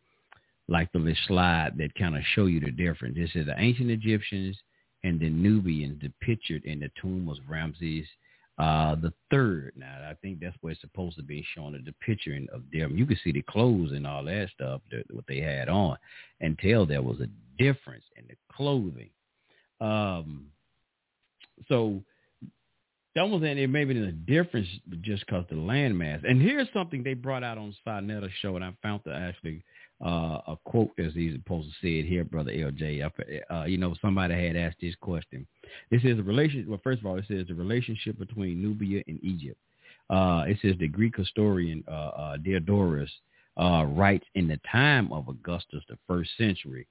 [0.69, 3.17] like the slide that kind of show you the difference.
[3.17, 4.57] This is the ancient Egyptians
[5.05, 8.07] and the Nubians depicted in the tomb of Ramses
[8.59, 9.73] uh, the third.
[9.77, 12.97] Now, I think that's where it's supposed to be showing a depicting of them.
[12.97, 15.97] You can see the clothes and all that stuff, that, what they had on,
[16.41, 17.29] and tell there was a
[17.63, 19.11] difference in the clothing.
[19.81, 20.47] Um,
[21.69, 22.01] so
[23.17, 24.69] that was it may be a difference
[25.01, 26.23] just because the landmass.
[26.29, 29.65] And here's something they brought out on Sarnetta show, and I found to actually–
[30.05, 33.11] uh, a quote as he's supposed to say it here, brother LJ.
[33.51, 35.47] Uh, you know, somebody had asked this question.
[35.91, 36.67] This is a relation.
[36.69, 39.59] Well, first of all, it says the relationship between Nubia and Egypt.
[40.11, 43.11] Uh, it says the Greek historian uh, uh, Diodorus
[43.57, 46.87] uh, writes in the time of Augustus, the first century.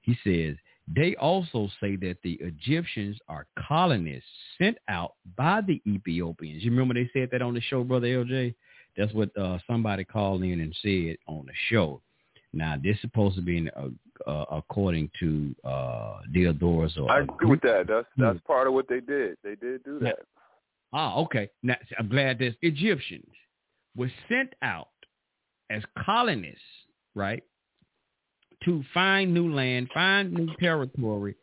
[0.00, 0.56] He says
[0.88, 6.62] they also say that the Egyptians are colonists sent out by the Ethiopians.
[6.62, 8.54] You remember they said that on the show, brother LJ?
[8.96, 12.00] That's what uh, somebody called in and said on the show.
[12.52, 13.88] Now, this is supposed to be in, uh,
[14.30, 16.96] uh, according to uh, Diodorus.
[16.96, 17.86] Or I agree with that.
[17.88, 19.36] That's that's part of what they did.
[19.42, 20.20] They did do that.
[20.92, 21.50] Ah, okay.
[21.62, 23.28] Now, I'm glad that Egyptians
[23.96, 24.88] were sent out
[25.68, 26.60] as colonists,
[27.14, 27.42] right,
[28.64, 31.34] to find new land, find new territory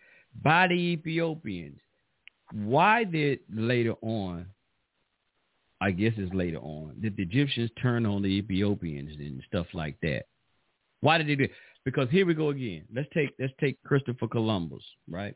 [0.42, 1.80] by the Ethiopians.
[2.52, 4.48] Why did later on,
[5.82, 9.98] I guess it's later on, did the Egyptians turn on the Ethiopians and stuff like
[10.02, 10.24] that?
[11.02, 11.52] Why did they do it?
[11.86, 12.84] Because here we go again.
[12.94, 15.36] Let's take let's take Christopher Columbus, right?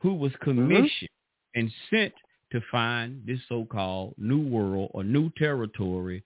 [0.00, 0.44] Who was mm-hmm.
[0.44, 1.10] commissioned
[1.56, 1.60] mm-hmm.
[1.60, 2.14] and sent
[2.52, 6.22] to find this so-called new world or new territory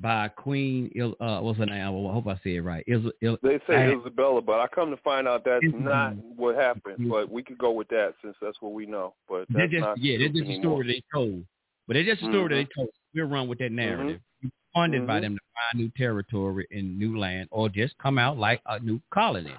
[0.00, 0.90] by Queen.
[1.20, 1.82] Uh, what's her name?
[1.82, 2.84] I hope I say it right.
[2.86, 7.08] Il, Il, they say Isabella, but I come to find out that's not what happened.
[7.08, 9.14] But we could go with that since that's what we know.
[9.28, 11.44] But that's just, not yeah, that's just a story they told.
[11.86, 12.54] But it's just a story mm-hmm.
[12.54, 12.88] they told.
[13.14, 14.20] We'll run with that narrative.
[14.44, 14.48] Mm-hmm.
[14.72, 15.06] funded mm-hmm.
[15.06, 18.80] by them to find new territory and new land, or just come out like a
[18.80, 19.54] new colonist.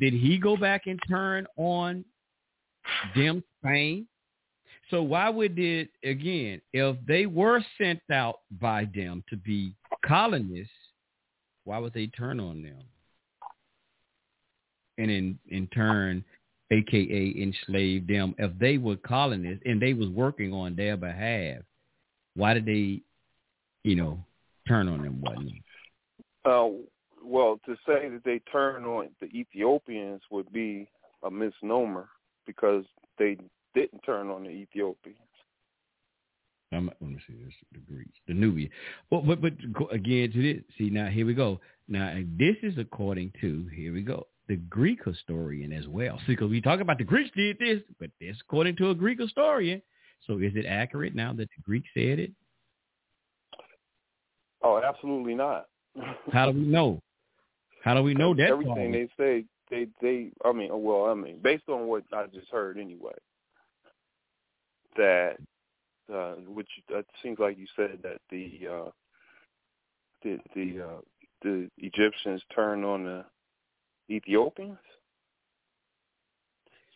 [0.00, 2.04] Did he go back and turn on
[3.14, 4.08] them Spain?
[4.92, 9.72] So why would it again, if they were sent out by them to be
[10.04, 10.70] colonists,
[11.64, 12.82] why would they turn on them?
[14.98, 16.22] And in in turn,
[16.70, 21.62] aka enslave them if they were colonists and they was working on their behalf.
[22.36, 23.00] Why did they,
[23.84, 24.22] you know,
[24.68, 25.22] turn on them?
[25.22, 25.52] Wasn't
[26.44, 26.68] uh,
[27.24, 30.90] well, to say that they turned on the Ethiopians would be
[31.22, 32.08] a misnomer
[32.46, 32.84] because
[33.18, 33.38] they
[33.74, 35.18] didn't turn on the Ethiopians.
[36.72, 38.72] I'm, let me see this: the Greeks, the Nubians.
[39.10, 39.52] But but but
[39.90, 40.62] again to this.
[40.78, 41.60] See now here we go.
[41.88, 46.18] Now this is according to here we go the Greek historian as well.
[46.20, 49.20] See, because we talk about the Greeks did this, but this according to a Greek
[49.20, 49.80] historian.
[50.26, 52.32] So is it accurate now that the Greeks said it?
[54.62, 55.66] Oh, absolutely not.
[56.32, 57.00] How do we know?
[57.82, 58.48] How do we know that?
[58.48, 60.30] Everything they say, they they.
[60.44, 63.14] I mean, well, I mean, based on what I just heard anyway,
[64.96, 65.36] that
[66.12, 68.90] uh, which it seems like you said that the uh,
[70.22, 71.00] the the uh,
[71.42, 73.24] the Egyptians turned on the
[74.10, 74.78] Ethiopians.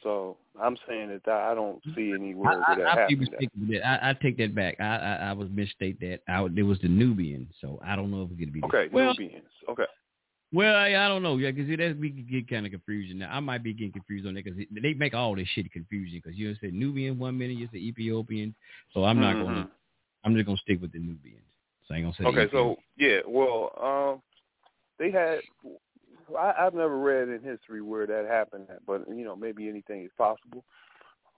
[0.03, 3.83] So I'm saying that I don't see anywhere where that I, I, happened.
[3.85, 4.77] I, I take that back.
[4.79, 6.21] I, I, I was misstate that.
[6.29, 8.63] I, it was the Nubian, so I don't know if it's going to be.
[8.65, 9.47] Okay, well, Nubians.
[9.69, 9.85] Okay.
[10.53, 11.37] Well, I, I don't know.
[11.37, 13.19] Yeah, because that we could get kind of confusing.
[13.19, 16.21] Now I might be getting confused on that because they make all this shit confusing.
[16.23, 18.55] Because you said Nubian one minute, you said Ethiopian.
[18.95, 19.45] So I'm not mm-hmm.
[19.45, 19.71] going to.
[20.25, 21.43] I'm just going to stick with the Nubians.
[21.87, 22.43] So I ain't going to say.
[22.43, 24.23] Okay, so yeah, well, um,
[24.99, 25.41] they had
[26.35, 30.05] I, I've never read in history where that happened, at, but you know maybe anything
[30.05, 30.65] is possible.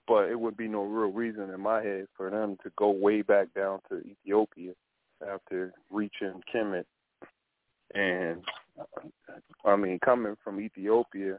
[0.06, 3.20] But it would be no real reason in my head for them to go way
[3.20, 4.72] back down to Ethiopia
[5.30, 6.84] after reaching Kemet.
[7.94, 8.42] And
[9.64, 11.38] I mean, coming from Ethiopia,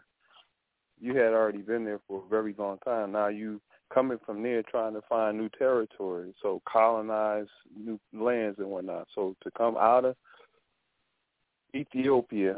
[1.00, 3.12] you had already been there for a very long time.
[3.12, 3.62] Now you
[3.94, 7.48] coming from there trying to find new territory, so colonize
[7.78, 9.08] new lands and whatnot.
[9.16, 10.16] So to come out of
[11.76, 12.58] Ethiopia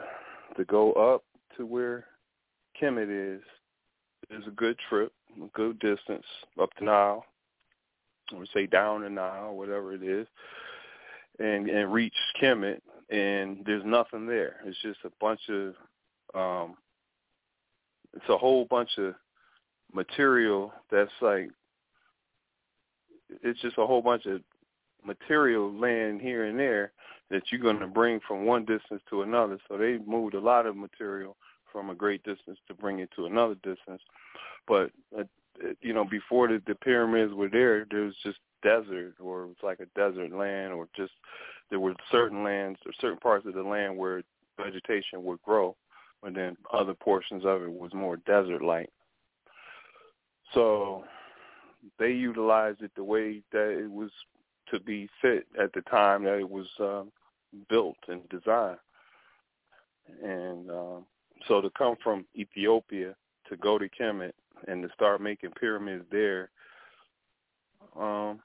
[0.57, 1.23] to go up
[1.57, 2.05] to where
[2.81, 3.41] Kemet is
[4.29, 5.11] is a good trip,
[5.41, 6.25] a good distance
[6.61, 7.25] up the Nile,
[8.35, 10.27] or say down the Nile, whatever it is,
[11.39, 12.81] and and reach Kemet,
[13.11, 14.61] and there's nothing there.
[14.65, 15.75] It's just a bunch of,
[16.33, 16.75] um,
[18.13, 19.13] it's a whole bunch of
[19.93, 21.49] material that's like,
[23.43, 24.41] it's just a whole bunch of
[25.05, 26.91] material laying here and there
[27.29, 29.57] that you're going to bring from one distance to another.
[29.67, 31.35] So they moved a lot of material
[31.71, 34.01] from a great distance to bring it to another distance.
[34.67, 35.23] But uh,
[35.81, 39.55] you know, before the, the pyramids were there, there was just desert, or it was
[39.63, 41.13] like a desert land, or just
[41.71, 44.21] there were certain lands or certain parts of the land where
[44.61, 45.75] vegetation would grow,
[46.21, 48.89] and then other portions of it was more desert-like.
[50.53, 51.05] So
[51.97, 54.11] they utilized it the way that it was
[54.69, 57.11] to be fit at the time that it was um,
[57.69, 58.77] built and designed.
[60.21, 61.05] And um,
[61.47, 63.15] so to come from Ethiopia
[63.49, 64.33] to go to Kemet
[64.67, 66.49] and to start making pyramids there,
[67.97, 68.39] um,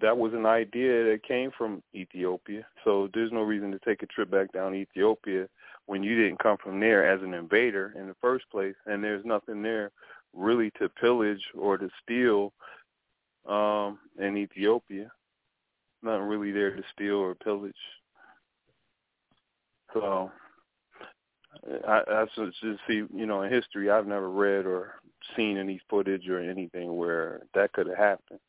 [0.00, 2.66] that was an idea that came from Ethiopia.
[2.84, 5.48] So there's no reason to take a trip back down Ethiopia
[5.86, 9.24] when you didn't come from there as an invader in the first place, and there's
[9.24, 9.90] nothing there
[10.32, 12.52] really to pillage or to steal
[13.48, 15.10] um, in Ethiopia.
[16.02, 17.74] Nothing really there to steal or pillage.
[19.92, 20.30] So
[21.86, 25.00] I, I just see, you know, in history, I've never read or
[25.36, 28.40] seen any footage or anything where that could have happened,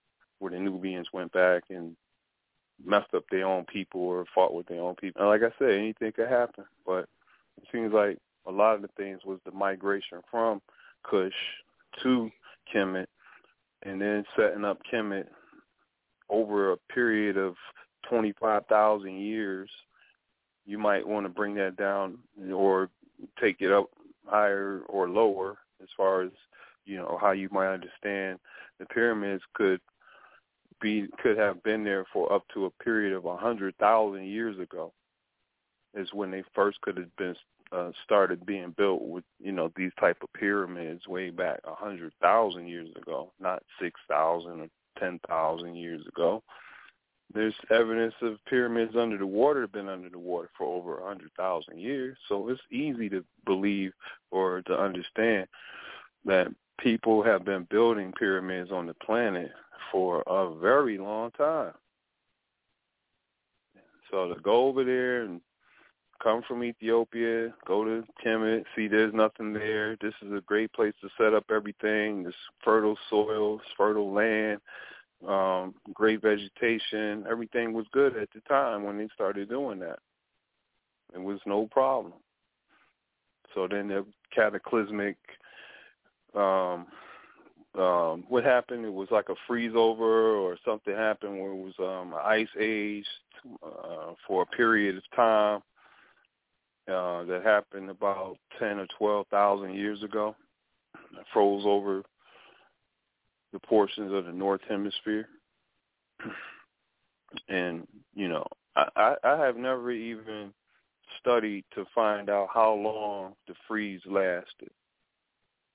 [0.41, 1.95] where the Nubians went back and
[2.83, 5.21] messed up their own people or fought with their own people.
[5.21, 7.07] And like I said, anything could happen, but
[7.57, 10.61] it seems like a lot of the things was the migration from
[11.03, 11.31] Kush
[12.01, 12.31] to
[12.73, 13.05] Kemet
[13.83, 15.27] and then setting up Kemet
[16.29, 17.55] over a period of
[18.09, 19.69] 25,000 years,
[20.65, 22.17] you might want to bring that down
[22.51, 22.89] or
[23.39, 23.89] take it up
[24.25, 26.31] higher or lower as far as,
[26.85, 28.39] you know, how you might understand
[28.79, 29.79] the pyramids could
[30.81, 34.91] be could have been there for up to a period of a 100,000 years ago
[35.93, 37.35] is when they first could have been
[37.71, 42.11] uh, started being built with you know these type of pyramids way back a hundred
[42.21, 44.67] thousand years ago, not six thousand or
[44.99, 46.43] ten thousand years ago.
[47.33, 51.31] There's evidence of pyramids under the water been under the water for over a hundred
[51.37, 52.17] thousand years.
[52.27, 53.93] So it's easy to believe
[54.31, 55.47] or to understand
[56.25, 59.51] that people have been building pyramids on the planet
[59.91, 61.73] for a very long time.
[64.09, 65.41] So to go over there and
[66.21, 69.95] come from Ethiopia, go to Kemet, see there's nothing there.
[70.01, 72.23] This is a great place to set up everything.
[72.23, 74.59] This fertile soil, fertile land,
[75.27, 77.25] um, great vegetation.
[77.29, 79.99] Everything was good at the time when they started doing that.
[81.13, 82.13] It was no problem.
[83.53, 85.17] So then the cataclysmic
[86.33, 86.87] um
[87.77, 88.85] um what happened?
[88.85, 93.05] It was like a freeze over or something happened where it was um ice age
[93.63, 95.61] uh for a period of time
[96.87, 100.35] uh that happened about ten or twelve thousand years ago.
[101.13, 102.03] It froze over
[103.53, 105.27] the portions of the north hemisphere.
[107.47, 110.53] And you know i, I have never even
[111.19, 114.69] studied to find out how long the freeze lasted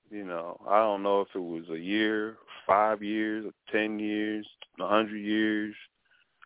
[0.09, 4.47] you know, I don't know if it was a year, five years, ten years,
[4.79, 5.75] a hundred years.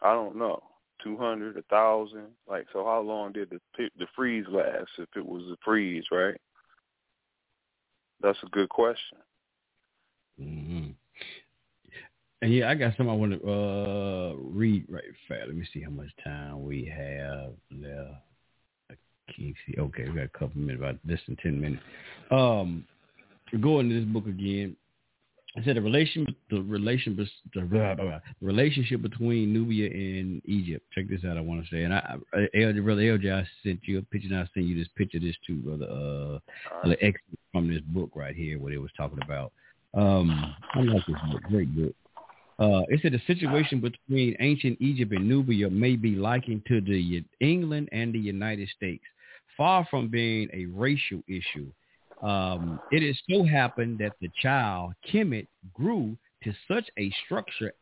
[0.02, 0.62] I don't know.
[1.04, 2.28] Two hundred, a thousand.
[2.48, 4.90] Like, so how long did the the freeze last?
[4.98, 6.40] If it was a freeze, right?
[8.22, 9.18] That's a good question.
[10.40, 10.90] Mm-hmm.
[12.44, 15.48] And yeah, I got some I want to uh, read right fast.
[15.48, 18.22] Let me see how much time we have left.
[18.90, 18.96] I
[19.36, 19.76] can't see.
[19.78, 21.84] Okay, we got a couple minutes, about less than ten minutes.
[22.32, 22.86] Um,
[23.60, 24.76] go into this book again.
[25.58, 30.42] I said the relation, the relation, the, blah, blah, blah, the relationship between Nubia and
[30.46, 30.86] Egypt.
[30.96, 31.38] Check this out.
[31.38, 32.16] I want to say, and I,
[32.56, 34.30] LJ, brother LJ, I sent you a picture.
[34.30, 35.86] And I sent you this picture, this too, brother.
[35.86, 39.52] Uh, the excerpt from this book right here, what it was talking about.
[39.94, 41.42] Um, I like this book.
[41.44, 41.94] Great book.
[42.58, 47.24] Uh, it said the situation between ancient Egypt and Nubia may be likened to the
[47.40, 49.04] England and the United States.
[49.58, 51.72] Far from being a racial issue,
[52.22, 57.74] um, it has so happened that the child, Kemet, grew to such a structure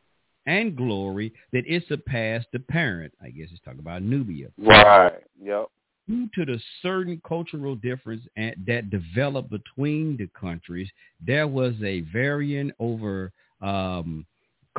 [0.46, 3.12] and glory that it surpassed the parent.
[3.22, 4.48] I guess it's talking about Nubia.
[4.58, 5.20] Right.
[5.42, 5.66] Yep.
[6.08, 10.88] Due to the certain cultural difference that developed between the countries,
[11.24, 14.26] there was a varying over um,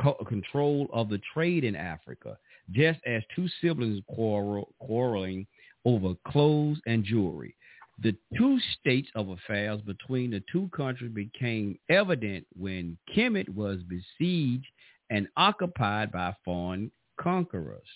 [0.00, 2.36] co- control of the trade in Africa,
[2.72, 5.46] just as two siblings quarrel, quarreling
[5.84, 7.54] over clothes and jewelry.
[8.02, 14.66] The two states of affairs between the two countries became evident when Kemet was besieged
[15.10, 16.90] and occupied by foreign
[17.20, 17.86] conquerors.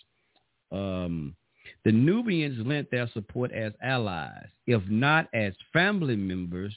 [0.70, 1.34] Um,
[1.84, 6.74] the Nubians lent their support as allies, if not as family members,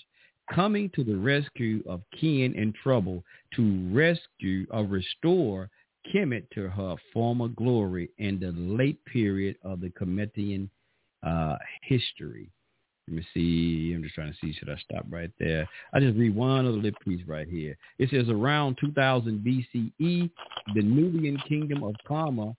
[0.51, 3.23] coming to the rescue of kin in trouble
[3.55, 5.69] to rescue or restore
[6.11, 10.69] Kemet to her former glory in the late period of the Kemetian
[11.21, 12.49] uh, history.
[13.09, 13.93] Let me see.
[13.95, 14.53] I'm just trying to see.
[14.53, 15.67] Should I stop right there?
[15.93, 17.75] I just read one other lip piece right here.
[17.97, 20.29] It says around 2000 BCE,
[20.75, 22.55] the Nubian kingdom of Kerma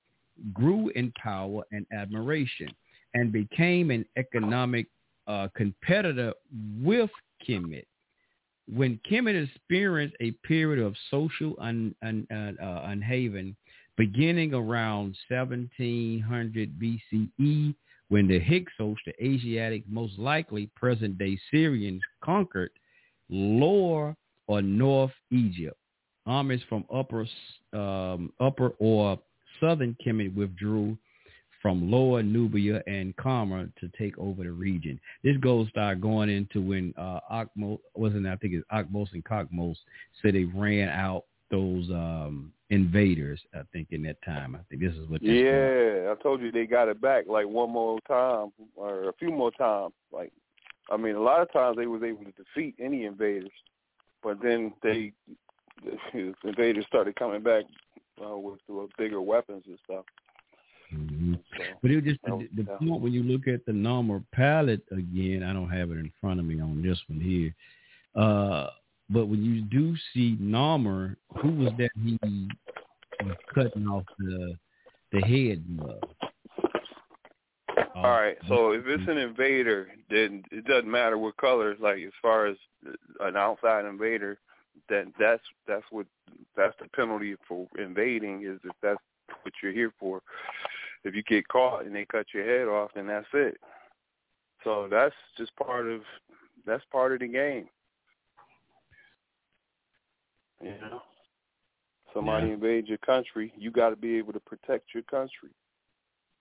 [0.52, 2.68] grew in power and admiration
[3.14, 4.88] and became an economic
[5.28, 6.32] uh, competitor
[6.82, 7.10] with
[7.48, 7.86] Kemet.
[8.68, 13.54] When Kemet experienced a period of social un, un, uh, unhaven
[13.96, 17.74] beginning around 1700 BCE,
[18.10, 22.70] when the Hyksos, the Asiatic, most likely present-day Syrians, conquered
[23.30, 24.14] lower
[24.48, 25.76] or north Egypt.
[26.26, 27.26] Armies from upper,
[27.72, 29.18] um, upper or
[29.60, 30.98] southern Kemet withdrew
[31.62, 34.98] from lower Nubia and Kerma to take over the region.
[35.22, 39.76] This goes start going into when uh, Akmos, wasn't I think it's Akmos and Kakmos
[40.20, 43.40] said they ran out those um, invaders.
[43.54, 45.22] I think in that time, I think this is what.
[45.22, 49.30] Yeah, I told you they got it back like one more time or a few
[49.30, 49.92] more times.
[50.12, 50.32] Like,
[50.90, 53.50] I mean, a lot of times they was able to defeat any invaders,
[54.22, 55.12] but then they
[55.84, 57.64] the invaders started coming back
[58.24, 60.04] uh, with, with bigger weapons and stuff.
[60.94, 61.34] Mm-hmm.
[61.56, 62.88] So, but it just the, the yeah.
[62.88, 66.40] point when you look at the Narmer palette again, I don't have it in front
[66.40, 67.54] of me on this one here.
[68.20, 68.70] Uh,
[69.08, 72.18] but when you do see Narmer, who was that he
[73.22, 74.56] was cutting off the
[75.12, 75.64] the head?
[77.94, 78.36] All right.
[78.44, 81.76] Uh, so if it's an invader, then it doesn't matter what color.
[81.80, 82.56] Like as far as
[83.20, 84.38] an outside invader,
[84.88, 86.06] then that's that's what
[86.56, 89.00] that's the penalty for invading is if that's
[89.42, 90.22] what you're here for.
[91.04, 93.56] If you get caught and they cut your head off, then that's it.
[94.64, 96.02] So that's just part of
[96.66, 97.68] that's part of the game.
[100.62, 101.02] You know,
[102.14, 102.54] somebody yeah.
[102.54, 105.50] invades your country, you got to be able to protect your country.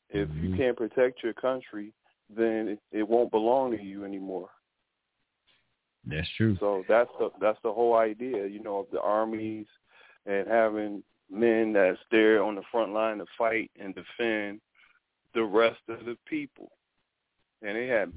[0.10, 0.46] If mm-hmm.
[0.46, 1.94] you can't protect your country,
[2.36, 4.50] then it, it won't belong to you anymore.
[6.06, 6.58] That's true.
[6.60, 9.68] So that's the that's the whole idea, you know, of the armies
[10.26, 14.62] and having men that's there on the front line to fight and defend
[15.34, 16.72] the rest of the people.
[17.62, 18.12] And they had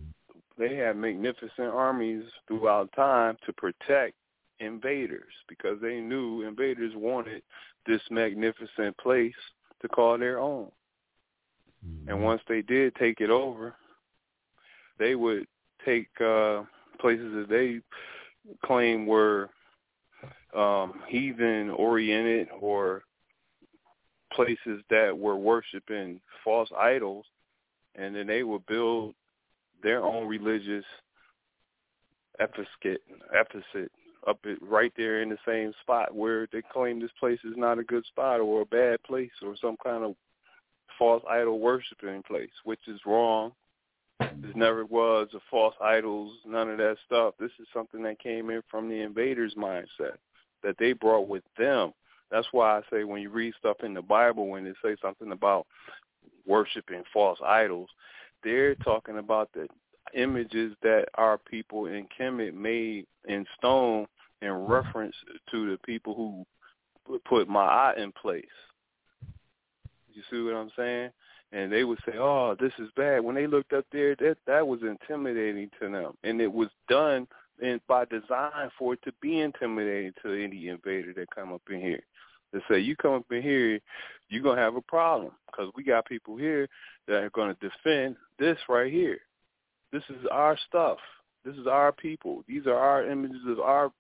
[0.59, 4.15] they had magnificent armies throughout time to protect
[4.63, 7.43] invaders because they knew invaders wanted
[7.87, 9.35] this magnificent place
[9.81, 10.71] to call their own.
[11.87, 12.09] Mm-hmm.
[12.09, 13.75] And once they did take it over,
[14.99, 15.47] they would
[15.85, 16.63] take uh
[17.01, 17.81] places that they
[18.65, 19.51] claim were
[20.55, 23.03] um heathen oriented or
[24.33, 27.25] places that were worshiping false idols
[27.97, 29.15] and then they would build
[29.83, 30.85] their own religious
[32.39, 32.67] ephesus
[33.35, 33.91] ephesus
[34.27, 37.79] up it right there in the same spot where they claim this place is not
[37.79, 40.15] a good spot or a bad place or some kind of
[40.99, 43.53] false idol worshiping place, which is wrong.
[44.21, 47.35] This never was a false idols, none of that stuff.
[47.41, 50.17] This is something that came in from the invaders' mindset
[50.63, 51.93] that they brought with them.
[52.31, 55.33] That's why I say when you read stuff in the Bible, when they say something
[55.33, 55.67] about
[56.47, 57.89] worshiping false idols,
[58.43, 59.69] they're talking about the
[60.15, 64.07] images that our people in Kemet made in stone
[64.41, 65.15] in reference
[65.51, 68.45] to the people who put Ma'at in place.
[70.13, 71.11] You see what I'm saying?
[71.53, 74.67] And they would say, "Oh, this is bad." When they looked up there, that that
[74.67, 77.27] was intimidating to them, and it was done
[77.61, 81.81] and by design for it to be intimidating to any invader that come up in
[81.81, 82.03] here.
[82.53, 83.81] They say, "You come up in here,
[84.29, 86.69] you're gonna have a problem because we got people here
[87.07, 89.21] that are gonna defend this right here.
[89.93, 90.99] This is our stuff.
[91.45, 92.45] This is our people.
[92.49, 93.93] These are our images of our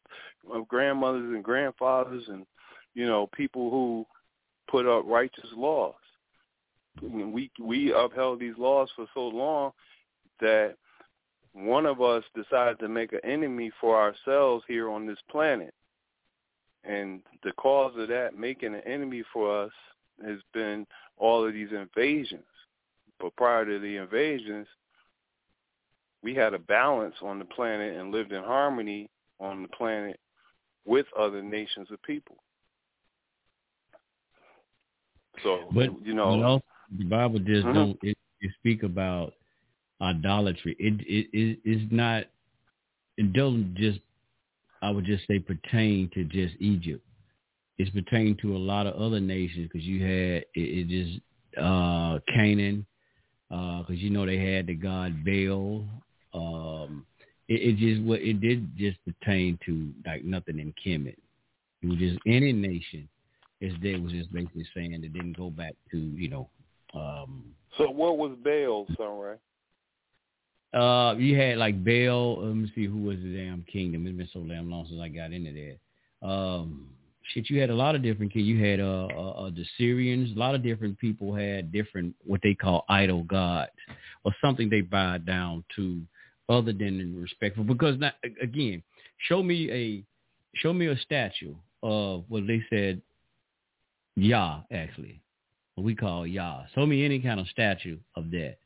[0.52, 2.46] of grandmothers and grandfathers and
[2.94, 4.06] you know people who
[4.70, 5.94] put up righteous laws.
[7.02, 9.72] We we upheld these laws for so long
[10.40, 10.76] that
[11.52, 15.74] one of us decided to make an enemy for ourselves here on this planet.
[16.84, 19.72] And the cause of that making an enemy for us
[20.24, 22.42] has been all of these invasions.
[23.20, 24.66] But prior to the invasions,
[26.22, 29.08] we had a balance on the planet and lived in harmony
[29.40, 30.18] on the planet
[30.84, 32.36] with other nations of people.
[35.42, 36.62] So, but you know, you know
[36.98, 37.72] the Bible just mm-hmm.
[37.72, 39.32] don't it, it speak about
[40.00, 40.76] idolatry.
[40.78, 42.24] It it it is not.
[43.16, 44.00] It doesn't just.
[44.82, 47.04] I would just say pertain to just Egypt.
[47.78, 51.20] It's pertaining to a lot of other nations because you had it, it just
[51.58, 52.84] uh Canaan,
[53.48, 55.84] because uh, you know they had the god Baal.
[56.34, 57.06] Um,
[57.48, 61.16] it, it just what it did just pertain to like nothing in Kemet.
[61.82, 63.08] It was just any nation,
[63.60, 66.48] as they was just basically saying it didn't go back to you know.
[66.94, 67.44] Um,
[67.78, 69.36] so what was Baal, Sunray?
[70.72, 72.46] Uh, you had like Baal.
[72.46, 74.06] Let me see who was the damn kingdom.
[74.06, 76.26] It's been so damn long since I got into that.
[76.26, 76.88] Um,
[77.32, 78.46] shit, you had a lot of different kings.
[78.46, 80.34] You had uh, uh, uh, the Syrians.
[80.34, 83.70] A lot of different people had different what they call idol gods
[84.24, 86.00] or something they bowed down to
[86.48, 87.64] other than respectful.
[87.64, 88.82] Because not, again,
[89.28, 90.04] show me a
[90.56, 93.00] show me a statue of what they said
[94.16, 95.20] Yah actually,
[95.74, 96.64] what we call Yah.
[96.74, 98.56] Show me any kind of statue of that.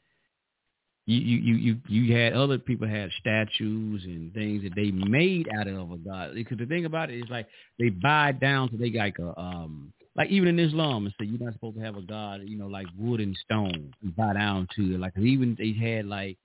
[1.09, 5.69] You you you you had other people had statues and things that they made out
[5.69, 6.35] of a god.
[6.35, 7.47] Because the thing about it is like
[7.79, 11.39] they buy down to they like a um like even in Islam and say you're
[11.39, 14.67] not supposed to have a god you know like wood and stone and buy down
[14.75, 14.99] to it.
[14.99, 16.39] Like even they had like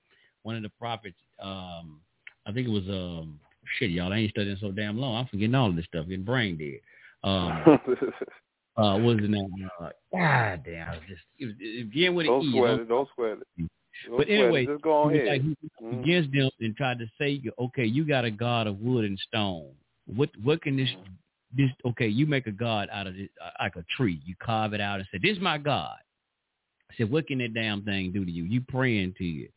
[0.43, 1.99] one of the prophets um
[2.45, 3.39] I think it was um
[3.77, 6.25] shit y'all I ain't studying so damn long I'm forgetting all of this stuff getting
[6.25, 6.79] brain dead.
[7.23, 7.63] Um,
[8.77, 9.69] uh, what was the name?
[9.79, 12.51] Uh, God damn, just it, was, it began with don't an E.
[12.51, 13.69] Sweat it, don't sweat it.
[14.07, 15.27] Don't but anyway, just go ahead.
[15.27, 15.99] Like he mm-hmm.
[15.99, 19.69] against them and tried to say, okay, you got a god of wood and stone.
[20.07, 20.89] What what can this
[21.55, 22.07] this okay?
[22.07, 23.29] You make a god out of this,
[23.59, 24.21] like a tree.
[24.25, 25.97] You carve it out and say, this is my god.
[26.89, 28.43] I said, what can that damn thing do to you?
[28.43, 29.49] You praying to you.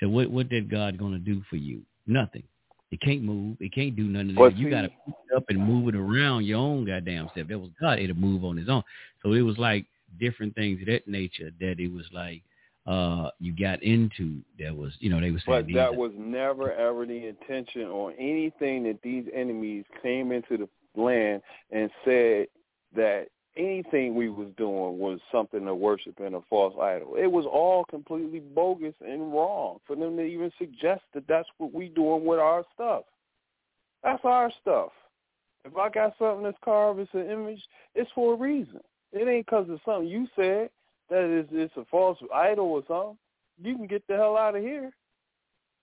[0.00, 1.82] So what what that God gonna do for you?
[2.06, 2.42] Nothing.
[2.90, 3.56] It can't move.
[3.60, 4.36] It can't do nothing.
[4.58, 7.48] You got to pick it up and move it around your own goddamn self.
[7.48, 7.98] That was God.
[7.98, 8.82] It'll move on its own.
[9.22, 9.86] So it was like
[10.20, 12.42] different things of that nature that it was like
[12.86, 16.72] uh you got into that was you know they were saying but that was never
[16.72, 20.68] ever the intention or anything that these enemies came into the
[21.00, 21.40] land
[21.70, 22.46] and said
[22.94, 27.14] that anything we was doing was something to worship in a false idol.
[27.16, 31.72] It was all completely bogus and wrong for them to even suggest that that's what
[31.72, 33.04] we doing with our stuff.
[34.02, 34.90] That's our stuff.
[35.64, 37.62] If I got something that's carved it's an image,
[37.94, 38.80] it's for a reason.
[39.12, 40.70] It ain't because of something you said
[41.10, 43.18] that is it's a false idol or something.
[43.62, 44.90] You can get the hell out of here.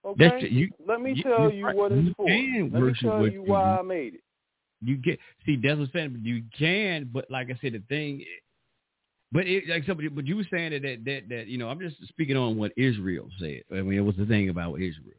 [0.04, 0.48] Okay.
[0.50, 2.26] You, Let me you, tell you, you what it's for.
[2.26, 4.24] Let me tell you why I made it.
[4.82, 6.22] You get see that's what I'm saying.
[6.24, 8.24] You can, but like I said, the thing
[9.32, 11.80] But it, like somebody, but you were saying that, that that that you know, I'm
[11.80, 13.64] just speaking on what Israel said.
[13.72, 15.18] I mean, it was the thing about Israel.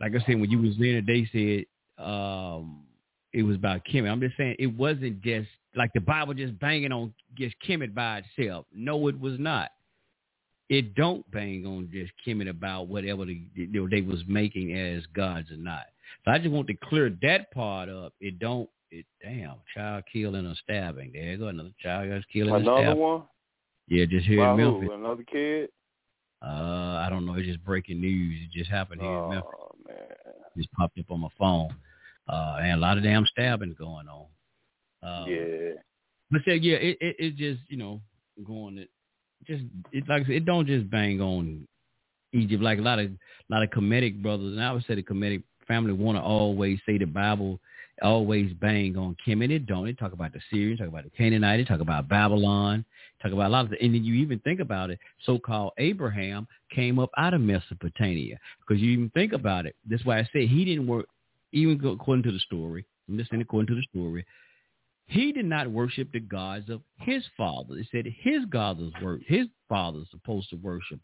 [0.00, 2.84] Like I said, when you was there, they said um,
[3.32, 4.10] it was about Kemet.
[4.10, 8.22] I'm just saying it wasn't just like the Bible just banging on just Kemet by
[8.36, 8.66] itself.
[8.74, 9.70] No, it was not.
[10.68, 15.04] It don't bang on just Kemet about whatever the, you know, they was making as
[15.14, 15.84] gods or not.
[16.24, 18.14] So I just want to clear that part up.
[18.20, 21.12] It don't it, damn, child killing or stabbing.
[21.12, 22.84] There you go, another child got killed and stabbing.
[22.84, 23.22] Another one?
[23.88, 24.88] Yeah, just here By in Memphis.
[24.88, 24.92] Who?
[24.92, 25.68] Another kid?
[26.42, 27.34] Uh, I don't know.
[27.34, 28.40] It's just breaking news.
[28.44, 29.50] It just happened here oh, in Memphis.
[29.86, 29.96] Man.
[30.56, 31.74] Just popped up on my phone.
[32.28, 34.26] Uh, and a lot of damn stabbing going on.
[35.02, 35.72] Um, yeah.
[36.30, 38.00] But say, yeah, it, it it just you know
[38.46, 38.90] going it
[39.46, 41.66] just it like I said, it don't just bang on
[42.34, 43.16] Egypt like a lot of a
[43.48, 46.98] lot of Kemetic brothers, and I would say the Kemetic family want to always say
[46.98, 47.60] the Bible
[48.02, 49.50] always bang on Kemet.
[49.50, 49.88] It don't.
[49.88, 52.84] It talk about the Syrians, talk about the Canaanites, talk about Babylon,
[53.22, 56.46] talk about a lot of the, and then you even think about it, so-called Abraham
[56.74, 58.38] came up out of Mesopotamia.
[58.60, 59.76] Because you even think about it.
[59.88, 61.06] That's why I said he didn't work,
[61.52, 64.24] even according to the story, I'm just saying according to the story,
[65.06, 67.76] he did not worship the gods of his father.
[67.78, 71.00] It said his gods were his father's supposed to worship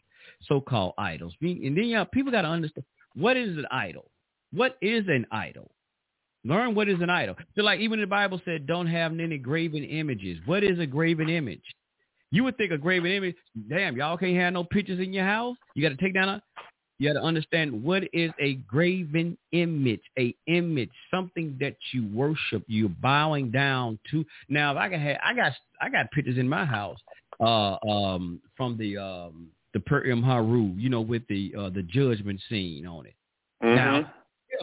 [0.47, 1.33] so-called idols.
[1.41, 4.11] And then you know, people got to understand what is an idol.
[4.51, 5.71] What is an idol?
[6.45, 7.35] Learn what is an idol.
[7.55, 10.37] So like even the Bible said, don't have any graven images.
[10.45, 11.63] What is a graven image?
[12.31, 13.35] You would think a graven image,
[13.67, 15.57] damn, y'all can't have no pictures in your house.
[15.73, 16.43] You got to take down a,
[16.99, 22.63] you got to understand what is a graven image, a image, something that you worship,
[22.67, 24.23] you're bowing down to.
[24.47, 26.99] Now, if I can have, I got, I got pictures in my house,
[27.39, 31.83] uh, um, from the, um, the Pert em Heru, you know, with the, uh, the
[31.83, 33.15] judgment scene on it.
[33.63, 33.75] Mm-hmm.
[33.75, 34.13] Now,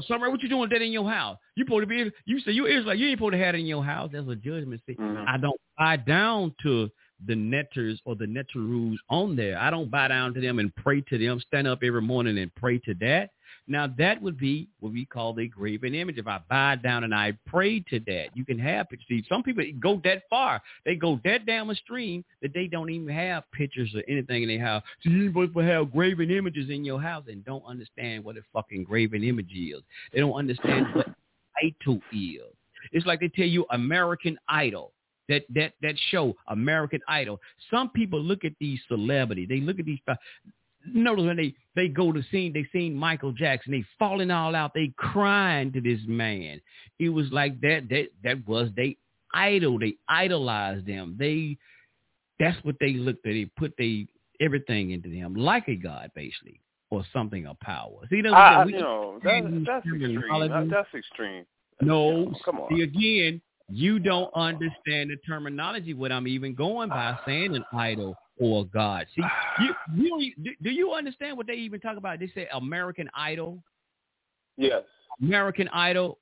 [0.07, 1.39] Sunray, what you doing with that in your house?
[1.57, 3.67] You supposed to be, you say you Israel, you ain't supposed to have it in
[3.67, 4.11] your house.
[4.12, 4.97] That's a judgment scene.
[4.97, 5.25] Mm-hmm.
[5.29, 6.91] I don't buy down to
[7.27, 9.59] the netters or the netteroos on there.
[9.59, 12.55] I don't bow down to them and pray to them, stand up every morning and
[12.55, 13.31] pray to that.
[13.69, 16.19] Now that would be what we call the graven image.
[16.19, 19.07] If I bow down and I pray to that, you can have pictures.
[19.09, 20.61] See, some people go that far.
[20.85, 24.49] They go that down the stream that they don't even have pictures or anything in
[24.49, 24.83] their house.
[25.03, 28.43] So you supposed to have graven images in your house and don't understand what a
[28.53, 29.81] fucking graven image is.
[30.13, 31.07] They don't understand what
[31.63, 32.43] idol is.
[32.91, 34.93] It's like they tell you American Idol
[35.29, 37.41] that that that show American Idol.
[37.71, 39.49] Some people look at these celebrities.
[39.49, 40.01] They look at these.
[40.86, 43.73] Notice when they they go to see they seen Michael Jackson.
[43.73, 44.73] They falling all out.
[44.75, 46.61] They crying to this man.
[46.99, 47.89] It was like that.
[47.89, 48.97] That that was they
[49.35, 49.78] idol.
[49.78, 51.17] They idolized them.
[51.19, 51.57] They
[52.39, 53.33] that's what they looked at.
[53.33, 54.07] They put they
[54.41, 57.93] everything into them like a god basically or something of power.
[58.11, 60.69] See, that's I, we, you know that, that's extreme.
[60.70, 61.47] that's extreme.
[61.81, 62.69] No, come on.
[62.70, 65.94] See again, you don't understand the terminology.
[65.94, 69.07] What I'm even going by saying an idol or God.
[69.15, 69.23] See,
[69.61, 69.75] you,
[70.37, 72.19] you do, you understand what they even talk about?
[72.19, 73.62] They say American Idol.
[74.57, 74.83] Yes.
[75.21, 76.19] American Idol.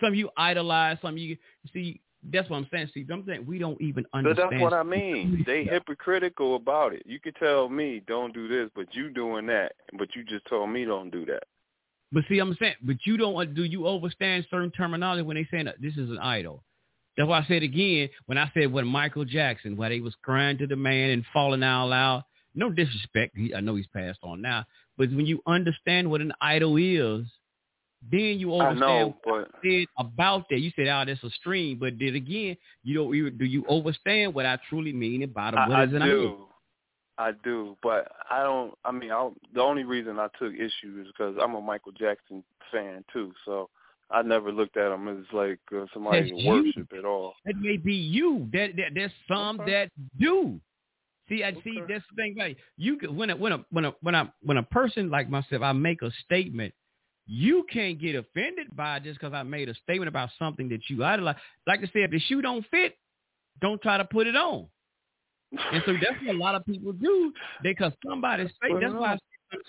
[0.00, 0.98] Some of you idolize.
[1.00, 1.36] Some of you
[1.72, 2.00] see.
[2.32, 2.88] That's what I'm saying.
[2.94, 4.48] See, I'm saying we don't even understand.
[4.48, 5.44] But that's what I mean.
[5.46, 7.02] They hypocritical about it.
[7.04, 9.72] You could tell me don't do this, but you doing that.
[9.98, 11.42] But you just told me don't do that.
[12.12, 13.54] But see, I'm saying, but you don't.
[13.54, 16.62] Do you understand certain terminology when they saying this is an idol?
[17.16, 20.58] That's why I said again when I said when Michael Jackson, where they was crying
[20.58, 22.24] to the man and falling out loud.
[22.56, 23.36] No disrespect.
[23.36, 24.64] He, I know he's passed on now,
[24.96, 27.26] but when you understand what an idol is,
[28.10, 29.48] then you understand I know, but...
[29.98, 30.60] about that.
[30.60, 33.14] You said, "Oh, that's a stream," but then again, you don't.
[33.14, 35.68] You, do you understand what I truly mean about it?
[35.68, 36.04] What I, is I do.
[36.04, 36.48] idol?
[37.16, 38.74] I do, but I don't.
[38.84, 42.44] I mean, I, the only reason I took issue is because I'm a Michael Jackson
[42.72, 43.32] fan too.
[43.44, 43.70] So
[44.14, 47.34] I never looked at them as like uh, somebody That's to worship at all.
[47.44, 48.48] It may be you.
[48.52, 49.72] That, that there's some Okay.
[49.72, 50.60] that do.
[51.28, 51.92] See, I see Okay.
[51.92, 52.36] that's the thing.
[52.38, 55.28] Like You could when a when a when a when a when a person like
[55.28, 56.72] myself, I make a statement.
[57.26, 60.80] You can't get offended by it just because I made a statement about something that
[60.88, 61.36] you idolize.
[61.66, 62.96] Like Like I said, if the shoe don't fit,
[63.60, 64.66] don't try to put it on.
[65.52, 67.32] And so that's what a lot of people do.
[67.62, 69.16] Because somebody say Put it that's why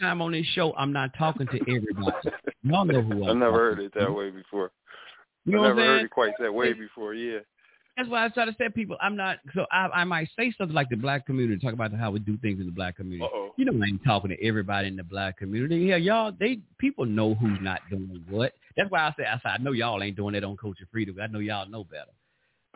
[0.02, 0.32] I on.
[0.32, 2.30] this show I'm not talking to everybody.
[2.64, 4.72] Y'all know who I I'm never heard it that way before.
[5.46, 6.06] You I never heard saying?
[6.06, 7.14] it quite that way before.
[7.14, 7.40] Yeah.
[7.98, 9.38] That's why I try to say people I'm not.
[9.54, 12.38] So I, I might say something like the black community, talk about how we do
[12.38, 13.24] things in the black community.
[13.24, 13.54] Uh-oh.
[13.56, 15.78] You know, I ain't talking to everybody in the black community.
[15.78, 18.54] Yeah, y'all, they people know who's not doing what.
[18.76, 21.16] That's why I say I, say, I know y'all ain't doing that on Culture Freedom.
[21.22, 22.12] I know y'all know better.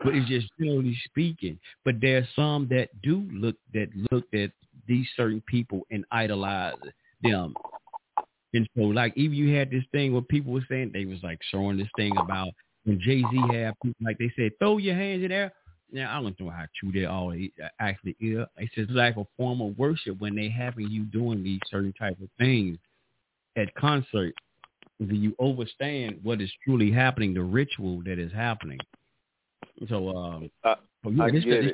[0.02, 1.58] But it's just generally speaking.
[1.84, 4.52] But there's some that do look that look at
[4.88, 6.74] these certain people and idolize
[7.22, 7.54] them.
[8.52, 11.38] And so, like, even you had this thing where people were saying they was like
[11.50, 12.48] showing this thing about
[12.84, 15.52] when Jay Z had people like they said, throw your hands in there.
[15.92, 17.34] now I don't know how true they all
[17.78, 18.46] actually is.
[18.56, 22.18] It's just like a form of worship when they having you doing these certain type
[22.20, 22.78] of things
[23.56, 24.34] at concert.
[25.00, 28.78] Do you understand what is truly happening, the ritual that is happening?
[29.88, 30.74] So, um, uh,
[31.10, 31.72] yeah, I this, this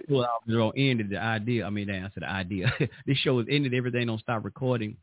[0.48, 1.66] show ended the idea.
[1.66, 2.72] I mean, I said the idea.
[3.06, 3.74] this show is ended.
[3.74, 4.96] Everything don't stop recording,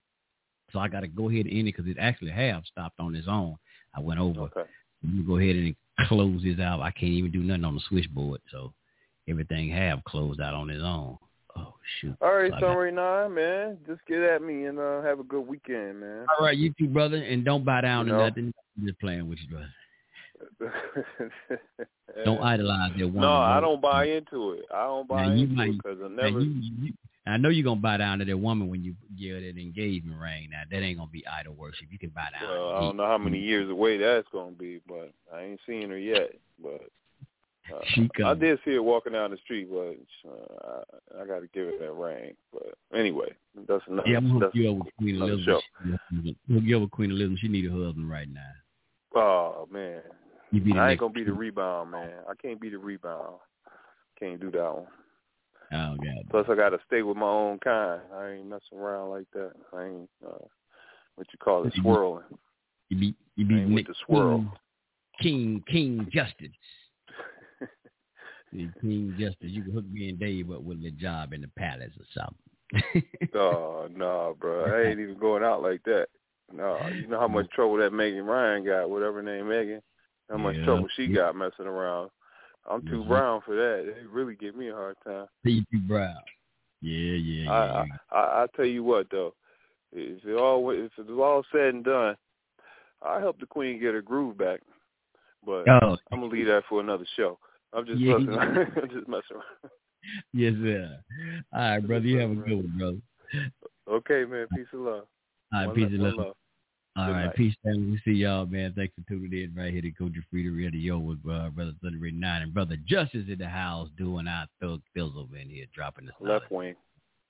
[0.73, 3.15] so I got to go ahead and end it because it actually have stopped on
[3.15, 3.55] its own.
[3.95, 4.41] I went over.
[4.41, 4.63] Okay.
[5.03, 5.75] You go ahead and
[6.07, 6.81] close this out.
[6.81, 8.73] I can't even do nothing on the switchboard, so
[9.29, 11.17] everything have closed out on its own.
[11.55, 12.15] Oh shoot!
[12.19, 13.77] All right, So Summary Nine, man.
[13.85, 16.25] Just get at me and uh, have a good weekend, man.
[16.39, 18.27] All right, you too, brother, and don't bow down You to know.
[18.27, 18.53] nothing.
[18.79, 19.69] I'm just playing with you, brother.
[22.25, 23.21] Don't idolize that woman.
[23.21, 24.65] No, I don't buy into it.
[24.73, 26.39] I don't buy Now, into might- it because I never.
[26.41, 26.93] you, you,
[27.25, 30.49] I know you're gonna bow down to that woman when you give that engagement ring.
[30.51, 31.87] Now that ain't gonna be idol worship.
[31.89, 32.49] You can bow down.
[32.49, 35.89] Well, I don't know how many years away that's gonna be, but I ain't seen
[35.89, 36.31] her yet.
[36.61, 36.89] But
[37.73, 39.95] uh, She I did see her walking down the street, but
[40.29, 40.81] uh,
[41.17, 42.33] I, I got to give her that ring.
[42.51, 43.29] But anyway,
[43.67, 44.09] that's another.
[44.09, 45.63] Yeah, I'm gonna hook you up with Queen Elizabeth.
[46.51, 47.39] Hook you up with Queen Elizabeth.
[47.39, 48.41] She need a husband right now.
[49.15, 50.01] Oh man,
[50.51, 52.11] You be the I ain't gonna be the rebound man.
[52.29, 53.35] I can't be the rebound.
[54.19, 54.87] Can't do that one.
[55.73, 56.29] Oh God.
[56.29, 58.01] Plus, I got to stay with my own kind.
[58.15, 59.51] I ain't messing around like that.
[59.73, 60.45] I ain't uh,
[61.15, 62.23] what you call it, swirling.
[62.89, 64.45] You be you be Ain't with the swirl.
[65.21, 66.49] King King Justice.
[68.81, 69.37] King Justice.
[69.49, 73.03] You can hook me and Dave up with a job in the palace or something.
[73.35, 76.07] Oh no, bro, I ain't even going out like that.
[76.51, 79.81] No, you know how much trouble that Megan Ryan got, whatever name Megan.
[80.29, 80.65] How much Yeah.
[80.65, 82.11] trouble she got messing around.
[82.69, 83.07] I'm too Mhm.
[83.07, 83.85] brown for that.
[83.87, 85.27] It really give me a hard time.
[85.43, 86.15] You brown.
[86.81, 87.85] Yeah, yeah, I, yeah.
[88.11, 89.33] I I I tell you what though,
[89.91, 92.15] if it all if it's all said and done,
[93.01, 94.61] I help the queen get her groove back.
[95.45, 95.97] But Oh.
[96.11, 97.39] I'm gonna leave that for another show.
[97.73, 98.17] I'm just Yeah.
[98.17, 98.37] messing.
[98.83, 99.71] I'm just messing around.
[100.33, 100.99] Yes, sir.
[101.53, 102.05] All right, brother.
[102.05, 103.51] You have a good one, brother.
[103.87, 104.47] Okay, man.
[104.53, 105.07] Peace and love.
[105.53, 106.17] All right, One peace lo- and love.
[106.17, 106.35] love.
[106.95, 107.35] All Good right, night.
[107.35, 107.91] peace, family.
[107.91, 108.73] We see y'all, man.
[108.75, 112.43] Thanks for tuning in right here to Coach Free Radio with uh, Brother Thunder Nine
[112.43, 116.51] and Brother Justice in the house doing our thug fizzle in here, dropping the Left
[116.51, 116.75] wing.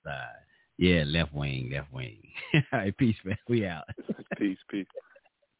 [0.03, 0.27] side.
[0.77, 2.17] Yeah, left wing, left wing.
[2.55, 3.37] All right, peace, man.
[3.47, 3.85] We out.
[4.37, 4.87] Peace, peace.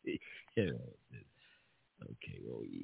[0.57, 0.71] Yeah.
[2.03, 2.83] Okay, well, yeah.